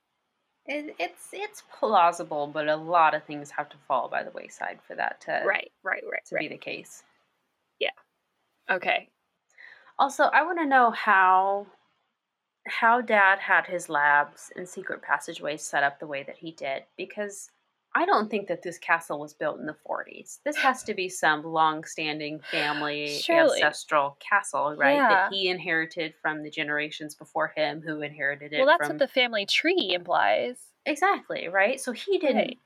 It, 0.71 0.95
it's 0.99 1.29
it's 1.33 1.63
plausible, 1.77 2.47
but 2.47 2.67
a 2.67 2.75
lot 2.75 3.13
of 3.13 3.23
things 3.25 3.51
have 3.51 3.69
to 3.69 3.77
fall 3.87 4.07
by 4.07 4.23
the 4.23 4.31
wayside 4.31 4.79
for 4.87 4.95
that 4.95 5.19
to 5.21 5.43
Right, 5.45 5.71
right, 5.83 6.03
right, 6.09 6.25
to 6.27 6.35
right. 6.35 6.41
be 6.41 6.47
the 6.47 6.57
case. 6.57 7.03
Yeah. 7.79 7.89
Okay. 8.69 9.09
Also, 9.99 10.23
I 10.23 10.43
want 10.43 10.59
to 10.59 10.65
know 10.65 10.91
how 10.91 11.67
how 12.67 13.01
dad 13.01 13.39
had 13.39 13.65
his 13.67 13.89
labs 13.89 14.51
and 14.55 14.67
secret 14.67 15.01
passageways 15.01 15.63
set 15.63 15.83
up 15.83 15.99
the 15.99 16.07
way 16.07 16.23
that 16.23 16.37
he 16.37 16.51
did 16.51 16.83
because 16.95 17.49
I 17.93 18.05
don't 18.05 18.29
think 18.29 18.47
that 18.47 18.61
this 18.63 18.77
castle 18.77 19.19
was 19.19 19.33
built 19.33 19.59
in 19.59 19.65
the 19.65 19.73
40s. 19.73 20.39
This 20.45 20.57
has 20.57 20.81
to 20.83 20.93
be 20.93 21.09
some 21.09 21.43
long-standing 21.43 22.39
family 22.39 23.25
Surely. 23.25 23.29
ancestral 23.29 24.17
castle, 24.19 24.75
right? 24.75 25.05
Yeah. 25.05 25.09
That 25.09 25.23
he 25.29 25.49
inherited 25.49 26.15
from 26.21 26.43
the 26.43 26.49
generations 26.51 27.15
before 27.15 27.49
him 27.49 27.81
who 27.81 28.01
inherited 28.01 28.53
it 28.53 28.65
Well, 28.65 28.67
that's 28.67 28.87
from 28.87 28.89
what 28.89 28.97
the 28.97 29.07
family 29.09 29.45
tree 29.45 29.93
implies. 29.93 30.73
Exactly, 30.85 31.47
right? 31.47 31.79
So 31.79 31.91
he 31.91 32.17
didn't 32.17 32.49
Right. 32.49 32.59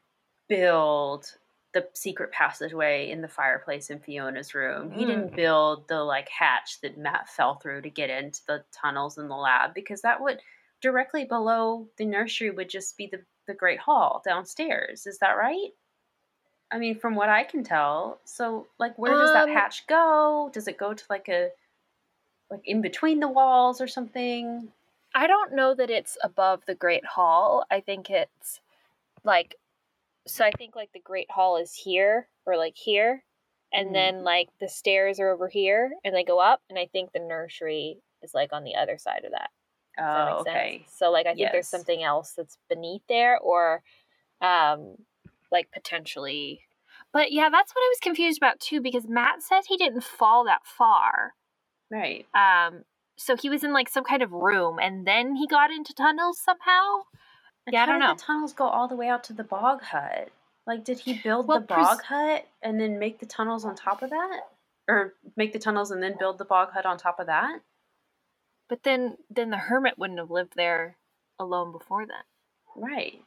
build 0.50 1.38
the 1.74 1.90
secret 1.94 2.32
passageway 2.32 3.10
in 3.12 3.22
the 3.22 3.28
fireplace 3.30 3.90
in 3.90 4.00
Fiona's 4.00 4.56
room. 4.56 4.92
He 4.92 5.06
Mm. 5.06 5.06
didn't 5.06 5.36
build 5.36 5.88
the 5.90 6.04
like 6.04 6.30
hatch 6.30 6.82
that 6.82 6.98
Matt 6.98 7.30
fell 7.30 7.56
through 7.56 7.82
to 7.84 7.90
get 7.90 8.10
into 8.10 8.42
the 8.48 8.66
tunnels 8.72 9.18
in 9.18 9.28
the 9.30 9.36
lab 9.36 9.74
because 9.74 10.02
that 10.04 10.22
would 10.22 10.42
directly 10.86 11.26
below 11.26 11.90
the 11.98 12.06
nursery 12.06 12.52
would 12.52 12.70
just 12.70 12.96
be 12.96 13.08
the, 13.08 13.26
the 13.48 13.56
great 13.56 13.80
hall 13.80 14.22
downstairs. 14.24 15.08
Is 15.08 15.18
that 15.18 15.32
right? 15.32 15.72
I 16.72 16.78
mean, 16.78 17.00
from 17.00 17.16
what 17.16 17.30
I 17.30 17.44
can 17.44 17.64
tell. 17.64 18.20
So 18.26 18.68
like 18.78 18.98
where 19.00 19.16
does 19.16 19.32
that 19.32 19.48
Um, 19.48 19.50
hatch 19.50 19.88
go? 19.88 20.50
Does 20.54 20.68
it 20.68 20.78
go 20.78 20.94
to 20.94 21.04
like 21.10 21.28
a 21.30 21.52
like 22.50 22.62
in 22.66 22.82
between 22.82 23.20
the 23.20 23.28
walls 23.28 23.82
or 23.82 23.88
something? 23.88 24.72
I 25.16 25.28
don't 25.28 25.54
know 25.54 25.74
that 25.74 25.90
it's 25.90 26.18
above 26.24 26.66
the 26.66 26.76
Great 26.76 27.06
Hall. 27.06 27.66
I 27.72 27.80
think 27.82 28.10
it's 28.10 28.62
like 29.24 29.56
so 30.28 30.46
I 30.46 30.52
think 30.52 30.76
like 30.76 30.94
the 30.94 31.00
Great 31.02 31.32
Hall 31.32 31.58
is 31.58 31.74
here 31.76 32.30
or 32.46 32.58
like 32.58 32.78
here 32.78 33.24
and 33.74 33.90
Mhm. 33.90 33.94
then 33.96 34.24
like 34.24 34.50
the 34.60 34.70
stairs 34.70 35.20
are 35.20 35.30
over 35.32 35.50
here 35.50 35.94
and 36.04 36.16
they 36.16 36.24
go 36.24 36.40
up 36.40 36.62
and 36.70 36.80
I 36.80 36.88
think 36.88 37.12
the 37.14 37.20
nursery 37.20 38.02
is 38.24 38.34
like 38.36 38.54
on 38.54 38.64
the 38.64 38.76
other 38.76 38.98
side 39.00 39.26
of 39.26 39.32
that. 39.32 39.52
Does 39.98 40.06
that 40.06 40.28
Oh, 40.30 40.38
okay. 40.42 40.78
sense? 40.80 40.94
So 40.98 41.12
like 41.12 41.26
I 41.26 41.30
think 41.30 41.40
Yes. 41.40 41.52
there's 41.52 41.68
something 41.70 42.04
else 42.04 42.34
that's 42.38 42.58
beneath 42.70 43.02
there 43.08 43.38
or 43.40 43.82
um 44.42 44.96
like 45.52 45.72
potentially 45.72 46.62
but 47.14 47.32
yeah, 47.32 47.50
that's 47.50 47.74
what 47.74 47.82
I 47.82 47.90
was 47.90 48.00
confused 48.02 48.38
about 48.38 48.60
too 48.60 48.82
because 48.82 49.08
Matt 49.08 49.42
said 49.42 49.62
he 49.68 49.78
didn't 49.78 50.04
fall 50.04 50.44
that 50.46 50.62
far. 50.66 51.34
Right. 51.90 52.26
Um, 52.34 52.84
so 53.18 53.38
he 53.38 53.50
was 53.50 53.64
in 53.64 53.72
like 53.72 53.88
some 53.88 54.04
kind 54.04 54.22
of 54.22 54.32
room, 54.34 54.80
and 54.82 55.08
then 55.08 55.36
he 55.36 55.48
got 55.48 55.72
into 55.72 55.94
tunnels 55.94 56.40
somehow. 56.44 57.04
And 57.66 57.74
Yeah, 57.74 57.84
I 57.84 57.86
don't 57.86 58.00
did 58.00 58.08
know. 58.10 58.14
the 58.16 58.22
tunnels 58.22 58.54
go 58.54 58.66
all 58.66 58.88
the 58.90 58.96
way 58.98 59.08
out 59.08 59.24
to 59.26 59.34
the 59.34 59.44
bog 59.46 59.82
hut? 59.82 60.30
Like, 60.68 60.84
did 60.84 61.00
he 61.00 61.14
build 61.14 61.48
Well, 61.48 61.60
the 61.62 61.66
pres- 61.66 61.86
bog 61.88 62.02
hut 62.04 62.46
and 62.62 62.80
then 62.82 63.00
make 63.00 63.20
the 63.20 63.26
tunnels 63.26 63.64
on 63.64 63.76
top 63.76 64.02
of 64.04 64.10
that, 64.10 64.42
or 64.90 65.14
make 65.38 65.54
the 65.54 65.60
tunnels 65.60 65.92
and 65.92 66.04
then 66.04 66.16
build 66.20 66.38
the 66.38 66.46
bog 66.46 66.72
hut 66.72 66.86
on 66.86 66.98
top 66.98 67.20
of 67.20 67.28
that? 67.28 67.60
But 68.68 68.84
then, 68.84 69.18
then 69.30 69.50
the 69.52 69.58
hermit 69.58 69.98
wouldn't 69.98 70.20
have 70.20 70.32
lived 70.32 70.54
there 70.56 70.98
alone 71.40 71.72
before 71.72 72.06
then. 72.06 72.24
Right. 72.76 73.22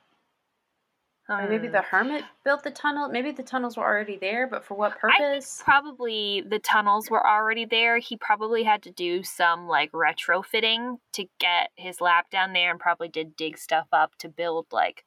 Or 1.29 1.47
maybe 1.47 1.69
the 1.69 1.83
hermit 1.83 2.25
built 2.43 2.63
the 2.65 2.71
tunnel. 2.71 3.11
Maybe 3.11 3.33
the 3.33 3.43
tunnels 3.43 3.77
were 3.77 3.85
already 3.85 4.17
there, 4.17 4.47
but 4.47 4.65
for 4.65 4.75
what 4.75 4.99
purpose? 4.99 5.61
probably 5.63 6.43
the 6.49 6.59
tunnels 6.59 7.11
were 7.11 7.25
already 7.25 7.67
there. 7.67 7.99
He 7.99 8.17
probably 8.17 8.63
had 8.63 8.83
to 8.85 8.91
do 8.91 9.23
some 9.23 9.69
like 9.69 9.93
retrofitting 9.93 10.97
to 11.13 11.27
get 11.39 11.71
his 11.77 12.01
lab 12.01 12.31
down 12.31 12.55
there, 12.55 12.71
and 12.71 12.81
probably 12.81 13.09
did 13.09 13.37
dig 13.37 13.59
stuff 13.59 13.89
up 13.93 14.17
to 14.21 14.29
build 14.31 14.69
like 14.73 15.05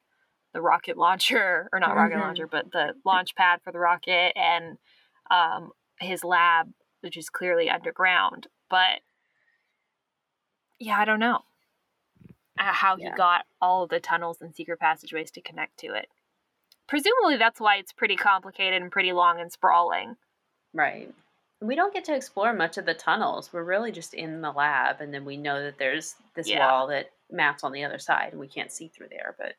the 0.54 0.62
rocket 0.62 0.96
launcher, 0.96 1.68
or 1.74 1.80
not 1.80 1.96
rocket 1.96 2.18
Mhm. 2.18 2.22
launcher, 2.22 2.46
but 2.48 2.72
the 2.72 2.94
launch 3.04 3.34
pad 3.34 3.62
for 3.64 3.72
the 3.72 3.80
rocket, 3.80 4.34
and 4.38 4.78
um, 5.32 5.72
his 6.00 6.24
lab, 6.24 6.72
which 7.00 7.18
is 7.18 7.30
clearly 7.32 7.68
underground. 7.68 8.46
But 8.70 9.02
yeah, 10.82 10.98
I 11.00 11.06
don't 11.06 11.20
know 11.20 11.42
uh, 12.60 12.74
how 12.74 12.96
he 12.96 13.04
Yeah. 13.04 13.16
got 13.16 13.46
all 13.62 13.88
the 13.88 14.00
tunnels 14.00 14.42
and 14.42 14.54
secret 14.54 14.80
passageways 14.80 15.32
to 15.32 15.42
connect 15.42 15.78
to 15.80 15.94
it. 15.94 16.10
Presumably, 16.88 17.38
that's 17.38 17.60
why 17.60 17.78
it's 17.78 17.94
pretty 17.94 18.16
complicated 18.16 18.82
and 18.82 18.92
pretty 18.92 19.14
long 19.14 19.40
and 19.40 19.52
sprawling. 19.52 20.18
Right. 20.74 21.14
We 21.62 21.76
don't 21.76 21.94
get 21.94 22.04
to 22.06 22.16
explore 22.16 22.54
much 22.54 22.78
of 22.78 22.86
the 22.86 22.94
tunnels. 22.94 23.54
We're 23.54 23.64
really 23.64 23.92
just 23.92 24.14
in 24.14 24.42
the 24.42 24.52
lab, 24.52 25.00
and 25.00 25.14
then 25.14 25.26
we 25.26 25.38
know 25.38 25.62
that 25.64 25.78
there's 25.78 26.16
this 26.34 26.50
Yeah. 26.50 26.68
wall 26.68 26.88
that 26.88 27.12
maps 27.30 27.64
on 27.64 27.72
the 27.72 27.84
other 27.84 28.00
side, 28.00 28.32
and 28.32 28.40
we 28.40 28.48
can't 28.48 28.72
see 28.72 28.88
through 28.88 29.10
there. 29.10 29.36
But 29.38 29.56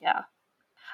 Yeah. 0.00 0.24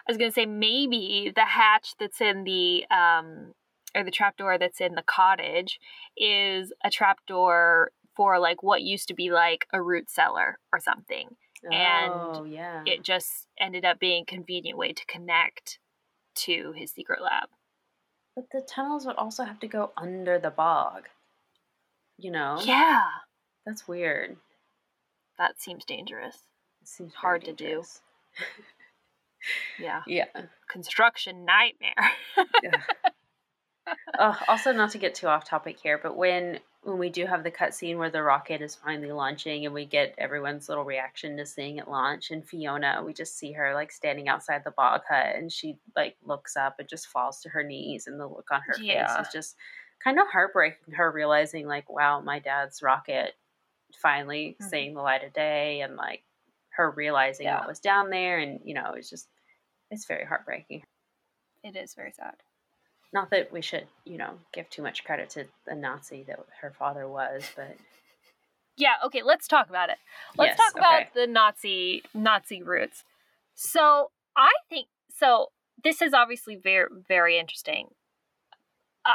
I 0.07 0.11
was 0.11 0.19
gonna 0.19 0.33
say 0.33 0.47
maybe 0.47 1.31
the 1.35 1.45
hatch 1.45 1.97
that's 1.99 2.21
in 2.21 2.45
the 2.45 2.87
um 2.91 3.55
or 3.95 4.05
the 4.05 4.11
trapdoor 4.11 4.59
that's 4.59 4.81
in 4.81 4.95
the 4.95 5.03
cottage 5.03 5.81
is 6.17 6.73
a 6.85 6.91
trapdoor 6.91 7.91
for 8.19 8.41
like 8.41 8.65
what 8.65 8.83
used 8.83 9.07
to 9.07 9.15
be 9.15 9.31
like 9.31 9.69
a 9.73 9.81
root 9.81 10.11
cellar 10.11 10.59
or 10.73 10.81
something. 10.81 11.37
And 11.63 12.13
oh 12.13 12.45
yeah, 12.45 12.83
It 12.85 13.05
just 13.05 13.47
ended 13.59 13.85
up 13.85 14.01
being 14.01 14.25
a 14.25 14.31
convenient 14.31 14.77
way 14.77 14.93
to 14.93 15.07
connect 15.07 15.79
to 16.47 16.73
his 16.77 16.91
secret 16.91 17.23
lab. 17.23 17.49
But 18.35 18.47
the 18.51 18.61
tunnels 18.61 19.07
would 19.07 19.15
also 19.15 19.45
have 19.45 19.61
to 19.61 19.69
go 19.69 19.93
under 19.97 20.37
the 20.41 20.51
bog. 20.51 21.05
You 22.17 22.33
know? 22.33 22.59
Yeah. 22.61 23.03
That's 23.65 23.87
weird. 23.87 24.37
That 25.39 25.61
seems 25.61 25.85
dangerous. 25.85 26.35
It 26.83 26.89
seems 26.89 27.15
Hard 27.15 27.45
to 27.45 27.53
do. 27.53 27.85
Yeah. 29.79 30.03
Yeah. 30.09 30.25
Construction 30.69 31.45
nightmare. 31.45 32.11
uh, 34.19 34.35
also, 34.49 34.73
not 34.73 34.91
to 34.91 34.99
get 34.99 35.15
too 35.15 35.29
off 35.29 35.45
topic 35.45 35.79
here, 35.81 35.97
but 36.03 36.17
when 36.17 36.59
when 36.89 36.99
we 36.99 37.11
do 37.11 37.27
have 37.27 37.45
the 37.45 37.51
cutscene 37.51 37.99
where 37.99 38.11
the 38.11 38.23
rocket 38.23 38.63
is 38.63 38.75
finally 38.75 39.13
launching 39.13 39.65
and 39.67 39.75
we 39.75 39.85
get 39.87 40.15
everyone's 40.19 40.69
little 40.69 40.85
reaction 40.85 41.37
to 41.37 41.47
seeing 41.47 41.77
it 41.79 41.89
launch, 41.89 42.31
and 42.31 42.47
Fiona, 42.49 43.03
we 43.05 43.13
just 43.13 43.37
see 43.39 43.53
her 43.53 43.75
like 43.75 43.93
standing 43.93 44.29
outside 44.29 44.65
the 44.65 44.71
bog 44.73 45.03
hut, 45.09 45.37
and 45.37 45.53
she 45.53 45.79
like 45.97 46.17
looks 46.25 46.57
up 46.57 46.79
and 46.79 46.89
just 46.89 47.09
falls 47.09 47.41
to 47.43 47.49
her 47.51 47.63
knees, 47.63 48.07
and 48.07 48.19
the 48.19 48.27
look 48.27 48.51
on 48.51 48.63
her 48.63 48.79
Yeah. 48.79 48.87
face 48.87 49.19
is 49.19 49.29
just 49.29 49.57
kind 50.03 50.19
of 50.19 50.27
heartbreaking. 50.29 50.95
Her 50.95 51.11
realizing 51.13 51.67
like, 51.67 51.89
wow, 51.91 52.21
my 52.21 52.39
dad's 52.39 52.83
rocket 52.83 53.35
finally 53.97 54.57
Mhm. 54.61 54.69
seeing 54.71 54.95
the 54.95 55.03
light 55.03 55.25
of 55.25 55.33
day, 55.35 55.83
and 55.83 55.97
like 55.97 56.25
her 56.71 56.91
realizing 56.93 57.47
Yeah. 57.47 57.55
what 57.55 57.67
was 57.67 57.81
down 57.81 58.11
there, 58.11 58.39
and 58.39 58.61
you 58.65 58.75
know, 58.75 58.93
it's 58.95 59.11
just 59.11 59.29
it's 59.91 60.07
very 60.07 60.25
heartbreaking. 60.27 60.85
it 61.63 61.77
is 61.77 61.95
very 61.95 62.13
sad. 62.13 62.43
Not 63.13 63.31
that 63.31 63.53
we 63.53 63.63
should, 63.63 63.87
you 64.05 64.19
know, 64.19 64.35
give 64.53 64.69
too 64.69 64.83
much 64.83 65.05
credit 65.05 65.31
to 65.31 65.47
the 65.67 65.75
Nazi 65.75 66.25
that 66.25 66.41
her 66.61 66.73
father 66.79 67.09
was, 67.09 67.43
but 67.57 67.77
Yeah, 68.77 68.95
okay, 69.07 69.23
let's 69.23 69.49
talk 69.49 69.69
about 69.69 69.89
it. 69.89 69.97
Let's 70.37 70.59
Yes, 70.59 70.73
talk 70.73 70.79
about 70.79 71.01
okay. 71.03 71.11
the 71.15 71.27
Nazi 71.27 72.03
Nazi 72.15 72.63
roots. 72.63 73.05
So, 73.55 74.11
I 74.37 74.53
think 74.69 74.89
so 75.11 75.49
this 75.83 76.03
is 76.03 76.13
obviously 76.13 76.57
very 76.57 76.89
very 77.09 77.39
interesting. 77.39 77.89
Uh, 79.07 79.15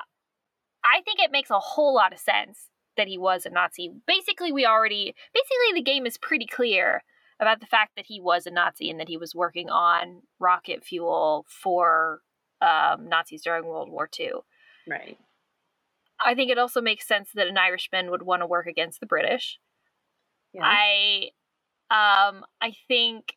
I 0.84 1.02
think 1.02 1.20
it 1.20 1.32
makes 1.32 1.50
a 1.50 1.60
whole 1.60 1.94
lot 1.94 2.14
of 2.14 2.20
sense 2.20 2.70
that 2.98 3.08
he 3.08 3.18
was 3.18 3.46
a 3.46 3.50
Nazi. 3.50 3.92
Basically, 4.08 4.52
we 4.52 4.66
already 4.66 5.14
basically 5.34 5.74
the 5.76 5.84
game 5.84 6.06
is 6.06 6.18
pretty 6.18 6.46
clear 6.46 7.04
about 7.40 7.60
the 7.60 7.66
fact 7.66 7.96
that 7.96 8.06
he 8.08 8.20
was 8.20 8.46
a 8.46 8.52
Nazi 8.52 8.90
and 8.90 9.00
that 9.00 9.10
he 9.10 9.18
was 9.18 9.36
working 9.36 9.70
on 9.70 10.22
rocket 10.40 10.84
fuel 10.84 11.46
for 11.48 12.22
um, 12.64 13.10
Nazis 13.10 13.44
during 13.44 13.66
World 13.66 13.90
War 13.90 14.10
II. 14.20 14.32
right. 14.88 15.18
I 16.24 16.36
think 16.36 16.52
it 16.52 16.58
also 16.58 16.80
makes 16.82 17.08
sense 17.08 17.30
that 17.36 17.48
an 17.48 17.58
Irishman 17.58 18.10
would 18.10 18.24
want 18.24 18.42
to 18.42 18.48
work 18.48 18.68
against 18.68 19.00
the 19.00 19.06
British. 19.06 19.60
Yeah. 20.54 20.62
I 20.64 21.32
um 21.92 22.46
I 22.62 22.74
think 22.88 23.34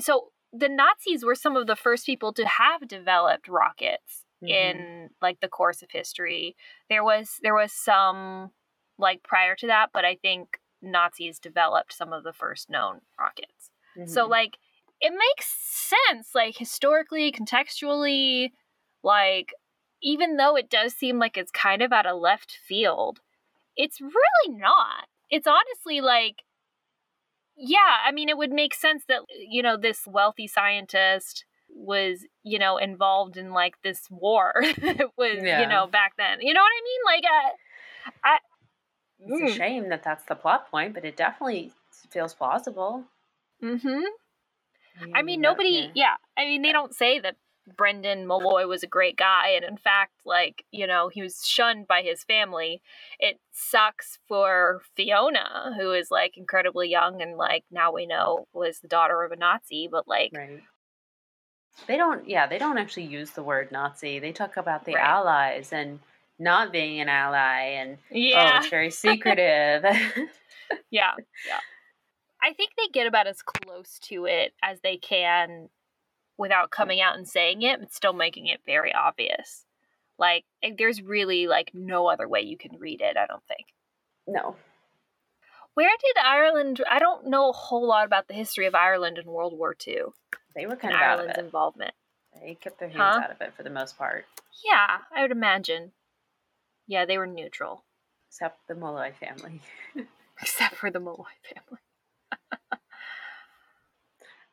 so 0.00 0.32
the 0.52 0.68
Nazis 0.68 1.24
were 1.24 1.34
some 1.34 1.56
of 1.56 1.66
the 1.66 1.76
first 1.76 2.06
people 2.06 2.32
to 2.34 2.46
have 2.46 2.88
developed 2.88 3.48
rockets 3.48 4.24
mm-hmm. 4.42 4.52
in 4.52 5.10
like 5.22 5.40
the 5.40 5.48
course 5.48 5.82
of 5.82 5.90
history. 5.90 6.56
There 6.90 7.04
was 7.04 7.36
there 7.42 7.54
was 7.54 7.72
some 7.72 8.50
like 8.98 9.22
prior 9.22 9.54
to 9.56 9.66
that, 9.68 9.90
but 9.92 10.04
I 10.04 10.16
think 10.16 10.58
Nazis 10.82 11.38
developed 11.38 11.92
some 11.92 12.12
of 12.12 12.24
the 12.24 12.32
first 12.32 12.68
known 12.68 13.00
rockets. 13.18 13.70
Mm-hmm. 13.96 14.10
So 14.10 14.26
like 14.26 14.58
it 15.00 15.12
makes 15.12 15.54
sense 16.06 16.28
like 16.34 16.56
historically, 16.56 17.32
contextually, 17.32 18.50
like 19.02 19.52
even 20.02 20.36
though 20.36 20.56
it 20.56 20.70
does 20.70 20.94
seem 20.94 21.18
like 21.18 21.36
it's 21.36 21.50
kind 21.50 21.82
of 21.82 21.92
out 21.92 22.06
of 22.06 22.20
left 22.20 22.56
field, 22.66 23.20
it's 23.76 24.00
really 24.00 24.56
not. 24.56 25.06
It's 25.30 25.46
honestly 25.46 26.00
like 26.00 26.42
yeah, 27.56 27.98
I 28.06 28.12
mean 28.12 28.28
it 28.28 28.38
would 28.38 28.52
make 28.52 28.74
sense 28.74 29.04
that 29.08 29.22
you 29.36 29.62
know 29.62 29.76
this 29.76 30.02
wealthy 30.06 30.46
scientist 30.46 31.44
was 31.70 32.24
you 32.42 32.58
know 32.58 32.76
involved 32.76 33.36
in 33.36 33.52
like 33.52 33.74
this 33.82 34.02
war 34.10 34.54
that 34.78 35.10
was 35.16 35.38
yeah. 35.42 35.60
you 35.60 35.66
know 35.66 35.86
back 35.86 36.12
then 36.16 36.38
you 36.40 36.54
know 36.54 36.60
what 36.60 36.66
i 36.66 36.82
mean 36.82 37.00
like 37.04 37.24
uh, 37.24 38.16
i 38.24 38.38
it's 39.20 39.42
mm. 39.42 39.54
a 39.54 39.56
shame 39.56 39.88
that 39.88 40.02
that's 40.02 40.24
the 40.24 40.34
plot 40.34 40.70
point 40.70 40.94
but 40.94 41.04
it 41.04 41.16
definitely 41.16 41.70
feels 42.10 42.34
plausible 42.34 43.04
mm-hmm 43.62 44.04
i 45.14 45.22
mean 45.22 45.40
nobody 45.40 45.90
yeah 45.94 46.14
i 46.36 46.44
mean 46.44 46.62
they 46.62 46.72
don't 46.72 46.94
say 46.94 47.18
that 47.18 47.36
brendan 47.76 48.26
malloy 48.26 48.66
was 48.66 48.82
a 48.82 48.86
great 48.86 49.16
guy 49.16 49.50
and 49.50 49.64
in 49.64 49.76
fact 49.76 50.12
like 50.24 50.64
you 50.70 50.86
know 50.86 51.08
he 51.08 51.20
was 51.20 51.46
shunned 51.46 51.86
by 51.86 52.00
his 52.00 52.24
family 52.24 52.80
it 53.18 53.38
sucks 53.52 54.18
for 54.26 54.80
fiona 54.96 55.74
who 55.78 55.92
is 55.92 56.10
like 56.10 56.36
incredibly 56.38 56.88
young 56.88 57.20
and 57.20 57.36
like 57.36 57.64
now 57.70 57.92
we 57.92 58.06
know 58.06 58.46
was 58.54 58.78
the 58.80 58.88
daughter 58.88 59.22
of 59.22 59.32
a 59.32 59.36
nazi 59.36 59.88
but 59.90 60.08
like 60.08 60.30
right. 60.34 60.62
They 61.86 61.96
don't, 61.96 62.28
yeah, 62.28 62.46
they 62.46 62.58
don't 62.58 62.78
actually 62.78 63.04
use 63.04 63.30
the 63.30 63.42
word 63.42 63.70
Nazi. 63.70 64.18
They 64.18 64.32
talk 64.32 64.56
about 64.56 64.84
the 64.84 64.94
right. 64.94 65.04
allies 65.04 65.72
and 65.72 66.00
not 66.38 66.72
being 66.72 67.00
an 67.00 67.08
ally, 67.08 67.74
and 67.76 67.98
oh, 67.98 68.04
yeah, 68.10 68.52
oh, 68.54 68.58
it's 68.58 68.68
very 68.68 68.90
secretive. 68.90 69.84
yeah, 70.90 71.12
yeah. 71.46 71.60
I 72.42 72.52
think 72.52 72.70
they 72.76 72.88
get 72.92 73.06
about 73.06 73.26
as 73.26 73.42
close 73.42 73.98
to 74.04 74.26
it 74.26 74.52
as 74.62 74.80
they 74.80 74.96
can 74.96 75.68
without 76.36 76.70
coming 76.70 77.00
out 77.00 77.16
and 77.16 77.28
saying 77.28 77.62
it, 77.62 77.80
but 77.80 77.92
still 77.92 78.12
making 78.12 78.46
it 78.46 78.60
very 78.64 78.92
obvious. 78.94 79.64
Like, 80.18 80.44
there's 80.78 81.02
really 81.02 81.46
like 81.46 81.70
no 81.74 82.08
other 82.08 82.28
way 82.28 82.40
you 82.42 82.56
can 82.56 82.78
read 82.78 83.00
it. 83.00 83.16
I 83.16 83.26
don't 83.26 83.44
think. 83.46 83.66
No. 84.26 84.56
Where 85.74 85.90
did 86.02 86.16
Ireland? 86.22 86.82
I 86.90 86.98
don't 86.98 87.26
know 87.26 87.50
a 87.50 87.52
whole 87.52 87.86
lot 87.86 88.04
about 88.04 88.28
the 88.28 88.34
history 88.34 88.66
of 88.66 88.74
Ireland 88.74 89.18
in 89.18 89.26
World 89.26 89.56
War 89.56 89.76
II. 89.86 90.06
They 90.54 90.66
were 90.66 90.76
kind 90.76 90.94
of 90.94 91.00
Ireland's 91.00 91.30
out 91.30 91.38
of 91.38 91.44
it. 91.44 91.46
involvement. 91.46 91.94
They 92.40 92.54
kept 92.54 92.80
their 92.80 92.88
hands 92.88 93.16
huh? 93.16 93.20
out 93.24 93.30
of 93.30 93.40
it 93.40 93.54
for 93.56 93.62
the 93.62 93.70
most 93.70 93.96
part. 93.96 94.26
Yeah, 94.64 94.98
I 95.14 95.22
would 95.22 95.30
imagine. 95.30 95.92
Yeah, 96.86 97.04
they 97.04 97.18
were 97.18 97.26
neutral. 97.26 97.84
Except 98.28 98.66
the 98.66 98.74
Malloy 98.74 99.12
family. 99.18 99.60
Except 100.42 100.74
for 100.74 100.90
the 100.90 101.00
Malloy 101.00 101.24
family. 101.42 101.80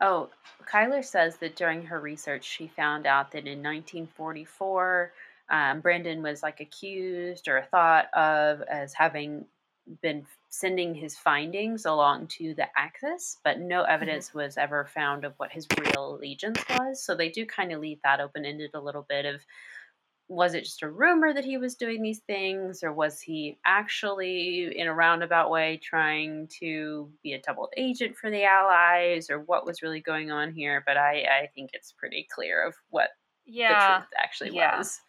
Oh, 0.02 0.30
Kyler 0.72 1.04
says 1.04 1.38
that 1.38 1.56
during 1.56 1.86
her 1.86 2.00
research, 2.00 2.44
she 2.44 2.68
found 2.68 3.06
out 3.06 3.32
that 3.32 3.48
in 3.48 3.64
1944, 3.64 5.14
um, 5.50 5.80
Brendan 5.82 6.22
was 6.22 6.44
like 6.44 6.60
accused 6.60 7.48
or 7.48 7.68
thought 7.72 8.14
of 8.14 8.62
as 8.64 8.94
having 8.94 9.46
been 10.02 10.26
sending 10.50 10.96
his 10.96 11.16
findings 11.16 11.86
along 11.86 12.28
to 12.28 12.54
the 12.56 12.68
Axis, 12.78 13.38
but 13.44 13.60
no 13.60 13.84
mm-hmm. 13.84 13.92
evidence 13.92 14.30
mm-hmm. 14.30 14.40
was 14.40 14.58
ever 14.58 14.86
found 14.86 15.24
of 15.24 15.34
what 15.38 15.52
his 15.52 15.68
real 15.80 16.16
allegiance 16.16 16.64
was. 16.70 17.04
So 17.04 17.16
they 17.16 17.30
do 17.30 17.46
kind 17.46 17.72
of 17.72 17.80
leave 17.80 18.00
that 18.04 18.20
open 18.20 18.46
ended 18.46 18.72
a 18.74 18.80
little 18.80 19.06
bit 19.08 19.26
of 19.26 19.42
was 20.28 20.56
it 20.56 20.64
just 20.64 20.82
a 20.82 20.90
rumor 20.90 21.34
that 21.34 21.46
he 21.46 21.58
was 21.58 21.76
doing 21.76 22.02
these 22.02 22.20
things, 22.20 22.84
or 22.84 22.92
was 22.92 23.22
he 23.22 23.58
actually, 23.66 24.74
in 24.76 24.88
a 24.88 24.94
roundabout 24.94 25.52
way, 25.52 25.80
trying 25.84 26.48
to 26.60 27.10
be 27.22 27.34
a 27.34 27.42
double 27.42 27.70
agent 27.78 28.18
for 28.18 28.32
the 28.32 28.44
Allies, 28.44 29.30
or 29.30 29.40
what 29.40 29.66
was 29.66 29.84
really 29.84 30.02
going 30.02 30.32
on 30.32 30.52
here? 30.52 30.84
But 30.86 30.98
I, 30.98 31.26
I 31.44 31.50
think 31.54 31.72
it's 31.74 31.92
pretty 31.92 32.28
clear 32.34 32.66
of 32.66 32.74
what 32.90 33.10
yeah, 33.46 33.70
the 33.70 33.98
truth 33.98 34.10
actually 34.18 34.56
yeah. 34.56 34.78
was. 34.78 35.00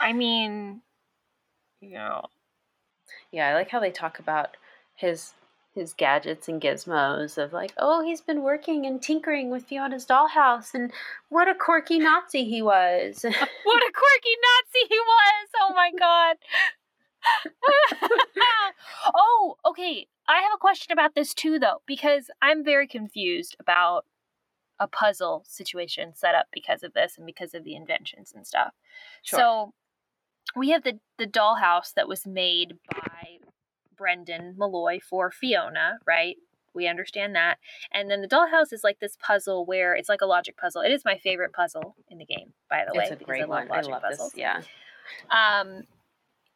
I 0.00 0.12
mean, 0.12 0.82
you 1.80 1.90
know, 1.90 2.24
yeah, 3.30 3.48
I 3.48 3.54
like 3.54 3.70
how 3.70 3.78
they 3.80 3.92
talk 3.92 4.18
about 4.18 4.56
his 4.96 5.32
his 5.74 5.92
gadgets 5.92 6.48
and 6.48 6.60
gizmos 6.60 7.36
of 7.36 7.52
like, 7.52 7.72
oh, 7.78 8.02
he's 8.04 8.20
been 8.20 8.42
working 8.42 8.86
and 8.86 9.02
tinkering 9.02 9.50
with 9.50 9.66
Fiona's 9.66 10.06
dollhouse, 10.06 10.72
and 10.74 10.92
what 11.28 11.48
a 11.48 11.54
quirky 11.54 11.98
Nazi 11.98 12.44
he 12.44 12.62
was. 12.62 13.22
what 13.24 13.34
a 13.34 13.92
quirky 13.92 14.36
Nazi 14.44 14.86
he 14.88 14.98
was! 14.98 15.48
Oh 15.60 15.72
my 15.74 15.90
god. 15.98 16.36
oh, 19.14 19.56
okay. 19.66 20.06
I 20.26 20.40
have 20.40 20.52
a 20.54 20.58
question 20.58 20.92
about 20.92 21.14
this 21.14 21.34
too, 21.34 21.58
though, 21.58 21.82
because 21.86 22.30
I'm 22.40 22.64
very 22.64 22.86
confused 22.86 23.56
about 23.58 24.04
a 24.78 24.88
puzzle 24.88 25.44
situation 25.46 26.12
set 26.14 26.34
up 26.34 26.46
because 26.52 26.82
of 26.82 26.94
this 26.94 27.16
and 27.16 27.26
because 27.26 27.54
of 27.54 27.64
the 27.64 27.74
inventions 27.74 28.32
and 28.34 28.46
stuff. 28.46 28.72
Sure. 29.22 29.38
So 29.38 29.74
we 30.56 30.70
have 30.70 30.84
the 30.84 30.98
the 31.18 31.26
dollhouse 31.26 31.92
that 31.94 32.08
was 32.08 32.26
made 32.26 32.78
by 32.90 33.38
Brendan 33.96 34.54
Malloy 34.56 35.00
for 35.00 35.30
Fiona, 35.30 35.98
right? 36.06 36.36
We 36.74 36.88
understand 36.88 37.36
that. 37.36 37.58
And 37.92 38.10
then 38.10 38.20
the 38.20 38.28
dollhouse 38.28 38.72
is 38.72 38.82
like 38.82 38.98
this 38.98 39.16
puzzle 39.20 39.64
where 39.64 39.94
it's 39.94 40.08
like 40.08 40.22
a 40.22 40.26
logic 40.26 40.56
puzzle. 40.56 40.82
It 40.82 40.90
is 40.90 41.04
my 41.04 41.18
favorite 41.18 41.52
puzzle 41.52 41.94
in 42.08 42.18
the 42.18 42.24
game, 42.24 42.52
by 42.68 42.84
the 42.84 42.90
it's 42.90 42.98
way. 42.98 43.04
It's 43.12 43.22
a 43.22 43.24
great 43.24 43.42
I 43.42 43.46
one. 43.46 43.70
I 43.70 43.80
love 43.82 44.02
puzzles. 44.02 44.32
this. 44.32 44.40
Yeah. 44.40 44.62
Um, 45.30 45.82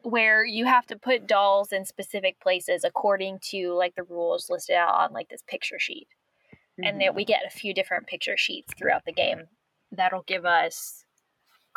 where 0.02 0.44
you 0.44 0.64
have 0.64 0.86
to 0.86 0.96
put 0.96 1.26
dolls 1.26 1.72
in 1.72 1.84
specific 1.84 2.40
places 2.40 2.84
according 2.84 3.38
to 3.50 3.72
like 3.74 3.94
the 3.94 4.02
rules 4.02 4.48
listed 4.50 4.76
out 4.76 4.94
on 4.94 5.12
like 5.12 5.28
this 5.28 5.42
picture 5.46 5.78
sheet. 5.78 6.08
Mm-hmm. 6.52 6.84
And 6.84 7.00
then 7.00 7.14
we 7.14 7.24
get 7.24 7.42
a 7.46 7.50
few 7.50 7.74
different 7.74 8.06
picture 8.06 8.36
sheets 8.36 8.72
throughout 8.76 9.04
the 9.04 9.12
game 9.12 9.42
that'll 9.92 10.22
give 10.22 10.44
us 10.44 11.04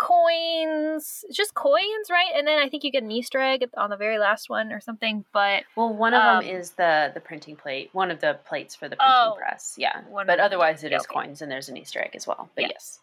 coins, 0.01 1.23
just 1.31 1.53
coins, 1.53 2.09
right? 2.09 2.31
And 2.35 2.47
then 2.47 2.57
I 2.57 2.69
think 2.69 2.83
you 2.83 2.91
get 2.91 3.03
an 3.03 3.11
Easter 3.11 3.39
egg 3.39 3.63
on 3.77 3.91
the 3.91 3.97
very 3.97 4.17
last 4.17 4.49
one 4.49 4.71
or 4.71 4.79
something. 4.79 5.25
But 5.31 5.63
well, 5.75 5.93
one 5.93 6.15
of 6.15 6.23
um, 6.23 6.43
them 6.43 6.55
is 6.55 6.71
the 6.71 7.11
the 7.13 7.19
printing 7.19 7.55
plate, 7.55 7.89
one 7.93 8.09
of 8.09 8.19
the 8.19 8.39
plates 8.45 8.75
for 8.75 8.89
the 8.89 8.95
printing 8.95 9.15
oh, 9.15 9.35
press. 9.37 9.75
Yeah, 9.77 10.01
but 10.25 10.39
otherwise 10.39 10.83
it 10.83 10.91
is 10.91 11.01
okay. 11.01 11.13
coins, 11.13 11.41
and 11.41 11.51
there's 11.51 11.69
an 11.69 11.77
Easter 11.77 11.99
egg 11.99 12.15
as 12.15 12.25
well. 12.25 12.49
But 12.55 12.63
yes. 12.63 12.99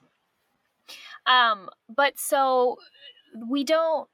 yes. 0.88 0.96
Um, 1.26 1.68
but 1.88 2.18
so 2.18 2.78
we 3.48 3.62
don't. 3.62 4.08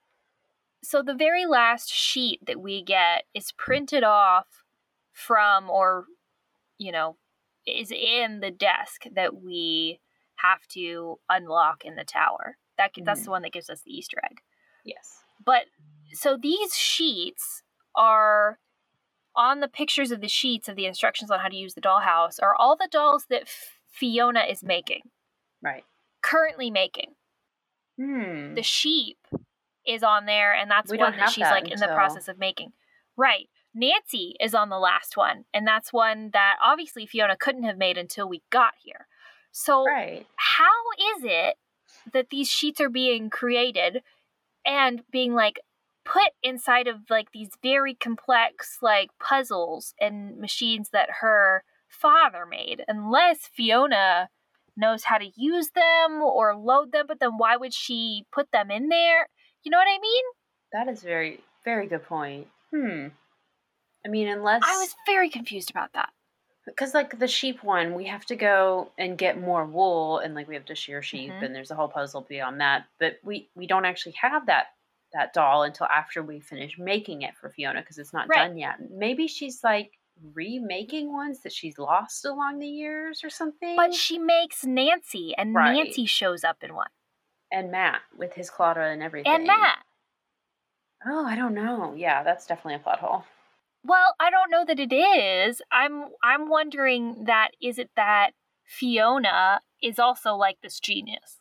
So 0.82 1.02
the 1.02 1.14
very 1.14 1.46
last 1.46 1.90
sheet 1.90 2.40
that 2.46 2.60
we 2.60 2.82
get 2.82 3.24
is 3.32 3.52
printed 3.52 4.04
off 4.04 4.62
from, 5.12 5.70
or 5.70 6.04
you 6.76 6.92
know, 6.92 7.16
is 7.66 7.90
in 7.90 8.40
the 8.40 8.50
desk 8.50 9.04
that 9.14 9.42
we 9.42 10.00
have 10.36 10.66
to 10.68 11.18
unlock 11.30 11.82
in 11.86 11.96
the 11.96 12.04
tower. 12.04 12.58
That 12.78 12.92
mm-hmm. 12.92 13.04
that's 13.04 13.24
the 13.24 13.30
one 13.30 13.42
that 13.42 13.52
gives 13.52 13.70
us 13.70 13.80
the 13.84 13.92
Easter 13.92 14.18
egg. 14.24 14.38
Yes. 14.84 15.20
But 15.44 15.64
so 16.12 16.36
these 16.40 16.74
sheets 16.74 17.62
are 17.96 18.58
on 19.36 19.60
the 19.60 19.68
pictures 19.68 20.10
of 20.10 20.20
the 20.20 20.28
sheets 20.28 20.68
of 20.68 20.76
the 20.76 20.86
instructions 20.86 21.30
on 21.30 21.40
how 21.40 21.48
to 21.48 21.56
use 21.56 21.74
the 21.74 21.80
dollhouse 21.80 22.40
are 22.40 22.54
all 22.54 22.76
the 22.76 22.88
dolls 22.90 23.26
that 23.30 23.48
Fiona 23.90 24.44
is 24.48 24.62
making. 24.62 25.02
Right. 25.62 25.84
Currently 26.22 26.70
making. 26.70 27.14
Hmm. 27.98 28.54
The 28.54 28.62
sheep 28.62 29.18
is 29.86 30.02
on 30.02 30.26
there, 30.26 30.54
and 30.54 30.70
that's 30.70 30.90
we 30.90 30.98
one 30.98 31.16
that 31.16 31.30
she's 31.30 31.44
that 31.44 31.50
like 31.50 31.64
until... 31.64 31.74
in 31.74 31.80
the 31.80 31.94
process 31.94 32.28
of 32.28 32.38
making. 32.38 32.72
Right. 33.16 33.48
Nancy 33.74 34.34
is 34.40 34.54
on 34.54 34.68
the 34.68 34.78
last 34.78 35.16
one, 35.16 35.44
and 35.52 35.66
that's 35.66 35.92
one 35.92 36.30
that 36.32 36.56
obviously 36.62 37.06
Fiona 37.06 37.36
couldn't 37.36 37.64
have 37.64 37.76
made 37.76 37.98
until 37.98 38.28
we 38.28 38.42
got 38.50 38.74
here. 38.82 39.08
So, 39.50 39.84
right. 39.84 40.26
how 40.36 40.70
is 41.16 41.24
it 41.24 41.56
that 42.12 42.30
these 42.30 42.48
sheets 42.48 42.80
are 42.80 42.88
being 42.90 43.30
created 43.30 44.02
and 44.66 45.02
being 45.10 45.34
like 45.34 45.60
put 46.04 46.32
inside 46.42 46.86
of 46.86 46.96
like 47.08 47.28
these 47.32 47.50
very 47.62 47.94
complex 47.94 48.78
like 48.82 49.10
puzzles 49.20 49.94
and 50.00 50.38
machines 50.38 50.90
that 50.92 51.08
her 51.20 51.64
father 51.88 52.44
made. 52.46 52.84
Unless 52.88 53.48
Fiona 53.54 54.28
knows 54.76 55.04
how 55.04 55.18
to 55.18 55.30
use 55.36 55.70
them 55.70 56.20
or 56.22 56.56
load 56.56 56.92
them 56.92 57.06
but 57.06 57.20
then 57.20 57.32
why 57.36 57.56
would 57.56 57.72
she 57.72 58.24
put 58.32 58.50
them 58.52 58.70
in 58.70 58.88
there? 58.88 59.28
You 59.62 59.70
know 59.70 59.78
what 59.78 59.88
i 59.88 59.98
mean? 59.98 60.24
That 60.72 60.88
is 60.88 61.02
very 61.02 61.40
very 61.64 61.86
good 61.86 62.04
point. 62.04 62.48
Hmm. 62.72 63.08
I 64.04 64.08
mean 64.08 64.28
unless 64.28 64.62
i 64.64 64.76
was 64.76 64.94
very 65.06 65.30
confused 65.30 65.70
about 65.70 65.92
that 65.94 66.10
because 66.66 66.94
like 66.94 67.18
the 67.18 67.28
sheep 67.28 67.62
one 67.62 67.94
we 67.94 68.04
have 68.06 68.24
to 68.24 68.36
go 68.36 68.90
and 68.98 69.18
get 69.18 69.40
more 69.40 69.64
wool 69.64 70.18
and 70.18 70.34
like 70.34 70.48
we 70.48 70.54
have 70.54 70.64
to 70.64 70.74
shear 70.74 71.02
sheep 71.02 71.30
mm-hmm. 71.30 71.44
and 71.44 71.54
there's 71.54 71.70
a 71.70 71.74
whole 71.74 71.88
puzzle 71.88 72.26
beyond 72.28 72.60
that 72.60 72.84
but 72.98 73.18
we 73.22 73.48
we 73.54 73.66
don't 73.66 73.84
actually 73.84 74.14
have 74.20 74.46
that 74.46 74.66
that 75.12 75.32
doll 75.32 75.62
until 75.62 75.86
after 75.86 76.22
we 76.22 76.40
finish 76.40 76.76
making 76.78 77.22
it 77.22 77.36
for 77.40 77.50
fiona 77.50 77.80
because 77.80 77.98
it's 77.98 78.12
not 78.12 78.28
right. 78.28 78.48
done 78.48 78.56
yet 78.56 78.76
maybe 78.90 79.26
she's 79.26 79.62
like 79.62 79.92
remaking 80.32 81.12
ones 81.12 81.40
that 81.42 81.52
she's 81.52 81.78
lost 81.78 82.24
along 82.24 82.58
the 82.58 82.66
years 82.66 83.22
or 83.24 83.30
something 83.30 83.76
but 83.76 83.92
she 83.92 84.18
makes 84.18 84.64
nancy 84.64 85.34
and 85.36 85.54
right. 85.54 85.74
nancy 85.74 86.06
shows 86.06 86.44
up 86.44 86.56
in 86.62 86.74
one 86.74 86.88
And 87.52 87.70
Matt 87.70 88.00
with 88.16 88.32
his 88.34 88.50
Claudia 88.50 88.90
and 88.90 89.02
everything. 89.02 89.32
And 89.32 89.46
Matt. 89.46 89.78
Oh, 91.06 91.24
I 91.24 91.36
don't 91.36 91.54
know. 91.54 91.94
Yeah, 91.96 92.24
that's 92.24 92.46
definitely 92.46 92.74
a 92.74 92.78
plot 92.80 92.98
hole. 92.98 93.24
Well, 93.84 94.14
I 94.18 94.30
don't 94.30 94.50
know 94.50 94.64
that 94.64 94.80
it 94.80 94.92
is. 94.94 95.60
I'm 95.70 96.06
I'm 96.22 96.48
wondering 96.48 97.24
that 97.26 97.50
is 97.62 97.78
it 97.78 97.90
that 97.96 98.30
Fiona 98.64 99.60
is 99.82 99.98
also 99.98 100.34
like 100.34 100.56
this 100.62 100.80
genius. 100.80 101.40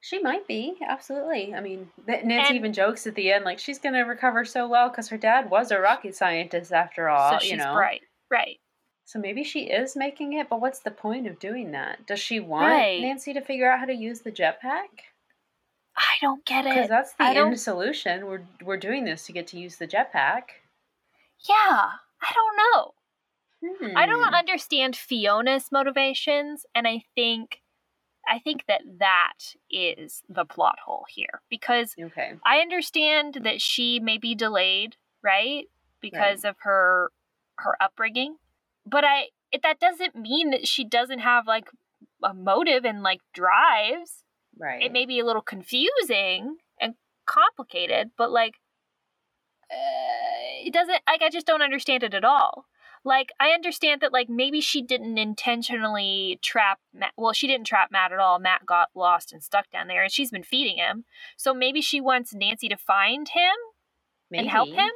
She 0.00 0.20
might 0.20 0.46
be, 0.46 0.76
absolutely. 0.86 1.52
I 1.54 1.60
mean, 1.60 1.90
Nancy 2.06 2.30
And- 2.48 2.56
even 2.56 2.72
jokes 2.72 3.06
at 3.08 3.16
the 3.16 3.32
end, 3.32 3.44
like 3.44 3.58
she's 3.58 3.80
going 3.80 3.94
to 3.94 4.02
recover 4.02 4.44
so 4.44 4.68
well 4.68 4.88
because 4.88 5.08
her 5.08 5.18
dad 5.18 5.50
was 5.50 5.72
a 5.72 5.80
rocket 5.80 6.14
scientist 6.14 6.72
after 6.72 7.08
all. 7.08 7.40
so 7.40 7.44
you 7.46 7.56
know, 7.56 7.74
bright. 7.74 8.02
Right. 8.30 8.58
So 9.06 9.18
maybe 9.18 9.42
she 9.42 9.62
is 9.64 9.96
making 9.96 10.34
it, 10.34 10.48
but 10.48 10.60
what's 10.60 10.78
the 10.80 10.92
point 10.92 11.26
of 11.26 11.40
doing 11.40 11.72
that? 11.72 12.06
Does 12.06 12.20
she 12.20 12.38
want 12.38 12.70
Right. 12.70 13.00
Nancy 13.00 13.32
to 13.34 13.40
figure 13.40 13.68
out 13.70 13.80
how 13.80 13.86
to 13.86 13.92
use 13.94 14.20
the 14.20 14.30
jetpack? 14.30 14.86
I 15.96 16.14
don't 16.20 16.44
get 16.44 16.64
it. 16.64 16.74
Because 16.74 16.88
that's 16.88 17.14
the 17.14 17.24
I 17.24 17.34
don't- 17.34 17.48
end 17.48 17.60
solution. 17.60 18.26
We're 18.26 18.42
we're 18.64 18.76
doing 18.76 19.04
this 19.04 19.26
to 19.26 19.32
get 19.32 19.48
to 19.48 19.58
use 19.58 19.76
the 19.78 19.88
jetpack. 19.88 20.42
Yeah. 21.48 21.90
I 22.20 22.32
don't 22.34 22.56
know. 22.56 22.94
I 23.96 24.04
Hmm. 24.04 24.10
don't 24.10 24.34
understand 24.34 24.94
Fiona's 24.96 25.72
motivations, 25.72 26.64
and 26.74 26.86
I 26.86 27.04
think 27.14 27.62
I 28.30 28.38
think 28.38 28.66
that 28.66 28.82
that 28.98 29.54
is 29.70 30.22
the 30.28 30.44
plot 30.44 30.78
hole 30.84 31.06
here 31.08 31.40
because 31.48 31.94
Okay. 31.98 32.34
I 32.44 32.58
understand 32.58 33.38
that 33.42 33.60
she 33.62 33.98
may 34.00 34.18
be 34.18 34.34
delayed, 34.34 34.96
right? 35.22 35.66
Because 36.00 36.44
of 36.44 36.56
her 36.60 37.10
her 37.58 37.76
upbringing. 37.82 38.36
But 38.86 39.04
I 39.04 39.30
it, 39.50 39.62
that 39.62 39.80
doesn't 39.80 40.14
mean 40.14 40.50
that 40.50 40.68
she 40.68 40.84
doesn't 40.84 41.20
have 41.20 41.46
like 41.46 41.70
a 42.22 42.34
motive 42.34 42.84
and 42.84 43.02
like 43.02 43.20
drives. 43.32 44.22
Right. 44.58 44.82
It 44.82 44.92
may 44.92 45.06
be 45.06 45.18
a 45.20 45.24
little 45.24 45.42
confusing 45.42 46.58
and 46.80 46.94
complicated, 47.26 48.10
but 48.16 48.30
like 48.30 48.54
uh, 49.70 50.66
it 50.66 50.72
doesn't 50.72 51.00
like 51.06 51.22
I 51.22 51.30
just 51.30 51.46
don't 51.46 51.62
understand 51.62 52.02
it 52.02 52.14
at 52.14 52.24
all. 52.24 52.66
Like 53.04 53.30
I 53.40 53.50
understand 53.50 54.00
that 54.00 54.12
like 54.12 54.28
maybe 54.28 54.60
she 54.60 54.82
didn't 54.82 55.18
intentionally 55.18 56.38
trap 56.42 56.80
Matt. 56.92 57.12
Well, 57.16 57.32
she 57.32 57.46
didn't 57.46 57.66
trap 57.66 57.90
Matt 57.92 58.12
at 58.12 58.18
all. 58.18 58.38
Matt 58.38 58.66
got 58.66 58.88
lost 58.94 59.32
and 59.32 59.42
stuck 59.42 59.70
down 59.70 59.86
there, 59.88 60.02
and 60.02 60.12
she's 60.12 60.30
been 60.30 60.42
feeding 60.42 60.78
him. 60.78 61.04
So 61.36 61.54
maybe 61.54 61.80
she 61.80 62.00
wants 62.00 62.34
Nancy 62.34 62.68
to 62.68 62.76
find 62.76 63.28
him 63.28 63.54
Maybe. 64.30 64.40
and 64.42 64.50
help 64.50 64.68
him. 64.70 64.90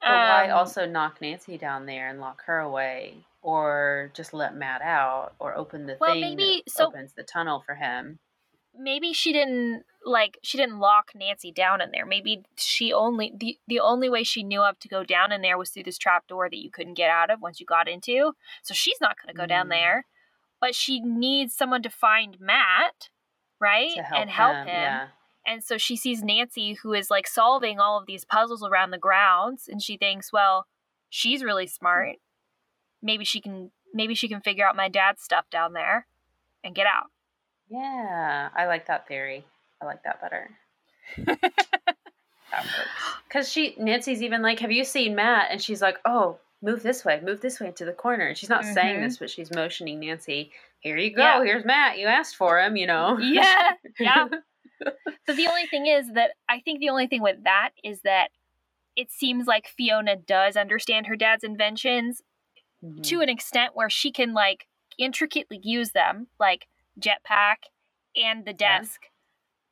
But 0.00 0.10
why 0.10 0.48
Um, 0.50 0.58
also 0.58 0.86
knock 0.86 1.20
Nancy 1.20 1.58
down 1.58 1.86
there 1.86 2.08
and 2.08 2.20
lock 2.20 2.42
her 2.46 2.58
away? 2.60 3.24
Or 3.42 4.10
just 4.14 4.32
let 4.32 4.54
Matt 4.54 4.80
out 4.82 5.32
or 5.38 5.54
open 5.56 5.86
the 5.86 5.96
Well, 6.00 6.12
thing 6.12 6.20
maybe- 6.36 6.62
that 6.66 6.72
so- 6.72 6.86
opens 6.86 7.12
the 7.14 7.24
tunnel 7.24 7.60
for 7.60 7.74
him. 7.76 8.18
Maybe 8.78 9.12
she 9.12 9.32
didn't 9.32 9.82
like 10.04 10.38
she 10.42 10.56
didn't 10.56 10.78
lock 10.78 11.10
Nancy 11.14 11.52
down 11.52 11.80
in 11.80 11.90
there. 11.90 12.06
Maybe 12.06 12.42
she 12.56 12.92
only 12.92 13.32
the 13.36 13.58
the 13.66 13.80
only 13.80 14.08
way 14.08 14.22
she 14.22 14.42
knew 14.42 14.62
of 14.62 14.78
to 14.78 14.88
go 14.88 15.04
down 15.04 15.32
in 15.32 15.42
there 15.42 15.58
was 15.58 15.70
through 15.70 15.82
this 15.82 15.98
trap 15.98 16.26
door 16.28 16.48
that 16.48 16.62
you 16.62 16.70
couldn't 16.70 16.94
get 16.94 17.10
out 17.10 17.30
of 17.30 17.40
once 17.42 17.60
you 17.60 17.66
got 17.66 17.88
into. 17.88 18.32
So 18.62 18.74
she's 18.74 19.00
not 19.00 19.16
going 19.20 19.34
to 19.34 19.38
go 19.38 19.46
down 19.46 19.66
Mm. 19.66 19.70
there, 19.70 20.06
but 20.60 20.74
she 20.74 21.00
needs 21.00 21.54
someone 21.54 21.82
to 21.82 21.90
find 21.90 22.38
Matt, 22.40 23.10
right? 23.60 23.90
Help 24.00 24.20
and 24.20 24.30
help 24.30 24.56
him. 24.56 24.66
him. 24.66 24.68
Yeah. 24.68 25.08
And 25.46 25.64
so 25.64 25.78
she 25.78 25.96
sees 25.96 26.22
Nancy 26.22 26.74
who 26.74 26.92
is 26.92 27.10
like 27.10 27.26
solving 27.26 27.80
all 27.80 27.98
of 27.98 28.06
these 28.06 28.24
puzzles 28.24 28.62
around 28.62 28.90
the 28.90 28.98
grounds 28.98 29.66
and 29.68 29.82
she 29.82 29.96
thinks, 29.96 30.32
well, 30.32 30.66
she's 31.08 31.42
really 31.42 31.66
smart. 31.66 32.16
Maybe 33.02 33.24
she 33.24 33.40
can 33.40 33.72
maybe 33.94 34.14
she 34.14 34.28
can 34.28 34.40
figure 34.40 34.66
out 34.66 34.76
my 34.76 34.88
dad's 34.88 35.22
stuff 35.22 35.46
down 35.50 35.72
there 35.72 36.06
and 36.62 36.74
get 36.74 36.86
out. 36.86 37.06
Yeah. 37.70 38.48
I 38.54 38.66
like 38.66 38.86
that 38.86 39.06
theory. 39.08 39.44
I 39.80 39.84
like 39.86 40.02
that 40.04 40.20
better. 40.20 40.50
Because 43.28 43.48
she 43.52 43.74
Nancy's 43.78 44.22
even 44.22 44.42
like, 44.42 44.60
Have 44.60 44.72
you 44.72 44.84
seen 44.84 45.14
Matt? 45.14 45.48
And 45.50 45.60
she's 45.62 45.82
like, 45.82 45.98
Oh, 46.04 46.38
move 46.62 46.82
this 46.82 47.04
way, 47.04 47.20
move 47.24 47.40
this 47.40 47.60
way 47.60 47.68
into 47.68 47.84
the 47.84 47.92
corner. 47.92 48.26
And 48.26 48.36
she's 48.36 48.48
not 48.48 48.64
saying 48.64 48.96
Mhm. 48.98 49.02
this, 49.04 49.16
but 49.18 49.30
she's 49.30 49.52
motioning 49.54 50.00
Nancy, 50.00 50.50
Here 50.80 50.96
you 50.96 51.10
go, 51.14 51.22
Yeah. 51.22 51.44
here's 51.44 51.64
Matt. 51.64 51.98
You 51.98 52.06
asked 52.06 52.36
for 52.36 52.60
him, 52.60 52.76
you 52.76 52.86
know. 52.86 53.18
Yeah, 53.22 53.72
yeah. 53.98 54.28
But 55.26 55.36
the 55.36 55.48
only 55.48 55.66
thing 55.66 55.86
is 55.86 56.12
that 56.12 56.30
I 56.48 56.60
think 56.60 56.78
the 56.78 56.88
only 56.88 57.08
thing 57.08 57.20
with 57.20 57.42
that 57.44 57.70
is 57.82 58.00
that 58.02 58.28
it 58.96 59.10
seems 59.10 59.46
like 59.46 59.66
Fiona 59.76 60.14
does 60.16 60.56
understand 60.56 61.06
her 61.08 61.16
dad's 61.16 61.42
inventions 61.44 62.22
Mhm. 62.84 63.02
to 63.08 63.20
an 63.20 63.28
extent 63.28 63.74
where 63.74 63.90
she 63.90 64.12
can 64.12 64.32
like 64.34 64.68
intricately 64.96 65.58
use 65.62 65.90
them, 65.90 66.28
like 66.38 66.66
jetpack 66.98 67.56
and 68.16 68.44
the 68.44 68.52
Yeah. 68.58 68.78
desk 68.78 69.02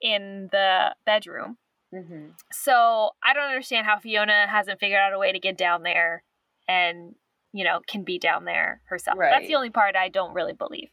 in 0.01 0.49
the 0.53 0.95
bedroom. 1.05 1.59
Mhm. 1.93 2.35
So 2.53 3.13
I 3.23 3.33
don't 3.33 3.45
understand 3.49 3.87
how 3.87 3.99
Fiona 3.99 4.47
hasn't 4.47 4.81
figured 4.81 4.99
out 5.01 5.13
a 5.13 5.19
way 5.19 5.33
to 5.33 5.39
get 5.39 5.57
down 5.57 5.83
there 5.83 6.23
and, 6.69 7.15
you 7.53 7.65
know, 7.65 7.81
can 7.87 8.03
be 8.05 8.19
down 8.19 8.45
there 8.45 8.83
herself. 8.87 9.19
That's 9.19 9.47
the 9.47 9.55
only 9.55 9.71
part 9.71 9.97
I 9.97 10.09
don't 10.09 10.35
really 10.35 10.53
believe. 10.53 10.91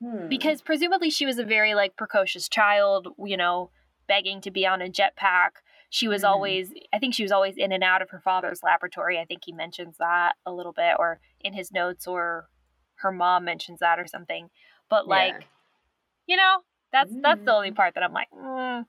Hmm. 0.00 0.28
because 0.28 0.62
presumably 0.62 1.10
she 1.10 1.26
was 1.26 1.38
a 1.40 1.44
very 1.44 1.74
like 1.74 1.96
precocious 1.96 2.48
child 2.48 3.08
you 3.18 3.36
know 3.36 3.72
begging 4.06 4.40
to 4.42 4.50
be 4.52 4.64
on 4.64 4.80
a 4.80 4.88
jetpack 4.88 5.50
she 5.90 6.06
was 6.06 6.22
Mhm. 6.22 6.28
always 6.28 6.72
i 6.92 7.00
think 7.00 7.14
she 7.14 7.24
was 7.24 7.32
always 7.32 7.56
in 7.56 7.72
and 7.72 7.82
out 7.82 8.00
of 8.00 8.10
her 8.10 8.20
father's 8.20 8.62
laboratory 8.62 9.18
i 9.18 9.24
think 9.24 9.42
he 9.44 9.50
mentions 9.52 9.96
that 9.98 10.36
a 10.46 10.52
little 10.52 10.72
bit 10.72 10.94
or 11.00 11.20
in 11.40 11.52
his 11.52 11.72
notes 11.72 12.06
or 12.06 12.48
her 13.00 13.10
mom 13.12 13.44
mentions 13.44 13.80
that 13.80 13.98
or 13.98 14.06
something 14.06 14.50
but 14.88 15.04
Yeah. 15.06 15.10
like 15.16 15.46
you 16.26 16.36
know 16.36 16.58
that's 16.92 17.12
that's 17.22 17.44
the 17.44 17.52
only 17.52 17.70
Mm. 17.70 17.76
part 17.76 17.94
that 17.94 18.02
i'm 18.02 18.12
like 18.12 18.28
mm. 18.30 18.86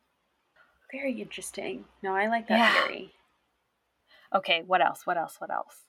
Very 0.91 1.21
interesting. 1.21 1.85
No, 2.01 2.15
I 2.15 2.25
like 2.27 2.47
that 2.47 2.57
Yeah. 2.57 2.73
theory. 2.87 3.13
okay 4.33 4.63
what 4.65 4.81
else 4.81 5.05
what 5.05 5.17
else 5.17 5.35
what 5.39 5.51
else 5.51 5.85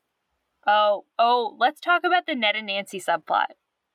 oh 0.67 1.05
oh 1.19 1.57
let's 1.59 1.81
talk 1.81 2.05
about 2.05 2.27
the 2.27 2.35
ned 2.35 2.57
and 2.57 2.67
nancy 2.67 3.01
subplot 3.01 3.47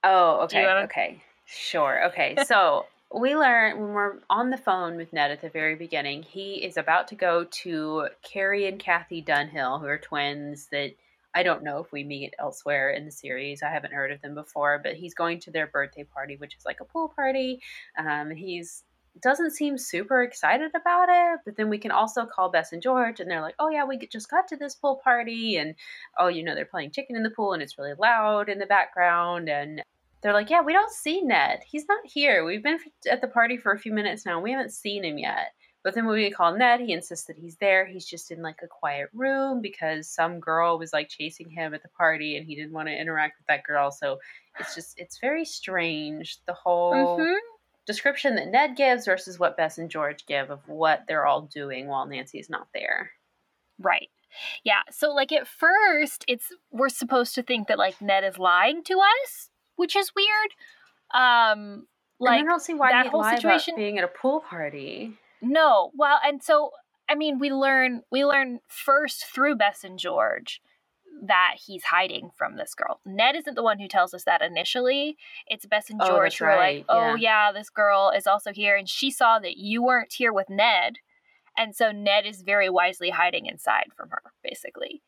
Oh, 0.04 0.42
okay. 0.44 0.64
wanna- 0.66 0.82
Okay. 0.84 1.24
Sure. 1.46 2.06
Okay. 2.10 2.36
So 2.46 2.86
we 3.12 3.36
learn 3.36 3.80
when 3.80 3.94
we're 3.94 4.20
on 4.30 4.52
the 4.52 4.58
phone 4.58 4.98
with 4.98 5.12
Ned 5.14 5.32
at 5.32 5.42
the 5.42 5.50
very 5.50 5.74
beginning, 5.76 6.22
he 6.22 6.64
is 6.64 6.78
about 6.78 7.08
to 7.08 7.16
go 7.16 7.44
to 7.44 8.10
Carrie 8.22 8.68
and 8.68 8.80
Kathy 8.80 9.24
Dunhill, 9.24 9.80
who 9.80 9.88
are 9.88 9.98
twins 9.98 10.68
that 10.68 10.92
I 11.36 11.44
don't 11.44 11.64
know 11.64 11.80
if 11.80 11.92
we 11.92 12.04
meet 12.04 12.34
elsewhere 12.40 12.92
in 12.92 13.06
the 13.06 13.12
series. 13.12 13.62
I 13.62 13.70
haven't 13.70 13.94
heard 13.94 14.12
of 14.12 14.22
them 14.22 14.34
before, 14.34 14.80
but 14.82 14.94
he's 14.94 15.14
going 15.14 15.40
to 15.42 15.52
their 15.52 15.68
birthday 15.68 16.04
party, 16.04 16.38
which 16.38 16.56
is 16.56 16.66
like 16.66 16.80
a 16.80 16.86
pool 16.86 17.10
party. 17.16 17.62
Um, 17.98 18.32
he's 18.32 18.84
doesn't 19.22 19.52
seem 19.52 19.78
super 19.78 20.24
excited 20.24 20.72
about 20.76 21.08
it, 21.10 21.40
but 21.46 21.56
then 21.56 21.70
we 21.70 21.78
can 21.78 21.92
also 21.92 22.26
call 22.26 22.50
Bess 22.50 22.74
and 22.74 22.82
George, 22.82 23.20
and 23.20 23.30
they're 23.30 23.42
like, 23.42 23.56
"Oh 23.60 23.70
yeah, 23.70 23.86
we 23.86 23.98
just 23.98 24.30
got 24.30 24.48
to 24.50 24.58
this 24.58 24.76
pool 24.76 25.00
party, 25.04 25.58
and 25.58 25.76
oh, 26.18 26.28
you 26.28 26.44
know, 26.44 26.56
they're 26.56 26.66
playing 26.66 26.92
chicken 26.92 27.16
in 27.16 27.24
the 27.24 27.30
pool, 27.30 27.54
and 27.54 27.62
it's 27.62 27.78
really 27.78 27.94
loud 27.98 28.50
in 28.50 28.60
the 28.60 28.66
background, 28.66 29.50
and 29.50 29.82
they're 30.26 30.34
like, 30.34 30.50
yeah, 30.50 30.62
we 30.62 30.74
don't 30.74 30.92
see 30.92 31.22
Ned. 31.22 31.60
He's 31.68 31.88
not 31.88 32.04
here. 32.04 32.44
We've 32.44 32.64
been 32.64 32.80
at 33.10 33.22
the 33.22 33.28
party 33.28 33.58
for 33.58 33.72
a 33.72 33.78
few 33.78 33.94
minutes 33.94 34.26
now. 34.26 34.42
We 34.42 34.52
haven't 34.52 34.74
seen 34.74 35.06
him 35.06 35.20
yet. 35.20 35.54
But 35.86 35.94
then 35.94 36.06
when 36.08 36.16
we 36.16 36.32
call 36.32 36.52
Ned, 36.58 36.80
he 36.82 36.94
insists 36.94 37.28
that 37.28 37.38
he's 37.38 37.58
there. 37.58 37.86
He's 37.86 38.08
just 38.08 38.32
in 38.32 38.42
like 38.42 38.60
a 38.64 38.68
quiet 38.68 39.08
room 39.14 39.62
because 39.62 40.10
some 40.10 40.40
girl 40.40 40.80
was 40.80 40.92
like 40.92 41.10
chasing 41.10 41.48
him 41.48 41.76
at 41.76 41.84
the 41.84 41.90
party 41.90 42.38
and 42.38 42.46
he 42.48 42.56
didn't 42.56 42.74
want 42.74 42.88
to 42.88 43.00
interact 43.00 43.38
with 43.38 43.46
that 43.46 43.64
girl. 43.64 43.92
So 43.92 44.18
it's 44.60 44.74
just, 44.74 45.00
it's 45.00 45.20
very 45.20 45.46
strange. 45.46 46.40
The 46.48 46.54
whole 46.54 47.20
Mhm. 47.20 47.38
description 47.86 48.34
that 48.36 48.48
Ned 48.48 48.76
gives 48.76 49.06
versus 49.06 49.38
what 49.38 49.58
Bess 49.58 49.78
and 49.78 49.92
George 49.92 50.26
give 50.26 50.50
of 50.50 50.68
what 50.68 51.04
they're 51.08 51.28
all 51.28 51.42
doing 51.44 51.86
while 51.86 52.08
Nancy's 52.08 52.50
not 52.50 52.68
there. 52.74 53.12
Right. 53.78 54.10
Yeah. 54.64 54.82
So 54.90 55.12
like 55.12 55.32
at 55.32 55.48
first 55.48 56.26
it's 56.28 56.52
we're 56.72 56.90
supposed 56.90 57.36
to 57.36 57.44
think 57.44 57.68
that 57.68 57.78
like 57.78 58.02
Ned 58.02 58.24
is 58.24 58.40
lying 58.40 58.84
to 58.86 59.00
us, 59.00 59.52
which 59.76 59.96
is 59.96 60.12
weird. 60.16 60.52
Um 61.14 61.88
like 62.20 62.40
and 62.40 62.48
I 62.48 62.52
don't 62.52 62.60
see 62.60 62.74
why 62.74 62.92
that 62.92 63.04
he'd 63.04 63.12
whole 63.12 63.22
lie 63.22 63.36
situation- 63.36 63.76
about 63.76 63.80
being 63.82 63.98
at 64.00 64.04
a 64.04 64.08
pool 64.08 64.40
party. 64.40 65.20
No. 65.46 65.92
Well, 65.96 66.20
and 66.26 66.42
so 66.44 66.72
I 67.10 67.16
mean 67.16 67.40
we 67.40 67.52
learn 67.52 68.02
we 68.12 68.26
learn 68.26 68.60
first 68.68 69.26
through 69.26 69.56
Bess 69.56 69.84
and 69.84 70.00
George 70.00 70.62
that 71.24 71.56
he's 71.66 71.86
hiding 71.86 72.30
from 72.38 72.58
this 72.58 72.76
girl. 72.76 73.00
Ned 73.06 73.36
isn't 73.38 73.56
the 73.56 73.64
one 73.64 73.80
who 73.80 73.88
tells 73.88 74.14
us 74.14 74.26
that 74.26 74.42
initially. 74.42 75.18
It's 75.48 75.66
Bess 75.66 75.90
and 75.90 76.02
Oh, 76.02 76.08
George 76.08 76.24
that's 76.26 76.36
who 76.38 76.46
are 76.46 76.50
right, 76.50 76.78
like, 76.80 76.86
"Oh 76.90 77.16
yeah, 77.16 77.52
this 77.52 77.70
girl 77.70 78.12
is 78.16 78.28
also 78.28 78.52
here 78.52 78.76
and 78.76 78.90
she 78.90 79.12
saw 79.12 79.40
that 79.40 79.58
you 79.58 79.82
weren't 79.84 80.14
here 80.14 80.34
with 80.34 80.50
Ned." 80.50 80.98
And 81.58 81.76
so 81.76 81.92
Ned 81.92 82.26
is 82.26 82.42
very 82.42 82.70
wisely 82.70 83.12
hiding 83.12 83.46
inside 83.46 83.88
from 83.96 84.10
her, 84.10 84.22
basically. 84.44 85.02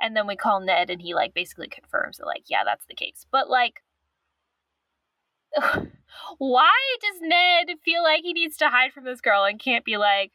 And 0.00 0.16
then 0.16 0.26
we 0.26 0.36
call 0.36 0.60
Ned 0.60 0.88
and 0.90 1.02
he 1.02 1.14
like 1.14 1.34
basically 1.34 1.68
confirms 1.68 2.16
that 2.18 2.26
like, 2.26 2.44
yeah, 2.48 2.64
that's 2.64 2.86
the 2.86 2.94
case. 2.94 3.26
But 3.30 3.50
like 3.50 3.82
why 6.38 6.72
does 7.00 7.20
Ned 7.20 7.76
feel 7.84 8.02
like 8.02 8.22
he 8.22 8.32
needs 8.32 8.56
to 8.58 8.68
hide 8.68 8.92
from 8.92 9.04
this 9.04 9.20
girl 9.20 9.44
and 9.44 9.58
can't 9.60 9.84
be 9.84 9.96
like 9.96 10.32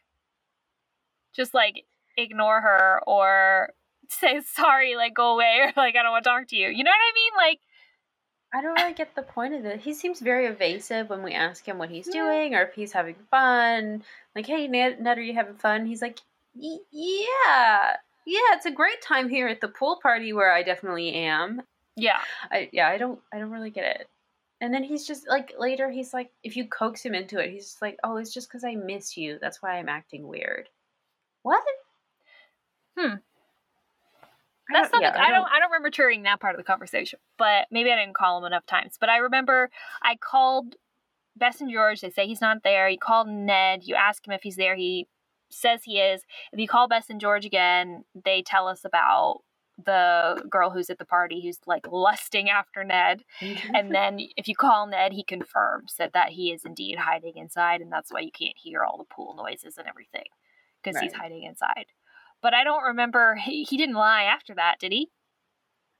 just 1.36 1.54
like 1.54 1.86
ignore 2.18 2.62
her 2.62 3.02
or 3.08 3.74
say 4.10 4.42
sorry, 4.46 4.96
like 4.96 5.14
go 5.14 5.34
away 5.34 5.60
or 5.62 5.74
like 5.76 5.96
I 5.96 6.04
don't 6.04 6.12
want 6.12 6.24
to 6.24 6.30
talk 6.30 6.48
to 6.50 6.56
you. 6.56 6.70
You 6.70 6.84
know 6.84 6.92
what 6.92 6.96
I 6.96 7.14
mean? 7.16 7.32
Like 7.38 7.60
I 8.54 8.62
don't 8.62 8.80
really 8.80 8.94
get 8.94 9.16
the 9.16 9.22
point 9.22 9.54
of 9.54 9.66
it. 9.66 9.82
He 9.82 9.94
seems 9.94 10.22
very 10.22 10.46
evasive 10.46 11.10
when 11.10 11.24
we 11.24 11.34
ask 11.34 11.68
him 11.68 11.78
what 11.78 11.90
he's 11.90 12.08
Yeah. 12.08 12.24
doing 12.24 12.56
or 12.56 12.62
if 12.62 12.74
he's 12.74 12.94
having 12.94 13.16
fun. 13.30 14.04
Like, 14.34 14.46
hey, 14.46 14.68
Ned, 14.70 15.02
Ned, 15.02 15.18
are 15.18 15.22
you 15.22 15.34
having 15.34 15.56
fun? 15.56 15.86
He's 15.86 16.02
like, 16.02 16.20
yeah, 16.54 16.78
yeah, 18.26 18.54
it's 18.54 18.66
a 18.66 18.72
great 18.72 19.02
time 19.02 19.28
here 19.28 19.48
at 19.50 19.60
the 19.60 19.68
pool 19.68 20.00
party 20.02 20.32
where 20.32 20.54
I 20.54 20.64
definitely 20.64 21.14
am. 21.14 21.64
Yeah. 21.98 22.20
I 22.50 22.70
yeah, 22.72 22.88
I 22.88 22.98
don't, 22.98 23.20
I 23.34 23.40
don't 23.40 23.52
really 23.52 23.72
get 23.72 24.00
it. 24.00 24.10
And 24.62 24.74
then 24.74 24.84
he's 24.84 25.06
just 25.06 25.28
like 25.28 25.54
later, 25.60 25.92
he's 25.92 26.14
like, 26.14 26.32
if 26.44 26.56
you 26.56 26.68
coax 26.68 27.04
him 27.04 27.14
into 27.14 27.40
it, 27.40 27.52
he's 27.52 27.66
just 27.66 27.82
like, 27.82 27.98
oh, 28.04 28.18
it's 28.18 28.34
just 28.34 28.48
because 28.48 28.64
I 28.64 28.76
miss 28.76 29.18
you. 29.18 29.38
That's 29.42 29.62
why 29.62 29.78
I'm 29.78 29.90
acting 29.90 30.28
weird. 30.28 30.70
What? 31.44 31.62
Hmm. 32.98 33.16
That's 34.72 34.90
don't- 34.92 35.02
not. 35.02 35.02
yeah, 35.02 35.12
the, 35.12 35.22
I, 35.22 35.32
don't, 35.32 35.48
I 35.52 35.60
don't 35.60 35.72
remember 35.72 35.90
hearing 35.94 36.24
that 36.24 36.40
part 36.40 36.56
of 36.56 36.58
the 36.58 36.64
conversation, 36.64 37.20
but 37.38 37.68
maybe 37.70 37.92
I 37.92 37.96
didn't 37.96 38.16
call 38.16 38.38
him 38.40 38.46
enough 38.46 38.66
times. 38.66 38.96
But 39.00 39.10
I 39.10 39.18
remember 39.18 39.70
I 40.02 40.16
called 40.16 40.76
Bess 41.36 41.62
and 41.62 41.72
George. 41.72 42.02
They 42.02 42.10
say 42.10 42.26
he's 42.26 42.42
not 42.42 42.64
there. 42.64 42.88
You 42.90 42.98
called 42.98 43.28
Ned. 43.28 43.82
You 43.84 43.96
ask 43.96 44.26
him 44.26 44.34
if 44.34 44.42
he's 44.42 44.56
there. 44.56 44.76
He 44.76 45.08
says 45.50 45.82
he 45.84 46.00
is. 46.00 46.24
If 46.52 46.60
you 46.60 46.68
call 46.68 46.88
Bess 46.88 47.10
and 47.10 47.20
George 47.22 47.46
again, 47.46 48.06
they 48.24 48.42
tell 48.42 48.68
us 48.68 48.84
about 48.86 49.42
the 49.84 50.44
girl 50.50 50.70
who's 50.70 50.90
at 50.90 50.98
the 51.00 51.06
party 51.06 51.42
who's 51.42 51.60
like 51.66 51.86
lusting 51.92 52.50
after 52.50 52.84
Ned. 52.84 53.24
Mm-hmm. 53.42 53.76
And 53.76 53.94
then 53.94 54.20
if 54.38 54.48
you 54.48 54.56
call 54.56 54.88
Ned, 54.88 55.14
he 55.14 55.24
confirms 55.24 55.96
that 55.98 56.14
that 56.14 56.30
he 56.30 56.52
is 56.52 56.64
indeed 56.66 56.98
hiding 56.98 57.38
inside, 57.38 57.82
and 57.82 57.92
that's 57.92 58.12
why 58.12 58.22
you 58.22 58.32
can't 58.32 58.58
hear 58.58 58.84
all 58.84 58.98
the 58.98 59.04
pool 59.14 59.36
noises 59.36 59.78
and 59.78 59.88
everything 59.88 60.26
because 60.84 61.00
he's 61.02 61.14
hiding 61.14 61.44
inside. 61.44 61.88
But 62.42 62.54
I 62.54 62.64
don't 62.64 62.84
remember. 62.84 63.36
He, 63.36 63.64
he 63.64 63.76
didn't 63.78 63.96
lie 63.96 64.24
after 64.24 64.54
that, 64.56 64.76
did 64.80 64.92
he? 64.92 65.10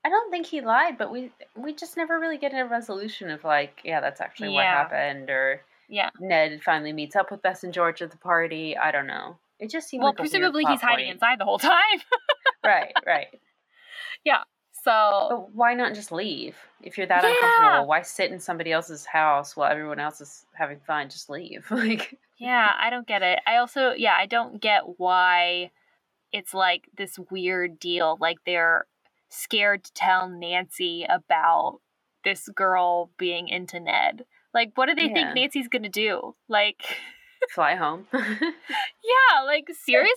I 0.06 0.10
don't 0.10 0.30
think 0.30 0.46
he 0.46 0.62
lied, 0.62 0.98
but 1.00 1.12
we 1.12 1.32
we 1.56 1.74
just 1.74 1.98
never 1.98 2.20
really 2.20 2.38
get 2.38 2.54
a 2.54 2.64
resolution 2.64 3.30
of 3.32 3.44
like, 3.44 3.82
yeah, 3.84 4.00
that's 4.02 4.22
actually 4.22 4.50
what 4.50 4.66
happened, 4.66 5.30
or 5.32 5.62
Yeah. 5.90 6.12
Ned 6.20 6.62
finally 6.64 6.94
meets 6.94 7.16
up 7.16 7.32
with 7.32 7.42
Bess 7.42 7.64
and 7.64 7.74
George 7.74 8.02
at 8.04 8.12
the 8.12 8.18
party. 8.18 8.78
I 8.78 8.92
don't 8.92 9.08
know. 9.08 9.38
It 9.60 9.70
just 9.72 9.88
seems 9.90 10.02
Well, 10.02 10.10
like 10.12 10.18
presumably 10.18 10.64
he's 10.66 10.82
hiding 10.82 11.06
point. 11.06 11.14
inside 11.16 11.40
the 11.40 11.46
whole 11.46 11.58
time. 11.74 11.74
Right, 12.64 12.94
right. 13.06 13.28
So 14.84 15.28
But 15.30 15.52
why 15.54 15.74
not 15.74 15.94
just 15.96 16.12
leave? 16.12 16.56
If 16.82 16.98
you're 16.98 17.08
that 17.08 17.24
Yeah. 17.24 17.30
uncomfortable, 17.30 17.88
why 17.88 18.02
sit 18.04 18.32
in 18.32 18.40
somebody 18.40 18.72
else's 18.72 19.06
house 19.06 19.56
while 19.56 19.72
everyone 19.72 20.00
else 20.00 20.22
is 20.22 20.46
having 20.54 20.80
fun? 20.80 21.10
Just 21.10 21.30
leave. 21.30 21.66
Like, 21.72 22.20
yeah, 22.38 22.72
I 22.78 22.90
don't 22.90 23.08
get 23.08 23.22
it. 23.24 23.40
I 23.48 23.58
also 23.58 23.94
yeah, 23.94 24.16
I 24.18 24.26
don't 24.26 24.62
get 24.62 24.84
why 25.00 25.72
it's 26.32 26.54
like 26.54 26.90
this 26.98 27.18
weird 27.32 27.80
deal. 27.80 28.18
Like 28.20 28.38
they're 28.46 28.86
scared 29.30 29.84
to 29.86 29.94
tell 29.94 30.30
Nancy 30.30 31.06
about 31.10 31.80
this 32.24 32.48
girl 32.50 33.10
being 33.18 33.48
into 33.48 33.80
Ned. 33.80 34.26
Like, 34.54 34.72
what 34.76 34.88
do 34.88 34.96
they 34.96 35.08
Yeah. 35.08 35.14
think 35.14 35.36
Nancy's 35.36 35.68
gonna 35.68 35.90
do? 35.90 36.36
Like, 36.48 36.84
fly 37.54 37.76
home. 37.76 38.08
yeah, 38.14 39.44
like 39.46 39.68
seriously? 39.86 40.12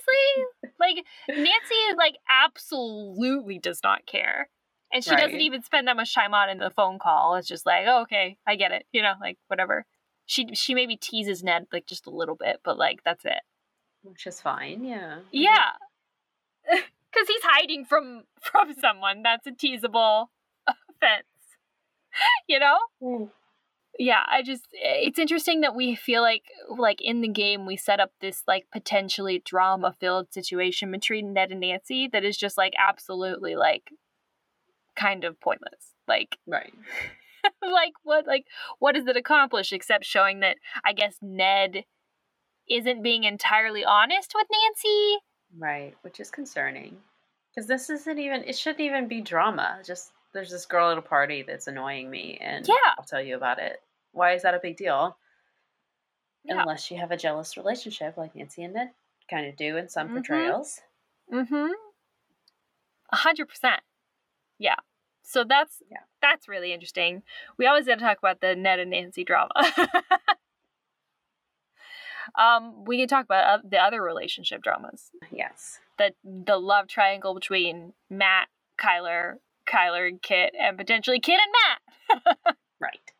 like 0.80 1.04
Nancy 1.28 1.74
like 1.96 2.16
absolutely 2.28 3.58
does 3.58 3.80
not 3.82 4.06
care. 4.06 4.48
And 4.92 5.04
she 5.04 5.14
doesn't 5.14 5.40
even 5.40 5.62
spend 5.62 5.86
that 5.86 5.96
much 5.96 6.14
time 6.14 6.32
on 6.32 6.48
in 6.48 6.58
the 6.58 6.70
phone 6.70 6.98
call. 6.98 7.34
It's 7.34 7.46
just 7.46 7.66
like, 7.66 7.84
oh, 7.86 8.02
okay, 8.02 8.38
I 8.46 8.56
get 8.56 8.72
it. 8.72 8.86
You 8.92 9.02
know, 9.02 9.12
like 9.20 9.36
whatever. 9.48 9.84
She 10.24 10.46
she 10.54 10.74
maybe 10.74 10.96
teases 10.96 11.42
Ned 11.42 11.66
like 11.72 11.86
just 11.86 12.06
a 12.06 12.10
little 12.10 12.36
bit, 12.36 12.60
but 12.64 12.78
like 12.78 13.00
that's 13.04 13.24
it. 13.24 13.40
Which 14.02 14.26
is 14.26 14.40
fine, 14.40 14.84
yeah. 14.84 15.18
Yeah. 15.30 15.70
Cuz 16.70 17.28
he's 17.28 17.42
hiding 17.42 17.84
from 17.84 18.24
from 18.40 18.74
someone. 18.74 19.22
That's 19.22 19.46
a 19.46 19.52
teasable 19.52 20.30
offense. 20.66 21.26
you 22.48 22.58
know? 22.58 22.78
Mm. 23.02 23.30
Yeah 23.98 24.22
i 24.26 24.42
just 24.42 24.66
eh, 24.74 25.00
it's 25.06 25.18
interesting 25.18 25.60
that 25.60 25.74
we 25.74 25.94
feel 25.94 26.22
like 26.22 26.44
like 26.78 26.98
in 27.00 27.20
the 27.20 27.28
game 27.28 27.66
we 27.66 27.76
set 27.76 28.00
up 28.00 28.12
this 28.20 28.42
like 28.46 28.66
potentially 28.72 29.42
drama 29.44 29.94
filled 29.98 30.32
situation 30.32 30.90
between 30.90 31.32
ned 31.32 31.50
and 31.50 31.60
nancy 31.60 32.08
that 32.12 32.24
is 32.24 32.36
just 32.36 32.56
like 32.56 32.72
absolutely 32.78 33.56
like 33.56 33.90
kind 34.96 35.24
of 35.24 35.40
pointless 35.40 35.94
like 36.06 36.38
Right. 36.46 36.72
like 37.62 37.92
what 38.02 38.26
like 38.26 38.46
what 38.78 38.94
does 38.94 39.06
it 39.06 39.16
accomplish 39.16 39.72
except 39.72 40.04
showing 40.04 40.40
that 40.40 40.56
i 40.84 40.92
guess 40.92 41.16
ned 41.22 41.84
isn't 42.68 43.02
being 43.02 43.24
entirely 43.24 43.84
honest 43.84 44.32
with 44.34 44.46
nancy 44.50 45.18
Right, 45.56 45.94
which 46.02 46.20
is 46.20 46.30
concerning. 46.30 46.96
Because 47.54 47.66
this 47.66 47.90
isn't 47.90 48.18
even, 48.18 48.44
it 48.44 48.56
shouldn't 48.56 48.80
even 48.80 49.08
be 49.08 49.20
drama. 49.20 49.78
Just, 49.84 50.12
there's 50.34 50.50
this 50.50 50.66
girl 50.66 50.90
at 50.90 50.98
a 50.98 51.02
party 51.02 51.42
that's 51.42 51.66
annoying 51.66 52.10
me, 52.10 52.38
and 52.40 52.66
Yeah. 52.68 52.74
I'll 52.98 53.04
tell 53.04 53.22
you 53.22 53.36
about 53.36 53.58
it. 53.58 53.80
Why 54.12 54.32
is 54.34 54.42
that 54.42 54.54
a 54.54 54.60
big 54.62 54.76
deal? 54.76 55.16
Yeah. 56.44 56.60
Unless 56.62 56.90
you 56.90 56.98
have 56.98 57.10
a 57.10 57.16
jealous 57.16 57.56
relationship 57.56 58.16
like 58.16 58.34
Nancy 58.34 58.62
and 58.62 58.74
Ned 58.74 58.90
kind 59.30 59.46
of 59.46 59.56
do 59.56 59.76
in 59.76 59.88
some 59.88 60.08
Mhm. 60.08 60.12
portrayals. 60.14 60.80
mm-hmm 61.32 61.72
a 63.10 63.16
hundred 63.16 63.48
percent 63.48 63.80
yeah 64.58 64.76
so 65.22 65.42
that's 65.44 65.82
Yeah. 65.90 65.98
that's 66.22 66.46
really 66.48 66.72
interesting 66.74 67.22
we 67.58 67.66
always 67.66 67.86
got 67.86 67.96
to 67.96 68.00
talk 68.04 68.18
about 68.18 68.40
the 68.40 68.54
ned 68.56 68.78
and 68.78 68.90
nancy 68.90 69.24
drama 69.24 69.50
um 72.38 72.84
we 72.84 72.98
can 72.98 73.08
talk 73.08 73.24
about 73.24 73.60
uh, 73.60 73.62
the 73.68 73.78
other 73.78 74.02
relationship 74.02 74.62
dramas 74.62 75.10
Yes. 75.30 75.80
the 75.98 76.12
the 76.24 76.58
love 76.58 76.88
triangle 76.88 77.34
between 77.34 77.92
matt 78.10 78.48
kyler 78.78 79.34
kyler 79.66 80.08
and 80.08 80.22
kit 80.22 80.54
and 80.58 80.76
potentially 80.78 81.20
kit 81.20 81.40
and 81.40 82.22
matt 82.34 82.56
Right. 82.80 83.12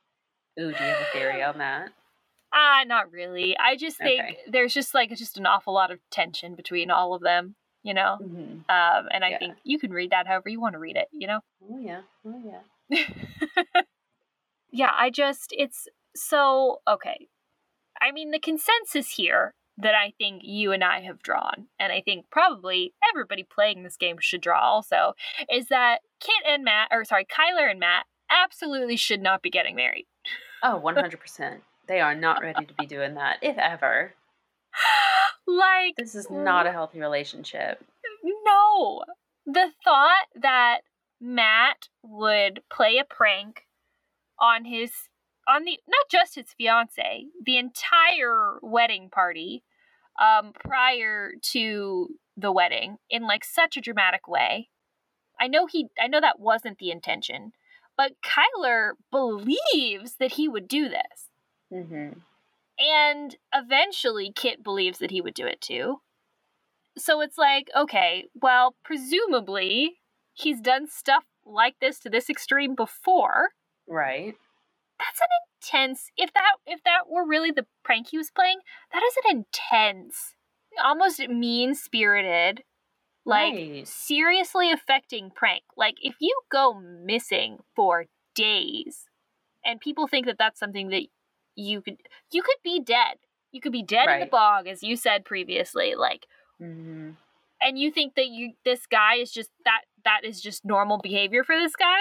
Ooh, 0.60 0.62
do 0.72 0.84
you 0.84 0.90
have 0.90 1.00
a 1.00 1.12
theory 1.18 1.42
on 1.42 1.58
that? 1.58 1.90
ah 2.50 2.82
not 2.86 3.12
really 3.12 3.54
i 3.58 3.76
just 3.76 3.98
think 3.98 4.22
Okay. 4.22 4.38
there's 4.50 4.72
just 4.72 4.94
like 4.94 5.10
just 5.14 5.36
an 5.36 5.44
awful 5.44 5.74
lot 5.74 5.90
of 5.90 5.98
tension 6.10 6.54
between 6.54 6.90
all 6.90 7.12
of 7.12 7.20
them 7.20 7.54
you 7.82 7.92
know 7.92 8.16
Mm-hmm. 8.22 8.60
um 8.70 9.08
and 9.12 9.22
i 9.22 9.28
Yeah. 9.28 9.38
think 9.38 9.56
you 9.64 9.78
can 9.78 9.90
read 9.92 10.12
that 10.12 10.26
however 10.26 10.48
you 10.48 10.58
want 10.58 10.72
to 10.72 10.78
read 10.78 10.96
it 10.96 11.08
you 11.12 11.26
know 11.26 11.40
Oh, 11.70 11.78
yeah. 11.78 12.00
Oh, 12.26 12.42
yeah. 12.90 13.02
yeah, 14.70 14.90
I 14.96 15.10
just, 15.10 15.52
it's 15.56 15.86
so, 16.14 16.80
okay. 16.88 17.28
I 18.00 18.10
mean, 18.12 18.30
the 18.30 18.38
consensus 18.38 19.10
here 19.10 19.52
that 19.76 19.94
I 19.94 20.12
think 20.18 20.40
you 20.44 20.72
and 20.72 20.82
I 20.82 21.00
have 21.02 21.22
drawn, 21.22 21.66
and 21.78 21.92
I 21.92 22.00
think 22.00 22.26
probably 22.30 22.94
everybody 23.10 23.42
playing 23.44 23.82
this 23.82 23.96
game 23.98 24.16
should 24.20 24.40
draw 24.40 24.60
also, 24.60 25.12
is 25.52 25.66
that 25.66 25.98
Kit 26.20 26.42
and 26.48 26.64
Matt, 26.64 26.88
or 26.90 27.04
sorry, 27.04 27.26
Kyler 27.26 27.70
and 27.70 27.78
Matt 27.80 28.06
absolutely 28.30 28.96
should 28.96 29.20
not 29.20 29.42
be 29.42 29.50
getting 29.50 29.74
married. 29.76 30.06
Oh, 30.62 30.80
100%. 30.84 31.60
they 31.86 32.00
are 32.00 32.14
not 32.14 32.42
ready 32.42 32.66
to 32.66 32.74
be 32.74 32.86
doing 32.86 33.14
that, 33.14 33.38
if 33.42 33.56
ever. 33.58 34.14
like, 35.46 35.94
This 35.96 36.14
is 36.14 36.28
not 36.30 36.66
a 36.66 36.72
healthy 36.72 37.00
relationship. 37.00 37.84
no. 38.24 39.02
The 39.46 39.70
thought 39.82 40.26
that 40.34 40.80
Matt 41.20 41.88
would 42.02 42.60
play 42.70 42.98
a 42.98 43.04
prank 43.04 43.62
on 44.38 44.64
his 44.64 44.92
on 45.48 45.64
the 45.64 45.78
not 45.88 46.04
just 46.10 46.34
his 46.34 46.52
fiance, 46.56 47.24
the 47.44 47.56
entire 47.56 48.58
wedding 48.62 49.08
party 49.10 49.64
um 50.20 50.52
prior 50.52 51.32
to 51.52 52.08
the 52.36 52.52
wedding 52.52 52.98
in 53.08 53.22
like 53.22 53.44
such 53.44 53.76
a 53.76 53.80
dramatic 53.80 54.28
way. 54.28 54.68
I 55.40 55.48
know 55.48 55.66
he 55.66 55.88
I 56.00 56.06
know 56.08 56.20
that 56.20 56.38
wasn't 56.40 56.78
the 56.78 56.90
intention, 56.90 57.52
but 57.98 58.12
Kyler 58.24 58.92
believes 59.10 60.14
that 60.18 60.32
he 60.34 60.48
would 60.48 60.68
do 60.68 60.88
this. 60.88 61.28
Mm-hmm. 61.70 62.20
And 62.78 63.36
eventually, 63.52 64.32
Kit 64.34 64.62
believes 64.62 64.98
that 64.98 65.10
he 65.10 65.20
would 65.20 65.34
do 65.34 65.44
it 65.44 65.60
too. 65.60 66.00
So 66.96 67.20
it's 67.20 67.36
like, 67.36 67.68
okay, 67.76 68.26
well, 68.40 68.76
presumably 68.84 69.98
he's 70.32 70.60
done 70.60 70.86
stuff 70.88 71.24
like 71.44 71.74
this 71.80 71.98
to 72.00 72.08
this 72.08 72.30
extreme 72.30 72.76
before. 72.76 73.48
Right. 73.88 74.34
That's 74.98 75.20
an 75.20 75.78
intense. 75.82 76.10
If 76.16 76.32
that 76.34 76.52
if 76.66 76.82
that 76.84 77.08
were 77.08 77.26
really 77.26 77.50
the 77.50 77.66
prank 77.84 78.08
he 78.10 78.18
was 78.18 78.30
playing, 78.30 78.58
that 78.92 79.02
is 79.02 79.14
an 79.24 79.38
intense, 79.38 80.34
almost 80.82 81.20
mean 81.28 81.74
spirited, 81.74 82.62
like 83.28 83.54
Right. 83.54 83.86
seriously 83.86 84.72
affecting 84.72 85.30
prank. 85.30 85.62
Like 85.76 85.96
if 86.02 86.14
you 86.20 86.34
go 86.50 86.74
missing 86.74 87.58
for 87.76 88.06
days, 88.34 89.04
and 89.64 89.80
people 89.80 90.06
think 90.08 90.26
that 90.26 90.38
that's 90.38 90.58
something 90.58 90.88
that 90.88 91.04
you 91.54 91.82
could 91.82 91.96
you 92.32 92.42
could 92.42 92.56
be 92.64 92.80
dead. 92.80 93.18
You 93.52 93.60
could 93.60 93.72
be 93.72 93.82
dead 93.82 94.08
in 94.08 94.20
the 94.20 94.26
bog, 94.26 94.66
as 94.66 94.82
you 94.82 94.96
said 94.96 95.24
previously. 95.24 95.94
Like, 95.94 96.26
Mm-hmm. 96.60 97.10
and 97.62 97.78
you 97.78 97.90
think 97.92 98.14
that 98.16 98.26
you 98.28 98.54
this 98.64 98.86
guy 98.86 99.14
is 99.16 99.30
just 99.30 99.50
that 99.64 99.82
that 100.04 100.20
is 100.24 100.40
just 100.40 100.64
normal 100.64 100.98
behavior 100.98 101.44
for 101.44 101.56
this 101.56 101.76
guy. 101.76 102.00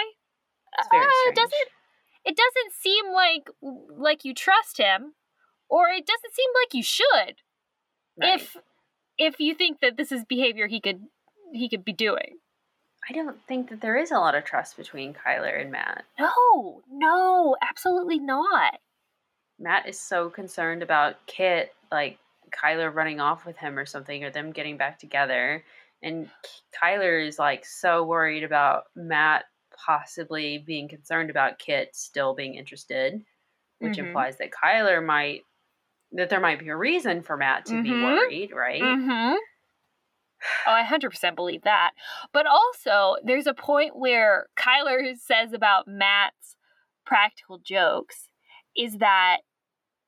Uh, 0.78 1.32
doesn't 1.34 1.68
it 2.24 2.36
doesn't 2.36 2.72
seem 2.80 3.12
like 3.12 3.48
like 3.96 4.24
you 4.24 4.34
trust 4.34 4.78
him, 4.78 5.14
or 5.68 5.88
it 5.88 6.06
doesn't 6.06 6.34
seem 6.34 6.50
like 6.62 6.74
you 6.74 6.82
should 6.82 7.36
Right. 8.20 8.34
if 8.40 8.56
if 9.16 9.40
you 9.40 9.54
think 9.54 9.80
that 9.80 9.96
this 9.96 10.12
is 10.12 10.24
behavior 10.24 10.66
he 10.68 10.80
could 10.80 11.02
he 11.52 11.68
could 11.68 11.84
be 11.84 11.92
doing. 11.92 12.38
I 13.08 13.12
don't 13.12 13.38
think 13.46 13.70
that 13.70 13.80
there 13.80 13.96
is 13.96 14.10
a 14.10 14.18
lot 14.18 14.34
of 14.34 14.44
trust 14.44 14.76
between 14.76 15.14
Kyler 15.14 15.60
and 15.60 15.70
Matt. 15.70 16.04
No, 16.18 16.82
no, 16.90 17.56
absolutely 17.62 18.18
not. 18.18 18.78
Matt 19.58 19.88
is 19.88 19.98
so 19.98 20.30
concerned 20.30 20.82
about 20.82 21.26
Kit, 21.26 21.74
like 21.90 22.18
Kyler 22.50 22.94
running 22.94 23.20
off 23.20 23.44
with 23.46 23.56
him 23.56 23.78
or 23.78 23.86
something, 23.86 24.22
or 24.24 24.30
them 24.30 24.52
getting 24.52 24.76
back 24.76 24.98
together. 24.98 25.64
And 26.02 26.30
Kyler 26.80 27.26
is 27.26 27.38
like 27.38 27.64
so 27.64 28.04
worried 28.04 28.44
about 28.44 28.84
Matt 28.94 29.46
possibly 29.84 30.58
being 30.58 30.88
concerned 30.88 31.30
about 31.30 31.58
Kit 31.58 31.94
still 31.94 32.34
being 32.34 32.54
interested, 32.54 33.24
which 33.80 33.96
Mhm. 33.96 34.06
implies 34.08 34.36
that 34.38 34.50
Kyler 34.50 35.04
might, 35.04 35.42
that 36.12 36.30
there 36.30 36.40
might 36.40 36.58
be 36.60 36.68
a 36.68 36.76
reason 36.76 37.22
for 37.22 37.36
Matt 37.36 37.66
to 37.66 37.78
be 37.78 37.90
Mhm. 37.90 38.02
worried, 38.02 38.52
right? 38.52 38.82
Mm-hmm. 38.82 39.36
Oh, 40.66 40.72
I 40.72 40.84
100% 40.84 41.34
believe 41.34 41.62
that. 41.62 41.92
But 42.32 42.46
also, 42.46 43.16
there's 43.24 43.46
a 43.46 43.54
point 43.54 43.92
where 43.96 44.46
Kyler 44.58 45.14
says 45.16 45.52
about 45.52 45.88
Matt's 45.88 46.56
practical 47.04 47.58
jokes 47.58 48.28
is 48.76 48.98
that 48.98 49.38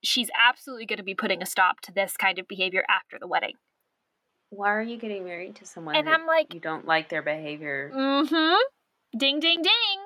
she's 0.03 0.29
absolutely 0.39 0.85
going 0.85 0.97
to 0.97 1.03
be 1.03 1.15
putting 1.15 1.41
a 1.41 1.45
stop 1.45 1.81
to 1.81 1.91
this 1.91 2.15
kind 2.17 2.39
of 2.39 2.47
behavior 2.47 2.83
after 2.89 3.17
the 3.19 3.27
wedding. 3.27 3.53
Why 4.49 4.69
are 4.73 4.81
you 4.81 4.97
getting 4.97 5.23
married 5.23 5.55
to 5.57 5.65
someone 5.65 5.95
And 5.95 6.07
that 6.07 6.19
I'm 6.19 6.27
like, 6.27 6.53
you 6.53 6.59
don't 6.59 6.85
like 6.85 7.09
their 7.09 7.21
behavior? 7.21 7.91
mm-hmm. 7.93 9.17
Ding, 9.17 9.39
ding, 9.39 9.61
ding. 9.61 10.00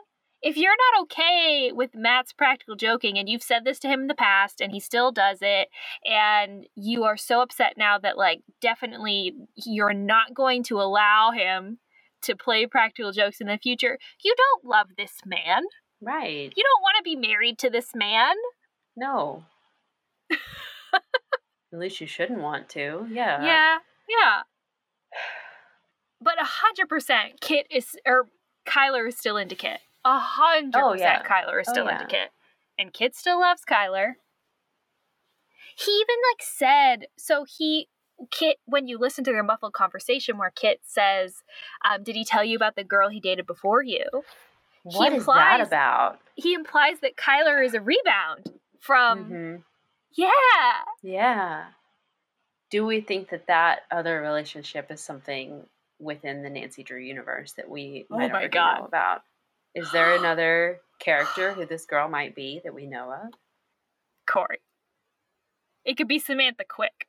If 0.46 0.58
you're 0.58 0.76
not 0.94 1.02
okay 1.04 1.72
with 1.74 1.96
Matt's 1.96 2.32
practical 2.32 2.76
joking 2.76 3.18
and 3.18 3.28
you've 3.28 3.42
said 3.42 3.66
this 3.66 3.80
to 3.80 3.88
him 3.88 4.02
in 4.02 4.08
the 4.08 4.14
past 4.14 4.62
and 4.62 4.72
he 4.72 4.80
still 4.80 5.12
does 5.12 5.40
it, 5.42 5.70
and 6.06 6.68
you 6.76 7.04
are 7.04 7.18
so 7.18 7.42
upset 7.42 7.74
now 7.78 7.98
that, 7.98 8.16
like, 8.16 8.44
definitely 8.62 9.34
you're 9.56 9.92
not 9.92 10.36
going 10.36 10.62
to 10.66 10.80
allow 10.80 11.32
him 11.32 11.80
to 12.22 12.36
play 12.36 12.68
practical 12.68 13.12
jokes 13.12 13.42
in 13.42 13.48
the 13.48 13.58
future, 13.58 13.98
you 14.24 14.36
don't 14.38 14.66
love 14.66 14.90
this 14.98 15.14
man. 15.26 15.64
Right. 16.00 16.54
You 16.56 16.64
don't 16.64 16.82
want 16.84 16.98
to 16.98 17.04
be 17.04 17.16
married 17.16 17.58
to 17.60 17.72
this 17.72 17.96
man. 17.96 18.36
No. 18.96 19.46
At 20.94 21.80
least 21.80 22.00
you 22.02 22.08
shouldn't 22.08 22.40
want 22.40 22.70
to. 22.70 23.08
Yeah. 23.10 23.44
yeah, 23.44 23.78
yeah. 24.08 24.42
But 26.22 26.40
a 26.40 26.46
hundred 26.46 26.88
percent, 26.88 27.42
Kit 27.42 27.66
is 27.72 27.96
or 28.06 28.28
Kyler 28.68 29.08
is 29.08 29.18
still 29.18 29.38
into 29.38 29.56
Kit. 29.56 29.80
A 30.06 30.20
hundred 30.20 30.80
Oh, 30.82 30.92
percent, 30.94 31.24
yeah. 31.24 31.28
Kyler 31.28 31.60
is 31.62 31.68
Oh, 31.68 31.72
still 31.74 31.86
yeah. 31.86 31.94
into 31.96 32.06
Kit, 32.06 32.30
and 32.78 32.94
Kit 32.94 33.16
still 33.16 33.40
loves 33.40 33.64
Kyler. 33.70 34.14
He 35.76 35.92
even 35.92 36.16
like 36.32 36.42
said 36.44 37.08
so. 37.18 37.44
He 37.46 37.90
Kit 38.32 38.58
when 38.66 38.88
you 38.88 38.98
listen 38.98 39.24
to 39.26 39.32
their 39.32 39.44
muffled 39.44 39.74
conversation 39.74 40.38
where 40.38 40.52
Kit 40.52 40.80
says, 40.86 41.44
um, 41.84 42.04
"Did 42.04 42.16
he 42.16 42.24
tell 42.24 42.44
you 42.46 42.56
about 42.56 42.76
the 42.76 42.84
girl 42.84 43.10
he 43.10 43.20
dated 43.20 43.46
before 43.46 43.82
you?" 43.84 44.06
What 44.84 45.12
is 45.12 45.20
implies- 45.24 45.58
that 45.58 45.68
about? 45.68 46.20
He 46.36 46.54
implies 46.54 47.00
that 47.00 47.16
Kyler 47.18 47.66
is 47.66 47.74
a 47.74 47.82
rebound 47.82 48.60
from. 48.80 49.30
Mhm. 49.30 49.64
Yeah, 50.12 50.86
Yeah. 51.02 51.72
Do 52.70 52.86
we 52.86 53.02
think 53.02 53.30
that 53.30 53.48
that 53.48 53.84
other 53.92 54.22
relationship 54.22 54.90
is 54.92 55.02
something 55.02 55.68
within 56.00 56.42
the 56.44 56.50
Nancy 56.50 56.84
Drew 56.84 57.00
universe 57.00 57.54
that 57.54 57.70
we 57.70 58.06
Oh 58.10 58.18
might 58.18 58.32
my 58.32 58.48
God. 58.48 58.80
know 58.80 58.86
about? 58.86 59.24
Is 59.76 59.92
there 59.92 60.16
another 60.20 60.80
character 61.00 61.54
who 61.54 61.66
this 61.66 61.86
girl 61.86 62.08
might 62.08 62.34
be 62.36 62.62
that 62.64 62.74
we 62.74 62.88
know 62.88 63.12
of? 63.12 63.34
Corey. 64.26 64.60
It 65.84 65.98
could 65.98 66.08
be 66.08 66.18
Samantha 66.20 66.64
Quick. 66.68 67.08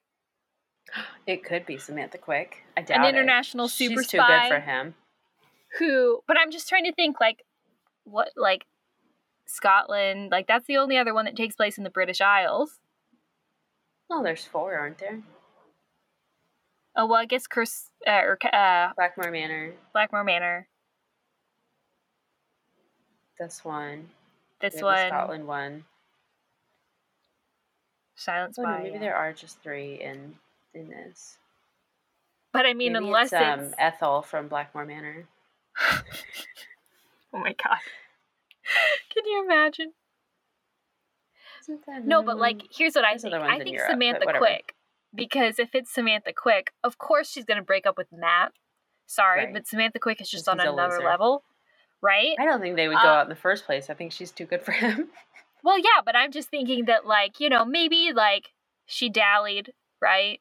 It 1.27 1.43
could 1.45 1.67
be 1.67 1.77
Samantha 1.79 2.19
Quick. 2.19 2.59
I 2.77 2.83
doubt 2.83 3.05
it. 3.05 3.09
An 3.09 3.15
international 3.15 3.67
super 3.69 4.03
She's 4.03 4.11
too 4.13 4.19
good 4.19 4.49
for 4.49 4.61
him. 4.61 4.95
who 5.79 6.21
but 6.29 6.37
i'm 6.39 6.51
just 6.53 6.69
trying 6.69 6.85
to 6.85 6.93
think 6.93 7.21
like 7.21 7.43
what 8.05 8.29
like 8.37 8.65
scotland 9.47 10.31
like 10.31 10.47
that's 10.47 10.67
the 10.69 10.77
only 10.77 10.97
other 10.97 11.13
one 11.13 11.25
that 11.25 11.35
takes 11.37 11.57
place 11.57 11.77
in 11.79 11.83
the 11.85 11.91
british 11.91 12.21
isles 12.21 12.79
Oh, 14.09 14.23
there's 14.23 14.45
four, 14.45 14.77
aren't 14.79 14.99
there? 14.99 15.21
oh 16.97 17.07
well 17.07 17.19
i 17.19 17.25
guess 17.27 17.47
curse 17.49 17.91
uh, 18.07 18.21
or 18.23 18.39
uh, 18.53 18.93
Blackmore 18.97 19.33
Manor. 19.33 19.75
blackmore 19.93 20.23
manor 20.25 20.69
This 23.39 23.65
one. 23.65 24.09
this 24.61 24.75
we 24.75 24.79
have 24.81 24.85
the 24.85 24.85
one 24.87 25.09
Scotland 25.09 25.47
one. 25.47 25.85
Silence 28.15 28.59
Oh, 28.59 28.63
no, 28.63 28.79
maybe 28.79 28.91
yeah. 28.95 28.99
there 28.99 29.17
are 29.17 29.33
just 29.33 29.61
three 29.63 30.01
in 30.01 30.37
in 30.75 30.89
this. 30.89 31.37
but 32.53 32.65
i 32.67 32.73
mean 32.75 32.93
Maybe 32.95 33.07
unless 33.07 33.33
it's, 33.33 33.43
um, 33.43 33.61
it's 33.61 33.75
Ethel 33.79 34.23
from 34.23 34.49
Blackmore 34.49 34.85
Manor. 34.87 35.27
oh 37.33 37.39
my 37.39 37.53
god 37.63 37.79
can 39.15 39.25
you 39.27 39.45
imagine 39.45 39.93
no 42.05 42.23
but 42.23 42.39
like 42.39 42.63
here's 42.71 42.95
what 42.95 43.05
i 43.05 43.17
think 43.17 43.35
i 43.35 43.59
think 43.59 43.77
Europe, 43.77 43.91
samantha 43.91 44.27
quick 44.39 44.75
because 45.15 45.59
if 45.59 45.75
it's 45.75 45.91
samantha 45.93 46.33
quick 46.33 46.73
of 46.85 46.97
course 46.99 47.31
she's 47.31 47.45
going 47.45 47.59
to 47.59 47.65
break 47.65 47.85
up 47.87 47.97
with 47.99 48.07
matt 48.13 48.53
sorry 49.07 49.45
Right. 49.47 49.53
but 49.53 49.67
samantha 49.67 49.99
quick 49.99 50.21
is 50.21 50.31
just 50.31 50.49
on 50.49 50.61
another 50.61 51.01
level 51.03 51.43
right 52.03 52.37
I 52.39 52.45
don't 52.45 52.61
think 52.61 52.77
they 52.77 52.89
would 52.89 52.95
go 53.03 53.09
Uh, 53.09 53.13
out 53.13 53.25
in 53.25 53.31
the 53.31 53.37
first 53.37 53.65
place. 53.67 53.89
I 53.91 53.95
think 53.95 54.13
she's 54.13 54.31
too 54.31 54.45
good 54.47 54.63
for 54.63 54.73
him. 54.73 55.09
Well, 55.65 55.79
yeah, 55.79 56.01
but 56.05 56.15
I'm 56.15 56.31
just 56.31 56.49
thinking 56.49 56.85
that, 56.85 57.07
like, 57.07 57.41
you 57.41 57.49
know, 57.49 57.65
maybe 57.65 58.13
like 58.15 58.51
she 58.87 59.09
dallied, 59.11 59.73
right? 60.01 60.39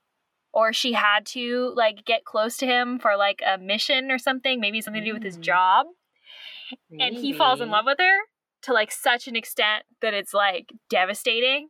Or 0.53 0.71
she 0.71 0.93
had 0.93 1.25
to 1.27 1.73
like 1.75 2.05
get 2.05 2.25
close 2.25 2.57
to 2.57 2.67
him 2.67 2.99
for 2.99 3.17
like 3.17 3.41
a 3.43 3.57
mission 3.57 4.11
or 4.11 4.19
something, 4.19 4.59
maybe 4.59 4.81
something 4.81 5.01
to 5.01 5.09
do 5.09 5.13
with 5.15 5.23
his 5.23 5.37
Mm. 5.39 5.41
job, 5.41 5.87
and 6.99 7.17
he 7.17 7.33
falls 7.33 7.59
in 7.59 7.71
love 7.71 7.85
with 7.87 7.97
her 7.99 8.19
to 8.63 8.73
like 8.73 8.91
such 8.91 9.27
an 9.27 9.35
extent 9.35 9.85
that 10.01 10.13
it's 10.13 10.33
like 10.33 10.71
devastating. 10.91 11.69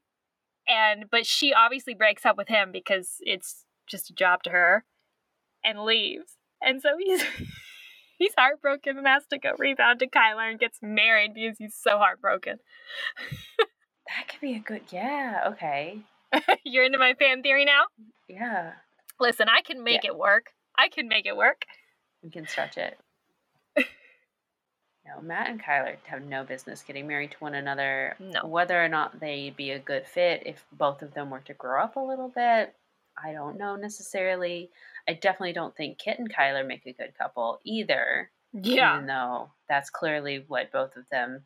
And 0.67 1.05
but 1.09 1.25
she 1.25 1.53
obviously 1.53 1.93
breaks 1.93 2.25
up 2.25 2.35
with 2.35 2.49
him 2.49 2.71
because 2.73 3.17
it's 3.21 3.63
just 3.87 4.09
a 4.09 4.13
job 4.13 4.43
to 4.43 4.49
her 4.49 4.83
and 5.63 5.79
leaves. 5.85 6.37
And 6.61 6.81
so 6.81 6.97
he's 6.99 7.23
he's 8.17 8.33
heartbroken 8.37 8.97
and 8.97 9.07
has 9.07 9.25
to 9.27 9.37
go 9.37 9.51
rebound 9.57 9.99
to 9.99 10.09
Kyler 10.09 10.49
and 10.49 10.59
gets 10.59 10.79
married 10.81 11.33
because 11.33 11.57
he's 11.57 11.75
so 11.75 11.97
heartbroken. 11.97 12.57
That 14.07 14.27
could 14.27 14.41
be 14.41 14.55
a 14.55 14.59
good. 14.59 14.81
Yeah. 14.91 15.51
Okay. 15.53 15.99
You're 16.63 16.85
into 16.85 16.99
my 16.99 17.13
fan 17.15 17.41
theory 17.41 17.65
now? 17.65 17.83
Yeah. 18.27 18.73
Listen, 19.19 19.47
I 19.49 19.61
can 19.61 19.83
make 19.83 20.05
it 20.05 20.15
work. 20.15 20.47
I 20.77 20.89
can 20.89 21.07
make 21.07 21.25
it 21.25 21.35
work. 21.35 21.63
We 22.21 22.29
can 22.29 22.47
stretch 22.47 22.77
it. 22.77 22.97
no, 23.77 25.21
Matt 25.21 25.49
and 25.49 25.61
Kyler 25.61 25.95
have 26.05 26.23
no 26.23 26.43
business 26.43 26.83
getting 26.85 27.07
married 27.07 27.31
to 27.31 27.37
one 27.37 27.55
another. 27.55 28.15
No. 28.19 28.45
Whether 28.45 28.83
or 28.83 28.89
not 28.89 29.19
they'd 29.19 29.55
be 29.55 29.71
a 29.71 29.79
good 29.79 30.05
fit 30.05 30.43
if 30.45 30.65
both 30.71 31.01
of 31.01 31.13
them 31.13 31.29
were 31.29 31.39
to 31.41 31.53
grow 31.53 31.83
up 31.83 31.95
a 31.95 31.99
little 31.99 32.29
bit, 32.29 32.75
I 33.21 33.31
don't 33.31 33.57
know 33.57 33.75
necessarily. 33.75 34.69
I 35.07 35.13
definitely 35.13 35.53
don't 35.53 35.75
think 35.75 35.97
Kit 35.97 36.19
and 36.19 36.33
Kyler 36.33 36.67
make 36.67 36.85
a 36.85 36.93
good 36.93 37.17
couple 37.17 37.59
either. 37.63 38.29
Yeah. 38.53 38.95
Even 38.95 39.07
though 39.07 39.51
that's 39.67 39.89
clearly 39.89 40.43
what 40.47 40.71
both 40.71 40.95
of 40.95 41.03
them 41.11 41.43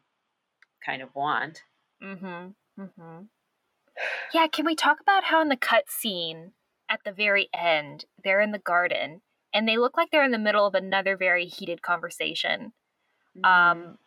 kind 0.86 1.02
of 1.02 1.14
want. 1.16 1.64
Mm-hmm. 2.04 2.82
Mm-hmm. 2.82 3.24
Yeah, 4.34 4.48
can 4.48 4.66
we 4.66 4.76
talk 4.76 5.00
about 5.02 5.26
how 5.26 5.42
in 5.42 5.50
the 5.50 5.58
cut 5.58 5.90
scene 5.90 6.52
at 6.90 7.02
the 7.04 7.12
very 7.12 7.50
end, 7.54 8.06
they're 8.24 8.42
in 8.42 8.52
the 8.52 8.60
garden 8.60 9.22
and 9.54 9.68
they 9.68 9.78
look 9.78 9.98
like 9.98 10.12
they're 10.12 10.24
in 10.24 10.32
the 10.32 10.38
middle 10.38 10.66
of 10.66 10.76
another 10.76 11.18
very 11.18 11.46
heated 11.46 11.82
conversation. 11.82 12.74
Mm-hmm. 13.38 13.46
Um 13.46 13.98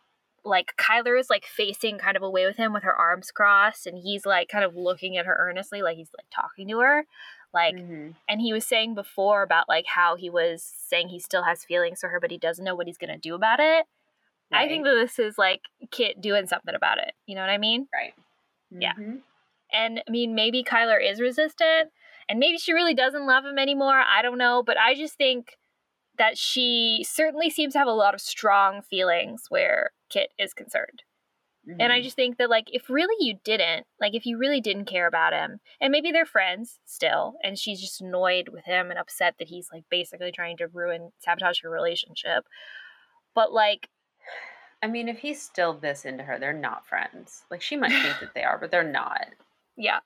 like 0.45 0.73
Kyler 0.77 1.17
is 1.17 1.29
like 1.29 1.45
facing 1.45 1.97
kind 1.97 2.17
of 2.17 2.23
away 2.23 2.45
with 2.45 2.57
him 2.57 2.73
with 2.73 2.83
her 2.83 2.93
arms 2.93 3.31
crossed 3.31 3.87
and 3.87 3.97
he's 3.97 4.25
like 4.25 4.49
kind 4.49 4.65
of 4.65 4.75
looking 4.75 5.17
at 5.17 5.25
her 5.25 5.37
earnestly 5.39 5.81
like 5.81 5.95
he's 5.95 6.11
like 6.17 6.27
talking 6.33 6.67
to 6.67 6.79
her. 6.79 7.05
Like 7.53 7.75
Mhm. 7.75 8.15
and 8.27 8.41
he 8.41 8.51
was 8.53 8.65
saying 8.65 8.95
before 8.95 9.43
about 9.43 9.69
like 9.69 9.85
how 9.85 10.15
he 10.15 10.29
was 10.29 10.63
saying 10.63 11.09
he 11.09 11.19
still 11.19 11.43
has 11.43 11.63
feelings 11.65 11.99
for 11.99 12.09
her 12.09 12.19
but 12.19 12.31
he 12.31 12.37
doesn't 12.37 12.65
know 12.65 12.75
what 12.75 12.87
he's 12.87 12.97
going 12.97 13.13
to 13.13 13.17
do 13.17 13.35
about 13.35 13.59
it. 13.59 13.85
I 14.51 14.67
think 14.67 14.85
that 14.85 14.93
this 14.93 15.17
is 15.17 15.37
like 15.37 15.61
Kit 15.89 16.21
doing 16.21 16.45
something 16.45 16.75
about 16.75 16.99
it. 16.99 17.13
You 17.25 17.33
know 17.35 17.41
what 17.41 17.49
I 17.49 17.57
mean? 17.57 17.87
Right. 17.93 18.13
Yeah. 18.69 18.93
Mhm. 18.93 19.21
And 19.71 20.03
I 20.07 20.11
mean, 20.11 20.35
maybe 20.35 20.63
Kyler 20.63 21.03
is 21.03 21.19
resistant, 21.19 21.91
and 22.29 22.37
maybe 22.39 22.59
she 22.59 22.73
really 22.73 22.93
doesn't 22.93 23.25
love 23.25 23.45
him 23.45 23.57
anymore. 23.57 23.99
I 23.99 24.21
don't 24.21 24.37
know, 24.37 24.61
but 24.61 24.77
I 24.77 24.93
just 24.93 25.15
think 25.15 25.57
that 26.19 26.37
she 26.37 27.03
certainly 27.07 27.49
seems 27.49 27.73
to 27.73 27.79
have 27.79 27.87
a 27.87 27.91
lot 27.91 28.13
of 28.13 28.21
strong 28.21 28.83
feelings 28.83 29.45
where 29.49 29.91
Kit 30.09 30.31
is 30.37 30.53
concerned. 30.53 31.01
And 31.79 31.91
I 31.91 32.01
Mhm. 32.01 32.03
just 32.03 32.15
think 32.15 32.37
that, 32.37 32.49
like, 32.49 32.69
if 32.73 32.89
really 32.89 33.15
you 33.19 33.39
didn't, 33.43 33.87
like, 33.99 34.13
if 34.15 34.25
you 34.25 34.37
really 34.37 34.61
didn't 34.61 34.85
care 34.85 35.07
about 35.07 35.33
him, 35.33 35.59
and 35.81 35.91
maybe 35.91 36.11
they're 36.11 36.25
friends 36.25 36.79
still, 36.85 37.35
and 37.43 37.57
she's 37.57 37.81
just 37.81 38.01
annoyed 38.01 38.49
with 38.49 38.65
him 38.65 38.91
and 38.91 38.99
upset 38.99 39.35
that 39.39 39.47
he's, 39.49 39.69
like, 39.73 39.83
basically 39.89 40.31
trying 40.31 40.57
to 40.57 40.67
ruin, 40.67 41.11
sabotage 41.19 41.61
her 41.63 41.69
relationship. 41.69 42.45
But, 43.35 43.53
like, 43.53 43.89
I 44.83 44.87
mean, 44.87 45.07
if 45.07 45.19
he's 45.19 45.41
still 45.41 45.73
this 45.73 46.03
into 46.05 46.23
her, 46.25 46.37
they're 46.37 46.51
not 46.53 46.85
friends. 46.85 47.45
Like 47.49 47.61
she 47.61 47.77
might 47.77 47.97
think 48.01 48.19
that 48.19 48.33
they 48.33 48.43
are, 48.43 48.57
but 48.57 48.69
they're 48.71 48.83
not. 48.83 49.27
Yeah. 49.77 49.99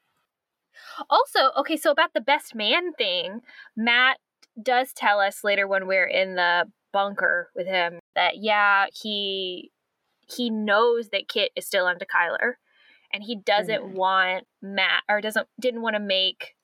Also, 1.10 1.52
okay, 1.58 1.78
so 1.78 1.92
about 1.92 2.14
the 2.14 2.22
best 2.22 2.56
man 2.56 2.94
thing, 2.94 3.42
Matt 3.76 4.20
does 4.62 4.94
tell 4.94 5.20
us 5.20 5.44
later 5.44 5.68
when 5.68 5.88
we're 5.88 6.08
in 6.08 6.36
the 6.36 6.72
bunker 6.94 7.52
with 7.56 7.68
him 7.68 8.00
that 8.16 8.38
yeah, 8.38 8.88
he 8.94 9.72
he 10.30 10.50
knows 10.50 11.10
that 11.10 11.28
Kit 11.28 11.52
is 11.56 11.66
still 11.66 11.88
into 11.88 12.06
Kyler 12.06 12.54
and 13.14 13.24
he 13.24 13.36
doesn't 13.36 13.82
Mhm. 13.84 13.94
want 13.94 14.48
Matt 14.62 15.04
or 15.10 15.22
doesn't 15.22 15.48
didn't 15.60 15.82
want 15.82 15.96
to 15.96 16.00
make 16.02 16.56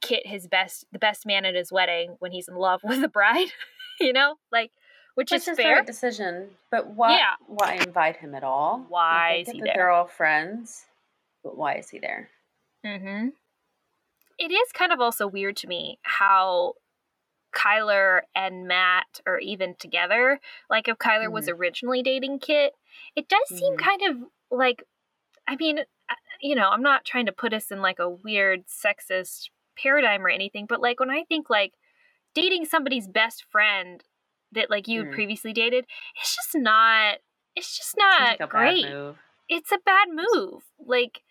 Kit 0.00 0.26
his 0.26 0.46
best 0.46 0.84
the 0.92 0.98
best 0.98 1.26
man 1.26 1.44
at 1.44 1.54
his 1.54 1.72
wedding 1.72 2.16
when 2.20 2.30
he's 2.32 2.48
in 2.48 2.54
love 2.56 2.80
with 2.84 3.00
the 3.00 3.08
bride, 3.08 3.48
you 4.00 4.12
know? 4.12 4.36
Like 4.52 4.70
which, 5.14 5.32
Which 5.32 5.40
is 5.42 5.48
is 5.48 5.56
fair. 5.56 5.76
right 5.78 5.86
decision, 5.86 6.50
but 6.70 6.90
why? 6.90 7.16
Yeah. 7.16 7.34
Why 7.48 7.74
invite 7.74 8.18
him 8.18 8.36
at 8.36 8.44
all? 8.44 8.86
Why 8.88 9.38
is 9.40 9.48
he 9.50 9.58
that 9.60 9.64
there? 9.64 9.74
They're 9.74 9.90
all 9.90 10.06
friends, 10.06 10.86
but 11.42 11.56
why 11.56 11.74
is 11.74 11.90
he 11.90 11.98
there? 11.98 12.30
Mm-hmm. 12.86 13.30
It 14.38 14.52
is 14.52 14.70
kind 14.72 14.92
of 14.92 15.00
also 15.00 15.26
weird 15.26 15.56
to 15.56 15.66
me 15.66 15.98
how 16.02 16.74
Kyler 17.52 18.20
and 18.36 18.68
Matt 18.68 19.20
are 19.26 19.40
even 19.40 19.74
together. 19.74 20.38
Like 20.70 20.86
if 20.86 20.98
Kyler 20.98 21.32
was 21.32 21.48
originally 21.48 22.02
dating 22.04 22.38
Kit, 22.38 22.74
it 23.16 23.28
does 23.28 23.48
seem 23.48 23.74
Mhm. 23.74 23.78
kind 23.78 24.02
of 24.02 24.30
like, 24.50 24.84
I 25.46 25.56
mean, 25.56 25.80
uh, 25.80 26.14
you 26.40 26.54
know, 26.54 26.68
I'm 26.70 26.82
not 26.82 27.04
trying 27.04 27.26
to 27.26 27.32
put 27.32 27.52
us 27.54 27.70
in 27.70 27.80
like 27.82 27.98
a 27.98 28.08
weird 28.08 28.66
sexist 28.66 29.50
paradigm 29.76 30.24
or 30.24 30.30
anything, 30.30 30.66
but 30.66 30.80
like 30.80 31.00
when 31.00 31.10
I 31.10 31.24
think 31.24 31.50
like 31.50 31.74
dating 32.34 32.66
somebody's 32.66 33.08
best 33.08 33.44
friend 33.50 34.02
that 34.52 34.70
like 34.70 34.88
you 34.88 35.00
had 35.00 35.08
Mm. 35.08 35.12
previously 35.12 35.52
dated, 35.52 35.86
it's 36.16 36.34
just 36.34 36.54
not. 36.54 37.18
It's 37.56 37.76
just 37.76 37.96
not 37.98 38.38
like 38.40 38.48
great 38.50 38.86
it's 39.48 39.72
a 39.72 39.78
bad 39.84 40.08
move. 40.10 40.62
Like, 40.78 41.22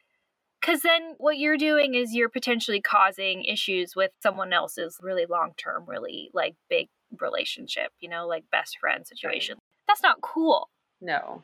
because 0.60 0.82
then 0.82 1.14
what 1.20 1.38
you're 1.38 1.58
doing 1.58 1.94
is 1.94 2.14
you're 2.14 2.30
potentially 2.30 2.82
causing 2.82 3.44
issues 3.46 3.96
with 3.96 4.12
someone 4.22 4.52
else's 4.54 4.98
really 5.02 5.26
long 5.26 5.54
term, 5.56 5.86
really 5.88 6.30
like 6.34 6.56
big 6.70 6.90
relationship, 7.22 7.92
you 8.00 8.10
know, 8.10 8.28
like 8.28 8.50
best 8.52 8.78
friend 8.80 9.06
situation. 9.08 9.60
That's 9.88 10.04
not 10.04 10.22
cool. 10.22 10.70
No. 11.02 11.44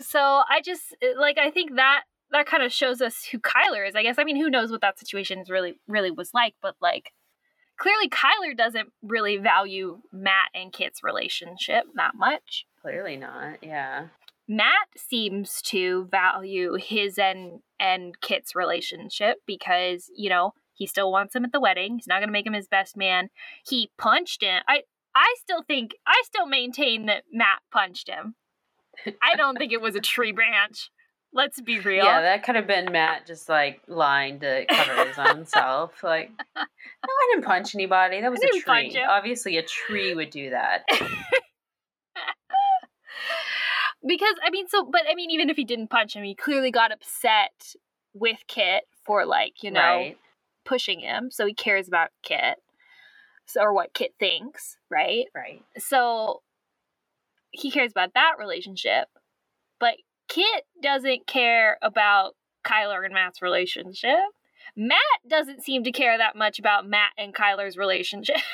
So 0.00 0.18
I 0.20 0.60
just 0.64 0.94
like, 1.18 1.38
I 1.38 1.50
think 1.50 1.76
that 1.76 2.02
that 2.30 2.46
kind 2.46 2.62
of 2.62 2.72
shows 2.72 3.00
us 3.00 3.24
who 3.30 3.38
Kyler 3.38 3.88
is, 3.88 3.94
I 3.94 4.02
guess. 4.02 4.18
I 4.18 4.24
mean, 4.24 4.36
who 4.36 4.50
knows 4.50 4.70
what 4.70 4.80
that 4.80 4.98
situation 4.98 5.38
is 5.38 5.50
really, 5.50 5.74
really 5.86 6.10
was 6.10 6.34
like, 6.34 6.54
but 6.60 6.74
like, 6.80 7.12
clearly 7.78 8.08
Kyler 8.08 8.56
doesn't 8.56 8.88
really 9.02 9.36
value 9.36 10.00
Matt 10.12 10.48
and 10.54 10.72
Kit's 10.72 11.02
relationship 11.02 11.84
that 11.94 12.14
much. 12.14 12.66
Clearly 12.82 13.16
not. 13.16 13.62
Yeah. 13.62 14.08
Matt 14.46 14.88
seems 14.96 15.62
to 15.62 16.06
value 16.10 16.74
his 16.74 17.18
and 17.18 17.60
and 17.80 18.20
Kit's 18.20 18.54
relationship 18.54 19.38
because, 19.46 20.10
you 20.14 20.28
know, 20.28 20.52
he 20.74 20.86
still 20.86 21.10
wants 21.10 21.34
him 21.34 21.44
at 21.44 21.52
the 21.52 21.60
wedding. 21.60 21.94
He's 21.94 22.06
not 22.06 22.18
going 22.18 22.28
to 22.28 22.32
make 22.32 22.46
him 22.46 22.52
his 22.52 22.68
best 22.68 22.96
man. 22.96 23.28
He 23.66 23.90
punched 23.96 24.42
him. 24.42 24.62
I 24.68 24.82
I 25.14 25.34
still 25.38 25.62
think 25.62 25.94
I 26.06 26.22
still 26.24 26.46
maintain 26.46 27.06
that 27.06 27.24
Matt 27.32 27.60
punched 27.72 28.08
him. 28.08 28.34
I 29.22 29.36
don't 29.36 29.56
think 29.58 29.72
it 29.72 29.80
was 29.80 29.94
a 29.94 30.00
tree 30.00 30.32
branch. 30.32 30.90
Let's 31.32 31.60
be 31.60 31.80
real. 31.80 32.04
Yeah, 32.04 32.20
that 32.22 32.44
could 32.44 32.54
have 32.54 32.68
been 32.68 32.92
Matt 32.92 33.26
just 33.26 33.48
like 33.48 33.80
lying 33.88 34.38
to 34.40 34.64
cover 34.68 35.04
his 35.04 35.18
own 35.18 35.46
self. 35.46 36.04
Like, 36.04 36.30
no, 36.56 36.62
I 36.62 37.30
didn't 37.32 37.44
punch 37.44 37.74
anybody. 37.74 38.20
That 38.20 38.30
was 38.30 38.40
a 38.40 38.60
tree. 38.60 38.96
Obviously, 39.08 39.56
a 39.56 39.62
tree 39.62 40.14
would 40.14 40.30
do 40.30 40.50
that. 40.50 40.84
because 44.06 44.34
I 44.44 44.50
mean, 44.50 44.68
so 44.68 44.88
but 44.90 45.02
I 45.10 45.16
mean, 45.16 45.30
even 45.30 45.50
if 45.50 45.56
he 45.56 45.64
didn't 45.64 45.90
punch 45.90 46.14
him, 46.14 46.22
he 46.22 46.36
clearly 46.36 46.70
got 46.70 46.92
upset 46.92 47.74
with 48.12 48.38
Kit 48.46 48.84
for 49.04 49.26
like 49.26 49.62
you 49.62 49.72
know 49.72 49.80
right. 49.80 50.16
pushing 50.64 51.00
him, 51.00 51.30
so 51.32 51.46
he 51.46 51.54
cares 51.54 51.88
about 51.88 52.10
Kit, 52.22 52.58
so 53.46 53.60
or 53.62 53.72
what 53.72 53.94
Kit 53.94 54.14
thinks, 54.18 54.76
right? 54.90 55.26
Right. 55.34 55.62
So 55.78 56.42
he 57.50 57.70
cares 57.70 57.92
about 57.92 58.14
that 58.14 58.32
relationship, 58.38 59.08
but 59.78 59.94
Kit 60.28 60.64
doesn't 60.82 61.26
care 61.26 61.78
about 61.82 62.34
Kyler 62.66 63.04
and 63.04 63.14
Matt's 63.14 63.42
relationship. 63.42 64.18
Matt 64.76 64.98
doesn't 65.28 65.62
seem 65.62 65.84
to 65.84 65.92
care 65.92 66.16
that 66.16 66.36
much 66.36 66.58
about 66.58 66.88
Matt 66.88 67.12
and 67.18 67.34
Kyler's 67.34 67.76
relationship. 67.76 68.36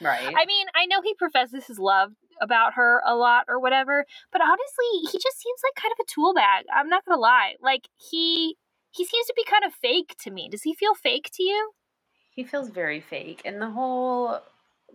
Right. 0.00 0.22
I 0.26 0.46
mean, 0.46 0.66
I 0.74 0.86
know 0.86 1.00
he 1.02 1.14
professes 1.14 1.66
his 1.66 1.78
love 1.78 2.12
about 2.40 2.74
her 2.74 3.02
a 3.04 3.16
lot 3.16 3.46
or 3.48 3.58
whatever, 3.58 4.04
but 4.30 4.40
honestly, 4.40 5.10
he 5.10 5.18
just 5.18 5.40
seems 5.40 5.60
like 5.64 5.82
kind 5.82 5.92
of 5.92 5.98
a 6.00 6.08
tool 6.12 6.34
bag. 6.34 6.66
I'm 6.72 6.88
not 6.88 7.04
gonna 7.04 7.20
lie. 7.20 7.54
Like 7.60 7.88
he 7.96 8.56
he 8.90 9.04
seems 9.04 9.26
to 9.26 9.34
be 9.36 9.44
kind 9.44 9.64
of 9.64 9.72
fake 9.74 10.14
to 10.22 10.30
me. 10.30 10.48
Does 10.48 10.62
he 10.62 10.74
feel 10.74 10.94
fake 10.94 11.30
to 11.34 11.42
you? 11.42 11.72
He 12.38 12.44
feels 12.44 12.68
very 12.70 13.00
fake. 13.00 13.42
And 13.44 13.60
the 13.60 13.68
whole 13.70 14.40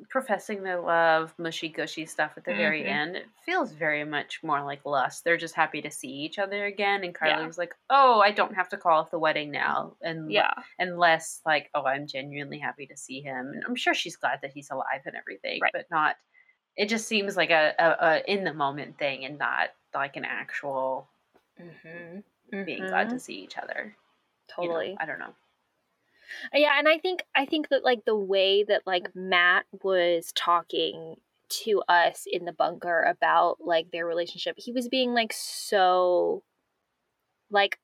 professing 0.10 0.64
their 0.64 0.80
love, 0.80 1.34
mushy 1.38 1.68
gushy 1.70 2.06
stuff 2.06 2.34
at 2.38 2.46
the 2.46 2.54
very 2.54 2.84
Mhm. 2.84 2.88
end, 2.88 3.16
it 3.18 3.28
feels 3.46 3.74
very 3.74 4.06
much 4.06 4.42
more 4.44 4.64
like 4.64 4.86
lust. 4.86 5.24
They're 5.26 5.36
just 5.38 5.54
happy 5.54 5.82
to 5.82 5.92
see 5.92 6.08
each 6.10 6.40
other 6.40 6.66
again. 6.66 7.04
And 7.04 7.14
Yeah. 7.22 7.36
Kyler's 7.38 7.58
like, 7.58 7.76
oh, 7.90 8.22
I 8.22 8.32
don't 8.32 8.56
have 8.56 8.70
to 8.70 8.78
call 8.78 9.00
off 9.02 9.12
the 9.12 9.20
wedding 9.20 9.52
now. 9.52 9.98
And 10.02 10.32
Yeah. 10.32 10.54
and 10.80 10.98
less 10.98 11.42
like, 11.46 11.70
oh, 11.74 11.84
I'm 11.84 12.08
genuinely 12.08 12.60
happy 12.60 12.88
to 12.88 12.98
see 12.98 13.22
him. 13.22 13.52
And 13.54 13.64
I'm 13.66 13.76
sure 13.76 13.94
she's 13.94 14.16
glad 14.16 14.40
that 14.42 14.54
he's 14.54 14.72
alive 14.72 15.02
and 15.06 15.16
everything, 15.18 15.62
Right. 15.62 15.74
but 15.74 15.86
not. 15.92 16.16
It 16.78 16.90
just 16.90 17.08
seems 17.08 17.38
like 17.38 17.52
a, 17.52 17.76
a, 17.80 18.08
a 18.08 18.32
in 18.32 18.46
the 18.46 18.54
moment 18.54 18.98
thing 19.00 19.26
and 19.26 19.38
not 19.38 19.72
like 19.94 20.16
an 20.18 20.26
actual 20.26 21.10
Mm-hmm. 21.60 22.64
being 22.66 22.88
glad 22.88 23.10
to 23.12 23.20
see 23.20 23.36
each 23.44 23.58
other. 23.58 23.96
You 24.60 24.70
know, 24.70 24.76
Totally. 24.76 24.98
I 25.00 25.06
don't 25.06 25.20
know. 25.20 25.36
Yeah, 26.54 26.78
and 26.78 26.88
I 26.88 26.98
think 27.00 27.24
I 27.36 27.46
think 27.46 27.70
that 27.70 27.84
like 27.84 28.06
the 28.06 28.16
way 28.16 28.64
that 28.64 28.84
like 28.86 29.10
Matt 29.16 29.66
was 29.84 30.32
talking 30.36 31.16
to 31.50 31.84
us 31.88 32.26
in 32.32 32.46
the 32.46 32.54
bunker 32.54 33.02
about 33.04 33.58
like 33.62 33.92
their 33.92 34.06
relationship, 34.06 34.56
he 34.58 34.72
was 34.72 34.88
being 34.90 35.14
like 35.14 35.34
so 35.34 36.44
like 37.50 37.80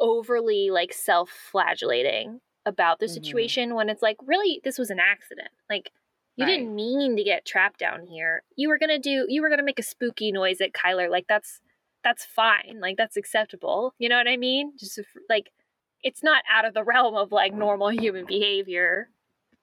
overly 0.00 0.70
like 0.70 0.92
self-flagellating 0.92 2.40
about 2.66 3.00
the 3.00 3.08
Mhm. 3.08 3.08
situation 3.08 3.74
when 3.74 3.90
it's 3.90 4.02
like 4.02 4.16
really 4.24 4.60
this 4.64 4.78
was 4.78 4.90
an 4.90 5.00
accident. 5.00 5.50
Like 5.70 5.92
you 6.36 6.46
Right. 6.46 6.46
didn't 6.46 6.74
mean 6.74 7.16
to 7.16 7.24
get 7.24 7.46
trapped 7.46 7.80
down 7.80 8.06
here. 8.06 8.44
You 8.56 8.68
were 8.68 8.78
going 8.78 8.90
to 8.90 8.98
do 9.00 9.26
you 9.28 9.42
were 9.42 9.48
going 9.48 9.60
to 9.60 9.64
make 9.64 9.80
a 9.80 9.84
spooky 9.84 10.32
noise 10.32 10.60
at 10.60 10.72
Kyler 10.72 11.10
like 11.10 11.26
that's 11.28 11.60
that's 12.04 12.24
fine. 12.24 12.78
Like 12.80 12.96
that's 12.96 13.16
acceptable. 13.16 13.94
You 13.98 14.08
know 14.08 14.18
what 14.18 14.28
I 14.28 14.38
mean? 14.38 14.74
Just 14.78 15.00
like 15.30 15.52
it's 16.02 16.22
not 16.22 16.42
out 16.52 16.64
of 16.64 16.74
the 16.74 16.84
realm 16.84 17.14
of 17.14 17.32
like 17.32 17.52
normal 17.54 17.88
human 17.90 18.26
behavior 18.26 19.08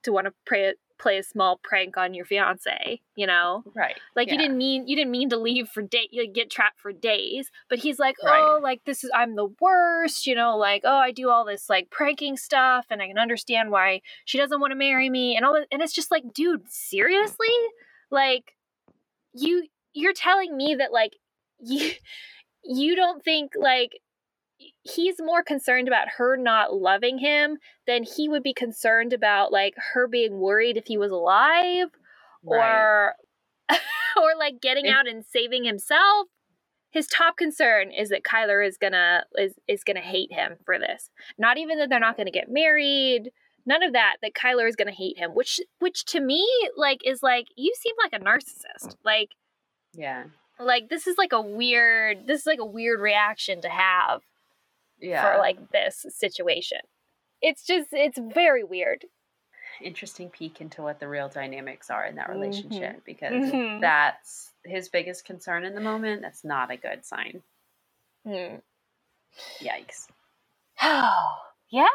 to 0.02 0.12
want 0.12 0.26
to 0.26 0.32
play 0.46 0.74
play 0.98 1.18
a 1.18 1.22
small 1.22 1.60
prank 1.62 1.96
on 1.98 2.14
your 2.14 2.24
fiance, 2.24 3.00
you 3.16 3.26
know? 3.26 3.62
Right. 3.74 3.96
Like 4.14 4.30
you 4.30 4.38
didn't 4.38 4.56
mean 4.56 4.88
you 4.88 4.96
didn't 4.96 5.10
mean 5.10 5.28
to 5.30 5.36
leave 5.36 5.68
for 5.68 5.82
day 5.82 6.08
you 6.10 6.26
get 6.30 6.50
trapped 6.50 6.80
for 6.80 6.92
days. 6.92 7.50
But 7.68 7.80
he's 7.80 7.98
like, 7.98 8.16
Right. 8.24 8.40
"Oh, 8.40 8.58
like 8.62 8.82
this 8.86 9.04
is 9.04 9.10
I'm 9.14 9.36
the 9.36 9.48
worst, 9.60 10.26
you 10.26 10.34
know, 10.34 10.56
like 10.56 10.82
oh, 10.84 10.96
I 10.96 11.12
do 11.12 11.28
all 11.28 11.44
this 11.44 11.68
like 11.68 11.90
pranking 11.90 12.36
stuff 12.36 12.86
and 12.90 13.02
I 13.02 13.08
can 13.08 13.18
understand 13.18 13.70
why 13.70 14.00
she 14.24 14.38
doesn't 14.38 14.60
want 14.60 14.70
to 14.70 14.76
marry 14.76 15.10
me 15.10 15.36
and 15.36 15.44
all 15.44 15.54
that." 15.54 15.66
And 15.70 15.82
it's 15.82 15.92
just 15.92 16.10
like, 16.10 16.32
"Dude, 16.32 16.70
seriously? 16.70 17.48
Like 18.10 18.52
you 19.34 19.66
you're 19.92 20.12
telling 20.14 20.56
me 20.56 20.76
that 20.76 20.92
like 20.92 21.16
you 21.60 21.92
you 22.64 22.96
don't 22.96 23.22
think 23.22 23.52
like 23.58 24.00
he's 24.94 25.16
more 25.18 25.42
concerned 25.42 25.88
about 25.88 26.08
her 26.16 26.36
not 26.36 26.74
loving 26.74 27.18
him 27.18 27.58
than 27.86 28.04
he 28.04 28.28
would 28.28 28.42
be 28.42 28.54
concerned 28.54 29.12
about 29.12 29.52
like 29.52 29.74
her 29.94 30.06
being 30.06 30.38
worried 30.38 30.76
if 30.76 30.86
he 30.86 30.98
was 30.98 31.10
alive 31.10 31.88
Right. 32.44 32.58
or 32.58 33.14
or 34.16 34.36
like 34.38 34.60
getting 34.60 34.88
out 34.88 35.08
and 35.08 35.24
saving 35.24 35.64
himself 35.64 36.28
his 36.90 37.08
top 37.08 37.36
concern 37.36 37.90
is 37.90 38.08
that 38.10 38.22
Kyler 38.22 38.66
is 38.66 38.78
gonna 38.78 39.24
is, 39.36 39.54
is 39.66 39.82
gonna 39.84 40.00
hate 40.00 40.32
him 40.32 40.56
for 40.64 40.78
this 40.78 41.10
not 41.38 41.58
even 41.58 41.78
that 41.78 41.88
they're 41.88 41.98
not 41.98 42.16
gonna 42.16 42.30
get 42.30 42.50
married 42.50 43.30
none 43.66 43.82
of 43.82 43.92
that 43.92 44.16
that 44.22 44.34
Kyler 44.34 44.68
is 44.68 44.76
gonna 44.76 44.92
hate 44.92 45.18
him 45.18 45.32
which 45.34 45.60
which 45.80 46.04
to 46.06 46.20
me 46.20 46.46
like 46.76 47.00
is 47.04 47.22
like 47.22 47.46
you 47.56 47.74
seem 47.76 47.94
like 48.02 48.12
a 48.18 48.24
narcissist 48.24 48.94
like 49.04 49.30
yeah. 49.94 50.24
like 50.60 50.88
this 50.88 51.06
is 51.06 51.18
like 51.18 51.32
a 51.32 51.40
weird 51.40 52.26
this 52.26 52.40
is 52.40 52.46
like 52.46 52.60
a 52.60 52.64
weird 52.64 53.00
reaction 53.00 53.60
to 53.62 53.68
have 53.68 54.20
Yeah. 55.00 55.32
for 55.32 55.38
like 55.38 55.70
this 55.70 56.04
situation 56.08 56.78
it's 57.42 57.64
just 57.66 57.88
it's 57.92 58.18
very 58.34 58.64
weird 58.64 59.04
interesting 59.82 60.30
peek 60.30 60.60
into 60.62 60.80
what 60.80 61.00
the 61.00 61.06
real 61.08 61.28
dynamics 61.28 61.90
are 61.90 62.06
in 62.06 62.14
that 62.16 62.28
Mhm. 62.28 62.40
relationship 62.40 63.04
because 63.04 63.32
Mhm. 63.52 63.80
that's 63.82 64.52
his 64.64 64.88
biggest 64.88 65.26
concern 65.26 65.64
in 65.66 65.74
the 65.74 65.82
moment. 65.82 66.22
That's 66.22 66.44
not 66.44 66.70
a 66.70 66.78
good 66.78 67.04
sign. 67.04 67.42
Hmm. 68.24 68.56
Yikes. 69.60 70.08
yeah. 70.82 71.86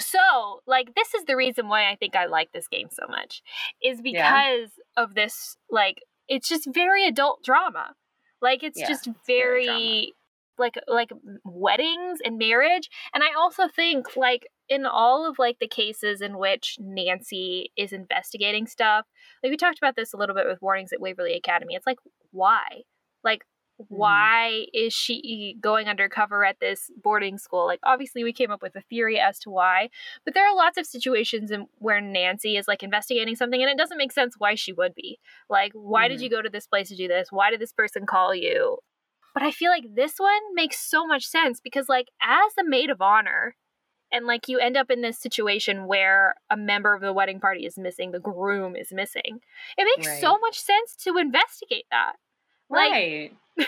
So, 0.00 0.62
like, 0.66 0.94
this 0.96 1.14
is 1.14 1.24
the 1.24 1.36
reason 1.36 1.68
why 1.68 1.88
I 1.88 1.94
think 1.94 2.16
I 2.16 2.26
like 2.26 2.50
this 2.52 2.66
game 2.66 2.88
so 2.90 3.06
much, 3.08 3.42
is 3.80 4.00
Yeah. 4.02 4.56
because 4.56 4.72
of 4.96 5.14
this. 5.14 5.56
Like, 5.70 6.02
it's 6.26 6.48
just 6.48 6.66
very 6.72 7.06
adult 7.06 7.44
drama. 7.44 7.94
Like, 8.40 8.62
it's 8.64 8.78
Yeah, 8.80 8.88
just 8.88 9.08
very 9.26 9.66
very, 9.66 10.14
like 10.58 10.74
like 10.86 11.10
weddings 11.44 12.18
and 12.24 12.38
marriage 12.38 12.88
and 13.12 13.22
i 13.22 13.28
also 13.36 13.68
think 13.68 14.16
like 14.16 14.46
in 14.68 14.86
all 14.86 15.28
of 15.28 15.38
like 15.38 15.58
the 15.60 15.68
cases 15.68 16.20
in 16.20 16.38
which 16.38 16.76
nancy 16.80 17.70
is 17.76 17.92
investigating 17.92 18.66
stuff 18.66 19.06
like 19.42 19.50
we 19.50 19.56
talked 19.56 19.78
about 19.78 19.96
this 19.96 20.12
a 20.12 20.16
little 20.16 20.34
bit 20.34 20.46
with 20.46 20.62
warnings 20.62 20.92
at 20.92 21.00
waverly 21.00 21.34
academy 21.34 21.74
it's 21.74 21.86
like 21.86 21.98
why? 22.30 22.82
Like 23.22 23.44
Mm-hmm. 23.82 23.96
why 23.96 24.66
is 24.72 24.92
she 24.92 25.56
going 25.60 25.88
undercover 25.88 26.44
at 26.44 26.60
this 26.60 26.90
boarding 27.02 27.38
school? 27.38 27.66
Like 27.66 27.80
obviously 27.82 28.22
we 28.22 28.32
came 28.32 28.52
up 28.52 28.62
with 28.62 28.76
a 28.76 28.82
theory 28.82 29.18
as 29.18 29.40
to 29.40 29.50
why 29.50 29.90
but 30.24 30.32
there 30.32 30.46
are 30.48 30.54
lots 30.54 30.78
of 30.78 30.86
situations 30.86 31.50
in, 31.50 31.66
where 31.78 32.00
nancy 32.00 32.56
is 32.56 32.68
like 32.68 32.84
investigating 32.84 33.34
something 33.34 33.60
and 33.60 33.68
it 33.68 33.76
doesn't 33.76 33.98
make 33.98 34.12
sense 34.12 34.36
why 34.38 34.54
she 34.54 34.72
would 34.72 34.94
be. 34.94 35.18
Like 35.50 35.72
why 35.74 36.06
did 36.06 36.20
Mhm. 36.20 36.22
you 36.22 36.30
go 36.30 36.40
to 36.40 36.48
this 36.48 36.68
place 36.68 36.88
to 36.90 36.96
do 36.96 37.08
this? 37.08 37.28
Why 37.32 37.50
did 37.50 37.60
this 37.60 37.72
person 37.72 38.06
call 38.06 38.32
you 38.32 38.78
but 39.34 39.42
I 39.42 39.50
feel 39.50 39.70
like 39.70 39.94
this 39.94 40.14
one 40.18 40.54
makes 40.54 40.78
so 40.78 41.06
much 41.06 41.26
sense 41.26 41.60
because, 41.60 41.88
like, 41.88 42.08
as 42.22 42.52
a 42.58 42.64
maid 42.68 42.88
of 42.90 43.02
honor, 43.02 43.56
and 44.12 44.26
like 44.26 44.48
you 44.48 44.58
end 44.60 44.76
up 44.76 44.90
in 44.92 45.00
this 45.02 45.18
situation 45.18 45.86
where 45.88 46.36
a 46.48 46.56
member 46.56 46.94
of 46.94 47.00
the 47.00 47.12
wedding 47.12 47.40
party 47.40 47.66
is 47.66 47.76
missing, 47.76 48.12
the 48.12 48.20
groom 48.20 48.76
is 48.76 48.92
missing, 48.92 49.40
it 49.76 49.88
makes 49.96 50.20
so 50.20 50.38
much 50.38 50.60
sense 50.60 50.94
to 51.02 51.16
investigate 51.18 51.86
that. 51.90 52.12
Like- 52.70 52.90
right. 52.90 53.32
like, 53.58 53.66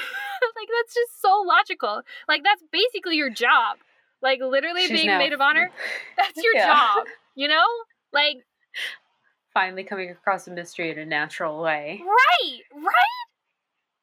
that's 0.78 0.94
just 0.94 1.20
so 1.20 1.42
logical. 1.46 2.02
Like, 2.28 2.42
that's 2.44 2.62
basically 2.72 3.16
your 3.16 3.30
job. 3.30 3.78
Like, 4.22 4.40
literally 4.40 4.82
She's 4.82 4.92
being 4.92 5.06
now- 5.08 5.18
maid 5.18 5.32
of 5.32 5.40
honor, 5.40 5.70
that's 6.16 6.42
your 6.42 6.54
Yeah. 6.54 6.66
job, 6.66 7.06
you 7.34 7.48
know? 7.48 7.64
Like, 8.12 8.36
Finally 9.52 9.84
coming 9.84 10.10
across 10.10 10.46
a 10.46 10.50
mystery 10.50 10.90
in 10.90 10.98
a 10.98 11.06
natural 11.06 11.60
way. 11.62 12.02
right, 12.04 12.60
right. 12.74 13.26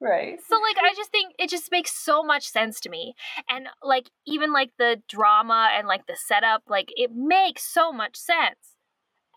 Right. 0.04 0.40
So 0.46 0.60
like 0.60 0.76
I 0.78 0.94
just 0.96 1.12
think 1.12 1.34
it 1.40 1.50
just 1.50 1.72
makes 1.72 1.92
so 1.92 2.24
much 2.24 2.46
sense 2.48 2.82
to 2.82 2.90
me. 2.90 3.16
And 3.50 3.68
like 3.82 4.10
even 4.28 4.52
like 4.52 4.72
the 4.78 5.02
drama 5.08 5.70
and 5.78 5.88
like 5.88 6.08
the 6.08 6.18
setup, 6.18 6.64
like 6.68 6.90
it 6.98 7.12
makes 7.14 7.64
so 7.64 7.94
much 7.94 8.18
sense. 8.18 8.76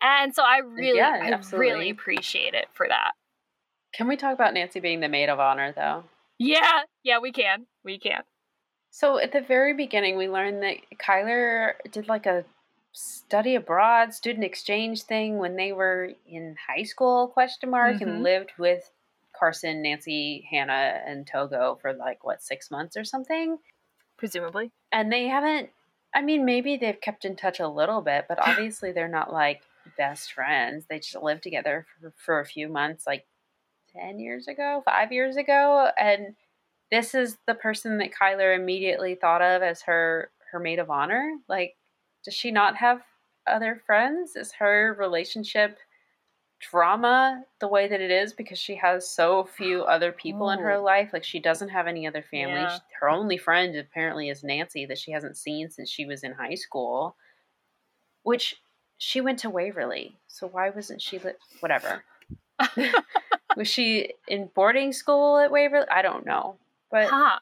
And 0.01 0.35
so 0.35 0.43
I 0.43 0.57
really 0.59 0.99
Yeah, 0.99 1.11
I 1.13 1.31
absolutely. 1.31 1.69
really 1.69 1.89
appreciate 1.89 2.53
it 2.53 2.67
for 2.73 2.87
that. 2.89 3.13
Can 3.93 4.07
we 4.07 4.17
talk 4.17 4.33
about 4.33 4.53
Nancy 4.53 4.81
being 4.81 4.99
the 4.99 5.07
maid 5.07 5.29
of 5.29 5.39
honor 5.39 5.71
though? 5.71 6.03
Yeah, 6.37 6.81
yeah, 7.01 7.19
we 7.19 7.31
can. 7.31 7.65
We 7.83 7.97
can. 7.97 8.23
So 8.91 9.17
at 9.19 9.31
the 9.31 9.41
very 9.41 9.73
beginning, 9.73 10.17
we 10.17 10.27
learned 10.27 10.61
that 10.63 10.77
Kyler 10.97 11.73
did 11.91 12.07
like 12.09 12.25
a 12.25 12.43
study 12.91 13.55
abroad 13.55 14.13
student 14.13 14.43
exchange 14.43 15.03
thing 15.03 15.37
when 15.37 15.55
they 15.55 15.71
were 15.71 16.11
in 16.27 16.55
high 16.67 16.83
school 16.83 17.27
question 17.27 17.69
mark 17.69 17.97
Mhm. 17.97 18.01
and 18.01 18.23
lived 18.23 18.51
with 18.57 18.91
Carson, 19.37 19.81
Nancy, 19.81 20.47
Hannah, 20.49 21.01
and 21.05 21.27
Togo 21.27 21.77
for 21.81 21.93
like 21.93 22.23
what 22.23 22.41
six 22.41 22.71
months 22.71 22.97
or 22.97 23.03
something. 23.03 23.57
Presumably. 24.17 24.71
And 24.91 25.11
they 25.11 25.27
haven't. 25.27 25.69
I 26.15 26.21
mean, 26.21 26.45
maybe 26.45 26.77
they've 26.77 26.99
kept 26.99 27.25
in 27.25 27.35
touch 27.35 27.59
a 27.59 27.67
little 27.67 28.01
bit, 28.01 28.25
but 28.27 28.39
obviously 28.47 28.91
they're 28.91 29.07
not 29.07 29.31
like 29.31 29.61
best 29.97 30.33
friends. 30.33 30.85
They 30.89 30.99
just 30.99 31.21
lived 31.21 31.43
together 31.43 31.85
for, 31.99 32.13
for 32.17 32.39
a 32.39 32.45
few 32.45 32.67
months, 32.67 33.05
like 33.05 33.25
10 33.95 34.19
years 34.19 34.47
ago, 34.47 34.81
five 34.85 35.11
years 35.11 35.37
ago. 35.37 35.89
And 35.97 36.35
this 36.91 37.13
is 37.13 37.37
the 37.47 37.53
person 37.53 37.97
that 37.99 38.11
Kyler 38.11 38.55
immediately 38.55 39.15
thought 39.15 39.41
of 39.41 39.61
as 39.61 39.81
her, 39.83 40.31
her 40.51 40.59
maid 40.59 40.79
of 40.79 40.89
honor. 40.89 41.37
Like, 41.47 41.75
does 42.23 42.33
she 42.33 42.51
not 42.51 42.77
have 42.77 43.01
other 43.45 43.81
friends? 43.85 44.35
Is 44.35 44.53
her 44.53 44.95
relationship 44.97 45.77
drama 46.59 47.43
the 47.59 47.67
way 47.67 47.87
that 47.87 48.01
it 48.01 48.11
is 48.11 48.33
because 48.33 48.57
she 48.59 48.75
has 48.75 49.07
so 49.07 49.43
few 49.45 49.83
other 49.83 50.11
people 50.11 50.49
in 50.51 50.59
her 50.59 50.73
Oh. 50.73 50.83
life? 50.83 51.11
Like, 51.13 51.23
she 51.23 51.39
doesn't 51.39 51.69
have 51.69 51.87
any 51.87 52.07
other 52.07 52.21
family. 52.23 52.61
Yeah. 52.61 52.75
She- 52.75 52.81
Her 52.99 53.09
only 53.09 53.37
friend 53.37 53.75
apparently 53.75 54.29
is 54.29 54.43
Nancy 54.43 54.85
that 54.87 54.97
she 54.97 55.11
hasn't 55.11 55.37
seen 55.37 55.69
since 55.69 55.89
she 55.89 56.05
was 56.05 56.23
in 56.23 56.33
high 56.33 56.55
school, 56.55 57.15
which 58.23 58.55
she 58.97 59.21
went 59.21 59.39
to 59.39 59.49
Waverly. 59.49 60.17
So 60.27 60.47
why 60.47 60.69
wasn't 60.71 61.01
she 61.01 61.19
li- 61.19 61.33
whatever? 61.59 62.03
was 63.55 63.67
she 63.67 64.13
in 64.27 64.49
boarding 64.55 64.91
school 64.91 65.37
at 65.37 65.51
Waverly? 65.51 65.87
I 65.91 66.01
don't 66.01 66.25
know. 66.25 66.57
But 66.89 67.09
huh. 67.09 67.37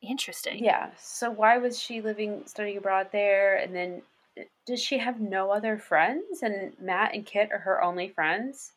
Interesting. 0.00 0.64
yeah, 0.64 0.90
so 0.98 1.30
why 1.30 1.58
was 1.58 1.78
she 1.80 2.00
living 2.00 2.42
studying 2.46 2.78
abroad 2.78 3.08
there 3.12 3.56
and 3.56 3.72
then 3.74 4.02
does 4.66 4.80
she 4.82 4.98
have 4.98 5.20
no 5.20 5.50
other 5.50 5.76
friends 5.78 6.42
and 6.42 6.72
Matt 6.80 7.14
and 7.14 7.26
Kit 7.26 7.50
are 7.52 7.58
her 7.58 7.82
only 7.82 8.08
friends? 8.08 8.72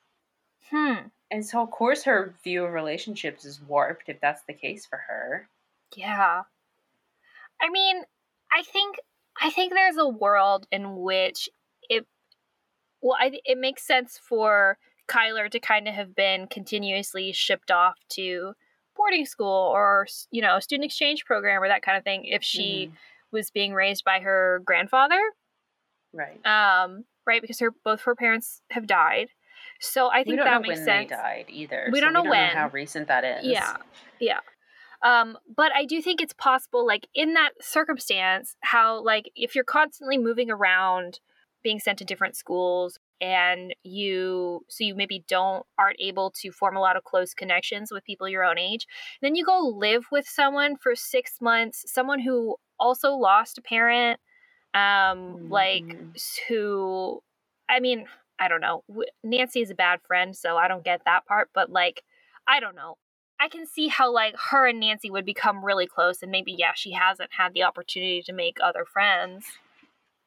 Hmm. 0.70 1.08
And 1.32 1.46
so 1.46 1.62
of 1.62 1.72
course 1.72 2.04
her 2.04 2.34
view 2.44 2.66
of 2.66 2.74
relationships 2.74 3.46
is 3.46 3.62
warped 3.62 4.10
if 4.10 4.20
that's 4.20 4.44
the 4.44 4.54
case 4.54 4.86
for 4.86 4.98
her. 4.98 5.48
Yeah. 5.96 6.44
I 7.62 7.70
mean, 7.70 8.04
I 8.52 8.64
think 8.64 8.98
I 9.42 9.50
think 9.50 9.74
there's 9.74 9.98
a 9.98 10.08
world 10.08 10.68
in 10.72 10.98
which 10.98 11.50
it 11.90 12.06
well, 13.02 13.18
I 13.20 13.40
it 13.46 13.58
makes 13.58 13.84
sense 13.86 14.18
for 14.18 14.78
Kyler 15.08 15.50
to 15.52 15.60
kind 15.60 15.88
of 15.88 15.94
have 15.94 16.16
been 16.16 16.48
continuously 16.48 17.32
shipped 17.32 17.70
off 17.72 17.96
to 18.10 18.54
boarding 18.96 19.26
school 19.26 19.72
or 19.74 20.08
you 20.32 20.42
know 20.42 20.60
student 20.60 20.86
exchange 20.86 21.26
program 21.26 21.62
or 21.62 21.68
that 21.68 21.82
kind 21.84 21.98
of 21.98 22.04
thing 22.04 22.26
if 22.26 22.44
she 22.44 22.88
Mhm. 22.92 22.98
was 23.32 23.52
being 23.52 23.74
raised 23.74 24.04
by 24.04 24.20
her 24.20 24.62
grandfather 24.66 25.22
right. 26.16 26.40
um 26.46 27.04
right 27.28 27.42
because 27.42 27.60
her 27.60 27.72
both 27.84 28.02
her 28.02 28.16
parents 28.16 28.62
have 28.72 28.88
died 28.88 29.28
so 29.80 30.10
i 30.10 30.24
think 30.24 30.38
that 30.38 30.46
know 30.46 30.60
makes 30.60 30.78
when 30.80 30.86
sense 30.86 31.10
they 31.10 31.16
died 31.16 31.46
either. 31.50 31.90
We 31.92 32.00
so 32.00 32.06
don't 32.06 32.14
know 32.14 32.24
we 32.24 32.30
when. 32.30 32.56
how 32.56 32.70
recent 32.70 33.08
that 33.08 33.24
is. 33.24 33.46
Yeah. 33.46 33.78
Yeah. 34.20 34.40
Um, 35.04 35.38
but 35.56 35.72
I 35.76 35.86
do 35.86 36.02
think 36.02 36.22
it's 36.22 36.34
possible, 36.34 36.86
like 36.86 37.08
in 37.14 37.34
that 37.34 37.52
circumstance, 37.62 38.56
how 38.62 39.04
like 39.04 39.30
if 39.36 39.54
you're 39.54 39.64
constantly 39.64 40.18
moving 40.18 40.50
around, 40.50 41.20
being 41.64 41.80
sent 41.80 42.00
to 42.00 42.06
different 42.06 42.36
schools, 42.36 42.98
and 43.22 43.76
you 43.84 44.62
so 44.68 44.84
you 44.84 44.96
maybe 44.96 45.24
don't 45.28 45.66
aren't 45.78 46.00
able 46.00 46.32
to 46.42 46.52
form 46.52 46.76
a 46.76 46.82
lot 46.82 46.98
of 46.98 47.04
close 47.04 47.34
connections 47.34 47.92
with 47.92 48.04
people 48.04 48.28
your 48.28 48.44
own 48.44 48.58
age, 48.58 48.88
then 49.22 49.36
you 49.36 49.46
go 49.46 49.60
live 49.78 50.06
with 50.12 50.28
someone 50.28 50.76
for 50.76 50.96
six 50.96 51.34
months, 51.42 51.84
someone 51.88 52.20
who 52.20 52.56
also 52.80 53.12
lost 53.12 53.58
a 53.58 53.62
parent, 53.62 54.20
um, 54.76 55.40
like 55.50 55.98
Mhm. 56.16 56.22
who, 56.50 57.24
I 57.70 57.82
mean, 57.82 58.08
I 58.40 58.50
don't 58.50 58.62
know. 58.62 58.84
Nancy 59.24 59.62
is 59.62 59.72
a 59.72 59.76
bad 59.76 60.02
friend, 60.04 60.38
so 60.38 60.58
I 60.58 60.68
don't 60.70 60.86
get 60.86 61.04
that 61.06 61.26
part, 61.28 61.52
but 61.56 61.72
like, 61.72 62.04
I 62.48 62.60
don't 62.62 62.76
know. 62.76 62.98
I 63.40 63.50
can 63.50 63.68
see 63.68 63.90
how 63.90 64.12
like 64.14 64.36
her 64.52 64.68
and 64.68 64.80
Nancy 64.82 65.12
would 65.12 65.26
become 65.26 65.66
really 65.66 65.88
close, 65.88 66.24
and 66.24 66.32
maybe 66.32 66.54
yeah, 66.58 66.74
she 66.76 66.94
hasn't 66.94 67.32
had 67.34 67.54
the 67.54 67.64
opportunity 67.64 68.24
to 68.24 68.34
make 68.34 68.60
other 68.64 68.86
friends, 68.86 69.46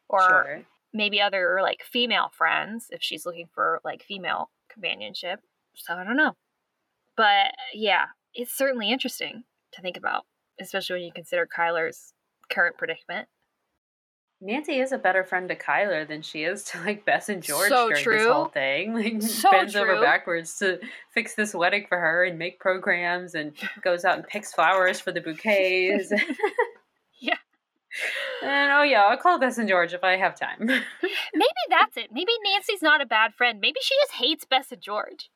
or 0.08 0.28
Sure. 0.28 0.64
maybe 0.94 1.20
other 1.20 1.60
like 1.62 1.82
female 1.84 2.30
friends 2.36 2.88
if 2.90 3.02
she's 3.02 3.26
looking 3.26 3.48
for 3.54 3.80
like 3.84 4.02
female 4.04 4.50
companionship. 4.70 5.40
So 5.76 5.94
I 5.94 6.04
don't 6.04 6.16
know, 6.16 6.36
but 7.16 7.54
yeah, 7.74 8.06
it's 8.34 8.52
certainly 8.56 8.90
interesting 8.92 9.44
to 9.72 9.82
think 9.82 9.96
about, 9.96 10.24
especially 10.60 10.96
when 10.96 11.04
you 11.04 11.12
consider 11.14 11.46
Kyler's 11.46 12.14
current 12.50 12.78
predicament. 12.78 13.28
Nancy 14.40 14.78
is 14.78 14.92
a 14.92 14.98
better 14.98 15.24
friend 15.24 15.48
to 15.48 15.56
Kyler 15.56 16.06
than 16.06 16.22
she 16.22 16.44
is 16.44 16.62
to 16.64 16.80
like 16.82 17.04
Bess 17.04 17.28
and 17.28 17.42
George 17.42 17.68
So 17.68 17.88
during 17.88 17.94
this 17.94 18.02
true. 18.02 18.32
whole 18.32 18.44
thing. 18.46 18.94
Like 18.94 19.20
So 19.22 19.50
bends 19.50 19.74
over 19.74 20.00
backwards 20.00 20.56
to 20.58 20.78
fix 21.12 21.34
this 21.34 21.54
wedding 21.54 21.86
for 21.88 21.98
her 21.98 22.24
and 22.24 22.38
make 22.38 22.60
programs 22.60 23.34
and 23.34 23.52
goes 23.82 24.04
out 24.04 24.16
and 24.16 24.26
picks 24.26 24.52
flowers 24.52 25.00
for 25.00 25.12
the 25.12 25.20
bouquets. 25.20 26.12
Yeah. 27.20 27.34
And 28.44 28.70
oh 28.72 28.82
yeah, 28.84 29.02
I'll 29.02 29.16
call 29.16 29.40
Bess 29.40 29.58
and 29.58 29.68
George 29.68 29.92
if 29.92 30.04
I 30.04 30.16
have 30.16 30.38
time. 30.38 30.58
Maybe 30.66 30.82
that's 31.68 31.96
it. 31.96 32.10
Maybe 32.12 32.30
Nancy's 32.44 32.80
not 32.82 33.00
a 33.00 33.06
bad 33.06 33.34
friend. 33.34 33.58
Maybe 33.60 33.80
she 33.82 33.94
just 34.02 34.12
hates 34.12 34.44
Bess 34.44 34.70
and 34.70 34.80
George. 34.80 35.30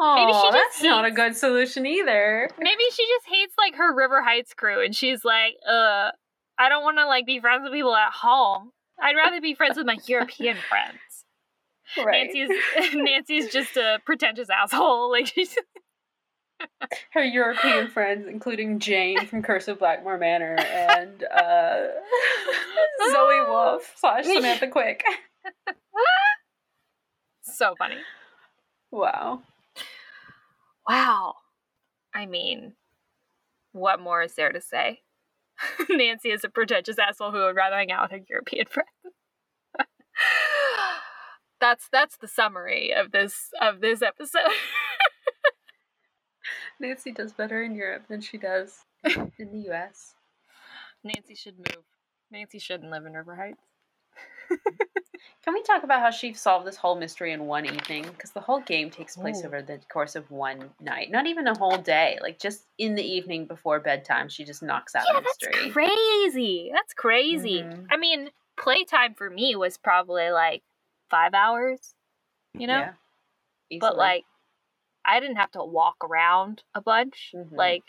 Oh, 0.00 0.16
she 0.16 0.32
just 0.32 0.52
that's 0.52 0.82
not 0.82 1.04
a 1.04 1.12
good 1.12 1.36
solution 1.36 1.86
either. 1.86 2.50
Maybe 2.58 2.82
she 2.90 3.06
just 3.06 3.26
hates 3.28 3.54
like 3.56 3.76
her 3.76 3.94
River 3.94 4.20
Heights 4.22 4.52
crew 4.52 4.84
and 4.84 4.96
she's 4.96 5.24
like, 5.24 5.54
uh, 5.68 6.10
I 6.58 6.68
don't 6.68 6.82
want 6.82 6.98
to 6.98 7.06
like 7.06 7.26
be 7.26 7.40
friends 7.40 7.62
with 7.64 7.72
people 7.72 7.94
at 7.94 8.12
home. 8.12 8.72
I'd 9.00 9.16
rather 9.16 9.40
be 9.40 9.54
friends 9.54 9.76
with 9.76 9.86
my 9.86 9.98
European 10.06 10.56
friends. 10.68 10.98
Right. 11.96 12.28
Nancy's 12.34 12.50
Nancy's 12.94 13.52
just 13.52 13.76
a 13.76 13.98
pretentious 14.04 14.48
asshole. 14.50 15.10
Like 15.16 15.26
she's 15.26 15.56
Her 17.12 17.22
European 17.22 17.88
friends, 17.88 18.26
including 18.26 18.78
Jane 18.78 19.26
from 19.26 19.42
Curse 19.42 19.68
of 19.68 19.78
Blackmore 19.78 20.18
Manor 20.18 20.56
and 20.58 21.22
uh, 21.24 21.86
Zoe 23.12 23.40
Wolf 23.46 23.94
slash 23.96 24.24
Samantha 24.24 24.68
Quick. 24.68 25.04
so 27.42 27.74
funny. 27.78 27.98
Wow. 28.90 29.42
Wow. 30.88 31.34
I 32.14 32.26
mean, 32.26 32.72
what 33.72 34.00
more 34.00 34.22
is 34.22 34.34
there 34.34 34.52
to 34.52 34.60
say? 34.60 35.00
Nancy 35.90 36.30
is 36.30 36.44
a 36.44 36.48
pretentious 36.48 36.98
asshole 36.98 37.32
who 37.32 37.38
would 37.38 37.56
rather 37.56 37.76
hang 37.76 37.90
out 37.90 38.10
with 38.10 38.20
her 38.20 38.26
European 38.28 38.66
friends. 38.66 38.88
that's 41.60 41.88
that's 41.90 42.16
the 42.18 42.28
summary 42.28 42.92
of 42.94 43.12
this 43.12 43.50
of 43.60 43.80
this 43.80 44.02
episode. 44.02 44.40
Nancy 46.80 47.10
does 47.10 47.32
better 47.32 47.62
in 47.62 47.74
Europe 47.74 48.04
than 48.08 48.20
she 48.20 48.38
does 48.38 48.84
in 49.04 49.50
the 49.52 49.62
U.S. 49.68 50.14
Nancy 51.02 51.34
should 51.34 51.56
move. 51.56 51.84
Nancy 52.30 52.58
shouldn't 52.58 52.90
live 52.90 53.06
in 53.06 53.14
River 53.14 53.36
Heights. 53.36 53.62
Can 55.44 55.54
we 55.54 55.62
talk 55.62 55.84
about 55.84 56.00
how 56.00 56.10
she 56.10 56.32
solved 56.32 56.66
this 56.66 56.76
whole 56.76 56.98
mystery 56.98 57.32
in 57.32 57.46
one 57.46 57.66
evening? 57.66 58.02
Because 58.02 58.32
the 58.32 58.40
whole 58.40 58.60
game 58.60 58.90
takes 58.90 59.16
place 59.16 59.42
Ooh. 59.42 59.46
over 59.46 59.62
the 59.62 59.78
course 59.88 60.16
of 60.16 60.28
one 60.30 60.70
night, 60.80 61.10
not 61.10 61.26
even 61.26 61.46
a 61.46 61.56
whole 61.56 61.78
day. 61.78 62.18
Like 62.20 62.38
just 62.40 62.64
in 62.78 62.96
the 62.96 63.04
evening 63.04 63.46
before 63.46 63.78
bedtime, 63.78 64.28
she 64.28 64.44
just 64.44 64.62
knocks 64.62 64.94
out 64.94 65.04
yeah, 65.08 65.18
a 65.18 65.22
mystery. 65.22 65.52
that's 65.62 65.72
crazy. 65.72 66.70
That's 66.74 66.94
crazy. 66.94 67.62
Mhm. 67.62 67.86
I 67.90 67.96
mean, 67.96 68.30
playtime 68.56 69.14
for 69.14 69.30
me 69.30 69.54
was 69.54 69.78
probably 69.78 70.30
like 70.30 70.62
five 71.10 71.32
hours, 71.32 71.94
you 72.54 72.66
know? 72.66 72.88
Yeah, 73.70 73.78
but 73.78 73.96
like, 73.96 74.24
I 75.04 75.20
didn't 75.20 75.36
have 75.36 75.52
to 75.52 75.64
walk 75.64 75.96
around 76.02 76.64
a 76.74 76.80
bunch. 76.80 77.32
Mhm. 77.34 77.52
Like, 77.52 77.84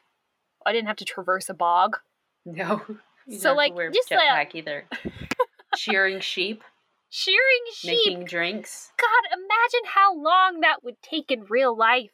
I 0.66 0.74
didn't 0.74 0.88
have 0.88 0.98
to 0.98 1.06
traverse 1.06 1.50
a 1.50 1.54
bog. 1.54 1.98
no, 2.46 2.82
So, 3.40 3.54
like, 3.54 3.76
just, 3.94 4.10
like, 4.10 4.22
jetpack 4.22 4.56
either. 4.56 4.86
Shearing 5.76 6.22
sheep, 6.22 6.64
Shearing 7.18 7.64
sheep. 7.74 7.92
making 8.06 8.26
drinks, 8.26 8.92
God, 9.00 9.34
imagine 9.34 9.90
how 9.96 10.16
long 10.16 10.60
that 10.62 10.84
would 10.84 11.02
take 11.02 11.32
in 11.32 11.46
real 11.50 11.76
life. 11.76 12.12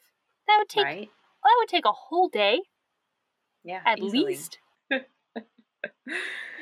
That 0.47 0.57
would 0.59 0.69
take 0.69 0.85
right? 0.85 1.09
that 1.43 1.55
would 1.59 1.67
take 1.67 1.85
a 1.85 1.91
whole 1.91 2.29
day 2.29 2.61
Yeah, 3.63 3.81
at 3.85 3.99
easily. 3.99 4.25
least. 4.25 4.59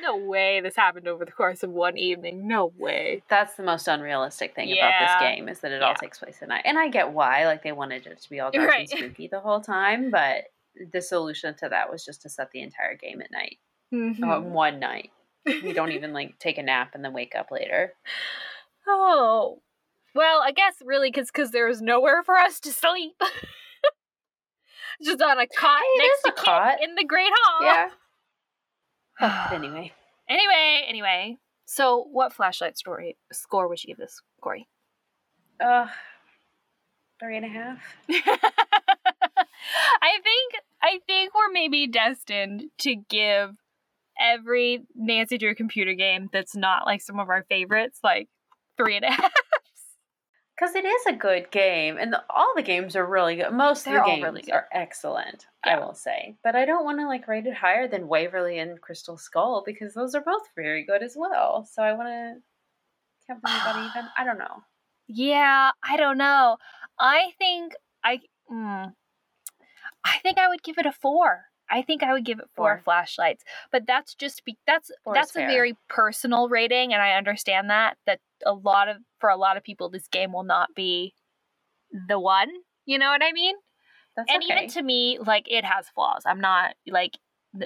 No 0.02 0.18
way 0.18 0.62
this 0.62 0.76
happened 0.76 1.08
over 1.08 1.24
the 1.26 1.32
course 1.32 1.62
of 1.62 1.70
one 1.70 1.96
evening. 1.96 2.48
No 2.48 2.74
way. 2.80 3.22
That's 3.30 3.54
the 3.54 3.62
most 3.62 3.88
unrealistic 3.88 4.56
thing 4.56 4.72
about 4.72 4.94
this 5.00 5.12
game 5.20 5.48
is 5.48 5.60
that 5.60 5.72
it 5.72 5.84
all 5.84 5.94
takes 5.94 6.18
place 6.18 6.40
at 6.42 6.48
night. 6.48 6.64
And 6.66 6.80
I 6.80 6.90
get 6.90 7.12
why, 7.12 7.46
like 7.46 7.62
they 7.62 7.72
wanted 7.72 8.08
it 8.08 8.20
to 8.20 8.30
be 8.32 8.40
all 8.40 8.50
dark 8.50 8.68
Right. 8.68 8.90
and 8.90 9.00
spooky 9.00 9.28
the 9.28 9.40
whole 9.40 9.62
time, 9.62 10.10
but 10.10 10.46
the 10.92 11.04
solution 11.04 11.54
to 11.58 11.70
that 11.70 11.92
was 11.92 12.04
just 12.04 12.24
to 12.24 12.30
set 12.30 12.50
the 12.50 12.64
entire 12.64 12.96
game 12.96 13.22
at 13.22 13.30
night. 13.32 13.58
Mhm. 13.94 14.24
on 14.28 14.54
one 14.54 14.80
night. 14.80 15.12
You 15.46 15.74
don't 15.74 15.92
even 15.92 16.14
like 16.14 16.40
take 16.40 16.58
a 16.58 16.64
nap 16.64 16.92
and 16.94 17.04
then 17.04 17.14
wake 17.14 17.36
up 17.36 17.52
later. 17.52 17.94
Oh. 18.88 19.62
Well, 20.16 20.42
I 20.42 20.52
guess 20.52 20.74
really 20.84 21.10
because 21.12 21.28
because 21.32 21.52
there 21.52 21.68
was 21.68 21.82
nowhere 21.82 22.24
for 22.24 22.36
us 22.36 22.60
to 22.62 22.72
sleep. 22.72 23.14
Just 25.04 25.22
on 25.22 25.40
a 25.40 25.48
cot 25.48 25.80
Hey, 25.80 25.98
next 26.08 26.22
to 26.24 26.30
a 26.32 26.34
cot. 26.34 26.78
in 26.84 26.96
the 26.96 27.04
Great 27.06 27.32
Hall. 27.34 27.64
Yeah. 29.20 29.20
Anyway, 29.54 29.94
Anyway, 30.28 30.84
anyway. 30.88 31.38
So, 31.66 32.08
what 32.12 32.34
flashlight 32.34 32.78
story 32.78 33.18
score 33.32 33.68
would 33.68 33.84
you 33.84 33.90
give 33.90 33.98
this, 33.98 34.20
Corey? 34.42 34.68
uh, 35.64 35.88
three 37.20 37.38
and 37.38 37.46
a 37.46 37.50
half. 37.50 37.78
I 38.10 38.22
think 40.24 40.54
I 40.82 41.00
think 41.06 41.34
we're 41.36 41.52
maybe 41.54 41.86
destined 41.88 42.64
to 42.80 42.96
give 42.96 43.52
every 44.22 44.84
Nancy 44.96 45.38
Drew 45.38 45.56
computer 45.56 45.94
game 45.94 46.30
that's 46.32 46.56
not 46.56 46.86
like 46.86 47.02
some 47.02 47.20
of 47.20 47.30
our 47.30 47.44
favorites 47.50 48.00
like 48.04 48.30
three 48.78 48.96
and 48.98 49.06
a 49.06 49.12
half. 49.12 49.32
Because 50.58 50.76
it 50.76 50.86
is 50.86 51.06
a 51.08 51.14
good 51.14 51.50
game, 51.50 51.98
and 52.00 52.14
the, 52.14 52.22
all 52.30 52.54
the 52.56 52.62
games 52.62 52.96
are 52.96 53.06
really 53.06 53.38
good. 53.38 53.52
Most 53.52 53.84
They're 53.84 54.00
of 54.00 54.06
the 54.06 54.12
games 54.12 54.24
really 54.24 54.52
are 54.52 54.68
excellent, 54.72 55.48
Yeah. 55.66 55.78
I 55.78 55.80
will 55.80 55.96
say. 55.96 56.36
But 56.44 56.56
I 56.56 56.66
don't 56.66 56.86
want 56.86 57.00
to 57.00 57.08
like 57.08 57.28
rate 57.28 57.48
it 57.48 57.56
higher 57.56 57.88
than 57.88 58.08
Waverly 58.08 58.60
and 58.60 58.80
Crystal 58.80 59.18
Skull 59.18 59.64
because 59.66 59.96
those 59.96 60.14
are 60.14 60.22
both 60.22 60.44
very 60.56 60.86
good 60.86 61.02
as 61.02 61.16
well. 61.18 61.68
So 61.72 61.82
I 61.82 61.94
want 61.94 62.10
to 62.10 62.36
have 63.30 63.42
them 63.44 63.56
about 63.62 63.90
even. 63.90 64.08
I 64.16 64.24
don't 64.24 64.38
know. 64.38 64.62
Yeah, 65.08 65.72
I 65.84 65.98
don't 65.98 66.20
know. 66.20 66.58
I 67.00 67.32
think 67.40 67.74
I 68.04 68.20
mm, 68.52 68.94
I 70.04 70.18
think 70.20 70.38
I 70.38 70.48
would 70.48 70.62
give 70.62 70.78
it 70.78 70.86
a 70.86 70.92
4. 70.92 71.46
I 71.72 71.82
think 71.82 72.04
I 72.04 72.14
would 72.14 72.26
give 72.26 72.40
it 72.40 72.50
4 72.56 72.76
Four. 72.76 72.82
flashlights. 72.84 73.44
But 73.72 73.88
that's 73.88 74.14
just 74.16 74.44
be 74.46 74.58
that's 74.68 74.92
Four 75.04 75.14
that's 75.14 75.32
a 75.32 75.40
fair. 75.40 75.48
very 75.48 75.78
personal 75.90 76.50
rating 76.50 76.94
and 76.94 77.02
I 77.02 77.14
understand 77.14 77.70
that 77.70 77.98
that 78.06 78.20
a 78.46 78.54
lot 78.54 78.90
of 78.90 78.98
for 79.20 79.30
a 79.30 79.38
lot 79.38 79.58
of 79.58 79.64
people 79.64 79.90
this 79.90 80.08
game 80.08 80.34
will 80.34 80.44
not 80.44 80.70
be 80.76 81.14
the 82.08 82.20
one. 82.20 82.50
You 82.86 83.00
know 83.00 83.10
what 83.10 83.24
I 83.24 83.32
mean? 83.32 83.56
That's 84.16 84.32
and 84.32 84.44
okay. 84.44 84.54
even 84.54 84.70
to 84.70 84.84
me 84.84 85.20
like 85.26 85.46
it 85.50 85.64
has 85.64 85.88
flaws 85.90 86.24
i'm 86.26 86.42
not 86.42 86.76
like 86.88 87.18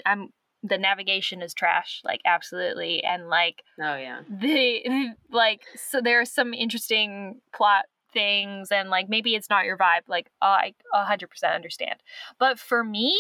i'm 0.06 0.30
the 0.64 0.78
navigation 0.78 1.42
is 1.42 1.54
trash 1.54 2.02
like 2.04 2.22
absolutely 2.26 3.04
and 3.04 3.30
like 3.30 3.64
oh 3.80 3.96
yeah. 3.96 4.22
the 4.30 5.14
like 5.32 5.62
so 5.76 6.02
there 6.02 6.20
are 6.20 6.26
some 6.26 6.54
interesting 6.54 7.40
plot 7.54 7.86
things 8.14 8.72
and 8.72 8.90
like 8.90 9.10
maybe 9.10 9.36
it's 9.36 9.50
not 9.50 9.66
your 9.66 9.78
vibe 9.78 10.02
like 10.08 10.28
i 10.42 10.74
100% 10.94 11.28
understand 11.54 12.00
but 12.40 12.58
for 12.58 12.84
me 12.84 13.18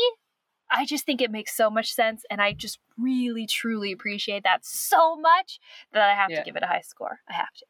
i 0.72 0.86
just 0.86 1.06
think 1.06 1.22
it 1.22 1.32
makes 1.32 1.56
so 1.56 1.70
much 1.70 1.94
sense 1.94 2.24
and 2.30 2.42
i 2.42 2.52
just 2.54 2.80
really 2.98 3.46
truly 3.48 3.92
appreciate 3.92 4.44
that 4.44 4.66
so 4.66 5.16
much 5.16 5.60
that 5.94 6.02
i 6.02 6.14
have 6.16 6.30
Yeah. 6.32 6.40
to 6.40 6.44
give 6.46 6.56
it 6.56 6.64
a 6.64 6.68
high 6.68 6.82
score 6.82 7.20
i 7.30 7.34
have 7.34 7.54
to 7.58 7.66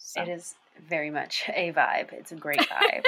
so. 0.00 0.22
It 0.22 0.28
is 0.28 0.54
very 0.88 1.10
much 1.10 1.44
a 1.48 1.72
vibe. 1.72 2.12
It's 2.12 2.32
a 2.32 2.36
great 2.36 2.60
vibe. 2.70 3.04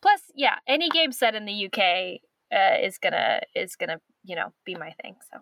Plus, 0.00 0.20
yeah, 0.34 0.56
any 0.66 0.88
game 0.88 1.12
set 1.12 1.34
in 1.34 1.44
the 1.44 1.66
UK 1.66 2.20
uh, 2.52 2.78
is 2.82 2.98
gonna 2.98 3.40
is 3.54 3.76
gonna 3.76 4.00
you 4.24 4.36
know 4.36 4.52
be 4.64 4.74
my 4.74 4.92
thing. 5.02 5.16
So 5.32 5.40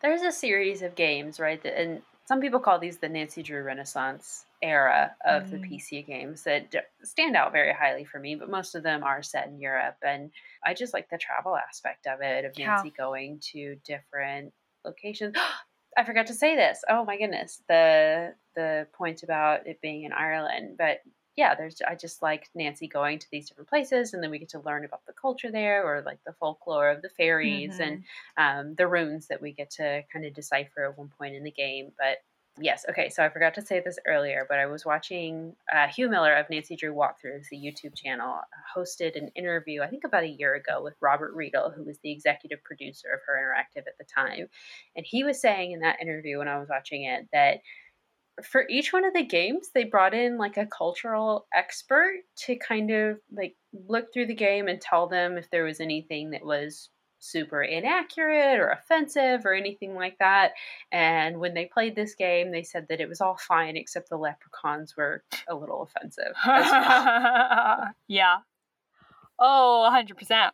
There's 0.00 0.22
a 0.22 0.32
series 0.32 0.82
of 0.82 0.94
games, 0.94 1.40
right? 1.40 1.64
And 1.64 2.02
some 2.32 2.40
people 2.40 2.60
call 2.60 2.78
these 2.78 2.96
the 2.96 3.10
Nancy 3.10 3.42
Drew 3.42 3.62
Renaissance 3.62 4.46
era 4.62 5.14
of 5.26 5.50
the 5.50 5.58
Mm. 5.58 5.68
PC 5.70 6.06
games 6.06 6.44
that 6.44 6.70
d- 6.70 6.78
stand 7.02 7.36
out 7.36 7.52
very 7.52 7.74
highly 7.74 8.06
for 8.06 8.18
me, 8.18 8.36
but 8.36 8.48
most 8.48 8.74
of 8.74 8.82
them 8.82 9.04
are 9.04 9.22
set 9.22 9.48
in 9.48 9.60
Europe. 9.60 9.98
And 10.02 10.32
I 10.64 10.72
just 10.72 10.94
like 10.94 11.10
the 11.10 11.18
travel 11.18 11.58
aspect 11.58 12.06
of 12.06 12.22
it, 12.22 12.46
of 12.46 12.58
Yeah. 12.58 12.68
Nancy 12.76 12.88
going 12.96 13.38
to 13.52 13.76
different 13.84 14.54
locations. 14.82 15.36
I 15.98 16.04
forgot 16.04 16.26
to 16.28 16.32
say 16.32 16.56
this. 16.56 16.82
Oh 16.88 17.04
my 17.04 17.18
goodness. 17.18 17.62
The 17.68 18.34
the 18.54 18.86
point 18.94 19.22
about 19.22 19.66
it 19.66 19.82
being 19.82 20.04
in 20.04 20.12
Ireland, 20.14 20.76
but 20.78 21.02
yeah, 21.36 21.54
there's 21.54 21.80
I 21.86 21.94
just 21.94 22.22
like 22.22 22.48
Nancy 22.54 22.86
going 22.86 23.18
to 23.18 23.26
these 23.30 23.48
different 23.48 23.68
places 23.68 24.12
and 24.12 24.22
then 24.22 24.30
we 24.30 24.38
get 24.38 24.50
to 24.50 24.60
learn 24.60 24.84
about 24.84 25.04
the 25.06 25.14
culture 25.14 25.50
there 25.50 25.84
or 25.84 26.02
like 26.02 26.18
the 26.26 26.34
folklore 26.34 26.90
of 26.90 27.02
the 27.02 27.08
fairies 27.08 27.80
and 27.80 28.04
um, 28.36 28.74
the 28.76 28.86
runes 28.86 29.28
that 29.28 29.40
we 29.40 29.52
get 29.52 29.70
to 29.72 30.02
kind 30.12 30.26
of 30.26 30.34
decipher 30.34 30.84
at 30.84 30.98
one 30.98 31.10
point 31.18 31.34
in 31.34 31.44
the 31.44 31.50
game. 31.50 31.92
But 31.98 32.18
yes, 32.60 32.84
okay, 32.90 33.08
so 33.08 33.24
I 33.24 33.30
forgot 33.30 33.54
to 33.54 33.62
say 33.62 33.80
this 33.80 33.98
earlier, 34.06 34.44
but 34.48 34.58
I 34.58 34.66
was 34.66 34.84
watching 34.84 35.56
uh, 35.74 35.86
Hugh 35.88 36.10
Miller 36.10 36.34
of 36.34 36.50
Nancy 36.50 36.76
Drew 36.76 36.94
Walkthroughs, 36.94 37.48
the 37.50 37.56
YouTube 37.56 37.94
channel, 37.94 38.40
hosted 38.76 39.16
an 39.16 39.30
interview, 39.34 39.80
I 39.82 39.86
think 39.86 40.04
about 40.04 40.24
a 40.24 40.28
year 40.28 40.54
ago, 40.54 40.82
with 40.82 40.94
Robert 41.00 41.32
Riedel, 41.34 41.72
who 41.74 41.84
was 41.84 41.98
the 42.02 42.12
executive 42.12 42.62
producer 42.62 43.08
of 43.08 43.20
Her 43.26 43.38
Interactive 43.40 43.86
at 43.86 43.96
the 43.98 44.04
time. 44.04 44.48
And 44.96 45.06
he 45.08 45.24
was 45.24 45.40
saying 45.40 45.72
in 45.72 45.80
that 45.80 46.00
interview 46.02 46.38
when 46.38 46.48
I 46.48 46.58
was 46.58 46.68
watching 46.68 47.04
it 47.04 47.26
that 47.32 47.60
for 48.42 48.64
each 48.68 48.92
one 48.92 49.04
of 49.04 49.12
the 49.12 49.24
games 49.24 49.70
they 49.74 49.84
brought 49.84 50.14
in 50.14 50.38
like 50.38 50.56
a 50.56 50.66
cultural 50.66 51.46
expert 51.54 52.14
to 52.36 52.56
kind 52.56 52.90
of 52.90 53.18
like 53.30 53.54
look 53.88 54.06
through 54.12 54.26
the 54.26 54.34
game 54.34 54.68
and 54.68 54.80
tell 54.80 55.06
them 55.06 55.36
if 55.36 55.50
there 55.50 55.64
was 55.64 55.80
anything 55.80 56.30
that 56.30 56.44
was 56.44 56.88
super 57.18 57.62
inaccurate 57.62 58.58
or 58.58 58.70
offensive 58.70 59.46
or 59.46 59.52
anything 59.54 59.94
like 59.94 60.16
that 60.18 60.52
and 60.90 61.38
when 61.38 61.54
they 61.54 61.66
played 61.66 61.94
this 61.94 62.14
game 62.16 62.50
they 62.50 62.62
said 62.64 62.86
that 62.88 63.00
it 63.00 63.08
was 63.08 63.20
all 63.20 63.36
fine 63.36 63.76
except 63.76 64.08
the 64.08 64.16
leprechauns 64.16 64.96
were 64.96 65.22
a 65.48 65.54
little 65.54 65.82
offensive 65.82 66.32
well. 66.44 67.88
yeah. 68.08 68.38
Oh, 69.38 69.88
100%. 69.92 70.30
i 70.32 70.50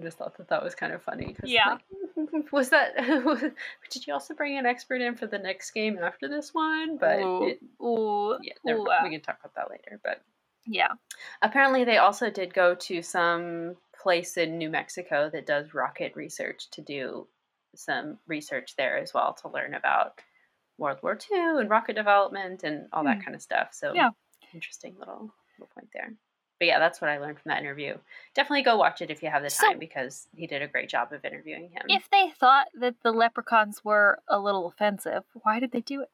just 0.00 0.16
thought 0.18 0.36
that 0.38 0.48
that 0.48 0.62
was 0.62 0.74
kind 0.74 0.92
of 0.92 1.02
funny 1.02 1.36
Yeah. 1.44 1.70
like, 1.72 1.80
hmm. 1.92 2.06
was 2.52 2.70
that 2.70 2.96
did 3.90 4.06
you 4.06 4.12
also 4.12 4.34
bring 4.34 4.58
an 4.58 4.66
expert 4.66 5.00
in 5.00 5.14
for 5.14 5.26
the 5.26 5.38
next 5.38 5.70
game 5.70 5.98
after 5.98 6.28
this 6.28 6.52
one 6.52 6.96
but 6.98 7.20
Ooh. 7.20 7.48
it, 7.48 7.60
Ooh. 7.82 8.38
yeah 8.42 8.52
never, 8.64 8.80
ooh, 8.80 8.86
uh, 8.88 9.00
we 9.04 9.10
can 9.10 9.20
talk 9.20 9.38
about 9.40 9.54
that 9.54 9.70
later 9.70 10.00
but 10.02 10.22
yeah. 10.70 10.92
Apparently, 11.40 11.84
they 11.84 11.96
also 11.96 12.28
did 12.30 12.52
go 12.52 12.74
to 12.74 13.00
some 13.00 13.76
place 13.98 14.36
in 14.36 14.58
New 14.58 14.68
Mexico 14.68 15.30
that 15.32 15.46
does 15.46 15.72
rocket 15.72 16.14
research 16.14 16.68
to 16.72 16.82
do 16.82 17.26
some 17.74 18.18
research 18.26 18.76
there 18.76 18.98
as 18.98 19.14
well 19.14 19.32
to 19.34 19.48
learn 19.48 19.72
about 19.72 20.20
World 20.76 20.98
War 21.02 21.18
II 21.32 21.60
and 21.60 21.70
rocket 21.70 21.94
development 21.94 22.64
and 22.64 22.86
all 22.92 23.02
that 23.04 23.16
Hmm. 23.18 23.22
kind 23.22 23.34
of 23.34 23.40
stuff. 23.40 23.72
So, 23.72 23.94
Yeah. 23.94 24.10
interesting 24.52 24.94
little 24.98 25.32
little 25.58 25.70
point 25.74 25.88
there. 25.94 26.12
But 26.58 26.66
yeah, 26.66 26.78
that's 26.80 27.00
what 27.00 27.08
I 27.08 27.18
learned 27.18 27.38
from 27.38 27.50
that 27.50 27.60
interview. 27.60 27.96
Definitely 28.34 28.62
go 28.62 28.76
watch 28.76 29.00
it 29.00 29.10
if 29.10 29.22
you 29.22 29.30
have 29.30 29.42
the 29.42 29.50
So- 29.50 29.66
time 29.66 29.78
because 29.78 30.26
he 30.34 30.46
did 30.46 30.60
a 30.62 30.66
great 30.66 30.88
job 30.88 31.12
of 31.12 31.24
interviewing 31.24 31.70
him. 31.70 31.82
If 31.88 32.10
they 32.10 32.30
thought 32.30 32.66
that 32.74 32.96
the 33.02 33.12
leprechauns 33.12 33.84
were 33.84 34.20
a 34.28 34.38
little 34.40 34.66
offensive, 34.66 35.24
why 35.42 35.60
did 35.60 35.70
they 35.70 35.80
do 35.82 36.02
it? 36.02 36.10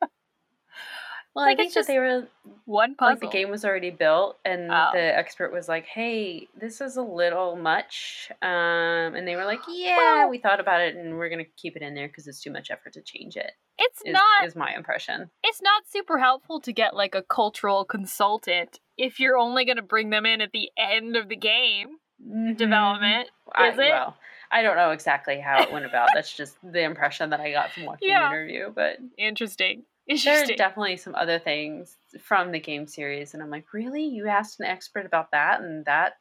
well, 1.34 1.44
like, 1.46 1.54
I 1.58 1.62
think 1.62 1.74
that 1.74 1.86
they 1.88 1.98
were 1.98 2.28
One 2.66 2.94
puzzle. 2.94 3.10
like 3.14 3.20
the 3.20 3.26
game 3.36 3.50
was 3.50 3.64
already 3.64 3.90
built 3.90 4.38
and 4.44 4.70
Oh. 4.70 4.90
the 4.92 5.00
expert 5.00 5.52
was 5.52 5.68
like 5.68 5.86
hey 5.86 6.46
this 6.54 6.80
is 6.80 6.96
a 6.96 7.02
little 7.02 7.56
much 7.56 8.30
um, 8.42 9.14
and 9.16 9.26
they 9.26 9.34
were 9.34 9.44
like 9.44 9.60
yeah 9.68 9.96
Well- 9.96 10.28
we 10.28 10.38
thought 10.38 10.60
about 10.60 10.80
it 10.80 10.94
and 10.94 11.18
we're 11.18 11.28
gonna 11.30 11.44
keep 11.56 11.74
it 11.76 11.82
in 11.82 11.94
there 11.94 12.06
because 12.06 12.28
it's 12.28 12.40
too 12.40 12.50
much 12.52 12.70
effort 12.70 12.92
to 12.92 13.02
change 13.02 13.36
it 13.36 13.52
It's 13.78 14.00
is, 14.04 14.12
not 14.12 14.44
is 14.44 14.54
my 14.54 14.72
impression 14.74 15.30
it's 15.42 15.60
not 15.62 15.88
super 15.88 16.18
helpful 16.18 16.60
to 16.60 16.72
get 16.72 16.94
like 16.94 17.14
a 17.16 17.22
cultural 17.22 17.84
consultant 17.84 18.78
if 18.96 19.18
you're 19.20 19.36
only 19.36 19.64
going 19.64 19.76
to 19.76 19.82
bring 19.82 20.10
them 20.10 20.26
in 20.26 20.40
at 20.40 20.52
the 20.52 20.70
end 20.78 21.16
of 21.16 21.28
the 21.28 21.36
game. 21.36 21.96
Mhm. 22.24 22.56
development. 22.56 23.28
I, 23.54 23.68
is 23.70 23.78
it? 23.78 23.90
Well, 23.90 24.16
I 24.52 24.62
don't 24.62 24.76
know 24.76 24.92
exactly 24.92 25.40
how 25.40 25.60
it 25.62 25.72
went 25.72 25.84
about. 25.84 26.10
That's 26.14 26.32
just 26.32 26.56
the 26.62 26.82
impression 26.82 27.30
that 27.30 27.40
I 27.40 27.50
got 27.50 27.72
from 27.72 27.86
watching 27.86 28.08
Yeah. 28.08 28.28
the 28.28 28.36
interview. 28.36 28.72
But 28.72 28.98
Interesting. 29.18 29.82
there 30.24 30.42
are 30.44 30.46
definitely 30.46 30.96
some 30.96 31.14
other 31.16 31.40
things 31.40 31.96
from 32.20 32.52
the 32.52 32.60
game 32.60 32.86
series, 32.86 33.34
and 33.34 33.42
I'm 33.42 33.50
like, 33.50 33.72
really? 33.72 34.04
You 34.04 34.28
asked 34.28 34.60
an 34.60 34.66
expert 34.66 35.06
about 35.06 35.32
that, 35.32 35.60
and 35.60 35.84
that 35.86 36.18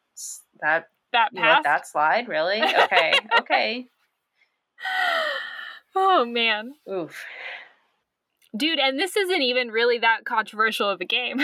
that 0.61 0.89
that 1.11 1.29
you 1.31 1.41
let 1.41 1.63
that 1.63 1.87
slide? 1.87 2.27
Really? 2.27 2.61
Okay, 2.83 3.13
okay. 3.39 3.87
oh 5.95 6.25
man. 6.25 6.73
Oof. 6.91 7.23
Dude, 8.57 8.79
and 8.79 8.99
this 8.99 9.15
isn't 9.15 9.41
even 9.41 9.69
really 9.69 9.99
that 9.99 10.25
controversial 10.25 10.89
of 10.89 11.01
a 11.01 11.05
game. 11.05 11.39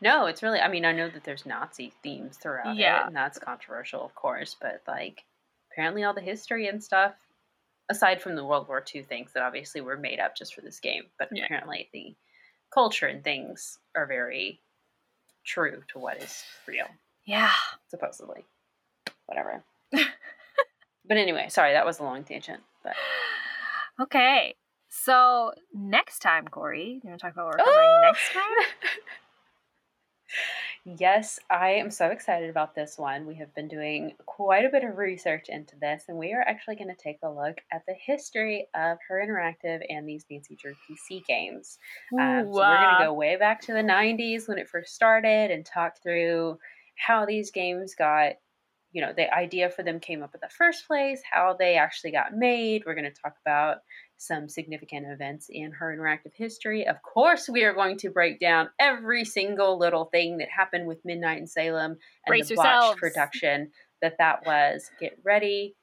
No, 0.00 0.26
it's 0.26 0.42
really. 0.42 0.60
I 0.60 0.68
mean, 0.68 0.84
I 0.84 0.92
know 0.92 1.08
that 1.10 1.24
there's 1.24 1.44
Nazi 1.46 1.92
themes 2.02 2.36
throughout 2.38 2.76
Yeah. 2.76 3.02
it, 3.02 3.06
and 3.08 3.16
that's 3.16 3.38
controversial, 3.38 4.04
of 4.04 4.14
course. 4.14 4.56
But 4.60 4.82
like, 4.88 5.24
apparently, 5.72 6.04
all 6.04 6.14
the 6.14 6.20
history 6.20 6.68
and 6.68 6.82
stuff, 6.82 7.14
aside 7.90 8.22
from 8.22 8.34
the 8.36 8.44
World 8.44 8.68
War 8.68 8.82
II 8.94 9.02
things 9.02 9.32
that 9.34 9.42
obviously 9.42 9.80
were 9.80 9.96
made 9.98 10.20
up 10.20 10.34
just 10.36 10.54
for 10.54 10.60
this 10.62 10.80
game, 10.80 11.04
but 11.18 11.28
Yeah. 11.32 11.44
apparently 11.44 11.88
the 11.92 12.14
culture 12.72 13.06
and 13.08 13.22
things 13.22 13.78
are 13.94 14.06
very 14.06 14.60
true 15.44 15.82
to 15.88 15.98
what 15.98 16.22
is 16.22 16.44
real, 16.66 16.86
yeah. 17.24 17.52
supposedly. 17.88 18.44
Whatever. 19.26 19.64
but 19.92 21.16
anyway, 21.16 21.48
sorry, 21.48 21.72
that 21.72 21.84
was 21.86 21.98
a 21.98 22.04
long 22.04 22.24
tangent. 22.24 22.62
But 22.82 22.94
Okay. 24.00 24.54
So 24.88 25.52
next 25.74 26.20
time, 26.20 26.48
Corey, 26.48 27.00
you 27.02 27.08
want 27.10 27.20
to 27.20 27.26
talk 27.26 27.32
about 27.34 27.46
what 27.46 27.58
we're 27.58 27.64
covering 27.64 27.88
oh! 27.88 28.00
next 28.02 28.32
time? 28.32 28.42
Yes, 30.84 31.38
I 31.50 31.70
am 31.70 31.90
so 31.90 32.06
excited 32.06 32.48
about 32.48 32.74
this 32.74 32.96
one. 32.96 33.26
We 33.26 33.34
have 33.36 33.54
been 33.54 33.68
doing 33.68 34.14
quite 34.24 34.64
a 34.64 34.70
bit 34.70 34.82
of 34.82 34.96
research 34.96 35.46
into 35.48 35.76
this, 35.76 36.04
and 36.08 36.16
we 36.16 36.32
are 36.32 36.40
actually 36.40 36.76
going 36.76 36.88
to 36.88 37.02
take 37.02 37.18
a 37.22 37.30
look 37.30 37.58
at 37.72 37.82
the 37.86 37.94
history 37.94 38.66
of 38.74 38.98
Her 39.06 39.22
Interactive 39.24 39.84
and 39.90 40.08
these 40.08 40.24
Nancy 40.30 40.56
Drew 40.56 40.74
PC 40.88 41.24
games. 41.26 41.78
Um, 42.18 42.50
so 42.52 42.60
we're 42.60 42.78
going 42.78 42.98
to 42.98 43.04
go 43.04 43.12
way 43.12 43.36
back 43.36 43.60
to 43.62 43.72
the 43.72 43.82
90s 43.82 44.48
when 44.48 44.58
it 44.58 44.68
first 44.68 44.94
started 44.94 45.50
and 45.50 45.66
talk 45.66 46.02
through 46.02 46.58
how 46.96 47.26
these 47.26 47.50
games 47.50 47.94
got, 47.94 48.32
you 48.92 49.02
know, 49.02 49.12
the 49.14 49.32
idea 49.34 49.68
for 49.68 49.82
them 49.82 50.00
came 50.00 50.22
up 50.22 50.34
in 50.34 50.40
the 50.42 50.48
first 50.48 50.86
place, 50.86 51.20
how 51.30 51.54
they 51.58 51.76
actually 51.76 52.12
got 52.12 52.34
made. 52.34 52.84
We're 52.86 52.94
going 52.94 53.04
to 53.04 53.22
talk 53.22 53.34
about 53.44 53.78
some 54.22 54.50
significant 54.50 55.06
events 55.06 55.46
in 55.48 55.72
her 55.72 55.96
interactive 55.96 56.34
history. 56.34 56.86
Of 56.86 57.02
course, 57.02 57.48
we 57.48 57.64
are 57.64 57.72
going 57.72 57.96
to 57.98 58.10
break 58.10 58.38
down 58.38 58.68
every 58.78 59.24
single 59.24 59.78
little 59.78 60.04
thing 60.04 60.36
that 60.38 60.48
happened 60.50 60.86
with 60.86 61.02
Midnight 61.06 61.38
in 61.38 61.46
Salem 61.46 61.92
and 61.92 61.98
Brace 62.26 62.48
the 62.48 62.56
botched 62.56 62.66
yourselves. 62.68 63.00
production 63.00 63.70
that 64.02 64.16
that 64.18 64.44
was. 64.44 64.90
Get 65.00 65.18
ready. 65.24 65.74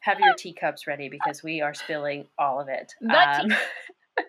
Have 0.00 0.20
your 0.20 0.32
teacups 0.38 0.86
ready 0.86 1.10
because 1.10 1.42
we 1.42 1.60
are 1.60 1.74
spilling 1.74 2.28
all 2.38 2.60
of 2.60 2.68
it. 2.68 2.94
Um, 3.02 3.52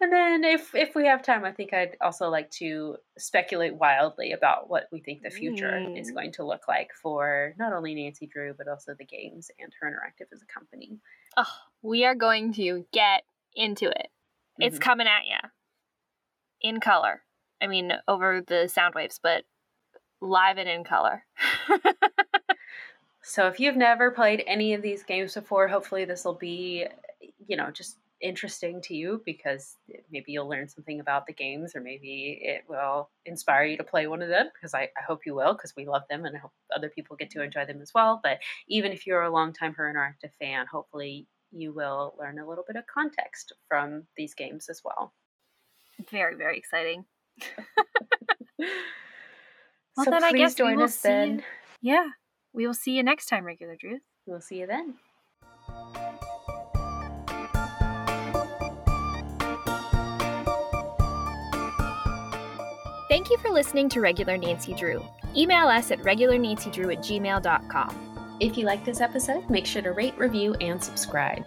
and 0.00 0.12
then, 0.12 0.44
if 0.44 0.74
if 0.74 0.94
we 0.94 1.06
have 1.06 1.22
time, 1.22 1.44
I 1.44 1.52
think 1.52 1.72
I'd 1.72 1.96
also 2.00 2.28
like 2.28 2.50
to 2.52 2.96
speculate 3.18 3.74
wildly 3.74 4.32
about 4.32 4.68
what 4.70 4.86
we 4.92 5.00
think 5.00 5.22
the 5.22 5.30
future 5.30 5.78
is 5.96 6.10
Mm. 6.10 6.14
going 6.14 6.32
to 6.32 6.44
look 6.44 6.68
like 6.68 6.90
for 7.02 7.54
not 7.58 7.72
only 7.72 7.94
Nancy 7.94 8.26
Drew 8.26 8.54
but 8.56 8.68
also 8.68 8.94
the 8.94 9.04
games 9.04 9.50
and 9.58 9.72
her 9.80 9.88
interactive 9.90 10.26
as 10.32 10.42
a 10.42 10.46
company. 10.46 10.98
oh, 11.38 11.44
we 11.86 12.04
are 12.04 12.14
going 12.14 12.52
to 12.54 12.84
get 12.92 13.22
into 13.54 13.88
it. 13.88 14.10
It's 14.58 14.78
Mhm. 14.78 14.82
coming 14.82 15.06
at 15.06 15.26
you 15.26 15.50
in 16.60 16.80
color. 16.80 17.22
I 17.60 17.66
mean, 17.66 17.92
over 18.08 18.40
the 18.40 18.68
sound 18.68 18.94
waves, 18.94 19.18
but 19.22 19.44
live 20.20 20.58
and 20.58 20.68
in 20.68 20.84
color. 20.84 21.24
So 23.28 23.48
if 23.48 23.58
you've 23.58 23.76
never 23.76 24.12
played 24.12 24.44
any 24.46 24.72
of 24.74 24.82
these 24.82 25.02
games 25.02 25.34
before, 25.34 25.66
hopefully 25.66 26.04
this 26.04 26.24
will 26.24 26.34
be, 26.34 26.86
you 27.48 27.56
know, 27.56 27.72
just 27.72 27.98
interesting 28.20 28.80
to 28.82 28.94
you 28.94 29.20
because 29.26 29.76
maybe 30.12 30.30
you'll 30.30 30.48
learn 30.48 30.68
something 30.68 31.00
about 31.00 31.26
the 31.26 31.32
games 31.32 31.74
or 31.74 31.80
maybe 31.80 32.38
it 32.40 32.62
will 32.68 33.10
inspire 33.24 33.64
you 33.64 33.76
to 33.78 33.82
play 33.82 34.06
one 34.06 34.22
of 34.22 34.28
them 34.28 34.48
because 34.54 34.74
I, 34.74 34.82
I 34.96 35.02
hope 35.04 35.26
you 35.26 35.34
will 35.34 35.54
because 35.54 35.74
we 35.76 35.86
love 35.86 36.02
them 36.08 36.24
and 36.24 36.36
I 36.36 36.38
hope 36.38 36.52
other 36.74 36.88
people 36.88 37.16
get 37.16 37.30
to 37.30 37.42
enjoy 37.42 37.66
them 37.66 37.82
as 37.82 37.92
well. 37.92 38.20
But 38.22 38.38
even 38.68 38.92
if 38.92 39.08
you're 39.08 39.22
a 39.22 39.30
longtime 39.30 39.74
Her 39.74 39.92
Interactive 39.92 40.30
fan, 40.38 40.66
hopefully 40.70 41.26
you 41.56 41.72
will 41.72 42.14
learn 42.18 42.38
a 42.38 42.46
little 42.48 42.64
bit 42.66 42.76
of 42.76 42.84
context 42.86 43.52
from 43.68 44.04
these 44.16 44.34
games 44.34 44.68
as 44.68 44.80
well. 44.84 45.12
very, 46.10 46.34
very 46.36 46.58
exciting. 46.58 47.04
Well, 49.96 50.04
so 50.04 50.10
then 50.10 50.24
I 50.24 50.30
please 50.30 50.38
guess 50.40 50.52
we 50.52 50.56
join 50.58 50.76
will 50.76 50.82
us 50.84 50.94
see 50.96 51.08
then. 51.08 51.36
you- 51.38 51.42
Yeah. 51.94 52.08
We 52.52 52.66
will 52.66 52.74
see 52.74 52.92
you 52.92 53.02
next 53.02 53.26
time, 53.30 53.44
regular 53.44 53.76
Drew. 53.76 54.00
We'll 54.26 54.42
see 54.42 54.56
you 54.60 54.66
then. 54.66 54.96
Thank 63.08 63.30
you 63.30 63.38
for 63.38 63.50
listening 63.50 63.88
to 63.90 64.00
Regular 64.00 64.36
Nancy 64.36 64.74
Drew. 64.74 65.02
Email 65.36 65.68
us 65.68 65.90
at 65.90 66.00
regularnancydrew 66.00 66.92
at 66.96 66.98
gmail.com. 67.02 68.15
If 68.40 68.58
you 68.58 68.66
like 68.66 68.84
this 68.84 69.00
episode, 69.00 69.48
make 69.48 69.66
sure 69.66 69.82
to 69.82 69.92
rate, 69.92 70.16
review, 70.18 70.54
and 70.60 70.82
subscribe. 70.82 71.44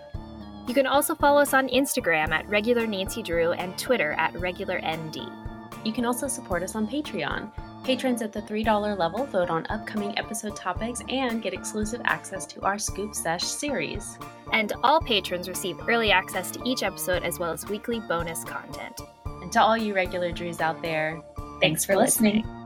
You 0.68 0.74
can 0.74 0.88
also 0.88 1.16
follow 1.16 1.42
us 1.42 1.54
on 1.54 1.68
Instagram 1.70 2.30
at 2.32 2.48
Regular 2.48 2.86
Nancy 2.88 3.24
Drew 3.24 3.52
and 3.54 3.78
Twitter 3.78 4.14
at 4.14 4.34
RegularND. 4.34 5.86
You 5.86 5.94
can 5.94 6.06
also 6.06 6.28
support 6.28 6.64
us 6.64 6.76
on 6.76 6.88
Patreon. 6.88 7.52
Patrons 7.84 8.22
at 8.22 8.34
the 8.34 8.42
$3 8.42 8.98
level 8.98 9.26
vote 9.26 9.50
on 9.50 9.66
upcoming 9.70 10.18
episode 10.20 10.56
topics 10.56 11.02
and 11.10 11.42
get 11.42 11.54
exclusive 11.54 12.02
access 12.04 12.46
to 12.48 12.62
our 12.62 12.78
Scoop 12.78 13.16
Sesh 13.16 13.44
series. 13.44 14.18
And 14.52 14.74
all 14.84 15.00
patrons 15.00 15.48
receive 15.48 15.78
early 15.88 16.12
access 16.12 16.52
to 16.52 16.62
each 16.66 16.84
episode 16.84 17.24
as 17.24 17.40
well 17.40 17.52
as 17.52 17.68
weekly 17.68 18.00
bonus 18.02 18.44
content. 18.44 19.00
And 19.26 19.52
to 19.54 19.62
all 19.62 19.78
you 19.78 19.96
regular 19.96 20.32
Drews 20.32 20.60
out 20.60 20.82
there, 20.82 21.22
Thanks 21.62 21.86
for 21.86 21.96
listening. 21.96 22.38
listening. 22.38 22.59